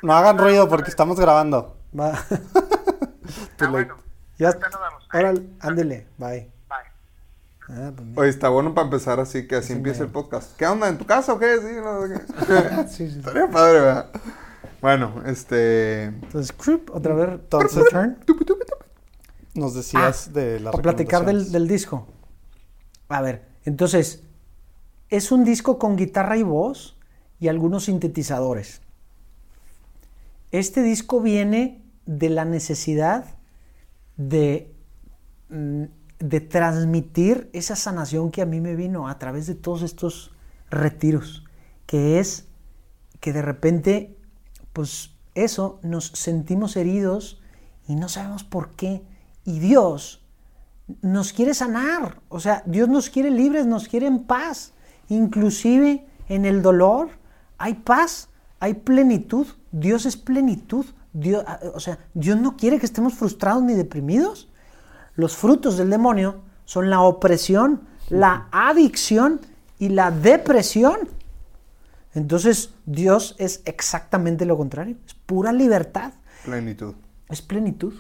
no 0.03 0.12
hagan 0.14 0.37
ruido 0.39 0.68
porque 0.68 0.91
estamos 0.91 1.18
grabando. 1.18 1.76
Va. 1.99 2.12
Ah, 3.61 3.66
bueno. 3.70 3.97
ya. 4.39 4.49
Ahorita 4.49 4.68
nos 4.70 4.80
vemos. 4.80 5.09
Órale, 5.14 5.43
ándele. 5.61 6.07
Bye. 6.18 6.51
Ah, 7.69 7.93
pues. 7.95 8.09
Oye, 8.17 8.29
está 8.29 8.49
bueno 8.49 8.75
para 8.75 8.87
empezar 8.87 9.21
así, 9.21 9.47
que 9.47 9.57
así 9.57 9.73
empiece 9.73 10.03
el 10.03 10.11
podcast. 10.11 10.57
¿Qué 10.57 10.67
onda? 10.67 10.89
¿En 10.89 10.99
tu 10.99 11.07
casa 11.07 11.33
o 11.33 11.39
qué? 11.39 11.57
Sí, 11.59 11.77
no 11.83 12.03
qué. 12.09 12.87
Sí. 12.89 13.05
Estaría 13.05 13.49
padre, 13.49 13.81
¿verdad? 13.81 14.11
Bueno, 14.81 15.23
este. 15.27 16.05
Entonces, 16.05 16.55
otra 16.93 17.15
vez. 17.15 17.29
Entonces- 17.31 17.85
return. 17.85 18.19
Nos 19.55 19.75
decías 19.75 20.33
de 20.33 20.61
la 20.61 20.71
Para 20.71 20.83
platicar 20.83 21.27
del, 21.27 21.53
del 21.53 21.69
disco. 21.69 22.07
A 23.09 23.21
ver, 23.21 23.47
entonces, 23.65 24.23
es 25.11 25.31
un 25.31 25.45
disco 25.45 25.79
con 25.79 25.97
guitarra 25.97 26.39
y 26.39 26.43
voz 26.43 26.97
y 27.39 27.49
algunos 27.49 27.85
sintetizadores. 27.85 28.81
Este 30.53 30.83
disco 30.83 31.21
viene 31.21 31.83
de 32.07 32.31
la 32.31 32.45
necesidad 32.45 33.27
de, 34.17 34.75
mm, 35.51 35.85
de 36.23 36.41
transmitir 36.41 37.51
esa 37.53 37.75
sanación 37.75 38.31
que 38.31 38.43
a 38.43 38.47
mí 38.47 38.61
me 38.61 38.77
vino 38.77 39.09
a 39.09 39.18
través 39.18 39.49
de 39.49 39.57
todos 39.57 39.83
estos 39.83 40.31
retiros, 40.70 41.45
que 41.85 42.20
es 42.20 42.47
que 43.18 43.33
de 43.33 43.43
repente, 43.43 44.16
pues 44.73 45.11
eso, 45.35 45.81
nos 45.83 46.07
sentimos 46.07 46.77
heridos 46.77 47.41
y 47.89 47.97
no 47.97 48.09
sabemos 48.09 48.45
por 48.45 48.70
qué. 48.70 49.03
Y 49.45 49.59
Dios 49.59 50.25
nos 51.01 51.33
quiere 51.33 51.55
sanar, 51.55 52.20
o 52.29 52.39
sea, 52.39 52.62
Dios 52.66 52.89
nos 52.89 53.11
quiere 53.11 53.31
libres, 53.31 53.66
nos 53.66 53.89
quiere 53.89 54.07
en 54.07 54.23
paz. 54.25 54.75
Inclusive 55.09 56.07
en 56.29 56.45
el 56.45 56.62
dolor 56.62 57.11
hay 57.59 57.75
paz, 57.75 58.29
hay 58.61 58.75
plenitud. 58.75 59.49
Dios 59.73 60.07
es 60.07 60.16
plenitud. 60.16 60.87
Dios, 61.12 61.45
o 61.75 61.81
sea, 61.81 61.99
Dios 62.14 62.41
no 62.41 62.57
quiere 62.57 62.79
que 62.79 62.87
estemos 62.87 63.14
frustrados 63.14 63.64
ni 63.64 63.75
deprimidos. 63.75 64.52
Los 65.15 65.37
frutos 65.37 65.77
del 65.77 65.91
demonio 65.91 66.37
son 66.65 66.91
la 66.91 67.01
opresión, 67.01 67.83
la 68.09 68.49
adicción 68.53 69.41
y 69.79 69.89
la 69.91 70.11
depresión. 70.11 70.99
Entonces, 72.15 72.75
Dios 72.87 73.35
es 73.39 73.63
exactamente 73.65 74.45
lo 74.45 74.57
contrario, 74.57 74.97
es 75.07 75.15
pura 75.15 75.53
libertad, 75.53 76.13
Plenitud. 76.45 76.95
es 77.29 77.41
plenitud. 77.41 77.95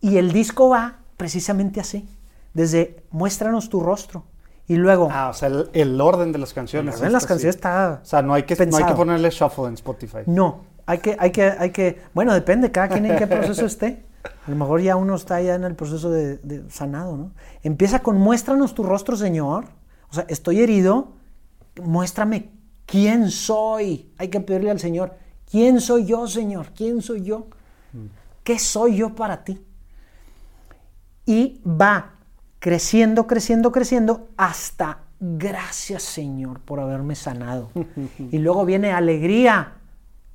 Y 0.00 0.18
el 0.18 0.32
disco 0.32 0.68
va 0.68 0.98
precisamente 1.16 1.80
así, 1.80 2.06
desde 2.52 3.02
muéstranos 3.10 3.70
tu 3.70 3.80
rostro 3.80 4.24
y 4.66 4.76
luego 4.76 5.08
Ah, 5.10 5.28
o 5.30 5.34
sea, 5.34 5.48
el, 5.48 5.70
el 5.72 6.00
orden 6.00 6.32
de 6.32 6.38
las 6.38 6.52
canciones. 6.52 7.00
en 7.00 7.12
las 7.12 7.22
está 7.22 7.28
canciones 7.28 7.54
así. 7.56 7.58
está 7.58 8.00
O 8.02 8.04
sea, 8.06 8.22
no 8.22 8.34
hay, 8.34 8.42
que, 8.42 8.54
no 8.66 8.76
hay 8.76 8.84
que 8.84 8.94
ponerle 8.94 9.30
shuffle 9.30 9.66
en 9.68 9.74
Spotify. 9.74 10.18
No, 10.26 10.60
hay 10.86 10.98
que, 10.98 11.16
hay 11.18 11.30
que, 11.30 11.44
hay 11.44 11.70
que, 11.70 12.02
bueno, 12.12 12.34
depende, 12.34 12.70
cada 12.70 12.88
quien 12.88 13.06
en 13.06 13.16
qué 13.16 13.26
proceso 13.26 13.64
esté. 13.64 14.04
A 14.24 14.50
lo 14.50 14.56
mejor 14.56 14.80
ya 14.80 14.96
uno 14.96 15.14
está 15.14 15.40
ya 15.40 15.54
en 15.54 15.64
el 15.64 15.74
proceso 15.74 16.10
de, 16.10 16.38
de 16.38 16.68
sanado, 16.70 17.16
¿no? 17.16 17.32
Empieza 17.62 18.00
con 18.02 18.18
muéstranos 18.18 18.74
tu 18.74 18.82
rostro, 18.82 19.16
Señor. 19.16 19.66
O 20.10 20.14
sea, 20.14 20.26
estoy 20.28 20.60
herido, 20.60 21.12
muéstrame 21.82 22.50
quién 22.86 23.30
soy. 23.30 24.12
Hay 24.18 24.28
que 24.28 24.40
pedirle 24.40 24.70
al 24.70 24.80
Señor, 24.80 25.14
¿quién 25.50 25.80
soy 25.80 26.06
yo, 26.06 26.26
Señor? 26.26 26.68
¿Quién 26.74 27.02
soy 27.02 27.22
yo? 27.22 27.48
¿Qué 28.42 28.58
soy 28.58 28.96
yo 28.96 29.14
para 29.14 29.44
ti? 29.44 29.64
Y 31.26 31.62
va 31.66 32.14
creciendo, 32.58 33.26
creciendo, 33.26 33.72
creciendo 33.72 34.28
hasta 34.36 35.04
gracias, 35.20 36.02
Señor, 36.02 36.60
por 36.60 36.80
haberme 36.80 37.14
sanado. 37.14 37.70
y 38.18 38.38
luego 38.38 38.64
viene 38.64 38.92
alegría. 38.92 39.73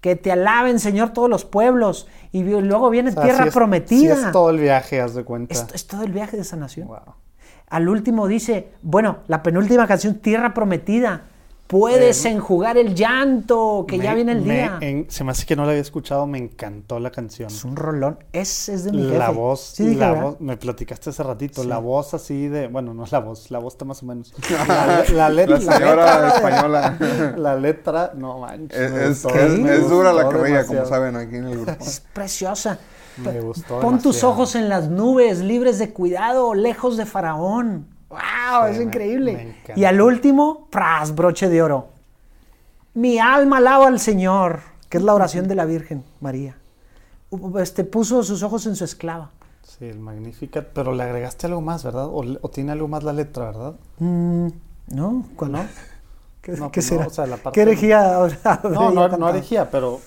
Que 0.01 0.15
te 0.15 0.31
alaben, 0.31 0.79
Señor, 0.79 1.09
todos 1.09 1.29
los 1.29 1.45
pueblos. 1.45 2.07
Y 2.31 2.43
luego 2.43 2.89
viene 2.89 3.09
O 3.09 3.13
sea, 3.13 3.23
tierra 3.23 3.45
es- 3.45 3.53
prometida. 3.53 4.15
sí 4.15 4.21
es 4.27 4.31
todo 4.31 4.49
el 4.49 4.57
viaje, 4.59 5.01
haz 5.01 5.13
de 5.15 5.23
cuenta. 5.23 5.53
Esto 5.53 5.73
es 5.75 5.87
todo 5.87 6.03
el 6.03 6.11
viaje 6.11 6.37
de 6.37 6.43
sanación. 6.43 6.87
Wow. 6.87 7.15
Al 7.67 7.87
último 7.89 8.27
dice, 8.27 8.71
bueno, 8.81 9.19
la 9.27 9.43
penúltima 9.43 9.85
canción, 9.87 10.15
Tierra 10.15 10.53
Prometida. 10.55 11.23
Puedes 11.69 12.25
Eh, 12.25 12.29
enjugar 12.31 12.79
el 12.79 12.95
llanto, 12.95 13.85
que 13.87 13.99
ya 13.99 14.15
viene 14.15 14.31
el 14.31 14.41
me 14.41 14.53
día. 14.55 14.77
en- 14.81 15.05
se 15.07 15.23
me 15.23 15.29
hace 15.29 15.45
que 15.45 15.55
no 15.55 15.65
la 15.65 15.69
había 15.69 15.81
escuchado, 15.83 16.25
me 16.25 16.39
encantó 16.39 16.99
la 16.99 17.11
canción. 17.11 17.47
Es 17.51 17.63
un 17.63 17.75
rolón. 17.75 18.17
Ese 18.33 18.73
es 18.73 18.85
de 18.85 18.91
mi 18.91 19.03
La 19.03 19.27
jefe. 19.27 19.37
voz, 19.37 19.61
Sí, 19.75 19.83
dije, 19.85 19.99
la 19.99 20.09
¿verdad? 20.09 20.23
voz, 20.23 20.41
me 20.41 20.57
platicaste 20.57 21.11
hace 21.11 21.21
ratito, 21.21 21.61
Sí. 21.61 21.67
la 21.67 21.77
voz 21.77 22.15
así 22.15 22.47
de, 22.47 22.69
bueno, 22.69 22.95
no 22.95 23.03
es 23.03 23.11
la 23.11 23.19
voz, 23.19 23.51
la 23.51 23.59
voz 23.59 23.75
está 23.75 23.85
más 23.85 24.01
o 24.01 24.07
menos. 24.07 24.33
La, 24.67 25.03
la 25.13 25.29
let- 25.29 25.47
La 25.47 25.59
la 25.59 25.73
señora 25.73 26.05
letra, 26.21 26.27
española. 26.29 26.97
la 27.37 27.55
letra, 27.55 28.11
no 28.15 28.39
manches. 28.39 28.75
Es, 28.79 28.91
es- 28.91 29.23
gustó, 29.23 29.37
es- 29.39 29.59
es 29.79 29.89
dura 29.91 30.11
la 30.11 30.27
carrilla, 30.27 30.65
como 30.65 30.85
saben 30.87 31.15
aquí 31.17 31.35
en 31.35 31.45
el 31.49 31.55
grupo. 31.65 31.83
Es 31.83 32.01
preciosa. 32.13 32.79
Me 33.17 33.41
gustó 33.41 33.79
Pon 33.79 34.01
tus 34.01 34.23
ojos 34.23 34.55
en 34.55 34.69
las 34.69 34.87
nubes, 34.89 35.39
libres 35.41 35.77
de 35.77 35.91
cuidado, 35.93 36.55
lejos 36.55 36.97
de 36.97 37.05
Faraón. 37.05 37.85
¡Wow! 38.09 38.19
Sí, 38.65 38.71
es 38.71 38.77
me- 38.77 38.83
increíble. 38.85 39.55
me 39.67 39.73
y 39.79 39.85
al 39.85 40.01
último, 40.01 40.67
¡pras! 40.69 41.13
Broche 41.15 41.47
de 41.49 41.61
oro. 41.61 41.89
Mi 42.93 43.19
alma 43.19 43.57
alaba 43.57 43.87
al 43.87 43.99
Señor, 43.99 44.61
que 44.89 44.97
es 44.97 45.03
la 45.03 45.13
oración 45.13 45.47
de 45.47 45.55
la 45.55 45.65
Virgen 45.65 46.03
María. 46.21 46.57
Este, 47.59 47.83
puso 47.83 48.23
sus 48.23 48.41
ojos 48.41 48.65
en 48.65 48.75
su 48.75 48.83
esclava. 48.83 49.29
Sí, 49.61 49.85
el 49.85 49.99
Magnificat, 49.99 50.69
pero 50.73 50.93
le 50.93 51.03
agregaste 51.03 51.45
algo 51.45 51.61
más, 51.61 51.83
¿verdad? 51.83 52.05
O, 52.07 52.23
o 52.41 52.49
tiene 52.49 52.71
algo 52.71 52.87
más 52.87 53.03
la 53.03 53.13
letra, 53.13 53.45
¿verdad? 53.45 53.75
Mm, 53.99 54.47
¿No? 54.87 55.25
¿Cuál 55.35 55.51
no? 55.51 55.65
¿Qué, 56.41 56.53
No, 56.53 56.71
qué 56.71 56.81
pues 56.81 56.91
no, 56.91 56.97
será? 56.97 57.07
o 57.07 57.09
sea, 57.11 57.25
la 57.27 57.37
parte- 57.37 57.53
¿Qué 57.55 57.61
herejía? 57.61 58.15
habrá 58.15 58.61
No, 58.71 58.89
no, 58.91 59.07
no 59.09 59.29
herejía, 59.29 59.69
pero, 59.69 59.99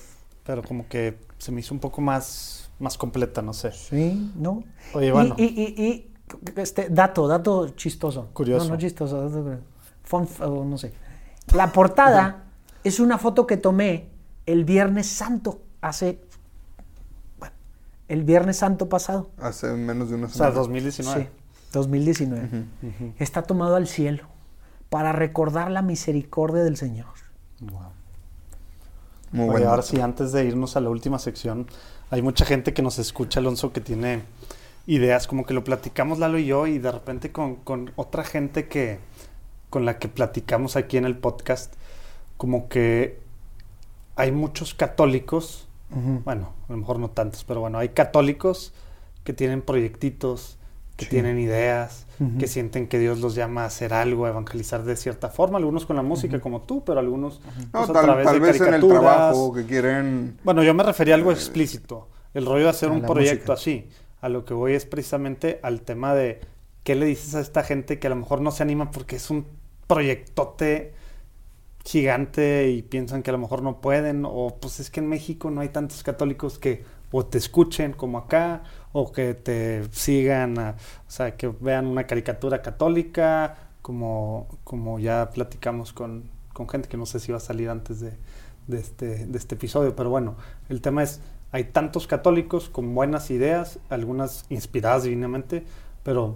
pero 0.45 0.61
como 0.63 0.87
que 0.89 1.17
se 1.37 1.53
me 1.53 1.61
hizo 1.61 1.73
un 1.73 1.79
poco 1.79 2.01
más, 2.01 2.69
más 2.79 2.97
completa, 2.97 3.41
no 3.41 3.53
sé. 3.53 3.71
Sí, 3.71 4.33
¿no? 4.35 4.63
Oye, 4.93 5.07
Y- 5.07 5.11
bueno. 5.11 5.35
Y, 5.37 5.43
y- 5.45 5.83
y, 5.85 6.12
este, 6.55 6.89
dato, 6.89 7.27
dato 7.27 7.69
chistoso. 7.69 8.29
Curioso. 8.33 8.65
No, 8.65 8.71
no 8.73 8.77
chistoso, 8.77 9.29
dato. 9.29 9.59
Fun 10.03 10.27
no 10.69 10.77
sé. 10.77 10.93
La 11.53 11.71
portada 11.71 12.43
es 12.83 12.99
una 12.99 13.17
foto 13.17 13.47
que 13.47 13.57
tomé 13.57 14.09
el 14.45 14.65
Viernes 14.65 15.07
Santo, 15.07 15.61
hace... 15.81 16.19
Bueno, 17.39 17.55
el 18.07 18.23
Viernes 18.23 18.57
Santo 18.57 18.89
pasado. 18.89 19.29
Hace 19.37 19.73
menos 19.73 20.09
de 20.09 20.15
una 20.15 20.27
O 20.27 20.29
sea, 20.29 20.51
semana. 20.51 20.55
2019. 20.55 21.23
Sí, 21.23 21.29
2019. 21.71 22.65
Está 23.19 23.43
tomado 23.43 23.75
al 23.75 23.87
cielo 23.87 24.23
para 24.89 25.11
recordar 25.11 25.71
la 25.71 25.81
misericordia 25.81 26.63
del 26.63 26.77
Señor. 26.77 27.07
Wow. 27.61 27.79
Muy 29.31 29.45
Oye, 29.45 29.51
bueno. 29.51 29.69
ahora 29.71 29.81
sí, 29.81 29.99
antes 29.99 30.31
de 30.31 30.45
irnos 30.45 30.75
a 30.75 30.81
la 30.81 30.89
última 30.89 31.17
sección, 31.17 31.65
hay 32.11 32.21
mucha 32.21 32.45
gente 32.45 32.73
que 32.73 32.83
nos 32.83 32.99
escucha, 32.99 33.39
Alonso, 33.39 33.73
que 33.73 33.81
tiene 33.81 34.23
ideas, 34.85 35.27
como 35.27 35.45
que 35.45 35.53
lo 35.53 35.63
platicamos 35.63 36.19
Lalo 36.19 36.37
y 36.37 36.45
yo, 36.45 36.67
y 36.67 36.79
de 36.79 36.91
repente 36.91 37.31
con, 37.31 37.55
con 37.55 37.91
otra 37.95 38.23
gente 38.23 38.67
que 38.67 38.99
con 39.69 39.85
la 39.85 39.97
que 39.97 40.07
platicamos 40.07 40.75
aquí 40.75 40.97
en 40.97 41.05
el 41.05 41.17
podcast, 41.17 41.73
como 42.37 42.69
que 42.69 43.19
hay 44.15 44.31
muchos 44.31 44.75
católicos, 44.75 45.67
bueno, 45.89 46.53
a 46.69 46.71
lo 46.71 46.77
mejor 46.77 46.99
no 46.99 47.09
tantos, 47.09 47.43
pero 47.43 47.59
bueno, 47.59 47.79
hay 47.79 47.89
católicos 47.89 48.73
que 49.23 49.33
tienen 49.33 49.61
proyectitos, 49.63 50.57
que 50.95 51.05
tienen 51.07 51.39
ideas, 51.39 52.05
que 52.39 52.47
sienten 52.47 52.87
que 52.87 52.99
Dios 52.99 53.19
los 53.19 53.33
llama 53.33 53.63
a 53.63 53.65
hacer 53.65 53.93
algo, 53.93 54.25
a 54.25 54.29
evangelizar 54.29 54.83
de 54.83 54.95
cierta 54.95 55.29
forma, 55.29 55.57
algunos 55.57 55.87
con 55.87 55.95
la 55.95 56.03
música 56.03 56.39
como 56.39 56.61
tú, 56.61 56.83
pero 56.85 56.99
algunos 56.99 57.41
No, 57.73 57.79
pues, 57.79 57.89
a 57.89 57.93
tal, 57.93 58.03
través 58.03 58.25
tal 58.25 58.35
de 58.35 58.39
vez 58.39 58.61
en 58.61 58.73
el 58.75 58.87
trabajo 58.87 59.53
que 59.53 59.65
quieren. 59.65 60.37
Bueno, 60.43 60.61
yo 60.63 60.73
me 60.75 60.83
refería 60.83 61.15
a 61.15 61.17
algo 61.17 61.31
explícito. 61.31 62.09
El 62.33 62.45
rollo 62.45 62.65
de 62.65 62.69
hacer 62.69 62.89
A 62.89 62.91
un 62.91 63.01
proyecto 63.01 63.53
música. 63.53 63.53
así. 63.53 63.89
A 64.23 64.29
lo 64.29 64.45
que 64.45 64.53
voy 64.53 64.73
es 64.73 64.85
precisamente 64.85 65.59
al 65.63 65.81
tema 65.81 66.15
de 66.15 66.39
qué 66.83 66.95
le 66.95 67.05
dices 67.05 67.35
a 67.35 67.41
esta 67.41 67.61
gente 67.61 67.99
que 67.99 68.07
a 68.07 68.09
lo 68.09 68.15
mejor 68.15 68.39
no 68.39 68.51
se 68.51 68.63
anima 68.63 68.89
porque 68.89 69.17
es 69.17 69.29
un 69.29 69.45
proyectote 69.85 70.93
gigante 71.83 72.69
y 72.69 72.83
piensan 72.83 73.21
que 73.21 73.31
a 73.31 73.33
lo 73.33 73.39
mejor 73.39 73.61
no 73.61 73.81
pueden. 73.81 74.23
O 74.25 74.57
pues 74.61 74.79
es 74.79 74.89
que 74.89 75.01
en 75.01 75.07
México 75.07 75.51
no 75.51 75.59
hay 75.59 75.69
tantos 75.69 76.03
católicos 76.03 76.57
que 76.57 76.85
o 77.11 77.25
te 77.25 77.37
escuchen 77.37 77.91
como 77.91 78.17
acá 78.17 78.63
o 78.93 79.11
que 79.11 79.33
te 79.33 79.83
sigan, 79.91 80.57
o 80.57 80.75
sea, 81.07 81.35
que 81.35 81.47
vean 81.47 81.85
una 81.85 82.07
caricatura 82.07 82.61
católica, 82.61 83.57
como, 83.81 84.47
como 84.63 84.99
ya 84.99 85.31
platicamos 85.31 85.91
con, 85.91 86.23
con 86.53 86.69
gente 86.69 86.87
que 86.87 86.95
no 86.95 87.05
sé 87.05 87.19
si 87.19 87.31
va 87.31 87.39
a 87.39 87.41
salir 87.41 87.69
antes 87.69 87.99
de, 87.99 88.13
de 88.67 88.79
este, 88.79 89.25
de 89.25 89.37
este 89.37 89.55
episodio, 89.55 89.95
pero 89.95 90.09
bueno, 90.09 90.37
el 90.69 90.81
tema 90.81 91.03
es, 91.03 91.21
hay 91.53 91.65
tantos 91.65 92.07
católicos 92.07 92.67
con 92.67 92.95
buenas 92.95 93.29
ideas, 93.29 93.79
algunas 93.89 94.45
inspiradas 94.49 95.03
divinamente, 95.03 95.63
pero 96.01 96.35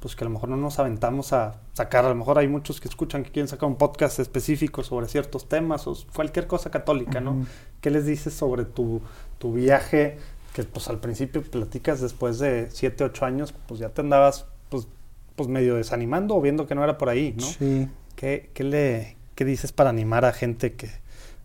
pues 0.00 0.16
que 0.16 0.24
a 0.24 0.26
lo 0.26 0.30
mejor 0.30 0.48
no 0.48 0.56
nos 0.56 0.80
aventamos 0.80 1.32
a 1.32 1.60
sacar, 1.74 2.04
a 2.04 2.08
lo 2.08 2.16
mejor 2.16 2.38
hay 2.38 2.48
muchos 2.48 2.80
que 2.80 2.88
escuchan 2.88 3.22
que 3.22 3.30
quieren 3.30 3.46
sacar 3.46 3.68
un 3.68 3.76
podcast 3.76 4.18
específico 4.18 4.82
sobre 4.82 5.06
ciertos 5.06 5.48
temas 5.48 5.86
o 5.86 5.96
cualquier 6.12 6.48
cosa 6.48 6.72
católica, 6.72 7.20
¿no? 7.20 7.46
¿Qué 7.80 7.90
les 7.90 8.04
dices 8.04 8.34
sobre 8.34 8.64
tu, 8.64 9.00
tu 9.38 9.52
viaje? 9.52 10.18
Que 10.54 10.64
pues 10.64 10.88
al 10.88 10.98
principio 10.98 11.40
platicas 11.42 12.00
después 12.00 12.40
de 12.40 12.68
7, 12.68 13.04
8 13.04 13.24
años, 13.26 13.54
pues 13.68 13.78
ya 13.78 13.90
te 13.90 14.00
andabas 14.00 14.46
pues, 14.70 14.88
pues 15.36 15.48
medio 15.48 15.76
desanimando 15.76 16.34
o 16.34 16.40
viendo 16.40 16.66
que 16.66 16.74
no 16.74 16.82
era 16.82 16.98
por 16.98 17.10
ahí, 17.10 17.32
¿no? 17.38 17.46
Sí. 17.46 17.88
¿Qué, 18.16 18.50
qué 18.54 18.64
le, 18.64 19.16
qué 19.36 19.44
dices 19.44 19.70
para 19.70 19.90
animar 19.90 20.24
a 20.24 20.32
gente 20.32 20.72
que, 20.72 20.90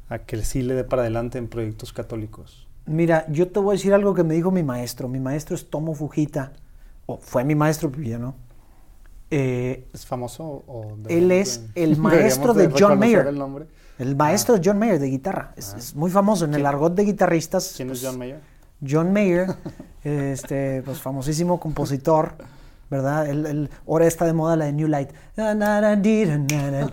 a 0.09 0.18
que 0.18 0.43
sí 0.43 0.64
le 0.64 0.74
dé 0.74 0.84
para 0.84 1.03
adelante 1.03 1.38
en 1.38 1.47
proyectos 1.47 1.93
católicos? 1.93 2.62
Mira, 2.86 3.26
yo 3.30 3.48
te 3.50 3.60
voy 3.60 3.76
a 3.76 3.78
decir 3.78 3.94
algo 3.94 4.14
que 4.14 4.24
me 4.24 4.34
dijo 4.34 4.52
mi 4.52 4.64
maestro. 4.64 5.08
Mi 5.08 5.20
maestro 5.20 5.56
es 5.56 5.70
Tomo 5.70 5.94
Fujita. 5.94 6.52
O 7.06 7.18
fue 7.18 7.44
mi 7.44 7.56
maestro, 7.56 7.90
pero 7.92 8.04
ya 8.04 8.18
no. 8.18 8.36
Eh, 9.32 9.88
¿Es 9.94 10.06
famoso 10.06 10.64
o 10.68 10.96
Él 11.10 11.32
es 11.32 11.64
el 11.76 11.98
maestro 11.98 12.54
de 12.54 12.70
John 12.78 13.00
Mayer. 13.00 13.28
el 13.28 13.38
nombre? 13.38 13.66
el 14.00 14.16
maestro 14.16 14.58
de 14.58 14.62
John 14.64 14.80
Mayer 14.80 15.00
de 15.00 15.08
guitarra. 15.08 15.54
Es, 15.56 15.74
es 15.74 15.96
muy 15.96 16.12
famoso 16.12 16.46
en 16.46 16.54
el 16.54 16.66
argot 16.66 16.94
de 16.94 17.04
guitarristas. 17.04 17.74
¿Quién 17.76 17.90
es 17.90 18.00
pues, 18.00 18.12
John 18.12 18.20
Mayer? 18.20 18.40
John 18.86 19.14
Mayer, 19.14 19.48
este, 20.04 20.82
pues 20.84 21.00
famosísimo 21.00 21.60
compositor, 21.60 22.34
¿verdad? 22.90 23.30
Él, 23.30 23.46
él- 23.46 23.70
ahora 23.88 24.06
está 24.08 24.26
de 24.26 24.34
moda 24.34 24.56
la 24.56 24.66
de 24.66 24.74
New 24.74 24.88
Light. 24.88 25.12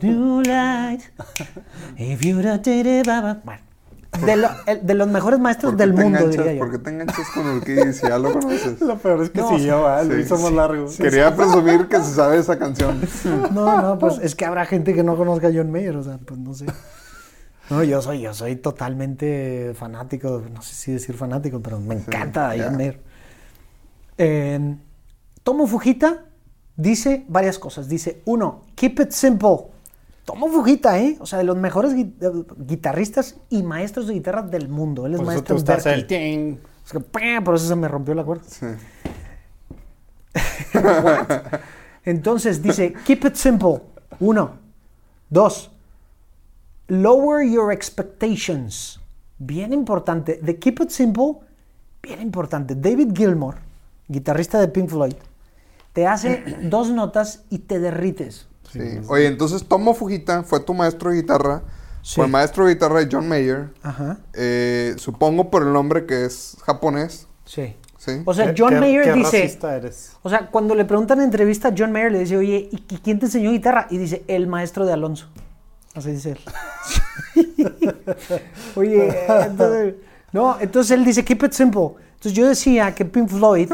New. 0.03 0.43
If 1.97 2.21
you 2.23 2.41
da, 2.43 2.59
di, 2.59 2.83
di, 2.83 3.03
ba, 3.03 3.21
ba. 3.21 3.41
Bueno, 3.45 3.63
de, 4.27 4.37
lo- 4.37 4.49
el- 4.67 4.85
de 4.87 4.95
los 4.95 5.09
mejores 5.09 5.39
maestros 5.39 5.73
¿Por 5.73 5.79
qué 5.79 5.87
del 5.87 5.95
mundo, 5.95 6.29
diría 6.29 6.53
yo. 6.55 6.59
¿Por 6.59 6.71
qué 6.73 6.79
te 6.79 6.91
enganchas 6.91 7.29
con 7.33 7.47
Urquí 7.47 7.93
si 7.93 8.07
ya 8.09 8.19
lo 8.19 8.33
conoces? 8.33 8.81
Lo 8.81 8.99
peor 8.99 9.23
es 9.23 9.31
que 9.31 9.41
No, 9.41 9.57
sí, 9.59 9.65
yo, 9.65 9.81
lo 9.89 10.03
Sí, 10.25 10.33
más 10.33 10.41
sí. 10.49 10.55
largo. 10.55 10.87
Quería 10.97 11.37
presumir 11.37 11.87
que 11.89 11.97
se 11.99 12.15
sabe 12.15 12.39
esa 12.39 12.59
canción. 12.59 13.01
No, 13.53 13.81
no, 13.81 13.99
pues 13.99 14.19
es 14.23 14.35
que 14.35 14.45
habrá 14.45 14.67
gente 14.67 14.95
que 14.95 15.03
no 15.03 15.17
conozca 15.17 15.49
a 15.49 15.51
John 15.55 15.71
Mayer, 15.71 15.97
o 15.97 16.03
sea, 16.03 16.19
pues 16.19 16.39
no 16.41 16.53
sé. 16.55 16.67
No, 17.71 17.85
yo 17.85 18.03
soy, 18.03 18.21
yo 18.23 18.35
soy 18.35 18.57
totalmente 18.57 19.73
fanático, 19.75 20.43
no 20.53 20.61
sé 20.61 20.75
si 20.75 20.93
decir 20.93 21.15
fanático, 21.17 21.61
pero 21.61 21.79
me 21.79 21.95
encanta. 21.95 22.53
John 22.59 22.77
Mayer. 22.77 23.01
Eh, 24.19 24.77
Tomo 25.45 25.67
Fujita 25.67 26.25
dice 26.77 27.25
varias 27.29 27.59
cosas. 27.59 27.89
Dice, 27.89 28.23
uno, 28.25 28.63
keep 28.75 29.01
it 29.01 29.11
simple. 29.13 29.69
Tomo 30.25 30.49
Fujita, 30.49 30.99
¿eh? 31.01 31.17
O 31.21 31.27
sea, 31.27 31.39
de 31.39 31.45
los 31.45 31.57
mejores 31.57 31.93
gui- 31.95 32.47
guitarristas 32.59 33.37
y 33.49 33.63
maestros 33.63 34.07
de 34.07 34.15
guitarra 34.15 34.43
del 34.43 34.69
mundo. 34.69 35.07
Él 35.07 35.15
es 35.15 35.19
Por 35.19 35.25
eso 35.25 35.33
maestro 35.33 35.55
en 35.55 35.59
gusta 35.59 35.75
hacer 35.75 35.95
el 35.95 36.01
Berklee. 36.03 36.35
ting. 36.37 36.59
Es 36.87 36.93
que, 36.93 37.01
¡pah! 37.01 37.41
por 37.45 37.55
eso 37.57 37.67
se 37.67 37.77
me 37.77 37.89
rompió 37.89 38.15
la 38.15 38.25
cuerda. 38.25 38.45
Sí. 38.47 38.67
Entonces 42.05 42.63
dice, 42.63 42.95
keep 43.05 43.25
it 43.27 43.35
simple. 43.35 43.81
Uno. 44.21 44.53
Dos. 45.29 45.71
Lower 46.89 47.47
your 47.49 47.73
expectations. 47.73 49.01
Bien 49.39 49.73
importante. 49.73 50.39
De 50.43 50.59
keep 50.59 50.81
it 50.83 50.91
simple, 50.91 51.37
bien 52.03 52.21
importante. 52.21 52.75
David 52.75 53.13
Gilmour, 53.15 53.57
guitarrista 54.09 54.61
de 54.61 54.69
Pink 54.69 54.89
Floyd, 54.91 55.15
te 55.93 56.07
hace 56.07 56.45
dos 56.63 56.91
notas 56.91 57.45
y 57.49 57.59
te 57.61 57.79
derrites. 57.79 58.49
Sí. 58.73 59.01
Oye, 59.09 59.27
entonces 59.27 59.65
Tomo 59.67 59.95
Fujita 59.95 60.43
fue 60.43 60.61
tu 60.61 60.75
maestro 60.75 61.11
de 61.11 61.17
guitarra. 61.17 61.63
Fue 62.05 62.25
Sí. 62.27 62.31
maestro 62.31 62.65
de 62.67 62.75
guitarra 62.75 63.01
de 63.01 63.09
John 63.11 63.29
Mayer. 63.29 63.71
Ajá. 63.83 64.19
Eh, 64.35 64.95
supongo 64.97 65.51
por 65.51 65.63
el 65.63 65.73
nombre 65.73 66.07
que 66.07 66.25
es 66.25 66.57
japonés. 66.65 67.27
Sí. 67.45 67.77
Sí. 67.99 68.23
O 68.25 68.33
sea, 68.33 68.55
¿Qué- 68.55 68.63
John 68.63 68.71
qué- 68.75 68.81
Mayer 68.81 69.03
qué 69.05 69.13
dice. 69.13 69.59
eres? 69.63 70.13
O 70.23 70.31
sea, 70.31 70.47
cuando 70.51 70.75
le 70.75 70.87
preguntan 70.87 71.19
en 71.19 71.25
entrevista, 71.25 71.75
John 71.77 71.93
Mayer 71.93 72.11
le 72.13 72.21
dice, 72.21 72.37
oye, 72.39 72.69
¿y 72.73 72.77
qui- 72.87 73.01
quién 73.03 73.19
te 73.19 73.27
enseñó 73.27 73.51
guitarra? 73.51 73.87
Y 73.91 73.99
dice, 73.99 74.25
el 74.27 74.47
maestro 74.47 74.87
de 74.87 74.95
Alonso. 74.95 75.29
Así 75.95 76.13
dice 76.13 76.31
él. 76.33 76.39
oye, 78.77 79.15
entonces, 79.29 79.95
no, 80.33 80.59
entonces 80.61 80.91
él 80.93 81.05
dice, 81.05 81.25
keep 81.25 81.43
it 81.45 81.53
simple. 81.53 81.91
Entonces 82.21 82.33
yo 82.37 82.47
decía 82.47 82.95
que 82.95 83.07
Pink 83.07 83.29
Floyd, 83.31 83.73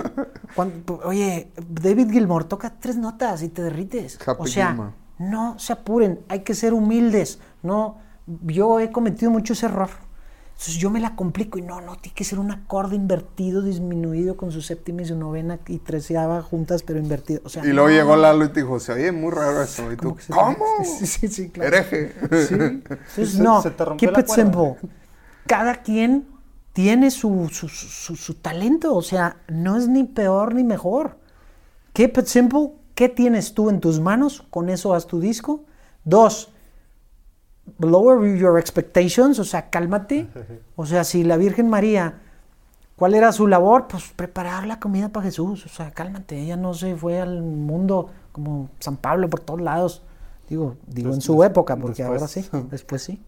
cuando- 0.55 1.01
oye, 1.05 1.51
David 1.69 2.11
Gilmour 2.13 2.45
toca 2.45 2.73
tres 2.79 2.97
notas 2.97 3.43
y 3.43 3.49
te 3.49 3.61
derrites. 3.61 4.19
Happy 4.25 4.43
o 4.43 4.47
sea, 4.47 4.93
no 5.19 5.59
se 5.59 5.73
apuren, 5.73 6.21
hay 6.29 6.41
que 6.41 6.55
ser 6.55 6.73
humildes. 6.73 7.41
No, 7.65 7.99
yo 8.45 8.79
he 8.79 8.93
cometido 8.93 9.33
mucho 9.33 9.55
ese 9.55 9.67
error. 9.67 9.89
Entonces 10.51 10.77
yo 10.77 10.91
me 10.91 11.01
la 11.01 11.17
complico 11.17 11.59
y 11.59 11.63
no, 11.63 11.81
no, 11.81 11.97
tiene 11.97 12.15
que 12.15 12.23
ser 12.23 12.39
un 12.39 12.53
acorde 12.53 12.95
invertido, 12.95 13.63
disminuido 13.63 14.37
con 14.37 14.53
su 14.53 14.63
séptima 14.63 15.03
y 15.03 15.07
su 15.07 15.17
novena 15.17 15.59
y 15.67 15.79
treceava 15.81 16.41
juntas, 16.41 16.85
pero 16.85 17.01
invertido. 17.01 17.43
O 17.45 17.49
sea, 17.49 17.65
Y 17.65 17.73
luego 17.73 17.89
no. 17.89 17.95
llegó 17.95 18.17
Lalo 18.17 18.45
y 18.45 18.49
te 18.51 18.61
dijo, 18.63 18.79
se 18.79 18.93
oye 18.93 19.11
muy 19.11 19.33
raro 19.33 19.61
eso. 19.61 19.91
Y 19.91 19.97
tú, 19.97 20.17
¿cómo? 20.31 20.57
Sí, 20.85 21.05
sí, 21.07 21.29
sí, 21.29 21.49
claro. 21.51 21.77
Hereje. 21.77 22.13
Sí. 22.47 22.55
Entonces, 22.55 23.33
Se- 23.33 23.43
no, 23.43 23.61
se 23.61 23.71
te 23.73 23.85
keep 23.99 24.17
it 24.19 24.29
simple. 24.29 24.77
Cada 25.47 25.75
quien 25.83 26.27
tiene 26.77 27.11
su, 27.11 27.49
su, 27.51 27.69
su- 27.71 28.17
su 28.17 28.35
talento, 28.35 28.95
o 28.95 29.01
sea, 29.01 29.39
no 29.49 29.79
es 29.79 29.89
ni 29.89 30.05
peor 30.05 30.55
ni 30.55 30.63
mejor. 30.63 31.17
Keep 31.95 32.19
it 32.19 32.27
simple. 32.27 32.73
¿Qué 32.95 33.09
tienes 33.09 33.55
tú 33.55 33.71
en 33.71 33.81
tus 33.81 33.99
manos? 33.99 34.45
Con 34.51 34.69
eso 34.69 34.93
haz 34.93 35.07
tu 35.07 35.19
disco. 35.19 35.65
Dos, 36.05 36.53
lower 37.79 38.37
your 38.39 38.59
expectations, 38.59 39.39
o 39.39 39.45
sea, 39.45 39.71
cálmate. 39.71 40.27
O 40.77 40.85
sea, 40.85 41.05
si 41.05 41.25
la 41.25 41.39
Virgen 41.39 41.71
María, 41.71 42.21
¿cuál 42.97 43.15
era 43.15 43.33
su 43.33 43.47
labor? 43.47 43.87
Pues 43.89 44.13
preparar 44.15 44.67
la 44.67 44.79
comida 44.79 45.09
para 45.09 45.25
Jesús. 45.25 45.65
O 45.65 45.71
sea, 45.71 45.91
cálmate. 45.93 46.39
Ella 46.39 46.59
no 46.59 46.75
se 46.75 46.95
fue 46.95 47.19
al 47.23 47.41
mundo 47.43 48.11
como 48.33 48.69
San 48.81 48.99
Pablo 48.99 49.31
por 49.31 49.41
todos 49.41 49.63
lados. 49.63 50.03
Digo, 50.51 50.77
digo 50.87 51.15
en 51.15 51.23
su 51.23 51.43
época, 51.43 51.77
porque 51.77 52.03
después. 52.03 52.21
ahora 52.23 52.29
sí, 52.29 52.47
después 52.71 53.03
sí. 53.03 53.23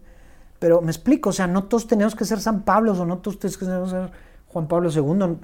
Pero 0.59 0.81
me 0.81 0.91
explico, 0.91 1.31
o 1.31 1.33
sea, 1.33 1.47
no 1.47 1.65
todos 1.65 1.87
tenemos 1.87 2.15
que 2.15 2.25
ser 2.25 2.41
San 2.41 2.63
Pablo 2.63 2.93
o 2.93 3.07
no 3.07 3.19
todos 3.19 3.39
tenemos 3.39 3.59
que 3.59 3.65
ser 3.65 4.11
Juan 4.49 4.67
Pablo 4.67 4.91
II. 4.91 5.39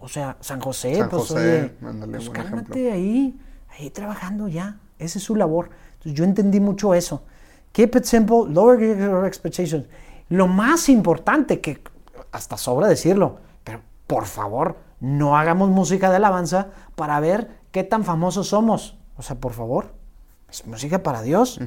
O 0.00 0.08
sea, 0.08 0.36
San 0.40 0.60
José, 0.60 0.96
San 0.96 1.08
pues 1.08 1.22
José, 1.22 1.74
oye, 1.82 2.08
pues 2.10 2.30
cálmate 2.30 2.88
ejemplo. 2.88 2.92
ahí, 2.92 3.40
ahí 3.76 3.90
trabajando 3.90 4.48
ya. 4.48 4.78
Esa 4.98 5.18
es 5.18 5.24
su 5.24 5.34
labor. 5.34 5.70
Entonces 5.94 6.14
yo 6.14 6.24
entendí 6.24 6.60
mucho 6.60 6.94
eso. 6.94 7.22
Keep 7.72 7.96
it 7.96 8.04
simple, 8.04 8.44
lower 8.48 8.78
your 8.78 9.26
expectations. 9.26 9.86
Lo 10.28 10.46
más 10.46 10.88
importante, 10.88 11.60
que 11.60 11.82
hasta 12.32 12.56
sobra 12.56 12.86
decirlo, 12.86 13.38
pero 13.64 13.80
por 14.06 14.26
favor, 14.26 14.76
no 15.00 15.36
hagamos 15.36 15.70
música 15.70 16.10
de 16.10 16.16
alabanza 16.16 16.68
para 16.94 17.18
ver 17.20 17.50
qué 17.70 17.84
tan 17.84 18.04
famosos 18.04 18.48
somos. 18.48 18.96
O 19.16 19.22
sea, 19.22 19.36
por 19.36 19.52
favor, 19.52 19.94
es 20.50 20.66
música 20.66 21.02
para 21.02 21.22
Dios. 21.22 21.58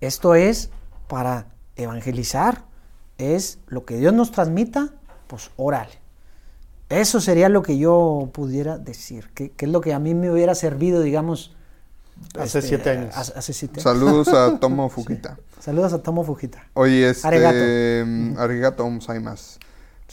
Esto 0.00 0.34
es 0.34 0.70
para 1.08 1.46
evangelizar, 1.76 2.64
es 3.18 3.58
lo 3.66 3.84
que 3.84 3.96
Dios 3.96 4.12
nos 4.12 4.32
transmita, 4.32 4.90
pues 5.26 5.50
órale. 5.56 6.00
Eso 6.88 7.20
sería 7.20 7.48
lo 7.48 7.62
que 7.62 7.78
yo 7.78 8.28
pudiera 8.32 8.76
decir, 8.78 9.30
que, 9.34 9.50
que 9.50 9.64
es 9.64 9.72
lo 9.72 9.80
que 9.80 9.94
a 9.94 9.98
mí 9.98 10.14
me 10.14 10.30
hubiera 10.30 10.54
servido, 10.54 11.00
digamos. 11.00 11.54
Hace 12.38 12.58
este, 12.58 12.62
siete 12.62 12.90
años. 12.90 13.16
Hace, 13.16 13.38
hace 13.38 13.52
siete 13.52 13.74
años. 13.80 13.82
Saludos 13.84 14.28
a 14.28 14.58
Tomo 14.60 14.88
Fukita. 14.88 15.38
Saludos 15.58 15.92
a 15.94 16.02
Tomo 16.02 16.22
Fujita. 16.24 16.66
Oye, 16.74 17.08
este... 17.08 17.26
Arigato. 17.26 17.56
mm, 18.06 18.38
Arigato. 18.38 18.98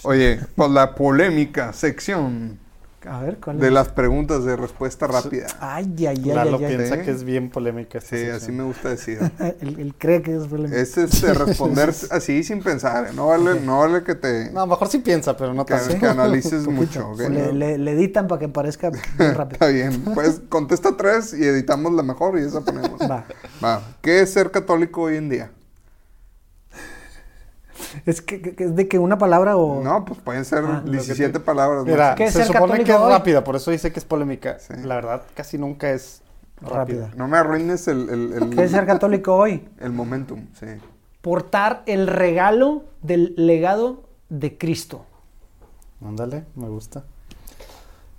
Oye, 0.04 0.40
pues 0.56 0.72
la 0.72 0.96
polémica 0.96 1.74
sección 1.74 2.60
A 3.08 3.22
ver, 3.22 3.38
¿cuál 3.38 3.60
de 3.60 3.68
es? 3.68 3.74
las 3.74 3.88
preguntas 3.90 4.44
de 4.44 4.58
respuesta 4.58 5.08
rápida. 5.08 5.48
Ay, 5.62 5.86
ay, 6.00 6.06
ay, 6.08 6.22
Lalo 6.26 6.58
ay, 6.58 6.66
ay. 6.66 6.76
piensa 6.76 6.96
¿eh? 6.96 7.02
que 7.06 7.12
es 7.12 7.24
bien 7.24 7.50
polémica 7.50 8.00
esta 8.00 8.16
Sí, 8.18 8.26
así 8.26 8.52
me 8.52 8.64
gusta 8.64 8.90
decir. 8.90 9.20
Él, 9.62 9.80
él 9.80 9.96
cree 9.98 10.22
que 10.22 10.36
es. 10.36 10.44
Es 10.74 10.98
este, 10.98 11.34
responder 11.34 11.94
así 12.12 12.44
sin 12.44 12.62
pensar. 12.62 13.08
¿eh? 13.08 13.12
No 13.16 13.28
vale, 13.28 13.60
no 13.62 13.80
vale 13.80 14.04
que 14.04 14.16
te 14.16 14.52
No, 14.52 14.68
mejor 14.68 14.90
sí 14.90 15.00
piensa, 15.00 15.38
pero 15.38 15.54
no 15.54 15.66
que, 15.66 15.76
tanto. 15.76 15.98
que 15.98 16.08
analices 16.08 16.66
Poquito. 16.66 16.72
mucho. 17.08 17.14
le- 17.30 17.78
le 17.78 17.92
editan 17.92 18.28
para 18.28 18.40
que 18.40 18.50
parezca 18.50 18.90
bien 18.90 19.36
rápido. 19.36 19.54
Está 19.54 19.68
bien. 19.68 20.02
Pues 20.14 20.42
contesta 20.50 20.98
tres 20.98 21.34
y 21.34 21.44
editamos 21.46 21.94
la 21.94 22.04
mejor 22.04 22.38
y 22.38 22.44
esa 22.44 22.62
ponemos. 22.62 23.00
Va. 23.02 23.24
Va. 23.64 23.82
¿Qué 24.02 24.22
es 24.22 24.34
ser 24.34 24.52
católico 24.52 25.04
hoy 25.04 25.16
en 25.18 25.30
día? 25.30 25.52
Es 28.10 28.22
que, 28.22 28.56
es 28.58 28.76
de 28.76 28.88
que 28.88 28.98
una 28.98 29.18
palabra 29.18 29.56
o... 29.56 29.84
No, 29.84 30.04
pues 30.06 30.20
pueden 30.20 30.44
ser 30.46 30.64
Ah, 30.66 30.82
lo 30.84 30.86
que 30.86 30.98
17 30.98 31.40
palabras. 31.42 31.86
Mira, 31.86 32.16
¿Qué 32.16 32.26
es 32.26 32.34
se 32.34 32.40
ser 32.40 32.48
supone 32.48 32.62
católico 32.72 32.86
que 32.88 32.92
es 32.94 33.00
hoy? 33.00 33.12
rápida, 33.12 33.44
por 33.44 33.56
eso 33.56 33.70
dice 33.72 33.92
que 33.92 34.00
es 34.00 34.06
polémica. 34.06 34.58
Sí. 34.60 34.74
La 34.84 34.96
verdad, 34.96 35.22
casi 35.36 35.58
nunca 35.58 35.92
es 35.92 36.22
rápida. 36.62 36.78
Rápida. 36.78 37.12
No 37.16 37.28
me 37.28 37.38
arruines 37.38 37.88
el, 37.88 38.10
el, 38.10 38.34
el, 38.34 38.50
¿Qué 38.50 38.64
es 38.64 38.72
ser 38.72 38.86
católico 38.88 39.36
hoy? 39.36 39.68
el 39.80 39.92
momentum. 39.92 40.48
Sí. 40.60 40.66
Portar 41.22 41.84
el 41.86 42.08
regalo 42.08 42.86
del 43.04 43.34
legado 43.38 44.04
de 44.30 44.58
Cristo. 44.58 45.06
Ándale, 46.04 46.46
me 46.56 46.68
gusta. 46.68 47.04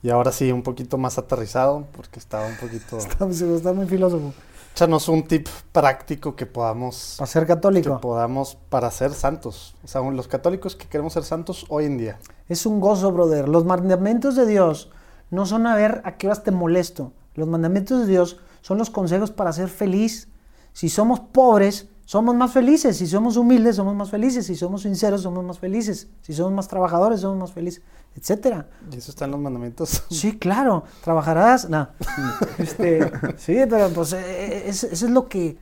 Y 0.03 0.11
ahora 0.11 0.31
sí, 0.33 0.53
un 0.53 0.63
poquito 0.63 0.99
más 0.99 1.19
aterrizado, 1.19 1.87
porque 1.97 2.19
estaba 2.21 2.47
un 2.47 2.57
poquito... 2.57 2.97
Está, 2.99 3.27
está 3.27 3.73
muy 3.73 3.87
filósofo. 3.87 4.33
Échanos 4.75 5.09
un 5.09 5.25
tip 5.25 5.47
práctico 5.73 6.37
que 6.37 6.47
podamos... 6.47 7.17
Para 7.19 7.27
ser 7.31 7.43
Que 7.43 7.49
católico. 7.49 8.01
podamos 8.01 8.57
para 8.71 8.91
ser 8.91 9.13
santos. 9.13 9.75
O 9.85 9.89
sea, 9.89 10.01
los 10.01 10.29
católicos 10.29 10.75
que 10.75 10.87
queremos 10.87 11.13
ser 11.13 11.25
santos 11.25 11.67
hoy 11.69 11.85
en 11.85 11.99
día. 11.99 12.19
Es 12.49 12.65
un 12.67 12.81
gozo, 12.81 13.13
brother. 13.13 13.49
Los 13.49 13.65
mandamientos 13.65 14.37
de 14.37 14.47
Dios 14.47 14.91
no 15.31 15.45
son 15.45 15.67
a 15.67 15.75
ver 15.75 16.01
a 16.05 16.17
qué 16.17 16.29
horas 16.29 16.43
te 16.45 16.51
molesto. 16.51 17.13
Los 17.35 17.47
mandamientos 17.47 18.01
de 18.01 18.07
Dios 18.07 18.39
son 18.63 18.79
los 18.79 18.91
consejos 18.91 19.31
para 19.31 19.53
ser 19.53 19.69
feliz. 19.69 20.29
Si 20.73 20.89
somos 20.89 21.21
pobres, 21.21 21.89
somos 22.11 22.35
más 22.35 22.51
felices. 22.53 22.97
Si 22.97 23.07
somos 23.07 23.37
humildes, 23.37 23.77
somos 23.77 23.95
más 23.95 24.11
felices. 24.11 24.45
Si 24.45 24.57
somos 24.57 24.83
sinceros, 24.83 25.23
somos 25.23 25.45
más 25.45 25.61
felices. 25.61 26.09
Si 26.23 26.33
somos 26.33 26.53
más 26.53 26.67
trabajadores, 26.67 27.21
somos 27.21 27.39
más 27.39 27.53
felices, 27.53 27.85
etcétera. 28.17 28.67
Y 28.91 28.97
eso 28.97 29.13
está 29.13 29.27
en 29.27 29.31
los 29.31 29.39
mandamientos. 29.39 30.03
Sí, 30.11 30.37
claro. 30.37 30.83
Trabajarás. 31.05 31.71
No. 31.71 31.89
Este, 32.59 33.13
sí, 33.37 33.59
pero 33.71 33.91
pues 33.91 34.13
eh, 34.15 34.69
es- 34.69 34.83
eso 34.83 35.07
es 35.07 35.13
lo 35.13 35.29
que 35.29 35.57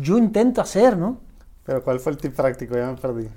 yo 0.00 0.16
intento 0.18 0.60
hacer, 0.60 0.96
¿no? 0.96 1.18
Pero 1.64 1.82
¿cuál 1.82 1.98
fue 1.98 2.12
el 2.12 2.18
tip 2.18 2.32
práctico? 2.32 2.76
Ya 2.76 2.86
me 2.92 2.96
perdí. 2.96 3.28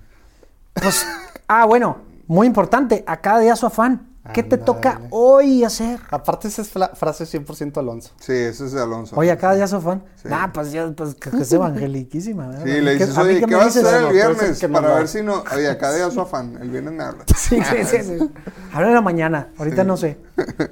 Pues, 0.76 1.04
ah, 1.48 1.66
bueno, 1.66 1.98
muy 2.28 2.46
importante. 2.46 3.04
A 3.08 3.18
cada 3.22 3.40
día 3.40 3.56
su 3.56 3.66
afán. 3.66 4.08
¿Qué 4.34 4.44
te 4.44 4.58
toca 4.58 5.02
hoy 5.10 5.64
hacer? 5.64 6.00
Aparte 6.12 6.48
esa 6.48 6.62
es 6.62 6.70
frase 6.70 7.24
100% 7.26 7.78
Alonso. 7.78 8.12
Sí, 8.20 8.34
ese 8.34 8.66
es 8.66 8.72
de 8.72 8.82
Alonso. 8.82 9.16
Oye, 9.16 9.32
a 9.32 9.38
cada 9.38 9.56
día 9.56 9.68
su 9.68 9.78
afán. 9.78 10.04
Sí. 10.22 10.28
Nah, 10.28 10.52
pues 10.54 10.72
ya, 10.72 10.88
pues 10.92 11.16
que, 11.16 11.32
que 11.32 11.42
es 11.42 11.52
evangeliquísima. 11.52 12.48
¿verdad? 12.48 12.64
Sí, 12.64 12.72
¿A 12.72 12.74
mí 12.76 12.82
le 12.82 12.94
dices, 12.94 13.18
a 13.18 13.24
mí 13.24 13.30
oye, 13.30 13.40
qué 13.40 13.46
¿qué 13.48 13.56
vas 13.56 13.76
a 13.76 13.80
hacer 13.80 14.04
el 14.04 14.14
viernes? 14.14 14.60
que 14.60 14.70
Para 14.70 14.94
ver 14.94 15.08
si 15.08 15.24
no... 15.24 15.44
Oye, 15.54 15.68
acá 15.68 15.92
día 15.94 16.12
su 16.12 16.22
afán. 16.22 16.56
El 16.62 16.70
viernes 16.70 16.94
me 16.94 17.04
hablas. 17.04 17.26
Sí, 17.36 17.60
sí, 17.64 17.84
sí, 17.84 18.04
sí. 18.04 18.30
Habla 18.72 18.90
en 18.90 18.94
la 18.94 19.02
mañana, 19.02 19.50
ahorita 19.58 19.84
no 19.84 19.98
sé. 19.98 20.20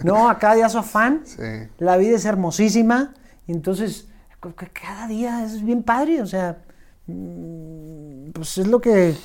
No, 0.03 0.29
a 0.29 0.37
cada 0.37 0.53
día 0.55 0.69
su 0.69 0.77
afán. 0.77 1.23
Sí. 1.25 1.43
La 1.79 1.97
vida 1.97 2.17
es 2.17 2.25
hermosísima. 2.25 3.15
Y 3.47 3.51
entonces, 3.51 4.07
cada 4.73 5.07
día 5.07 5.43
es 5.43 5.63
bien 5.63 5.81
padre. 5.81 6.21
O 6.21 6.27
sea, 6.27 6.59
mm, 7.07 8.29
pues 8.31 8.59
es 8.59 8.67
lo 8.67 8.79
que 8.79 9.15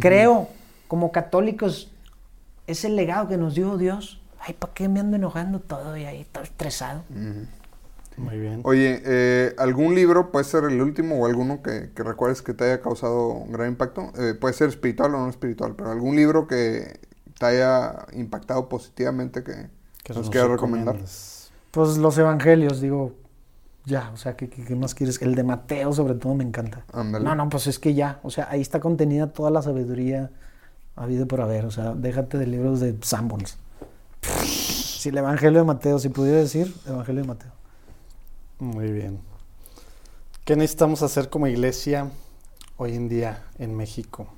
creo 0.00 0.48
como 0.88 1.12
católicos. 1.12 1.90
Es 2.66 2.84
el 2.84 2.96
legado 2.96 3.28
que 3.28 3.36
nos 3.36 3.54
dio 3.54 3.76
Dios. 3.76 4.20
Ay, 4.40 4.54
¿para 4.54 4.72
qué 4.74 4.88
me 4.88 5.00
ando 5.00 5.16
enojando 5.16 5.60
todo 5.60 5.96
y 5.96 6.04
ahí 6.04 6.26
todo 6.30 6.44
estresado? 6.44 7.02
Muy 8.16 8.38
bien. 8.38 8.60
Oye, 8.64 9.02
eh, 9.04 9.54
¿algún 9.58 9.94
libro, 9.94 10.30
puede 10.30 10.44
ser 10.44 10.64
el 10.64 10.80
último 10.80 11.16
o 11.20 11.26
alguno 11.26 11.62
que, 11.62 11.90
que 11.94 12.02
recuerdes 12.02 12.42
que 12.42 12.54
te 12.54 12.64
haya 12.64 12.80
causado 12.80 13.28
un 13.28 13.52
gran 13.52 13.68
impacto? 13.70 14.12
Eh, 14.18 14.34
puede 14.34 14.54
ser 14.54 14.68
espiritual 14.68 15.14
o 15.14 15.18
no 15.18 15.28
espiritual, 15.28 15.74
pero 15.76 15.90
algún 15.90 16.14
libro 16.14 16.46
que 16.46 17.00
te 17.38 17.46
haya 17.46 18.06
impactado 18.12 18.68
positivamente 18.68 19.42
que, 19.42 19.68
Que 20.04 20.14
nos 20.14 20.30
quieras 20.30 20.50
recomendar. 20.50 20.96
Pues 21.72 21.96
los 21.98 22.16
evangelios, 22.18 22.80
digo, 22.80 23.14
ya, 23.84 24.10
o 24.12 24.16
sea, 24.16 24.36
¿qué, 24.36 24.48
qué- 24.48 24.64
qué 24.64 24.76
más 24.76 24.94
quieres? 24.94 25.20
El 25.20 25.34
de 25.34 25.42
Mateo, 25.42 25.92
sobre 25.92 26.14
todo, 26.14 26.34
me 26.34 26.44
encanta. 26.44 26.84
Ándale. 26.92 27.24
No, 27.24 27.34
no, 27.34 27.48
pues 27.48 27.66
es 27.66 27.80
que 27.80 27.94
ya, 27.94 28.20
o 28.22 28.30
sea, 28.30 28.46
ahí 28.48 28.60
está 28.60 28.78
contenida 28.78 29.32
toda 29.32 29.50
la 29.50 29.60
sabiduría 29.60 30.30
habido 30.96 31.26
por 31.26 31.40
haber, 31.40 31.64
o 31.66 31.70
sea, 31.70 31.92
déjate 31.94 32.38
de 32.38 32.46
libros 32.46 32.80
de 32.80 32.96
Sanborns. 33.02 33.58
Si 34.44 35.08
el 35.08 35.18
evangelio 35.18 35.60
de 35.60 35.64
Mateo, 35.66 35.98
si 35.98 36.08
pudiera 36.08 36.38
decir, 36.38 36.74
evangelio 36.86 37.22
de 37.22 37.28
Mateo. 37.28 37.52
Muy 38.58 38.90
bien. 38.90 39.20
¿Qué 40.44 40.56
necesitamos 40.56 41.02
hacer 41.02 41.28
como 41.30 41.46
iglesia 41.46 42.10
hoy 42.76 42.94
en 42.94 43.08
día 43.08 43.42
en 43.58 43.76
México? 43.76 44.28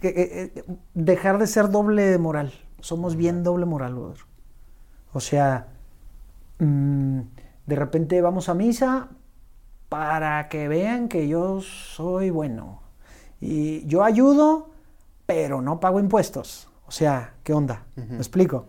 Que- 0.00 0.52
eh, 0.56 0.64
dejar 0.94 1.38
de 1.38 1.46
ser 1.46 1.70
doble 1.70 2.18
moral. 2.18 2.52
Somos 2.80 3.16
bien 3.16 3.42
doble 3.42 3.64
moral, 3.64 3.94
brother. 3.94 4.18
O 5.12 5.20
sea, 5.20 5.68
mm, 6.58 7.20
de 7.66 7.76
repente 7.76 8.20
vamos 8.20 8.48
a 8.48 8.54
misa 8.54 9.08
para 9.88 10.48
que 10.48 10.68
vean 10.68 11.08
que 11.08 11.28
yo 11.28 11.60
soy 11.60 12.30
bueno. 12.30 12.82
Y 13.40 13.86
yo 13.86 14.02
ayudo, 14.04 14.70
pero 15.26 15.60
no 15.62 15.80
pago 15.80 16.00
impuestos. 16.00 16.68
O 16.86 16.90
sea, 16.90 17.34
¿qué 17.42 17.52
onda? 17.52 17.84
¿Me 17.96 18.16
explico? 18.16 18.66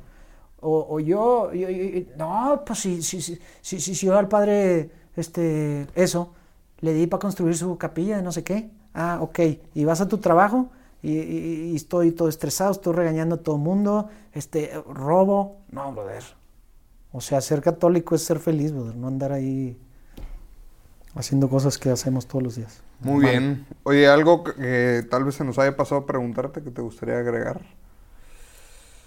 O, 0.59 0.87
o 0.89 0.99
yo, 0.99 1.53
yo- 1.53 1.69
yo- 1.69 2.01
no, 2.17 2.63
pues 2.65 2.79
si, 2.79 3.01
si, 3.03 3.21
si, 3.21 3.39
si, 3.61 3.79
si, 3.79 3.95
si 3.95 4.05
yo 4.07 4.17
al 4.17 4.27
padre, 4.27 4.89
este, 5.15 5.87
eso, 5.95 6.33
le 6.79 6.93
di 6.93 7.05
para 7.07 7.19
construir 7.21 7.55
su 7.55 7.77
capilla 7.77 8.17
de 8.17 8.23
no 8.23 8.31
sé 8.31 8.43
qué. 8.43 8.71
Ah, 8.93 9.19
ok. 9.21 9.39
Y 9.75 9.85
vas 9.85 10.01
a 10.01 10.07
tu 10.07 10.17
trabajo 10.17 10.69
y, 11.03 11.11
y- 11.11 11.71
y 11.71 11.75
estoy 11.75 12.11
todo 12.11 12.27
estresado, 12.27 12.71
estoy 12.71 12.93
regañando 12.93 13.35
a 13.35 13.37
todo 13.37 13.55
el 13.55 13.61
mundo, 13.61 14.09
este, 14.33 14.71
robo. 14.91 15.57
No, 15.69 15.91
brother. 15.93 16.23
O 17.11 17.21
sea, 17.21 17.39
ser 17.41 17.61
católico 17.61 18.15
es 18.15 18.23
ser 18.23 18.39
feliz, 18.39 18.71
brother, 18.73 18.95
no 18.95 19.07
andar 19.07 19.31
ahí. 19.31 19.77
haciendo 21.15 21.49
cosas 21.49 21.77
que 21.77 21.89
hacemos 21.89 22.27
todos 22.27 22.43
los 22.43 22.55
días. 22.55 22.81
Muy 22.99 23.25
bien. 23.25 23.65
Oye, 23.83 24.07
algo 24.07 24.43
que, 24.43 25.05
tal 25.09 25.23
vez 25.23 25.35
se 25.35 25.43
nos 25.43 25.59
haya 25.59 25.75
pasado 25.75 26.01
a 26.01 26.05
preguntarte 26.05 26.61
que 26.61 26.71
te 26.71 26.81
gustaría 26.81 27.17
agregar. 27.17 27.61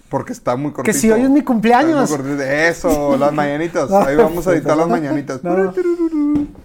Porque 0.09 0.33
está 0.33 0.57
muy 0.57 0.71
cortito. 0.71 0.91
Que 0.91 0.93
si 0.93 1.09
hoy 1.09 1.21
es 1.21 1.29
mi 1.29 1.41
cumpleaños. 1.41 2.11
Eso, 2.11 3.17
las 3.17 3.31
mañanitas. 3.31 3.89
Ahí 3.91 4.15
vamos 4.15 4.45
a 4.45 4.53
editar 4.53 4.75
las 4.75 4.87
mañanitas. 4.87 5.41
no. 5.43 5.73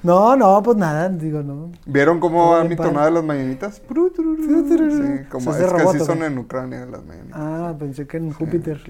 No, 0.02 0.36
no, 0.36 0.62
pues 0.62 0.76
nada, 0.76 1.08
digo, 1.08 1.42
no. 1.42 1.72
¿Vieron 1.84 2.20
cómo 2.20 2.52
va 2.52 2.62
mi 2.62 2.76
tonada 2.76 3.06
de 3.06 3.12
las 3.12 3.24
mañanitas? 3.24 3.82
Sí, 3.88 5.26
como, 5.28 5.52
Es 5.52 5.72
que 5.72 5.82
así 5.82 5.98
¿o 5.98 6.04
son 6.04 6.22
en 6.22 6.38
Ucrania 6.38 6.86
las 6.86 7.04
mañanitas. 7.04 7.36
Ah, 7.40 7.74
pensé 7.76 8.06
que 8.06 8.18
en 8.18 8.32
Júpiter. 8.32 8.80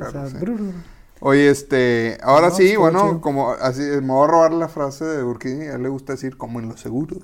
Oye, 1.21 1.49
este, 1.49 2.19
ahora 2.23 2.51
sí, 2.51 2.77
bueno, 2.77 3.23
como 3.23 3.53
así, 3.53 3.81
me 3.81 4.13
voy 4.13 4.25
a 4.25 4.31
robar 4.31 4.53
la 4.53 4.69
frase 4.69 5.07
de 5.07 5.23
Burkini, 5.23 5.67
a 5.67 5.77
él 5.77 5.83
le 5.85 5.89
gusta 5.89 6.13
decir 6.13 6.37
como 6.37 6.61
en 6.61 6.69
los 6.69 6.81
seguros. 6.81 7.21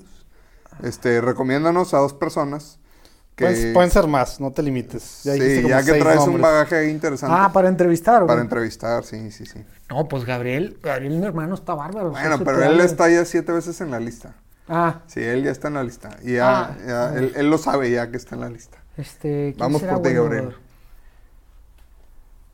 Este, 0.81 1.21
recomiéndanos 1.21 1.93
a 1.93 1.97
dos 1.99 2.13
personas 2.13 2.79
que... 3.35 3.45
Pueden, 3.45 3.73
pueden 3.73 3.91
ser 3.91 4.07
más, 4.07 4.39
no 4.39 4.51
te 4.51 4.61
limites. 4.63 5.21
Ya 5.23 5.33
sí, 5.33 5.55
como 5.57 5.69
ya 5.69 5.83
que 5.83 5.93
traes 5.93 6.21
un 6.21 6.39
bagaje 6.41 6.89
interesante 6.89 7.35
Ah, 7.37 7.51
para 7.53 7.67
entrevistar. 7.67 8.23
¿o 8.23 8.27
para 8.27 8.41
entrevistar, 8.41 9.03
sí, 9.03 9.31
sí, 9.31 9.45
sí. 9.45 9.63
No, 9.89 10.07
pues 10.07 10.25
Gabriel, 10.25 10.77
Gabriel, 10.81 11.13
mi 11.19 11.25
hermano, 11.25 11.55
está 11.55 11.73
bárbaro. 11.73 12.11
Bueno, 12.11 12.39
pero 12.43 12.63
él 12.63 12.79
está 12.79 13.09
ya 13.09 13.25
siete 13.25 13.51
veces 13.51 13.79
en 13.81 13.91
la 13.91 13.99
lista. 13.99 14.35
Ah, 14.67 15.01
Sí, 15.07 15.19
él 15.21 15.43
ya 15.43 15.51
está 15.51 15.67
en 15.67 15.73
la 15.75 15.83
lista. 15.83 16.17
Y 16.23 16.33
ya, 16.33 16.59
Ah. 16.65 16.77
ya, 16.87 17.13
él, 17.17 17.33
él 17.35 17.49
lo 17.49 17.57
sabe 17.57 17.91
ya 17.91 18.09
que 18.09 18.17
está 18.17 18.35
en 18.35 18.41
la 18.41 18.49
lista. 18.49 18.77
este. 18.97 19.53
¿quién 19.53 19.57
Vamos 19.57 19.81
será 19.81 19.93
por 19.93 20.03
ti, 20.03 20.09
bueno, 20.09 20.23
Gabriel. 20.23 20.55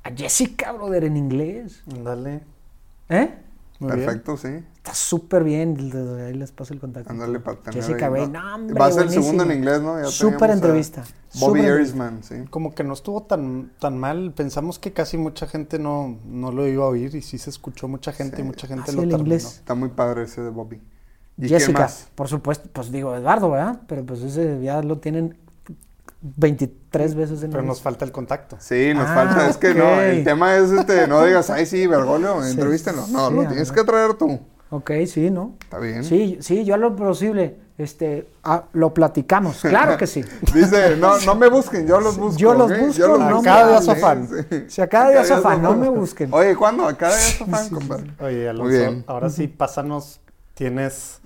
A 0.04 0.12
Jessica, 0.16 0.72
brother, 0.72 1.04
en 1.04 1.18
inglés. 1.18 1.84
Ándale. 1.92 2.42
¿Eh? 3.10 3.38
Muy 3.80 3.94
bien. 3.94 4.06
Perfecto, 4.06 4.36
sí. 4.38 4.48
Está 4.78 4.94
súper 4.94 5.44
bien. 5.44 5.78
Ahí 6.26 6.34
les 6.34 6.52
paso 6.52 6.74
el 6.74 6.80
contacto. 6.82 7.10
Ándale 7.10 7.40
para 7.40 7.58
tener 7.62 7.82
Jessica 7.82 8.10
Gray, 8.10 8.28
¿no? 8.28 8.56
hombre, 8.56 8.78
Va 8.78 8.88
a 8.88 8.92
ser 8.92 9.04
el 9.04 9.10
segundo 9.10 9.44
en 9.44 9.52
inglés, 9.54 9.82
¿no? 9.82 9.98
Ya 10.02 10.08
Súper 10.08 10.50
entrevista. 10.52 11.04
Bobby 11.40 11.62
Erisman, 11.62 12.22
sí. 12.24 12.36
Como 12.50 12.76
que 12.76 12.84
no 12.84 12.94
estuvo 12.94 13.24
tan, 13.24 13.72
tan 13.80 13.98
mal. 13.98 14.34
Pensamos 14.36 14.80
que 14.80 14.92
casi 14.92 15.18
mucha 15.18 15.48
gente 15.48 15.80
no, 15.80 16.18
no 16.26 16.52
lo 16.52 16.68
iba 16.68 16.84
a 16.84 16.88
oír 16.88 17.16
y 17.16 17.22
sí 17.22 17.38
se 17.38 17.50
escuchó 17.50 17.88
mucha 17.88 18.12
gente 18.12 18.38
Sí. 18.38 18.42
y 18.42 18.46
mucha 18.46 18.68
gente 18.68 18.84
Ah, 18.88 18.90
sí, 18.92 18.96
lo 18.98 19.04
el 19.04 19.10
terminó. 19.10 19.26
inglés. 19.28 19.46
Está 19.60 19.76
muy 19.76 19.90
padre 19.90 20.24
ese 20.24 20.42
de 20.42 20.50
Bobby. 20.50 20.82
¿Y 21.38 21.48
quién 21.48 21.60
Jessica, 21.60 21.84
más? 21.84 22.10
por 22.16 22.28
supuesto, 22.28 22.68
pues 22.74 22.92
digo 22.92 23.16
Eduardo, 23.16 23.50
¿verdad? 23.50 23.80
Pero 23.88 24.06
pues 24.06 24.22
ese 24.24 24.60
ya 24.62 24.82
lo 24.82 24.98
tienen 24.98 25.38
23 26.22 27.16
veces 27.16 27.44
en 27.44 27.52
Pero 27.52 27.64
nos 27.64 27.82
falta 27.82 28.04
el 28.06 28.12
contacto. 28.12 28.58
Sí, 28.60 28.94
nos 28.94 29.08
Ah, 29.10 29.14
falta. 29.16 29.50
Es 29.50 29.58
que 29.58 29.74
no, 29.74 30.02
el 30.02 30.24
tema 30.24 30.58
es 30.58 30.70
este, 30.72 31.08
no 31.08 31.24
digas, 31.24 31.50
ay, 31.50 31.66
sí, 31.66 31.88
Bergoglio, 31.88 32.44
Sí, 32.44 32.52
entrevístenlo. 32.52 33.06
No, 33.08 33.30
sí, 33.30 33.36
lo 33.36 33.46
tienes 33.48 33.70
ver. 33.72 33.78
que 33.80 33.84
traer 33.86 34.14
tú. 34.16 34.40
Ok, 34.72 34.92
sí, 35.08 35.32
¿no? 35.32 35.56
Está 35.62 35.80
bien. 35.80 36.04
Sí, 36.04 36.38
sí, 36.42 36.64
yo 36.64 36.76
a 36.76 36.78
lo 36.78 36.96
posible, 36.96 37.58
este, 37.78 38.28
ah, 38.44 38.66
lo 38.74 38.94
platicamos, 38.94 39.62
claro 39.62 39.98
que 39.98 40.06
sí. 40.06 40.24
Dice, 40.54 40.96
no, 40.98 41.18
no 41.22 41.34
me 41.36 41.50
busquen, 41.50 41.88
yo 41.88 42.00
los 42.00 42.18
busco. 42.18 42.38
Yo 42.38 42.54
los 42.54 42.70
busco, 42.70 42.94
Yo 42.94 43.08
los 43.08 43.20
no 43.20 43.28
busco. 43.38 43.44
Cada 43.46 43.70
día 43.70 43.82
sofán. 43.82 44.28
Sí. 44.28 44.66
Si 44.68 44.82
a 44.82 44.88
cada 44.88 45.10
día 45.10 45.24
sofán, 45.26 45.62
no 45.64 45.74
me 45.76 45.90
busquen. 45.90 46.32
Oye, 46.34 46.56
¿cuándo? 46.56 46.86
A 46.88 46.96
cada 46.96 47.16
día 47.16 47.38
sofán, 47.38 47.70
compadre. 47.70 48.12
Oye, 48.20 48.38
Muy 48.38 48.48
Alonso, 48.48 48.68
bien. 48.78 49.04
ahora 49.08 49.30
sí, 49.30 49.48
pásanos. 49.48 50.20
Tienes, 50.54 51.20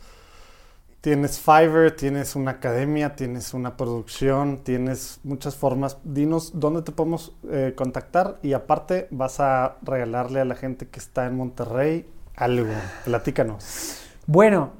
tienes 1.03 1.37
Fiverr, 1.37 1.91
tienes 1.91 2.33
una 2.33 2.51
academia, 2.51 3.13
tienes 3.13 3.53
una 3.53 3.75
producción, 3.75 4.59
tienes 4.63 5.19
muchas 5.25 5.53
formas. 5.53 5.97
Dinos 6.05 6.57
dónde 6.57 6.81
te 6.81 6.93
podemos 6.93 7.35
eh, 7.51 7.73
contactar 7.75 8.39
y 8.41 8.53
aparte 8.53 9.09
vas 9.11 9.41
a 9.41 9.75
regalarle 9.81 10.39
a 10.39 10.45
la 10.45 10.55
gente 10.55 10.87
que 10.87 10.99
está 10.99 11.25
en 11.25 11.35
Monterrey 11.35 12.09
algo. 12.37 12.71
Platícanos. 13.03 13.97
Bueno, 14.27 14.71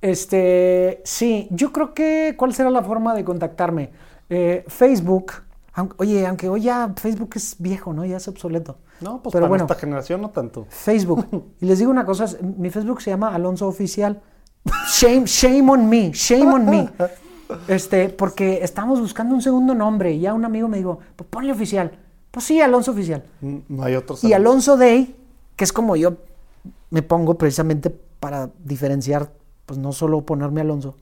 este, 0.00 1.02
sí, 1.04 1.48
yo 1.50 1.72
creo 1.72 1.94
que, 1.94 2.36
¿cuál 2.38 2.54
será 2.54 2.70
la 2.70 2.84
forma 2.84 3.12
de 3.16 3.24
contactarme? 3.24 3.90
Eh, 4.30 4.64
Facebook, 4.68 5.32
aunque- 5.72 5.96
oye, 5.98 6.24
aunque 6.28 6.48
hoy 6.48 6.62
ya 6.62 6.92
Facebook 6.94 7.30
es 7.34 7.56
viejo, 7.58 7.92
¿no? 7.92 8.04
Ya 8.04 8.18
es 8.18 8.28
obsoleto. 8.28 8.78
No, 9.00 9.20
pues 9.20 9.32
Pero 9.32 9.42
para 9.42 9.48
bueno. 9.48 9.64
esta 9.64 9.74
generación 9.74 10.22
no 10.22 10.30
tanto. 10.30 10.64
Facebook. 10.68 11.26
Y 11.60 11.66
les 11.66 11.80
digo 11.80 11.90
una 11.90 12.04
cosa, 12.04 12.26
mi 12.40 12.70
Facebook 12.70 13.02
se 13.02 13.10
llama 13.10 13.34
Alonso 13.34 13.66
Oficial. 13.66 14.22
Shame, 14.88 15.24
shame 15.26 15.68
on 15.70 15.88
me, 15.88 16.10
shame 16.12 16.52
on 16.52 16.64
me. 16.66 16.88
Este, 17.68 18.08
porque 18.08 18.60
estábamos 18.62 18.98
buscando 18.98 19.34
un 19.34 19.42
segundo 19.42 19.74
nombre 19.74 20.12
y 20.12 20.20
ya 20.20 20.32
un 20.32 20.44
amigo 20.46 20.68
me 20.68 20.78
dijo, 20.78 21.00
pues 21.16 21.28
ponle 21.28 21.52
oficial. 21.52 21.98
Pues 22.30 22.46
sí, 22.46 22.62
Alonso 22.62 22.92
Oficial. 22.92 23.24
Mm, 23.42 23.56
No 23.68 23.84
hay 23.84 23.94
otros. 23.94 24.24
Y 24.24 24.32
Alonso 24.32 24.78
Day, 24.78 25.14
que 25.54 25.64
es 25.64 25.72
como 25.72 25.96
yo 25.96 26.16
me 26.88 27.02
pongo 27.02 27.34
precisamente 27.36 27.90
para 27.90 28.48
diferenciar, 28.64 29.32
pues 29.66 29.78
no 29.78 29.92
solo 29.92 30.22
ponerme 30.22 30.62
Alonso. 30.62 30.96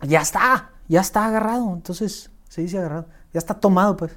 Ya 0.00 0.22
está, 0.22 0.70
ya 0.88 1.02
está 1.02 1.26
agarrado. 1.26 1.70
Entonces, 1.74 2.30
se 2.48 2.62
dice 2.62 2.78
agarrado. 2.78 3.06
Ya 3.34 3.38
está 3.38 3.54
tomado, 3.54 3.98
pues. 3.98 4.12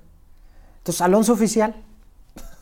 Entonces, 0.77 1.01
Alonso 1.01 1.33
Oficial. 1.33 1.75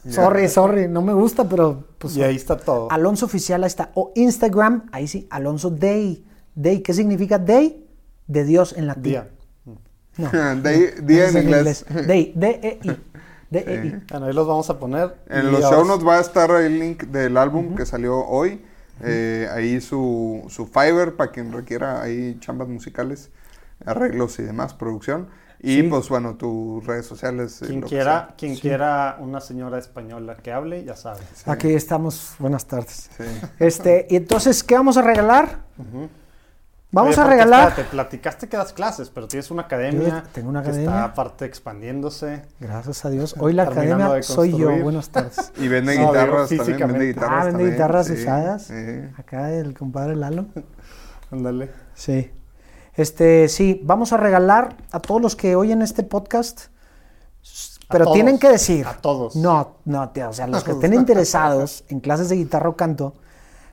Sorry, 0.10 0.48
sorry, 0.50 0.88
no 0.88 1.02
me 1.02 1.14
gusta, 1.14 1.48
pero 1.48 1.84
pues. 1.98 2.16
Y 2.18 2.24
ahí 2.24 2.36
está 2.36 2.58
todo. 2.58 2.92
Alonso 2.92 3.26
Oficial, 3.28 3.64
ahí 3.64 3.68
está. 3.68 3.92
O 3.94 4.12
Instagram, 4.16 4.88
ahí 4.92 5.08
sí, 5.08 5.28
Alonso 5.30 5.70
Day. 5.70 6.26
Day, 6.56 6.82
¿qué 6.82 6.94
significa 6.94 7.38
Day? 7.38 7.88
De 8.28 8.44
Dios 8.44 8.74
en 8.78 8.88
latín. 8.88 9.04
Día. 9.04 9.30
No. 10.18 10.30
Day- 10.62 10.94
día 11.04 11.30
en 11.30 11.38
inglés. 11.38 11.86
Day, 12.08 12.34
D-E-I. 12.36 12.98
D-E-I. 13.52 14.04
Bueno, 14.10 14.26
ahí 14.26 14.34
los 14.34 14.48
vamos 14.48 14.70
a 14.70 14.80
poner. 14.80 15.16
En 15.30 15.48
Y 15.48 15.52
los 15.52 15.62
show 15.62 15.86
nos 15.86 16.06
va 16.06 16.18
a 16.18 16.22
estar 16.22 16.50
el 16.52 16.80
link 16.80 17.04
del 17.06 17.38
álbum 17.38 17.76
que 17.76 17.86
salió 17.86 18.18
hoy. 18.26 18.62
Eh, 19.04 19.48
ahí 19.52 19.82
su, 19.82 20.44
su 20.50 20.68
Fiverr 20.68 21.16
para 21.16 21.32
quien 21.32 21.52
requiera 21.52 22.02
ahí 22.02 22.38
chambas 22.40 22.68
musicales, 22.68 23.32
arreglos 23.86 24.38
y 24.40 24.44
demás, 24.44 24.74
producción. 24.74 25.28
Y 25.64 25.82
Sí. 25.82 25.84
pues 25.84 26.10
bueno, 26.10 26.36
tus 26.36 26.84
redes 26.88 27.06
sociales. 27.06 27.62
eh, 27.62 27.68
Quien 27.68 27.82
que 27.82 27.88
quiera, 27.88 28.34
quien 28.38 28.56
quiera 28.56 29.18
una 29.20 29.40
señora 29.42 29.78
española 29.78 30.36
que 30.36 30.52
hable, 30.52 30.84
ya 30.84 30.96
sabe. 30.96 31.20
Aquí 31.46 31.72
estamos. 31.74 32.34
Buenas 32.40 32.66
tardes. 32.66 33.10
Sí. 33.16 33.24
Este, 33.60 34.08
y 34.10 34.16
entonces, 34.16 34.64
¿qué 34.64 34.74
vamos 34.76 34.98
a 34.98 35.04
regalar? 35.04 35.60
Vamos 36.94 37.14
Oye, 37.18 37.22
a 37.26 37.30
regalar. 37.30 37.68
espérate, 37.70 37.90
platicaste 37.92 38.50
que 38.50 38.58
das 38.58 38.74
clases, 38.74 39.10
pero 39.12 39.26
tienes 39.28 39.50
una 39.50 39.62
academia. 39.62 40.24
Yo 40.26 40.30
tengo 40.34 40.50
una 40.50 40.62
Que 40.62 40.70
academia. 40.70 40.90
está 40.90 41.04
aparte 41.06 41.46
expandiéndose. 41.46 42.42
Gracias 42.60 43.06
a 43.06 43.10
Dios. 43.12 43.36
Hoy 43.40 43.54
la 43.54 43.64
academia 43.64 44.10
de 44.10 44.24
soy 44.24 44.58
yo. 44.58 44.76
Buenas 44.82 45.10
tardes. 45.10 45.54
Y 45.58 45.68
vende 45.70 45.96
No, 45.98 46.08
guitarras 46.08 46.50
digo, 46.50 46.64
también. 46.66 46.90
Vende 46.90 47.06
guitarras. 47.08 47.32
Ah, 47.32 47.36
vende 47.46 47.52
también, 47.52 47.72
guitarras 47.72 48.08
sí, 48.08 48.14
usadas. 48.14 48.64
sí. 48.64 48.74
Acá 49.18 49.52
el 49.54 49.74
compadre 49.78 50.16
Lalo. 50.18 50.48
Ándale. 51.32 51.70
Sí. 51.94 52.30
Este, 52.96 53.48
sí, 53.48 53.80
vamos 53.84 54.14
a 54.14 54.18
regalar 54.18 54.76
a 54.92 55.00
todos 55.00 55.22
los 55.22 55.36
que 55.36 55.56
oyen 55.56 55.82
este 55.82 56.04
podcast. 56.04 56.68
Pero 57.90 58.06
todos, 58.06 58.16
tienen 58.16 58.40
que 58.40 58.50
decir. 58.50 58.86
a 58.88 58.94
todos. 58.98 59.36
No, 59.36 59.78
no, 59.86 60.10
tío, 60.12 60.30
o 60.30 60.34
sea, 60.34 60.48
los 60.48 60.64
que 60.64 60.72
estén 60.74 60.94
interesados 60.94 61.84
en 61.90 62.00
clases 62.00 62.30
de 62.30 62.36
guitarra 62.38 62.70
o 62.70 62.76
canto, 62.76 63.16